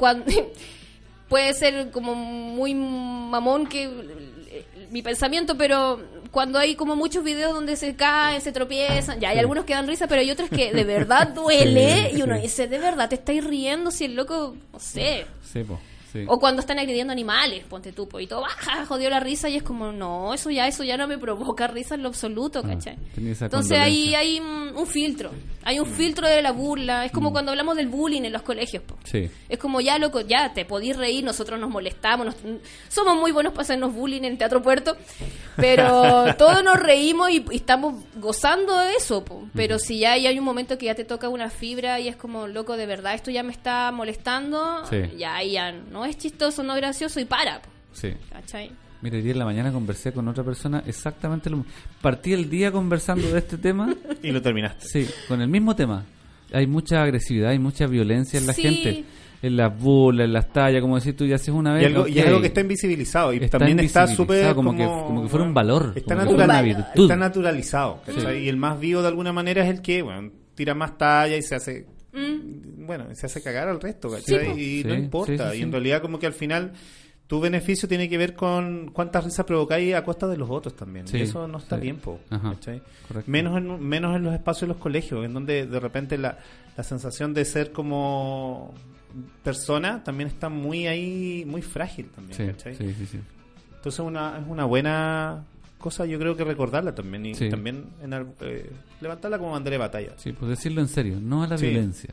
cuando 0.00 0.24
puede 1.28 1.54
ser 1.54 1.90
como 1.92 2.14
muy 2.16 2.74
mamón 2.74 3.66
que 3.68 3.84
eh, 3.84 4.64
mi 4.90 5.02
pensamiento, 5.02 5.56
pero 5.56 6.00
cuando 6.32 6.58
hay 6.58 6.74
como 6.74 6.96
muchos 6.96 7.22
videos 7.22 7.52
donde 7.52 7.76
se 7.76 7.94
caen, 7.94 8.40
se 8.40 8.50
tropiezan, 8.52 9.20
ya 9.20 9.28
hay 9.30 9.38
algunos 9.38 9.64
que 9.64 9.74
dan 9.74 9.86
risa, 9.86 10.06
pero 10.08 10.20
hay 10.20 10.30
otros 10.30 10.48
que 10.48 10.72
de 10.72 10.84
verdad 10.84 11.28
duele 11.34 12.10
Sí, 12.10 12.16
y 12.18 12.22
uno 12.22 12.34
sí. 12.36 12.42
dice, 12.42 12.66
de 12.66 12.78
verdad, 12.78 13.08
te 13.08 13.14
estáis 13.16 13.44
riendo 13.44 13.90
si 13.90 14.06
el 14.06 14.14
loco, 14.16 14.56
no 14.72 14.80
sé, 14.80 15.26
Sí, 15.52 15.62
po, 15.64 15.78
sí. 16.12 16.24
o 16.26 16.38
cuando 16.38 16.60
están 16.60 16.78
agrediendo 16.78 17.12
animales, 17.12 17.64
ponte 17.68 17.92
tú, 17.92 18.08
y 18.18 18.26
todo 18.26 18.40
baja, 18.42 18.84
jodió 18.86 19.10
la 19.10 19.20
risa 19.20 19.48
y 19.48 19.56
es 19.56 19.62
como, 19.62 19.92
no, 19.92 20.32
eso 20.34 20.50
ya, 20.50 20.66
eso 20.66 20.84
ya 20.84 20.96
no 20.96 21.06
me 21.08 21.18
provoca 21.18 21.66
risa 21.66 21.94
en 21.94 22.02
lo 22.02 22.08
absoluto, 22.08 22.60
Ah, 22.64 22.68
¿cachai? 22.68 22.96
Entonces 23.16 23.78
ahí 23.78 24.14
hay 24.14 24.40
un, 24.40 24.86
filtro, 24.86 25.30
hay 25.62 25.78
un 25.78 25.86
filtro 25.86 26.26
de 26.28 26.42
la 26.42 26.52
burla, 26.52 27.04
es 27.04 27.12
como 27.12 27.32
cuando 27.32 27.50
hablamos 27.52 27.76
del 27.76 27.88
bullying 27.88 28.22
en 28.22 28.32
los 28.32 28.42
colegios, 28.42 28.82
po. 28.82 28.96
Sí. 29.04 29.30
Es 29.48 29.58
como 29.58 29.80
ya, 29.80 29.98
loco, 29.98 30.20
ya 30.20 30.52
te 30.52 30.64
podís 30.64 30.96
reír, 30.96 31.22
nosotros 31.24 31.58
nos 31.60 31.70
molestamos, 31.70 32.26
nos- 32.26 32.36
somos 32.88 33.16
muy 33.16 33.32
buenos 33.32 33.52
para 33.52 33.62
hacernos 33.62 33.92
bullying 33.94 34.22
en 34.22 34.38
Teatro 34.38 34.62
Puerto, 34.62 34.96
pero 35.56 36.34
todos 36.38 36.62
nos 36.64 36.78
reímos 36.78 37.30
y, 37.30 37.44
y 37.50 37.56
estamos 37.56 38.02
gozando 38.16 38.76
de 38.78 38.94
eso, 38.94 39.24
po. 39.24 39.44
pero 39.54 39.78
si 39.78 39.98
ya 40.00 40.12
hay 40.12 40.38
un 40.38 40.44
momento 40.44 40.78
que 40.78 40.86
ya 40.86 40.94
te 40.94 41.04
toca 41.04 41.28
una 41.28 41.50
fibra 41.50 42.00
y 42.00 42.08
es 42.08 42.16
como, 42.16 42.46
loco, 42.46 42.76
de 42.76 42.86
verdad, 42.86 43.14
esto 43.14 43.30
ya 43.30 43.42
me 43.42 43.52
está 43.52 43.90
molestando, 43.92 44.84
Sí. 44.86 44.96
ya 45.18 45.36
ahí 45.36 45.52
ya 45.52 45.72
no 45.72 45.99
es 46.04 46.16
chistoso, 46.18 46.62
no 46.62 46.74
es 46.74 46.80
gracioso 46.80 47.20
y 47.20 47.24
para, 47.24 47.60
po. 47.62 47.68
Sí. 47.92 48.12
¿cachai? 48.30 48.70
Mira, 49.02 49.16
hoy 49.16 49.22
día 49.22 49.32
en 49.32 49.38
la 49.38 49.44
mañana 49.46 49.72
conversé 49.72 50.12
con 50.12 50.28
otra 50.28 50.44
persona 50.44 50.82
exactamente 50.86 51.48
lo 51.50 51.58
mismo. 51.58 51.72
Partí 52.02 52.32
el 52.34 52.50
día 52.50 52.70
conversando 52.70 53.28
de 53.30 53.38
este 53.38 53.56
tema. 53.58 53.94
Y 54.22 54.30
lo 54.30 54.42
terminaste. 54.42 54.86
Sí, 54.86 55.08
con 55.28 55.40
el 55.40 55.48
mismo 55.48 55.74
tema. 55.74 56.04
Hay 56.52 56.66
mucha 56.66 57.02
agresividad, 57.02 57.50
hay 57.50 57.58
mucha 57.58 57.86
violencia 57.86 58.38
en 58.38 58.46
la 58.46 58.52
Sí. 58.52 58.62
gente. 58.62 59.04
En 59.42 59.56
las 59.56 59.74
burlas, 59.74 60.26
en 60.26 60.34
las 60.34 60.52
tallas, 60.52 60.82
como 60.82 60.98
decís 60.98 61.16
tú, 61.16 61.24
ya 61.24 61.36
haces 61.36 61.48
una 61.48 61.72
vez. 61.72 61.82
Y, 61.84 61.86
algo, 61.86 62.06
y 62.06 62.18
es 62.18 62.24
ok. 62.24 62.28
algo 62.28 62.40
que 62.42 62.48
está 62.48 62.60
invisibilizado 62.60 63.32
y 63.32 63.36
Está 63.38 63.56
también 63.58 63.80
está 63.80 64.06
súper 64.06 64.54
como 64.54 64.76
que- 64.76 64.84
como 64.84 65.22
que 65.22 65.28
fuera 65.30 65.46
un 65.46 65.54
valor, 65.54 65.94
está, 65.96 66.14
como 66.14 66.26
natural- 66.26 66.44
una 66.50 66.60
virtud. 66.60 67.02
está 67.04 67.16
naturalizado 67.16 68.02
y 68.38 68.48
el 68.50 68.58
más 68.58 68.78
vivo 68.78 69.00
de 69.00 69.08
alguna 69.08 69.32
manera 69.32 69.64
es 69.64 69.70
el 69.70 69.80
que 69.80 70.02
bueno 70.02 70.30
tira 70.54 70.74
más 70.74 70.98
talla 70.98 71.38
y 71.38 71.42
se 71.42 71.54
hace 71.54 71.86
Mm. 72.12 72.86
bueno 72.86 73.06
se 73.14 73.26
hace 73.26 73.42
cagar 73.42 73.68
al 73.68 73.80
resto 73.80 74.10
¿cachai? 74.10 74.54
Sí, 74.56 74.80
y 74.80 74.84
no 74.84 74.94
importa 74.94 75.50
sí, 75.50 75.56
sí, 75.56 75.58
y 75.60 75.62
en 75.62 75.68
sí. 75.68 75.72
realidad 75.72 76.02
como 76.02 76.18
que 76.18 76.26
al 76.26 76.32
final 76.32 76.72
tu 77.28 77.38
beneficio 77.40 77.88
tiene 77.88 78.08
que 78.08 78.18
ver 78.18 78.34
con 78.34 78.90
cuántas 78.92 79.22
risas 79.24 79.46
provocáis 79.46 79.94
a 79.94 80.02
costa 80.02 80.26
de 80.26 80.36
los 80.36 80.50
otros 80.50 80.74
también 80.74 81.06
Sí, 81.06 81.18
y 81.18 81.22
eso 81.22 81.46
no 81.46 81.58
está 81.58 81.76
sí. 81.76 81.82
bien 81.82 81.98
po, 81.98 82.18
¿cachai? 82.28 82.82
menos 83.26 83.56
en, 83.58 83.80
menos 83.80 84.16
en 84.16 84.24
los 84.24 84.34
espacios 84.34 84.62
de 84.62 84.66
los 84.74 84.78
colegios 84.78 85.24
en 85.24 85.32
donde 85.34 85.66
de 85.66 85.78
repente 85.80 86.18
la, 86.18 86.38
la 86.76 86.82
sensación 86.82 87.32
de 87.32 87.44
ser 87.44 87.70
como 87.70 88.74
persona 89.44 90.02
también 90.04 90.28
está 90.28 90.48
muy 90.48 90.86
ahí 90.86 91.44
muy 91.46 91.62
frágil 91.62 92.08
también 92.10 92.36
Sí, 92.36 92.46
¿cachai? 92.46 92.74
sí, 92.76 92.92
sí, 92.98 93.06
sí. 93.06 93.20
Entonces 93.76 94.00
una, 94.00 94.38
es 94.38 94.44
una 94.48 94.64
buena 94.64 95.44
cosa, 95.80 96.06
yo 96.06 96.18
creo 96.18 96.36
que 96.36 96.44
recordarla 96.44 96.94
también 96.94 97.26
y 97.26 97.34
Sí. 97.34 97.48
también 97.48 97.86
en 98.02 98.12
al- 98.14 98.28
eh, 98.42 98.70
levantarla 99.00 99.38
como 99.38 99.50
bandera 99.52 99.74
de 99.74 99.78
batalla. 99.78 100.12
Sí, 100.16 100.32
pues 100.32 100.48
decirlo 100.50 100.80
en 100.80 100.88
serio, 100.88 101.18
no 101.20 101.42
a 101.42 101.48
la 101.48 101.58
Sí. 101.58 101.66
violencia. 101.66 102.10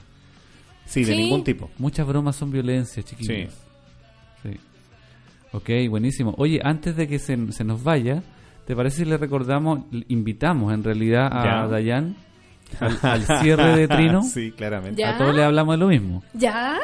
Sí, 0.85 1.01
de 1.03 1.13
Sí. 1.13 1.17
ningún 1.21 1.43
tipo. 1.43 1.69
Muchas 1.77 2.07
bromas 2.07 2.35
son 2.35 2.49
violencia, 2.49 3.03
chiquillos. 3.03 3.53
Sí. 4.41 4.49
Sí. 4.51 4.59
Ok, 5.51 5.69
buenísimo. 5.89 6.33
Oye, 6.37 6.59
antes 6.63 6.95
de 6.95 7.07
que 7.07 7.19
se, 7.19 7.51
se 7.51 7.63
nos 7.63 7.83
vaya, 7.83 8.23
¿Te 8.65 8.75
parece 8.75 8.97
si 8.97 9.05
le 9.05 9.15
recordamos, 9.15 9.79
le 9.91 10.03
invitamos 10.09 10.73
en 10.73 10.83
realidad 10.83 11.29
a 11.31 11.45
Ya. 11.45 11.67
Dayan 11.67 12.17
al, 12.81 12.99
al 13.01 13.23
cierre 13.41 13.77
de 13.77 13.87
Trino? 13.87 14.23
sí, 14.23 14.51
claramente. 14.51 14.99
Ya. 15.01 15.15
A 15.15 15.17
todos 15.17 15.33
le 15.33 15.41
hablamos 15.41 15.75
de 15.75 15.77
lo 15.77 15.87
mismo. 15.87 16.21
¿Ya? 16.33 16.77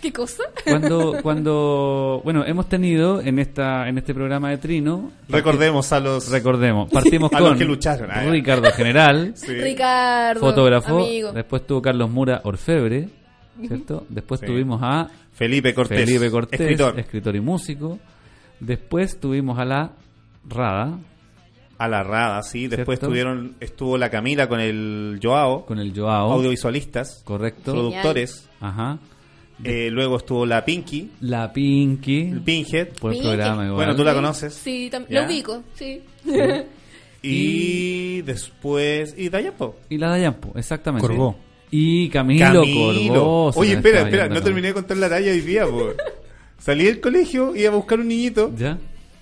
¿Qué 0.00 0.12
cosa? 0.12 0.42
Cuando, 0.64 1.16
cuando, 1.22 2.20
bueno, 2.24 2.44
hemos 2.46 2.68
tenido 2.68 3.20
en 3.20 3.38
esta, 3.38 3.88
en 3.88 3.98
este 3.98 4.14
programa 4.14 4.48
de 4.50 4.58
Trino, 4.58 5.10
Recordemos 5.28 5.92
a 5.92 6.00
los... 6.00 6.30
recordemos, 6.30 6.90
partimos 6.92 7.30
A 7.32 7.38
con 7.38 7.50
los 7.50 7.58
que 7.58 7.64
lucharon, 7.66 8.10
ah. 8.10 8.22
Ricardo 8.30 8.70
General, 8.72 9.32
Sí. 9.36 9.52
Ricardo. 9.54 10.40
fotógrafo, 10.40 10.98
Amigo. 11.00 11.32
después 11.32 11.66
tuvo 11.66 11.82
Carlos 11.82 12.10
Mura 12.10 12.40
Orfebre, 12.44 13.08
¿cierto? 13.66 14.06
Después 14.08 14.40
Sí. 14.40 14.46
tuvimos 14.46 14.80
a 14.82 15.08
Felipe 15.32 15.74
Cortés. 15.74 15.98
Felipe 16.04 16.30
Cortés, 16.30 16.60
Escritor. 16.60 16.98
escritor 16.98 17.36
y 17.36 17.40
músico. 17.40 17.98
Después 18.58 19.18
tuvimos 19.20 19.58
a 19.58 19.64
la 19.64 19.92
Rada 20.48 20.98
A 21.78 21.88
la 21.88 22.02
Rada, 22.02 22.42
sí. 22.42 22.68
Después 22.68 22.98
¿Cierto? 22.98 23.06
estuvieron, 23.06 23.54
estuvo 23.60 23.96
la 23.98 24.10
Camila 24.10 24.48
con 24.48 24.60
el 24.60 25.18
Joao. 25.22 25.64
con 25.66 25.78
el 25.78 25.92
Joao, 25.98 26.32
audiovisualistas. 26.32 27.22
correcto. 27.24 27.72
Genial. 27.72 27.90
Productores. 27.90 28.48
Ajá. 28.60 28.98
Eh, 29.64 29.90
luego 29.90 30.16
estuvo 30.16 30.46
la 30.46 30.64
Pinky. 30.64 31.10
La 31.20 31.52
Pinky, 31.52 32.20
El 32.30 32.40
Pinhead. 32.40 32.88
buen 33.00 33.12
Pinky. 33.14 33.26
programa 33.28 33.62
igual. 33.64 33.74
Bueno, 33.76 33.96
tú 33.96 34.04
la 34.04 34.14
conoces. 34.14 34.54
Sí, 34.54 34.90
lo 35.08 35.26
ubico, 35.26 35.62
sí. 35.74 36.00
Y 37.22 38.22
después... 38.22 39.14
Y 39.16 39.28
Dayapo. 39.28 39.76
Y 39.90 39.98
la 39.98 40.08
Dayampo, 40.08 40.52
exactamente. 40.56 41.06
Corbó. 41.06 41.36
Y 41.70 42.08
Camilo, 42.08 42.62
Corbó. 42.64 43.52
se 43.52 43.60
Oye, 43.60 43.72
espera, 43.74 44.00
espera. 44.00 44.22
No 44.24 44.28
Camilo. 44.30 44.44
terminé 44.44 44.68
de 44.68 44.74
contar 44.74 44.96
la 44.96 45.08
talla 45.08 45.30
hoy 45.30 45.40
día, 45.40 45.66
po. 45.66 45.90
Salí 46.58 46.84
del 46.84 47.00
colegio, 47.00 47.54
iba 47.54 47.68
a 47.70 47.74
buscar 47.74 48.00
un 48.00 48.08
niñito. 48.08 48.52
¿Ya? 48.56 48.78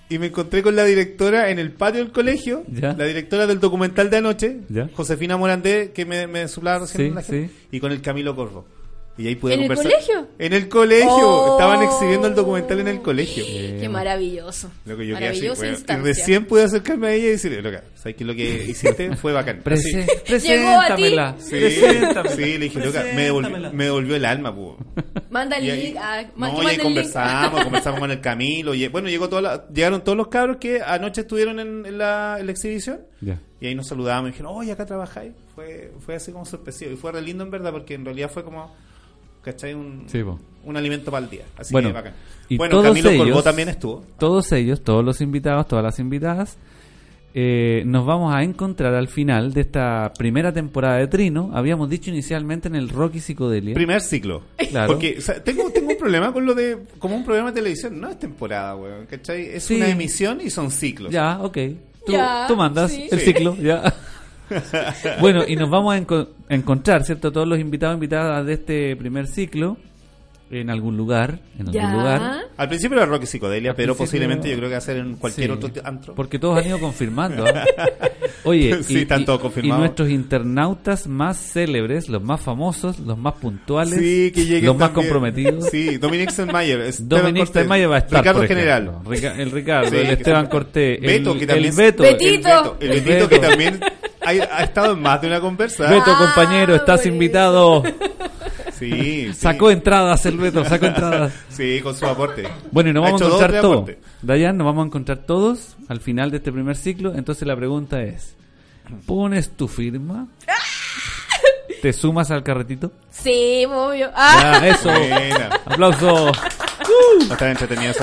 Y 0.09 0.18
me 0.18 0.26
encontré 0.28 0.62
con 0.62 0.74
la 0.74 0.84
directora 0.84 1.51
en 1.51 1.59
el 1.59 1.72
patio 1.72 2.01
del 2.03 2.12
colegio, 2.12 2.62
Ya. 2.72 2.95
la 2.95 3.05
directora 3.05 3.47
del 3.47 3.61
documental 3.61 4.09
de 4.11 4.16
anoche, 4.16 4.61
Ya. 4.70 4.89
Josefina 4.95 5.36
Morandé, 5.36 5.91
que 5.93 6.07
me, 6.07 6.26
me 6.26 6.49
suplaba 6.49 6.78
recién 6.86 7.09
Sí, 7.11 7.14
la 7.14 7.22
gente, 7.22 7.49
sí. 7.49 7.66
y 7.72 7.80
con 7.80 7.93
el 7.93 8.01
Camilo 8.01 8.34
Corvo. 8.34 8.64
Y 9.18 9.26
ahí 9.26 9.34
pude 9.34 9.54
¿En 9.54 9.62
el 9.62 9.74
colegio? 9.76 10.28
En 10.38 10.52
el 10.52 10.68
colegio. 10.68 11.08
Oh. 11.12 11.58
Estaban 11.58 11.82
exhibiendo 11.82 12.28
el 12.28 12.34
documental 12.36 12.78
en 12.80 12.88
el 12.88 13.02
colegio. 13.02 13.44
Qué 13.44 13.88
maravilloso. 13.88 14.70
Lo 14.86 14.96
que 14.96 15.06
yo 15.08 15.16
quedé 15.16 15.28
así, 15.28 15.40
Maravillosa 15.48 15.84
bueno, 15.86 16.02
y 16.02 16.06
recién 16.06 16.44
pude 16.46 16.62
acercarme 16.62 17.08
a 17.08 17.12
ella 17.14 17.26
y 17.26 17.30
decirle, 17.30 17.60
loca, 17.62 17.82
¿sabes 17.96 18.14
que 18.16 18.24
lo 18.24 18.34
que 18.34 18.64
hiciste 18.68 19.16
fue 19.16 19.32
bacán? 19.32 19.60
Prese- 19.64 20.06
preséntamela. 20.24 21.34
Sí, 21.38 21.50
Preséntamela. 21.50 22.30
sí, 22.36 22.42
le 22.44 22.58
dije, 22.58 22.78
loca, 22.84 23.04
me 23.14 23.22
devolvió, 23.24 23.72
me 23.72 23.84
devolvió 23.84 24.16
el 24.16 24.24
alma, 24.24 24.54
pu. 24.54 24.76
Manda 25.30 25.56
el 25.58 25.64
link. 25.66 25.96
no, 26.36 26.62
y 26.62 26.66
ahí 26.66 26.78
conversamos, 26.78 27.62
conversamos 27.64 28.00
con 28.00 28.10
el 28.10 28.20
Camilo. 28.20 28.72
Y, 28.74 28.86
bueno, 28.88 29.08
llegó 29.08 29.28
toda 29.28 29.42
la- 29.42 29.68
llegaron 29.68 30.02
todos 30.04 30.16
los 30.16 30.28
cabros 30.28 30.58
que 30.58 30.80
anoche 30.80 31.22
estuvieron 31.22 31.58
en, 31.60 31.84
en 31.86 31.98
la, 31.98 32.36
en 32.38 32.46
la 32.46 32.52
exhibición. 32.52 33.00
Ya. 33.20 33.40
Y 33.60 33.66
ahí 33.66 33.74
nos 33.74 33.88
saludamos 33.88 34.28
y 34.28 34.32
dijeron, 34.32 34.52
oye, 34.54 34.70
acá 34.70 34.86
trabajáis. 34.86 35.32
Fue, 35.56 35.90
fue 35.98 36.14
así 36.14 36.30
como 36.30 36.44
sorpresivo. 36.44 36.92
Y 36.92 36.96
fue 36.96 37.10
re 37.10 37.20
lindo 37.20 37.42
en 37.42 37.50
verdad, 37.50 37.72
porque 37.72 37.94
en 37.94 38.04
realidad 38.04 38.30
fue 38.32 38.44
como, 38.44 38.72
¿cachai? 39.43 39.74
Un, 39.74 40.05
Sí, 40.07 40.22
un 40.64 40.76
alimento 40.76 41.11
para 41.11 41.24
el 41.24 41.30
día. 41.30 41.45
Así 41.57 41.72
Bueno, 41.72 41.89
que 41.89 41.95
bacán. 41.95 42.12
y 42.49 42.57
bueno, 42.57 42.72
todos 42.72 42.86
Camilo 42.86 43.11
ellos- 43.11 43.24
Corbó 43.26 43.43
también 43.43 43.68
estuvo. 43.68 44.05
Todos 44.18 44.53
ellos, 44.53 44.82
todos 44.82 45.05
los 45.05 45.20
invitados, 45.20 45.66
todas 45.68 45.84
las 45.84 45.99
invitadas, 45.99 46.59
eh, 47.34 47.82
nos 47.86 48.05
vamos 48.07 48.34
a 48.34 48.43
encontrar 48.43 48.95
al 48.95 49.07
final 49.09 49.53
de 49.53 49.61
esta 49.61 50.12
primera 50.16 50.53
temporada 50.53 50.97
de 50.97 51.07
Trino. 51.07 51.51
Habíamos 51.55 51.89
dicho 51.89 52.11
inicialmente 52.11 52.68
en 52.68 52.74
el 52.74 52.89
Rocky 52.89 53.20
Psicodelia. 53.20 53.74
Primer 53.74 54.01
ciclo. 54.01 54.43
Claro. 54.70 54.89
Porque 54.89 55.16
o 55.18 55.20
sea, 55.20 55.43
tengo, 55.45 55.70
tengo 55.70 55.91
un 55.91 55.99
problema 55.99 56.32
con 56.32 56.45
lo 56.47 56.55
de. 56.55 56.78
Como 56.99 57.16
un 57.16 57.24
programa 57.24 57.51
de 57.53 57.57
televisión. 57.61 58.01
No 58.01 58.09
es 58.09 58.18
temporada, 58.18 58.74
weón. 58.76 59.07
¿Cachai? 59.07 59.43
Es 59.47 59.64
Sí. 59.64 59.76
una 59.76 59.89
emisión 59.89 60.41
y 60.43 60.51
son 60.51 60.70
ciclos. 60.70 61.12
Ya, 61.12 61.39
ok. 61.41 61.57
Tú, 62.07 62.12
Ya, 62.12 62.47
tú 62.49 62.57
mandas 62.57 62.91
sí. 62.91 63.07
el 63.11 63.20
Sí. 63.20 63.26
ciclo, 63.26 63.55
ya. 63.57 63.82
bueno, 65.20 65.44
y 65.46 65.57
nos 65.57 65.70
vamos 65.70 65.94
a 65.94 65.99
enco- 66.01 66.28
a 66.49 66.55
encontrar, 66.55 67.05
¿cierto? 67.05 67.32
Todos 67.32 67.46
los 67.49 67.59
invitados 67.59 67.94
e 67.94 67.96
invitadas 67.96 68.46
de 68.46 68.53
este 68.55 68.96
primer 68.96 69.26
ciclo 69.26 69.76
en 70.51 70.70
algún 70.70 70.96
lugar, 70.96 71.40
en 71.59 71.68
algún 71.68 71.72
Ya. 71.74 71.92
lugar. 71.92 72.22
Al 72.57 72.68
principio 72.68 72.96
era 72.96 73.05
Rock 73.05 73.24
y 73.24 73.26
Psicodelia, 73.26 73.70
Al 73.72 73.76
pero 73.76 73.94
posiblemente 73.94 74.49
yo 74.49 74.57
creo 74.57 74.68
que 74.70 74.72
va 74.76 74.78
a 74.78 74.80
ser 74.80 74.96
en 74.96 75.16
cualquier 75.16 75.49
Sí, 75.51 75.53
otro 75.62 75.82
antro. 75.84 76.14
Porque 76.14 76.38
todos 76.38 76.57
han 76.59 76.66
ido 76.66 76.78
confirmando. 76.80 77.44
¿ah? 77.46 77.64
Oye, 78.44 78.82
Sí, 78.82 79.01
están 79.01 79.26
todos 79.26 79.40
confirmados. 79.40 79.78
y 79.78 79.80
nuestros 79.82 80.09
internautas 80.09 81.07
más 81.07 81.36
célebres, 81.36 82.09
los 82.09 82.22
más 82.22 82.40
famosos, 82.40 82.99
los 82.99 83.18
más 83.18 83.34
puntuales, 83.34 83.99
Sí, 83.99 84.32
que 84.34 84.46
lleguen 84.46 84.64
los 84.66 84.78
más 84.78 84.88
comprometidos. 84.90 85.68
Sí, 85.68 85.99
Dominic. 85.99 86.30
Esteban 86.30 86.49
Dominic 87.09 87.46
Steinmeier 87.49 87.90
va 87.90 87.96
a 87.96 87.99
estar. 87.99 88.20
Ricardo. 88.20 88.42
General. 88.46 88.92
Rica- 89.07 89.34
el 89.36 89.51
Ricardo, 89.51 89.90
Sí, 89.90 89.96
el 89.96 90.07
que 90.07 90.12
Esteban 90.14 90.46
Cortés, 90.46 90.99
Beto, 91.03 91.32
el, 91.32 91.38
que 91.40 91.46
también 91.46 91.68
el 91.72 91.76
Beto. 91.76 92.03
Betito. 92.05 92.26
El 92.30 92.38
Beto, 92.38 92.76
el 92.80 92.90
El 92.90 93.01
Betito 93.03 93.28
que 93.28 93.34
Beto. 93.38 93.49
también 93.49 93.80
ha, 94.29 94.57
ha 94.59 94.62
estado 94.64 94.93
en 94.95 95.03
más 95.03 95.20
de 95.20 95.26
una 95.29 95.41
conversa. 95.41 95.89
Beto, 95.89 96.05
Ah, 96.07 96.18
compañero, 96.18 96.74
estás 96.74 97.05
invitado. 97.07 97.83
Sí, 98.79 99.26
sí. 99.29 99.35
Sacó 99.35 99.70
entradas 99.70 100.24
el 100.26 100.37
Beto, 100.39 100.64
sacó 100.64 100.87
entradas. 100.87 101.33
Sí, 101.49 101.81
con 101.83 101.97
su 101.97 102.07
aporte. 102.07 102.49
Bueno, 102.70 102.91
y 102.91 102.93
nos 102.93 103.03
vamos 103.03 103.22
a 103.22 103.24
encontrar 103.26 103.61
todos. 103.61 103.91
Dayan, 104.22 104.57
nos 104.57 104.64
vamos 104.66 104.85
a 104.85 104.87
encontrar 104.87 105.18
todos 105.18 105.76
al 105.89 106.01
final 106.01 106.31
de 106.31 106.37
este 106.37 106.53
primer 106.53 106.76
ciclo. 106.76 107.14
Entonces 107.14 107.47
la 107.49 107.57
pregunta 107.57 108.01
es: 108.03 108.37
¿pones 109.07 109.51
tu 109.51 109.66
firma? 109.68 110.29
¿Te 111.83 111.93
sumas 111.93 112.31
al 112.31 112.43
carretito? 112.43 112.93
Sí, 113.11 113.64
obvio. 113.66 114.11
Ah, 114.14 114.59
Ya, 114.61 114.68
eso. 114.68 114.91
Buena. 114.91 115.51
Aplauso. 115.64 116.33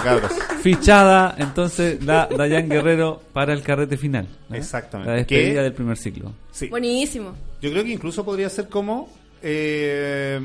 Cabros. 0.03 0.31
Fichada 0.61 1.35
entonces 1.37 2.03
la 2.03 2.27
Dayan 2.27 2.69
Guerrero 2.69 3.21
para 3.33 3.53
el 3.53 3.61
carrete 3.61 3.97
final. 3.97 4.27
Exactamente. 4.51 5.11
La 5.11 5.17
despedida 5.17 5.63
del 5.63 5.73
primer 5.73 5.97
ciclo. 5.97 6.33
Sí. 6.51 6.67
buenísimo. 6.67 7.33
Yo 7.61 7.71
creo 7.71 7.83
que 7.83 7.91
incluso 7.91 8.23
podría 8.23 8.49
ser 8.49 8.69
como 8.69 9.09
eh, 9.41 10.39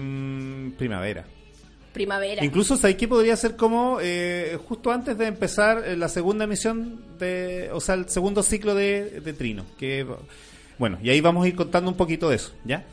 primavera. 0.79 1.25
Primavera. 1.93 2.45
Incluso, 2.45 2.77
¿sabes 2.77 2.97
qué 2.97 3.09
podría 3.09 3.37
ser 3.37 3.57
como 3.57 3.99
eh, 4.01 4.59
justo 4.69 4.93
antes 4.93 5.19
de 5.19 5.27
empezar 5.27 5.83
eh, 5.85 5.97
la 5.97 6.09
segunda 6.09 6.45
emisión 6.45 7.01
de, 7.19 7.69
o 7.73 7.81
sea, 7.81 7.97
el 7.97 8.09
segundo 8.09 8.43
ciclo 8.43 8.75
de, 8.75 9.21
de 9.21 9.33
Trino? 9.33 9.65
Que, 9.79 10.07
bueno, 10.79 10.99
y 11.03 11.11
ahí 11.11 11.21
vamos 11.21 11.45
a 11.45 11.49
ir 11.49 11.57
contando 11.57 11.91
un 11.91 11.97
poquito 11.97 12.29
de 12.31 12.37
eso, 12.37 12.53
¿ya? 12.65 12.85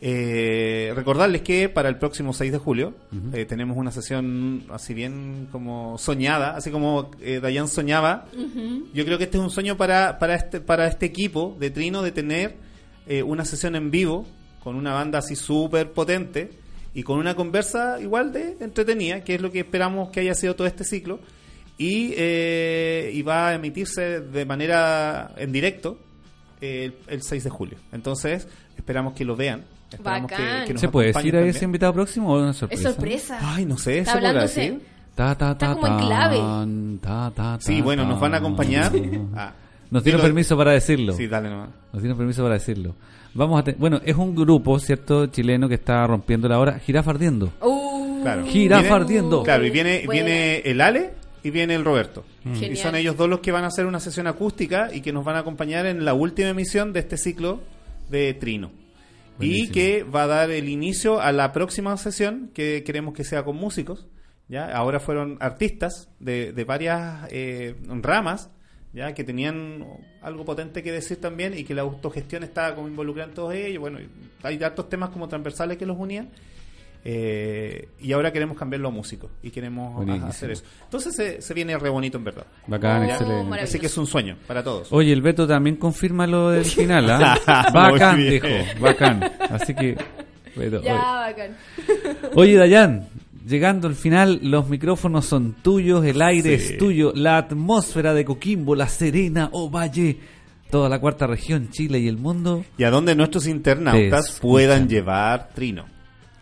Eh, 0.00 0.92
recordarles 0.94 1.40
que 1.40 1.68
para 1.70 1.88
el 1.88 1.96
próximo 1.96 2.34
6 2.34 2.52
de 2.52 2.58
julio 2.58 2.94
eh, 3.32 3.46
tenemos 3.46 3.78
una 3.78 3.90
sesión 3.90 4.64
así 4.70 4.92
bien 4.92 5.48
como 5.50 5.96
soñada, 5.96 6.54
así 6.54 6.70
como 6.70 7.10
eh, 7.20 7.40
Dayan 7.40 7.68
soñaba. 7.68 8.26
Yo 8.92 9.04
creo 9.04 9.18
que 9.18 9.24
este 9.24 9.38
es 9.38 9.42
un 9.42 9.50
sueño 9.50 9.76
para, 9.76 10.18
para, 10.18 10.34
este, 10.34 10.60
para 10.60 10.86
este 10.86 11.06
equipo 11.06 11.56
de 11.58 11.70
Trino 11.70 12.02
de 12.02 12.12
tener 12.12 12.56
eh, 13.08 13.22
una 13.22 13.44
sesión 13.44 13.76
en 13.76 13.90
vivo 13.90 14.26
con 14.62 14.74
una 14.74 14.92
banda 14.92 15.20
así 15.20 15.36
súper 15.36 15.92
potente 15.92 16.50
y 16.92 17.04
con 17.04 17.18
una 17.18 17.36
conversa 17.36 18.00
igual 18.00 18.32
de 18.32 18.56
entretenida, 18.60 19.22
que 19.22 19.36
es 19.36 19.40
lo 19.40 19.52
que 19.52 19.60
esperamos 19.60 20.10
que 20.10 20.20
haya 20.20 20.34
sido 20.34 20.56
todo 20.56 20.66
este 20.66 20.82
ciclo. 20.82 21.20
Y, 21.78 22.14
eh, 22.16 23.10
y 23.12 23.20
va 23.22 23.48
a 23.48 23.54
emitirse 23.54 24.20
de 24.20 24.46
manera 24.46 25.34
en 25.36 25.52
directo 25.52 25.98
eh, 26.60 26.84
el, 27.06 27.14
el 27.16 27.22
6 27.22 27.44
de 27.44 27.50
julio. 27.50 27.76
Entonces, 27.92 28.48
esperamos 28.76 29.12
que 29.12 29.26
lo 29.26 29.36
vean. 29.36 29.64
Esperamos 29.90 30.28
que, 30.30 30.34
Bacán. 30.36 30.66
que 30.66 30.72
nos 30.72 30.80
¿Se 30.80 30.88
puede 30.88 31.12
decir 31.12 31.36
a 31.36 31.40
ese 31.42 31.64
invitado 31.64 31.92
próximo 31.94 32.32
o 32.32 32.36
es 32.38 32.42
una 32.42 32.50
Es 32.50 32.56
sorpresa? 32.56 32.90
sorpresa. 32.92 33.38
Ay, 33.42 33.64
no 33.66 33.78
sé, 33.78 33.98
Está 33.98 34.12
¿se 34.12 34.16
hablándose. 34.18 34.60
decir? 34.60 34.80
Ta, 35.14 35.34
ta, 35.36 35.56
ta, 35.56 35.72
Está 35.72 35.74
como 35.80 35.86
en 35.86 36.98
clave. 36.98 37.58
Sí, 37.60 37.80
bueno, 37.80 38.04
nos 38.06 38.20
van 38.20 38.34
a 38.34 38.38
acompañar. 38.38 38.92
Ah, 39.34 39.52
Nos 39.90 40.02
dieron 40.02 40.20
permiso 40.20 40.56
para 40.56 40.72
decirlo. 40.72 41.12
Sí, 41.12 41.26
dale 41.28 41.48
nomás. 41.48 41.68
Nos 41.92 42.02
dieron 42.02 42.18
permiso 42.18 42.42
para 42.42 42.54
decirlo. 42.54 42.94
Vamos 43.34 43.60
a 43.60 43.64
te- 43.64 43.72
bueno, 43.74 44.00
es 44.04 44.16
un 44.16 44.34
grupo, 44.34 44.78
¿cierto? 44.78 45.26
Chileno 45.26 45.68
que 45.68 45.76
está 45.76 46.06
rompiendo 46.06 46.48
la 46.48 46.58
hora. 46.58 46.78
Jirafa 46.78 47.10
ardiendo. 47.12 47.52
Uh, 47.60 48.22
Claro. 48.22 48.44
Jirafa 48.46 48.82
Viene- 48.82 48.96
ardiendo. 48.96 49.42
Claro, 49.44 49.64
y 49.64 49.70
viene, 49.70 50.04
viene 50.10 50.56
el 50.64 50.80
Ale 50.80 51.12
y 51.44 51.50
viene 51.50 51.74
el 51.76 51.84
Roberto. 51.84 52.24
Genial. 52.42 52.72
Y 52.72 52.76
son 52.76 52.96
ellos 52.96 53.16
dos 53.16 53.28
los 53.28 53.38
que 53.40 53.52
van 53.52 53.62
a 53.62 53.68
hacer 53.68 53.86
una 53.86 54.00
sesión 54.00 54.26
acústica 54.26 54.88
y 54.92 55.00
que 55.00 55.12
nos 55.12 55.24
van 55.24 55.36
a 55.36 55.40
acompañar 55.40 55.86
en 55.86 56.04
la 56.04 56.12
última 56.14 56.48
emisión 56.48 56.92
de 56.92 57.00
este 57.00 57.16
ciclo 57.18 57.60
de 58.10 58.34
Trino. 58.34 58.72
Y 59.38 59.68
que 59.68 60.02
va 60.02 60.22
a 60.22 60.26
dar 60.26 60.50
el 60.50 60.68
inicio 60.68 61.20
a 61.20 61.32
la 61.32 61.52
próxima 61.52 61.96
sesión 61.96 62.50
que 62.54 62.82
queremos 62.84 63.14
que 63.14 63.24
sea 63.24 63.44
con 63.44 63.56
músicos. 63.56 64.08
¿ya? 64.48 64.74
Ahora 64.74 65.00
fueron 65.00 65.36
artistas 65.40 66.08
de, 66.20 66.52
de 66.52 66.64
varias 66.64 67.28
eh, 67.30 67.76
ramas 68.02 68.50
ya 68.96 69.12
que 69.12 69.24
tenían 69.24 69.84
algo 70.22 70.46
potente 70.46 70.82
que 70.82 70.90
decir 70.90 71.20
también 71.20 71.52
y 71.56 71.64
que 71.64 71.74
la 71.74 71.82
autogestión 71.82 72.42
estaba 72.42 72.74
como 72.74 72.88
involucrada 72.88 73.28
en 73.28 73.34
todos 73.34 73.52
ellos. 73.52 73.78
Bueno, 73.78 73.98
hay 74.42 74.62
hartos 74.62 74.88
temas 74.88 75.10
como 75.10 75.28
transversales 75.28 75.76
que 75.76 75.84
los 75.84 75.98
unían. 75.98 76.30
Eh, 77.08 77.90
y 78.00 78.10
ahora 78.10 78.32
queremos 78.32 78.58
cambiarlo 78.58 78.88
a 78.88 78.90
músicos 78.90 79.30
y 79.40 79.50
queremos 79.50 79.94
Buenísimo. 79.94 80.26
hacer 80.26 80.50
eso. 80.50 80.64
Entonces 80.82 81.14
se, 81.14 81.40
se 81.40 81.54
viene 81.54 81.78
re 81.78 81.88
bonito 81.88 82.18
en 82.18 82.24
verdad. 82.24 82.46
Bacán, 82.66 83.02
Oh, 83.02 83.04
excelente. 83.04 83.60
Así 83.60 83.78
que 83.78 83.86
es 83.86 83.96
un 83.96 84.08
sueño 84.08 84.36
para 84.48 84.64
todos. 84.64 84.88
Oye, 84.90 85.12
el 85.12 85.22
Beto 85.22 85.46
también 85.46 85.76
confirma 85.76 86.26
lo 86.26 86.50
del 86.50 86.64
final, 86.64 87.08
¿ah? 87.08 87.70
Bacán, 87.72 88.18
dijo. 88.28 88.48
Bacán. 88.80 89.22
Así 89.50 89.72
que, 89.72 89.96
Beto, 90.56 90.82
ya, 90.82 90.94
bacán. 90.96 91.56
Oye, 92.34 92.56
Dayan, 92.56 93.08
Llegando 93.46 93.86
al 93.86 93.94
final, 93.94 94.40
los 94.42 94.68
micrófonos 94.68 95.24
son 95.26 95.52
tuyos, 95.62 96.04
el 96.04 96.20
aire 96.20 96.58
Sí. 96.58 96.72
es 96.72 96.78
tuyo, 96.78 97.12
la 97.14 97.36
atmósfera 97.38 98.12
de 98.14 98.24
Coquimbo, 98.24 98.74
La 98.74 98.88
Serena, 98.88 99.50
Ovalle, 99.52 100.18
toda 100.68 100.88
la 100.88 100.98
cuarta 100.98 101.28
región, 101.28 101.70
Chile 101.70 102.00
y 102.00 102.08
el 102.08 102.16
mundo. 102.16 102.64
Y 102.76 102.82
a 102.82 102.90
donde 102.90 103.14
nuestros 103.14 103.46
internautas 103.46 104.34
Te 104.34 104.40
puedan 104.40 104.88
llevar 104.88 105.50
trino. 105.54 105.84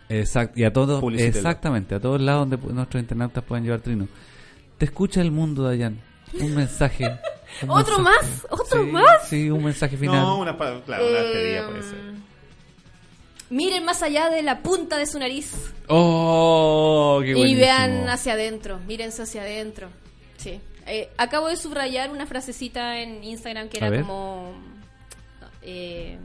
Exacto, 0.09 0.59
y 0.59 0.63
a 0.63 0.71
todos, 0.73 1.03
exactamente, 1.17 1.95
a 1.95 1.99
todos 1.99 2.21
lados 2.21 2.47
donde 2.49 2.73
nuestros 2.73 3.01
internautas 3.01 3.43
puedan 3.43 3.63
llevar 3.63 3.79
trino. 3.81 4.07
Te 4.77 4.85
escucha 4.85 5.21
el 5.21 5.31
mundo, 5.31 5.63
Dayan. 5.63 5.99
Un 6.39 6.53
mensaje. 6.55 7.05
un 7.63 7.69
¿Otro 7.69 7.99
mensaje. 7.99 8.27
más? 8.27 8.45
¿Otro 8.49 8.83
Sí, 8.83 8.91
más? 8.91 9.27
Sí, 9.29 9.49
un 9.49 9.63
mensaje 9.63 9.97
final. 9.97 10.17
No, 10.21 10.37
una, 10.39 10.55
claro, 10.57 10.81
una 10.85 11.19
Eh, 11.19 11.63
puede 11.67 11.81
ser. 11.83 12.15
Miren 13.49 13.85
más 13.85 14.01
allá 14.01 14.29
de 14.29 14.41
la 14.41 14.59
punta 14.63 14.97
de 14.97 15.05
su 15.05 15.19
nariz 15.19 15.53
Oh, 15.87 17.21
qué 17.23 17.37
y 17.37 17.55
vean 17.55 18.09
hacia 18.09 18.33
adentro, 18.33 18.79
mírense 18.87 19.21
hacia 19.21 19.41
adentro. 19.43 19.87
Sí. 20.37 20.59
Eh, 20.87 21.09
acabo 21.17 21.47
de 21.47 21.55
subrayar 21.55 22.09
una 22.11 22.25
frasecita 22.25 22.99
en 22.99 23.23
Instagram 23.23 23.69
que 23.69 23.77
era 23.77 24.01
como 24.01 24.51
eh, 25.61 26.17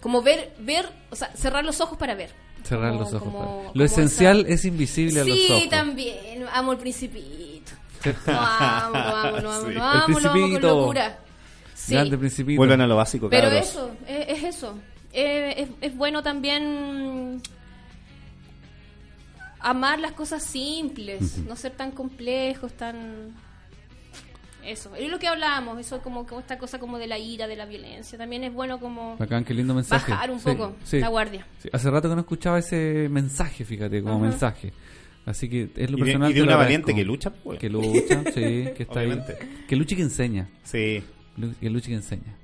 como 0.00 0.22
ver 0.22 0.52
ver, 0.58 0.88
o 1.10 1.16
sea, 1.16 1.30
cerrar 1.34 1.64
los 1.64 1.80
ojos 1.80 1.98
para 1.98 2.14
ver. 2.14 2.30
Cerrar 2.64 2.90
Como- 2.92 3.00
los 3.04 3.12
ojos. 3.14 3.22
como- 3.22 3.38
para- 3.38 3.50
como 3.50 3.70
Lo 3.74 3.84
esencial 3.84 4.40
esa- 4.40 4.48
es 4.54 4.64
invisible 4.64 5.20
a 5.20 5.24
los 5.24 5.36
Sí, 5.38 5.46
ojos. 5.52 5.68
también. 5.68 6.46
Amo 6.52 6.72
el 6.72 6.78
principito. 6.78 7.72
Lo 8.26 8.32
amo, 8.32 8.94
lo 8.94 9.00
amo, 9.00 9.38
lo 9.40 9.50
amo, 9.50 9.66
Sí. 9.66 9.72
lo 9.74 9.82
amo, 9.82 9.82
lo 9.82 9.82
amo 9.84 10.04
con 10.14 10.32
Principito. 10.32 10.68
locura. 10.68 11.18
Sí. 11.74 11.92
Grande 11.94 12.18
principito. 12.18 12.56
Vuelvan 12.58 12.80
a 12.82 12.86
lo 12.86 12.96
básico, 12.96 13.28
Pero 13.30 13.48
cabros. 13.48 13.68
eso, 13.68 13.90
es, 14.06 14.28
es 14.38 14.44
eso. 14.56 14.78
Eh, 15.12 15.54
es, 15.56 15.68
es 15.90 15.96
bueno 15.96 16.22
también 16.22 17.42
amar 19.60 19.98
las 19.98 20.12
cosas 20.12 20.42
simples, 20.42 21.38
no 21.38 21.56
ser 21.56 21.72
tan 21.72 21.90
complejos, 21.92 22.72
tan... 22.74 23.34
Eso, 24.64 24.94
es 24.94 25.10
lo 25.10 25.18
que 25.18 25.26
hablábamos, 25.26 25.78
eso 25.80 26.00
como, 26.02 26.26
como 26.26 26.40
esta 26.40 26.58
cosa 26.58 26.78
como 26.78 26.98
de 26.98 27.06
la 27.06 27.18
ira, 27.18 27.46
de 27.46 27.56
la 27.56 27.64
violencia. 27.66 28.18
También 28.18 28.44
es 28.44 28.52
bueno 28.52 28.78
como 28.78 29.16
Bacán, 29.16 29.44
qué 29.44 29.54
lindo 29.54 29.74
mensaje. 29.74 30.10
bajar 30.12 30.30
un 30.30 30.38
Sí, 30.40 30.44
poco 30.50 30.76
sí. 30.84 30.98
la 31.00 31.08
guardia. 31.08 31.46
Sí, 31.58 31.68
Hace 31.72 31.90
rato 31.90 32.08
que 32.08 32.14
no 32.14 32.20
escuchaba 32.20 32.58
ese 32.58 33.08
mensaje, 33.10 33.64
fíjate, 33.64 34.02
como 34.02 34.16
Ajá. 34.16 34.24
mensaje. 34.24 34.72
Así 35.26 35.48
que 35.48 35.70
es 35.76 35.90
lo 35.90 35.96
Y 35.98 36.00
de, 36.00 36.04
personal. 36.06 36.30
y 36.30 36.34
de 36.34 36.42
una 36.42 36.56
valiente 36.56 36.94
que 36.94 37.04
lucha, 37.04 37.30
pues. 37.30 37.58
Que 37.58 37.68
lucha, 37.68 38.22
sí, 38.32 38.32
que 38.76 38.82
está 38.84 39.00
Obviamente. 39.00 39.36
ahí. 39.40 39.64
Que 39.68 39.76
lucha 39.76 39.94
y 39.94 39.96
que 39.96 40.02
enseña. 40.02 40.48
Sí. 40.64 41.02
Que 41.60 41.70
lucha 41.70 41.86
y 41.88 41.90
que 41.90 41.96
enseña. 41.96 42.34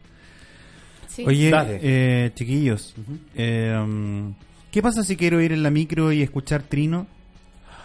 Sí. 1.08 1.24
Oye, 1.26 1.50
eh, 1.82 2.30
chiquillos, 2.34 2.94
eh, 3.34 3.74
¿qué 4.70 4.82
pasa 4.82 5.02
si 5.02 5.16
quiero 5.16 5.40
ir 5.40 5.52
en 5.52 5.62
la 5.62 5.70
micro 5.70 6.12
y 6.12 6.22
escuchar 6.22 6.62
Trino? 6.62 7.06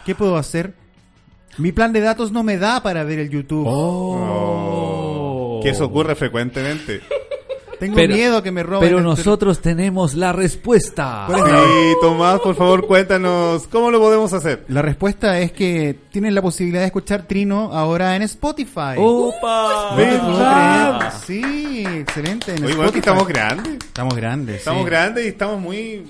¿Qué 0.05 0.15
puedo 0.15 0.35
hacer? 0.37 0.73
Mi 1.57 1.71
plan 1.71 1.93
de 1.93 2.01
datos 2.01 2.31
no 2.31 2.43
me 2.43 2.57
da 2.57 2.81
para 2.83 3.03
ver 3.03 3.19
el 3.19 3.29
YouTube. 3.29 3.65
Oh. 3.67 5.59
Que 5.63 5.69
eso 5.69 5.85
ocurre 5.85 6.15
frecuentemente. 6.15 7.01
Tengo 7.79 7.95
Pero- 7.95 8.13
miedo 8.13 8.37
a 8.37 8.43
que 8.43 8.51
me 8.51 8.61
roben. 8.61 8.87
Pero 8.87 8.99
el 8.99 9.03
nosotros 9.03 9.59
tenemos 9.59 10.13
la 10.13 10.31
respuesta. 10.33 11.23
¿Cuál 11.25 11.49
es 11.49 11.55
Sí, 11.63 11.93
Tomás, 11.99 12.39
por 12.39 12.53
favor, 12.53 12.85
cuéntanos 12.85 13.65
cómo 13.67 13.89
lo 13.89 13.99
podemos 13.99 14.31
hacer. 14.33 14.63
La 14.67 14.83
respuesta 14.83 15.39
es 15.39 15.51
que 15.51 15.97
tienen 16.11 16.35
la 16.35 16.43
posibilidad 16.43 16.81
de 16.81 16.85
escuchar 16.85 17.23
Trino 17.23 17.71
ahora 17.73 18.15
en 18.15 18.21
Spotify. 18.21 18.97
¡Opa! 18.97 19.97
Sí, 21.25 21.83
excelente. 21.87 22.51
En 22.55 22.65
Oye, 22.65 22.75
bueno, 22.75 22.89
Spotify. 22.89 22.93
que 22.93 22.99
estamos 22.99 23.27
grandes. 23.27 23.73
Estamos 23.83 24.15
grandes. 24.15 24.55
Estamos 24.57 24.83
sí. 24.83 24.89
grandes 24.89 25.25
y 25.25 25.27
estamos 25.29 25.59
muy 25.59 26.03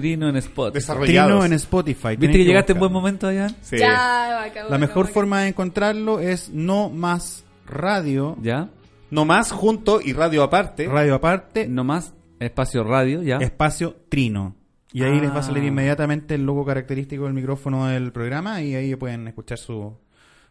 Trino 0.00 0.28
en 0.28 0.36
Spot. 0.36 0.72
desarrollados. 0.74 1.28
Trino 1.30 1.44
en 1.44 1.52
Spotify. 1.54 2.16
¿Viste 2.16 2.38
que 2.38 2.44
llegaste 2.44 2.72
en 2.72 2.78
buen 2.78 2.92
momento 2.92 3.26
allá? 3.28 3.48
Sí. 3.62 3.78
Ya, 3.78 4.50
La 4.68 4.78
mejor 4.78 5.08
forma 5.08 5.42
de 5.42 5.48
encontrarlo 5.48 6.20
es 6.20 6.50
no 6.50 6.90
más 6.90 7.44
radio, 7.66 8.36
¿Ya? 8.42 8.68
No 9.10 9.24
más 9.24 9.52
junto 9.52 10.00
y 10.02 10.12
radio 10.12 10.42
aparte. 10.42 10.86
radio 10.88 11.14
aparte, 11.14 11.68
No 11.68 11.84
más 11.84 12.12
espacio 12.40 12.82
radio, 12.84 13.22
¿ya? 13.22 13.36
espacio 13.38 13.96
Trino. 14.08 14.54
Y 14.92 15.02
ahí 15.04 15.18
Ah. 15.18 15.22
les 15.22 15.30
va 15.30 15.38
a 15.38 15.42
salir 15.42 15.62
inmediatamente 15.64 16.34
el 16.34 16.44
logo 16.44 16.64
característico 16.64 17.24
del 17.24 17.34
micrófono 17.34 17.86
del 17.86 18.12
programa 18.12 18.62
y 18.62 18.74
ahí 18.74 18.94
pueden 18.96 19.28
escuchar 19.28 19.58
su- 19.58 19.96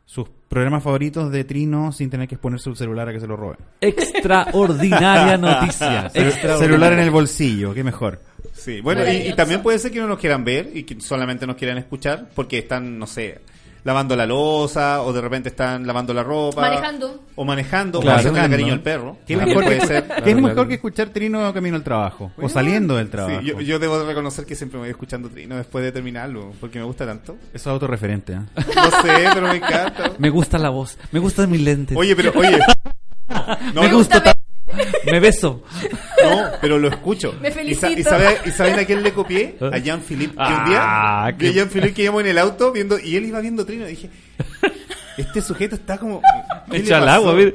sus 0.07 0.29
programas 0.47 0.83
favoritos 0.83 1.31
de 1.31 1.43
Trino 1.45 1.91
sin 1.91 2.09
tener 2.11 2.27
que 2.27 2.35
exponer 2.35 2.59
su 2.59 2.75
celular 2.75 3.09
a 3.09 3.13
que 3.13 3.19
se 3.19 3.25
lo 3.27 3.35
roben. 3.35 3.57
Extraordinaria 3.81 5.37
noticia. 5.37 6.05
Extraordinaria. 6.07 6.57
celular 6.57 6.93
en 6.93 6.99
el 6.99 7.09
bolsillo, 7.11 7.73
qué 7.73 7.83
mejor. 7.83 8.21
Sí, 8.53 8.81
bueno, 8.81 9.03
y, 9.09 9.29
y 9.29 9.33
también 9.33 9.61
puede 9.61 9.79
ser 9.79 9.91
que 9.91 9.99
no 9.99 10.07
nos 10.07 10.19
quieran 10.19 10.43
ver 10.43 10.69
y 10.73 10.83
que 10.83 10.99
solamente 11.01 11.45
nos 11.47 11.55
quieran 11.55 11.77
escuchar 11.77 12.29
porque 12.35 12.59
están, 12.59 12.97
no 12.99 13.07
sé, 13.07 13.39
lavando 13.83 14.15
la 14.15 14.25
losa 14.25 15.03
o 15.03 15.13
de 15.13 15.21
repente 15.21 15.49
están 15.49 15.85
lavando 15.85 16.11
la 16.13 16.23
ropa. 16.23 16.61
Manejando. 16.61 17.23
O 17.35 17.45
manejando, 17.45 17.99
Claro. 17.99 18.15
o 18.15 18.19
haciéndole 18.19 18.41
Manejando. 18.47 18.55
cariño 18.57 18.73
al 18.73 18.81
perro. 18.81 19.17
¿Qué 19.27 19.37
mejor, 19.37 19.63
puede 19.63 19.79
que, 19.79 19.85
ser. 19.87 20.03
¿qué 20.07 20.13
es 20.13 20.21
Claro, 20.23 20.35
mejor 20.37 20.53
claro. 20.53 20.67
que 20.69 20.73
escuchar 20.75 21.09
Trino 21.09 21.53
camino 21.53 21.75
al 21.75 21.83
trabajo? 21.83 22.31
o 22.37 22.49
saliendo 22.49 22.95
del 22.95 23.09
trabajo. 23.09 23.41
Sí, 23.41 23.45
yo, 23.47 23.61
yo 23.61 23.77
debo 23.77 23.99
de 23.99 24.05
reconocer 24.05 24.45
que 24.45 24.55
siempre 24.55 24.77
me 24.79 24.85
voy 24.85 24.89
escuchando 24.91 25.29
Trino 25.29 25.55
después 25.55 25.83
de 25.85 25.91
terminarlo 25.91 26.51
porque 26.59 26.79
me 26.79 26.85
gusta 26.85 27.05
tanto. 27.05 27.33
Eso 27.53 27.55
es 27.55 27.67
autorreferente. 27.67 28.33
¿eh? 28.33 28.39
No 28.75 28.89
sé, 29.01 29.29
pero 29.33 29.47
me 29.49 29.57
encanta. 29.57 30.11
Me 30.17 30.29
gusta 30.31 30.57
la 30.57 30.69
voz. 30.69 30.97
Me 31.11 31.19
gustan 31.19 31.51
mis 31.51 31.61
lentes. 31.61 31.95
Oye, 31.95 32.15
pero 32.15 32.31
oye. 32.35 32.57
No, 33.73 33.81
me 33.81 33.91
gusta 33.93 34.21
ta- 34.21 34.34
Me 35.11 35.19
beso. 35.19 35.63
no, 36.23 36.41
pero 36.61 36.77
lo 36.79 36.87
escucho. 36.87 37.33
Me 37.41 37.49
¿Y, 37.49 37.51
sa- 37.51 37.57
felicito. 37.59 37.99
y 37.99 38.03
sabe- 38.03 38.37
y 38.45 38.49
saben 38.51 38.79
a 38.79 38.85
quién 38.85 39.03
le 39.03 39.11
copié? 39.13 39.55
A 39.71 39.77
Jean-Philippe. 39.77 40.35
Que 40.35 40.53
un 40.53 40.65
día 40.69 40.79
Ah, 40.81 41.31
vi 41.31 41.47
a 41.47 41.51
qué- 41.51 41.53
Jean-Philippe 41.53 41.93
que 41.93 42.03
íbamos 42.03 42.21
en 42.21 42.27
el 42.27 42.37
auto 42.37 42.71
viendo 42.71 42.97
y 42.99 43.15
él 43.15 43.25
iba 43.25 43.39
viendo 43.41 43.65
Trino 43.65 43.85
y 43.85 43.91
dije, 43.91 44.09
este 45.17 45.41
sujeto 45.41 45.75
está 45.75 45.97
como... 45.97 46.21
¿qué 46.71 46.77
le 46.79 46.83
Echa 46.83 46.97
al 46.97 47.09
agua, 47.09 47.33
mira. 47.33 47.51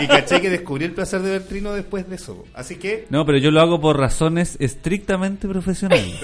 Y 0.00 0.08
caché 0.08 0.40
que 0.40 0.50
descubrí 0.50 0.84
el 0.86 0.92
placer 0.92 1.20
de 1.22 1.30
ver 1.30 1.42
Trino 1.46 1.72
después 1.72 2.08
de 2.08 2.16
eso. 2.16 2.44
Así 2.52 2.76
que... 2.76 3.06
No, 3.10 3.24
pero 3.24 3.38
yo 3.38 3.52
lo 3.52 3.60
hago 3.60 3.80
por 3.80 3.96
razones 3.96 4.56
estrictamente 4.58 5.46
profesionales. 5.46 6.16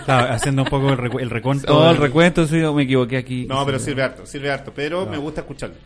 Estaba 0.00 0.32
haciendo 0.32 0.62
un 0.62 0.68
poco 0.70 0.88
el, 0.90 0.96
recu- 0.96 1.20
el 1.20 1.28
recuento. 1.28 1.76
Oh, 1.76 1.90
el 1.90 1.98
recuento, 1.98 2.46
sí, 2.46 2.56
me 2.56 2.84
equivoqué 2.84 3.18
aquí. 3.18 3.44
No, 3.46 3.66
pero 3.66 3.78
sirve 3.78 4.02
harto, 4.04 4.24
sirve 4.24 4.50
harto. 4.50 4.72
Pero 4.74 5.04
me 5.04 5.18
gusta 5.18 5.42
escucharlo. 5.42 5.76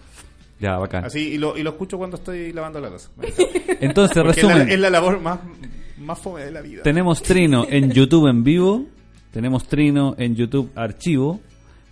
Ya, 0.62 0.78
bacán. 0.78 1.04
Así, 1.04 1.32
y 1.34 1.38
lo, 1.38 1.56
y 1.58 1.62
lo 1.64 1.70
escucho 1.70 1.98
cuando 1.98 2.16
estoy 2.16 2.52
lavando 2.52 2.80
la 2.80 2.88
losa. 2.88 3.10
Entonces, 3.80 4.22
Porque 4.22 4.40
es 4.40 4.46
la, 4.46 4.52
resumen. 4.54 4.70
es 4.70 4.78
la 4.78 4.90
labor 4.90 5.20
más, 5.20 5.40
más 5.98 6.18
fome 6.20 6.44
de 6.44 6.52
la 6.52 6.60
vida. 6.62 6.82
Tenemos 6.84 7.20
Trino 7.22 7.66
en 7.68 7.90
YouTube 7.92 8.28
en 8.28 8.44
vivo, 8.44 8.86
tenemos 9.32 9.66
Trino 9.66 10.14
en 10.18 10.36
YouTube 10.36 10.70
archivo 10.76 11.40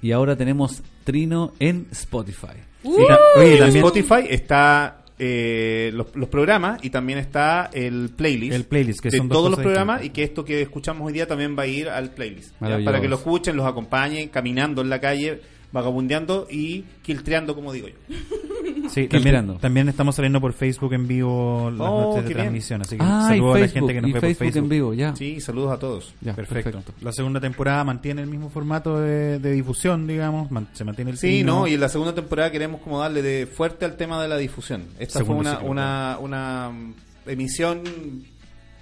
y 0.00 0.12
ahora 0.12 0.36
tenemos 0.36 0.82
Trino 1.04 1.52
en 1.58 1.88
Spotify. 1.90 2.46
Ta- 2.82 3.18
oye, 3.36 3.54
en 3.54 3.58
también 3.58 3.84
Spotify 3.84 4.26
está 4.30 5.04
eh, 5.18 5.90
los, 5.92 6.14
los 6.14 6.28
programas 6.28 6.82
y 6.84 6.90
también 6.90 7.18
está 7.18 7.68
el 7.74 8.10
playlist. 8.16 8.54
El 8.54 8.64
playlist, 8.64 9.00
que 9.00 9.10
de 9.10 9.18
son 9.18 9.28
dos 9.28 9.36
todos 9.38 9.50
los 9.50 9.60
programas 9.60 10.00
distintas. 10.00 10.06
y 10.06 10.10
que 10.14 10.22
esto 10.22 10.44
que 10.44 10.62
escuchamos 10.62 11.06
hoy 11.06 11.12
día 11.12 11.26
también 11.26 11.56
va 11.58 11.64
a 11.64 11.66
ir 11.66 11.88
al 11.88 12.10
playlist. 12.10 12.54
Para 12.58 13.00
que 13.00 13.08
lo 13.08 13.16
escuchen, 13.16 13.56
los 13.56 13.66
acompañen, 13.66 14.28
caminando 14.28 14.80
en 14.80 14.88
la 14.88 15.00
calle, 15.00 15.40
vagabundeando 15.72 16.46
y 16.50 16.82
quiltreando, 17.02 17.54
como 17.54 17.72
digo 17.72 17.88
yo. 17.88 17.94
Sí, 18.90 19.06
también, 19.06 19.56
también 19.58 19.88
estamos 19.88 20.16
saliendo 20.16 20.40
por 20.40 20.52
Facebook 20.52 20.92
en 20.94 21.06
vivo 21.06 21.70
las 21.70 21.80
Oh, 21.88 22.00
noches 22.08 22.22
de 22.22 22.28
bien. 22.28 22.38
transmisión. 22.38 22.80
Así 22.82 22.96
que 22.96 23.02
Ah, 23.04 23.26
saludos 23.28 23.56
a 23.56 23.58
la 23.60 23.68
gente 23.68 23.92
que 23.94 24.00
nos 24.00 24.12
ve 24.12 24.20
Facebook, 24.20 24.38
por 24.38 24.46
Facebook. 24.46 24.64
en 24.64 24.68
vivo, 24.68 24.94
ya. 24.94 25.14
Sí, 25.14 25.40
saludos 25.40 25.72
a 25.72 25.78
todos. 25.78 26.14
Ya, 26.20 26.34
Perfecto. 26.34 26.72
perfecto. 26.72 26.92
La 27.00 27.12
segunda 27.12 27.40
temporada 27.40 27.84
mantiene 27.84 28.22
el 28.22 28.26
mismo 28.28 28.50
formato 28.50 28.98
de, 28.98 29.38
de 29.38 29.52
difusión, 29.52 30.08
digamos. 30.08 30.50
man- 30.50 30.68
se 30.72 30.84
mantiene 30.84 31.12
el 31.12 31.18
Sí, 31.18 31.44
no, 31.44 31.68
y 31.68 31.74
en 31.74 31.80
la 31.80 31.88
segunda 31.88 32.12
temporada 32.16 32.50
queremos 32.50 32.80
como 32.80 32.98
darle 32.98 33.22
de 33.22 33.46
fuerte 33.46 33.84
al 33.84 33.96
tema 33.96 34.20
de 34.20 34.26
la 34.28 34.36
difusión. 34.38 34.82
Esta 34.98 35.20
Segundo 35.20 35.44
fue 35.60 35.68
una, 35.70 36.18
una, 36.18 36.18
una 36.20 36.70
mm, 36.70 36.94
emisión 37.26 37.82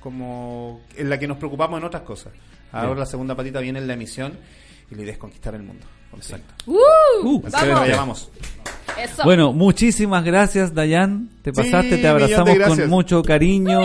como 0.01 0.81
en 0.97 1.11
la 1.11 1.19
que 1.19 1.27
nos 1.29 1.37
preocupamos 1.37 1.79
en 1.81 1.85
otras 1.85 2.03
cosas. 2.05 2.33
Ahora 2.73 2.89
Bien. 2.89 2.99
la 3.01 3.07
segunda 3.07 3.35
patita 3.35 3.61
viene 3.61 3.79
en 3.79 3.87
la 3.87 3.93
emisión 3.95 4.33
y 4.91 4.95
la 4.95 5.03
idea 5.03 5.13
es 5.13 5.19
conquistar 5.19 5.55
el 5.55 5.63
mundo. 5.65 5.87
Exacto. 6.17 6.55
¡Uh! 6.67 6.77
Uh, 7.25 7.43
Así 7.47 7.57
que 7.65 7.67
Vamos. 7.73 7.81
nos 7.81 7.89
llamamos. 7.89 8.31
Eso. 9.03 9.23
Bueno, 9.25 9.53
muchísimas 9.53 10.25
gracias, 10.25 10.75
Dayan. 10.75 11.29
Te 11.43 11.53
Sí, 11.53 11.57
pasaste, 11.57 11.99
te 11.99 12.09
abrazamos 12.09 12.59
con 12.67 12.89
mucho 12.91 13.23
cariño, 13.23 13.81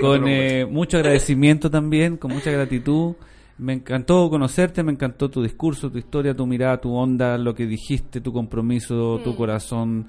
con 0.00 0.28
eh, 0.28 0.66
mucho 0.66 0.98
agradecimiento 0.98 1.70
también, 1.70 2.16
con 2.18 2.32
mucha 2.32 2.50
gratitud. 2.50 3.14
Me 3.58 3.72
encantó 3.72 4.28
conocerte, 4.28 4.82
me 4.82 4.92
encantó 4.92 5.30
tu 5.30 5.42
discurso, 5.42 5.90
tu 5.90 5.96
historia, 5.96 6.34
tu 6.36 6.46
mirada, 6.46 6.78
tu 6.80 6.94
onda, 6.94 7.38
lo 7.38 7.54
que 7.54 7.64
dijiste, 7.66 8.20
tu 8.20 8.30
compromiso, 8.32 9.18
tu 9.24 9.32
Mm. 9.32 9.36
corazón, 9.36 10.06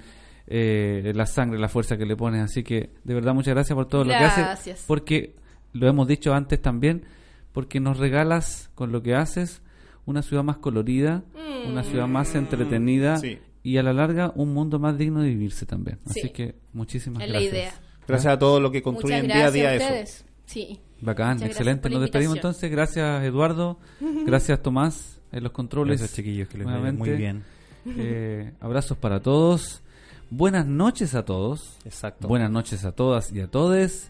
eh, 0.47 1.13
la 1.15 1.25
sangre, 1.25 1.57
la 1.57 1.69
fuerza 1.69 1.95
que 1.97 2.05
le 2.05 2.17
pones. 2.17 2.41
Así 2.43 2.63
que, 2.63 2.89
de 3.05 3.13
verdad, 3.13 3.33
muchas 3.33 3.53
gracias 3.53 3.75
por 3.75 3.87
todo 3.87 4.03
lo 4.03 4.09
que 4.09 4.15
haces. 4.15 4.43
Gracias. 4.43 4.83
Porque, 4.85 5.35
lo 5.71 5.87
hemos 5.87 6.07
dicho 6.07 6.33
antes 6.33 6.61
también, 6.61 7.05
porque 7.53 7.79
nos 7.79 7.97
regalas 7.97 8.69
con 8.75 8.91
lo 8.91 9.01
que 9.01 9.15
haces 9.15 9.61
una 10.07 10.23
ciudad 10.23 10.43
más 10.43 10.57
colorida, 10.57 11.23
Mm. 11.35 11.71
una 11.71 11.83
ciudad 11.83 12.07
más 12.07 12.33
entretenida 12.33 13.17
sí. 13.17 13.37
y 13.61 13.77
a 13.77 13.83
la 13.83 13.93
larga 13.93 14.31
un 14.35 14.53
mundo 14.53 14.79
más 14.79 14.97
digno 14.97 15.21
de 15.21 15.29
vivirse 15.29 15.65
también. 15.67 15.99
Sí. 16.09 16.21
Así 16.21 16.29
que 16.31 16.55
muchísimas 16.73 17.21
es 17.21 17.29
la 17.29 17.33
gracias. 17.39 17.53
idea. 17.53 17.73
Gracias 18.07 18.33
a 18.33 18.39
todos 18.39 18.61
los 18.61 18.71
que 18.71 18.81
construyen 18.81 19.27
día 19.27 19.45
a 19.47 19.51
día 19.51 19.69
a 19.69 19.75
eso. 19.75 19.85
ustedes. 19.85 20.25
Sí. 20.45 20.79
Bacán, 21.01 21.43
excelente. 21.43 21.89
la 21.89 21.93
Nos 21.95 22.01
despedimos 22.03 22.37
entonces. 22.37 22.71
Gracias, 22.71 23.23
Eduardo. 23.23 23.77
Gracias, 24.25 24.63
Tomás, 24.63 25.19
en 25.31 25.43
los 25.43 25.51
controles. 25.51 25.99
Gracias, 25.99 26.15
chiquillos, 26.15 26.47
que 26.47 26.57
les 26.57 26.65
vaya 26.65 26.91
muy 26.93 27.09
bien. 27.11 27.43
Eh, 27.85 28.51
abrazos 28.61 28.97
para 28.97 29.21
todos. 29.21 29.81
Buenas 30.29 30.65
noches 30.65 31.15
a 31.15 31.23
todos. 31.25 31.77
Exacto. 31.85 32.27
Buenas 32.27 32.49
noches 32.51 32.83
a 32.85 32.91
todas 32.93 33.31
y 33.31 33.39
a 33.41 33.47
todes. 33.47 34.09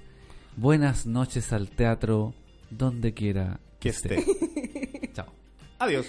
Buenas 0.56 1.06
noches 1.06 1.52
al 1.53 1.69
teatro, 1.69 2.34
donde 2.69 3.14
quiera 3.14 3.60
Que 3.80 3.90
esté. 3.90 4.24
Adiós. 5.80 6.08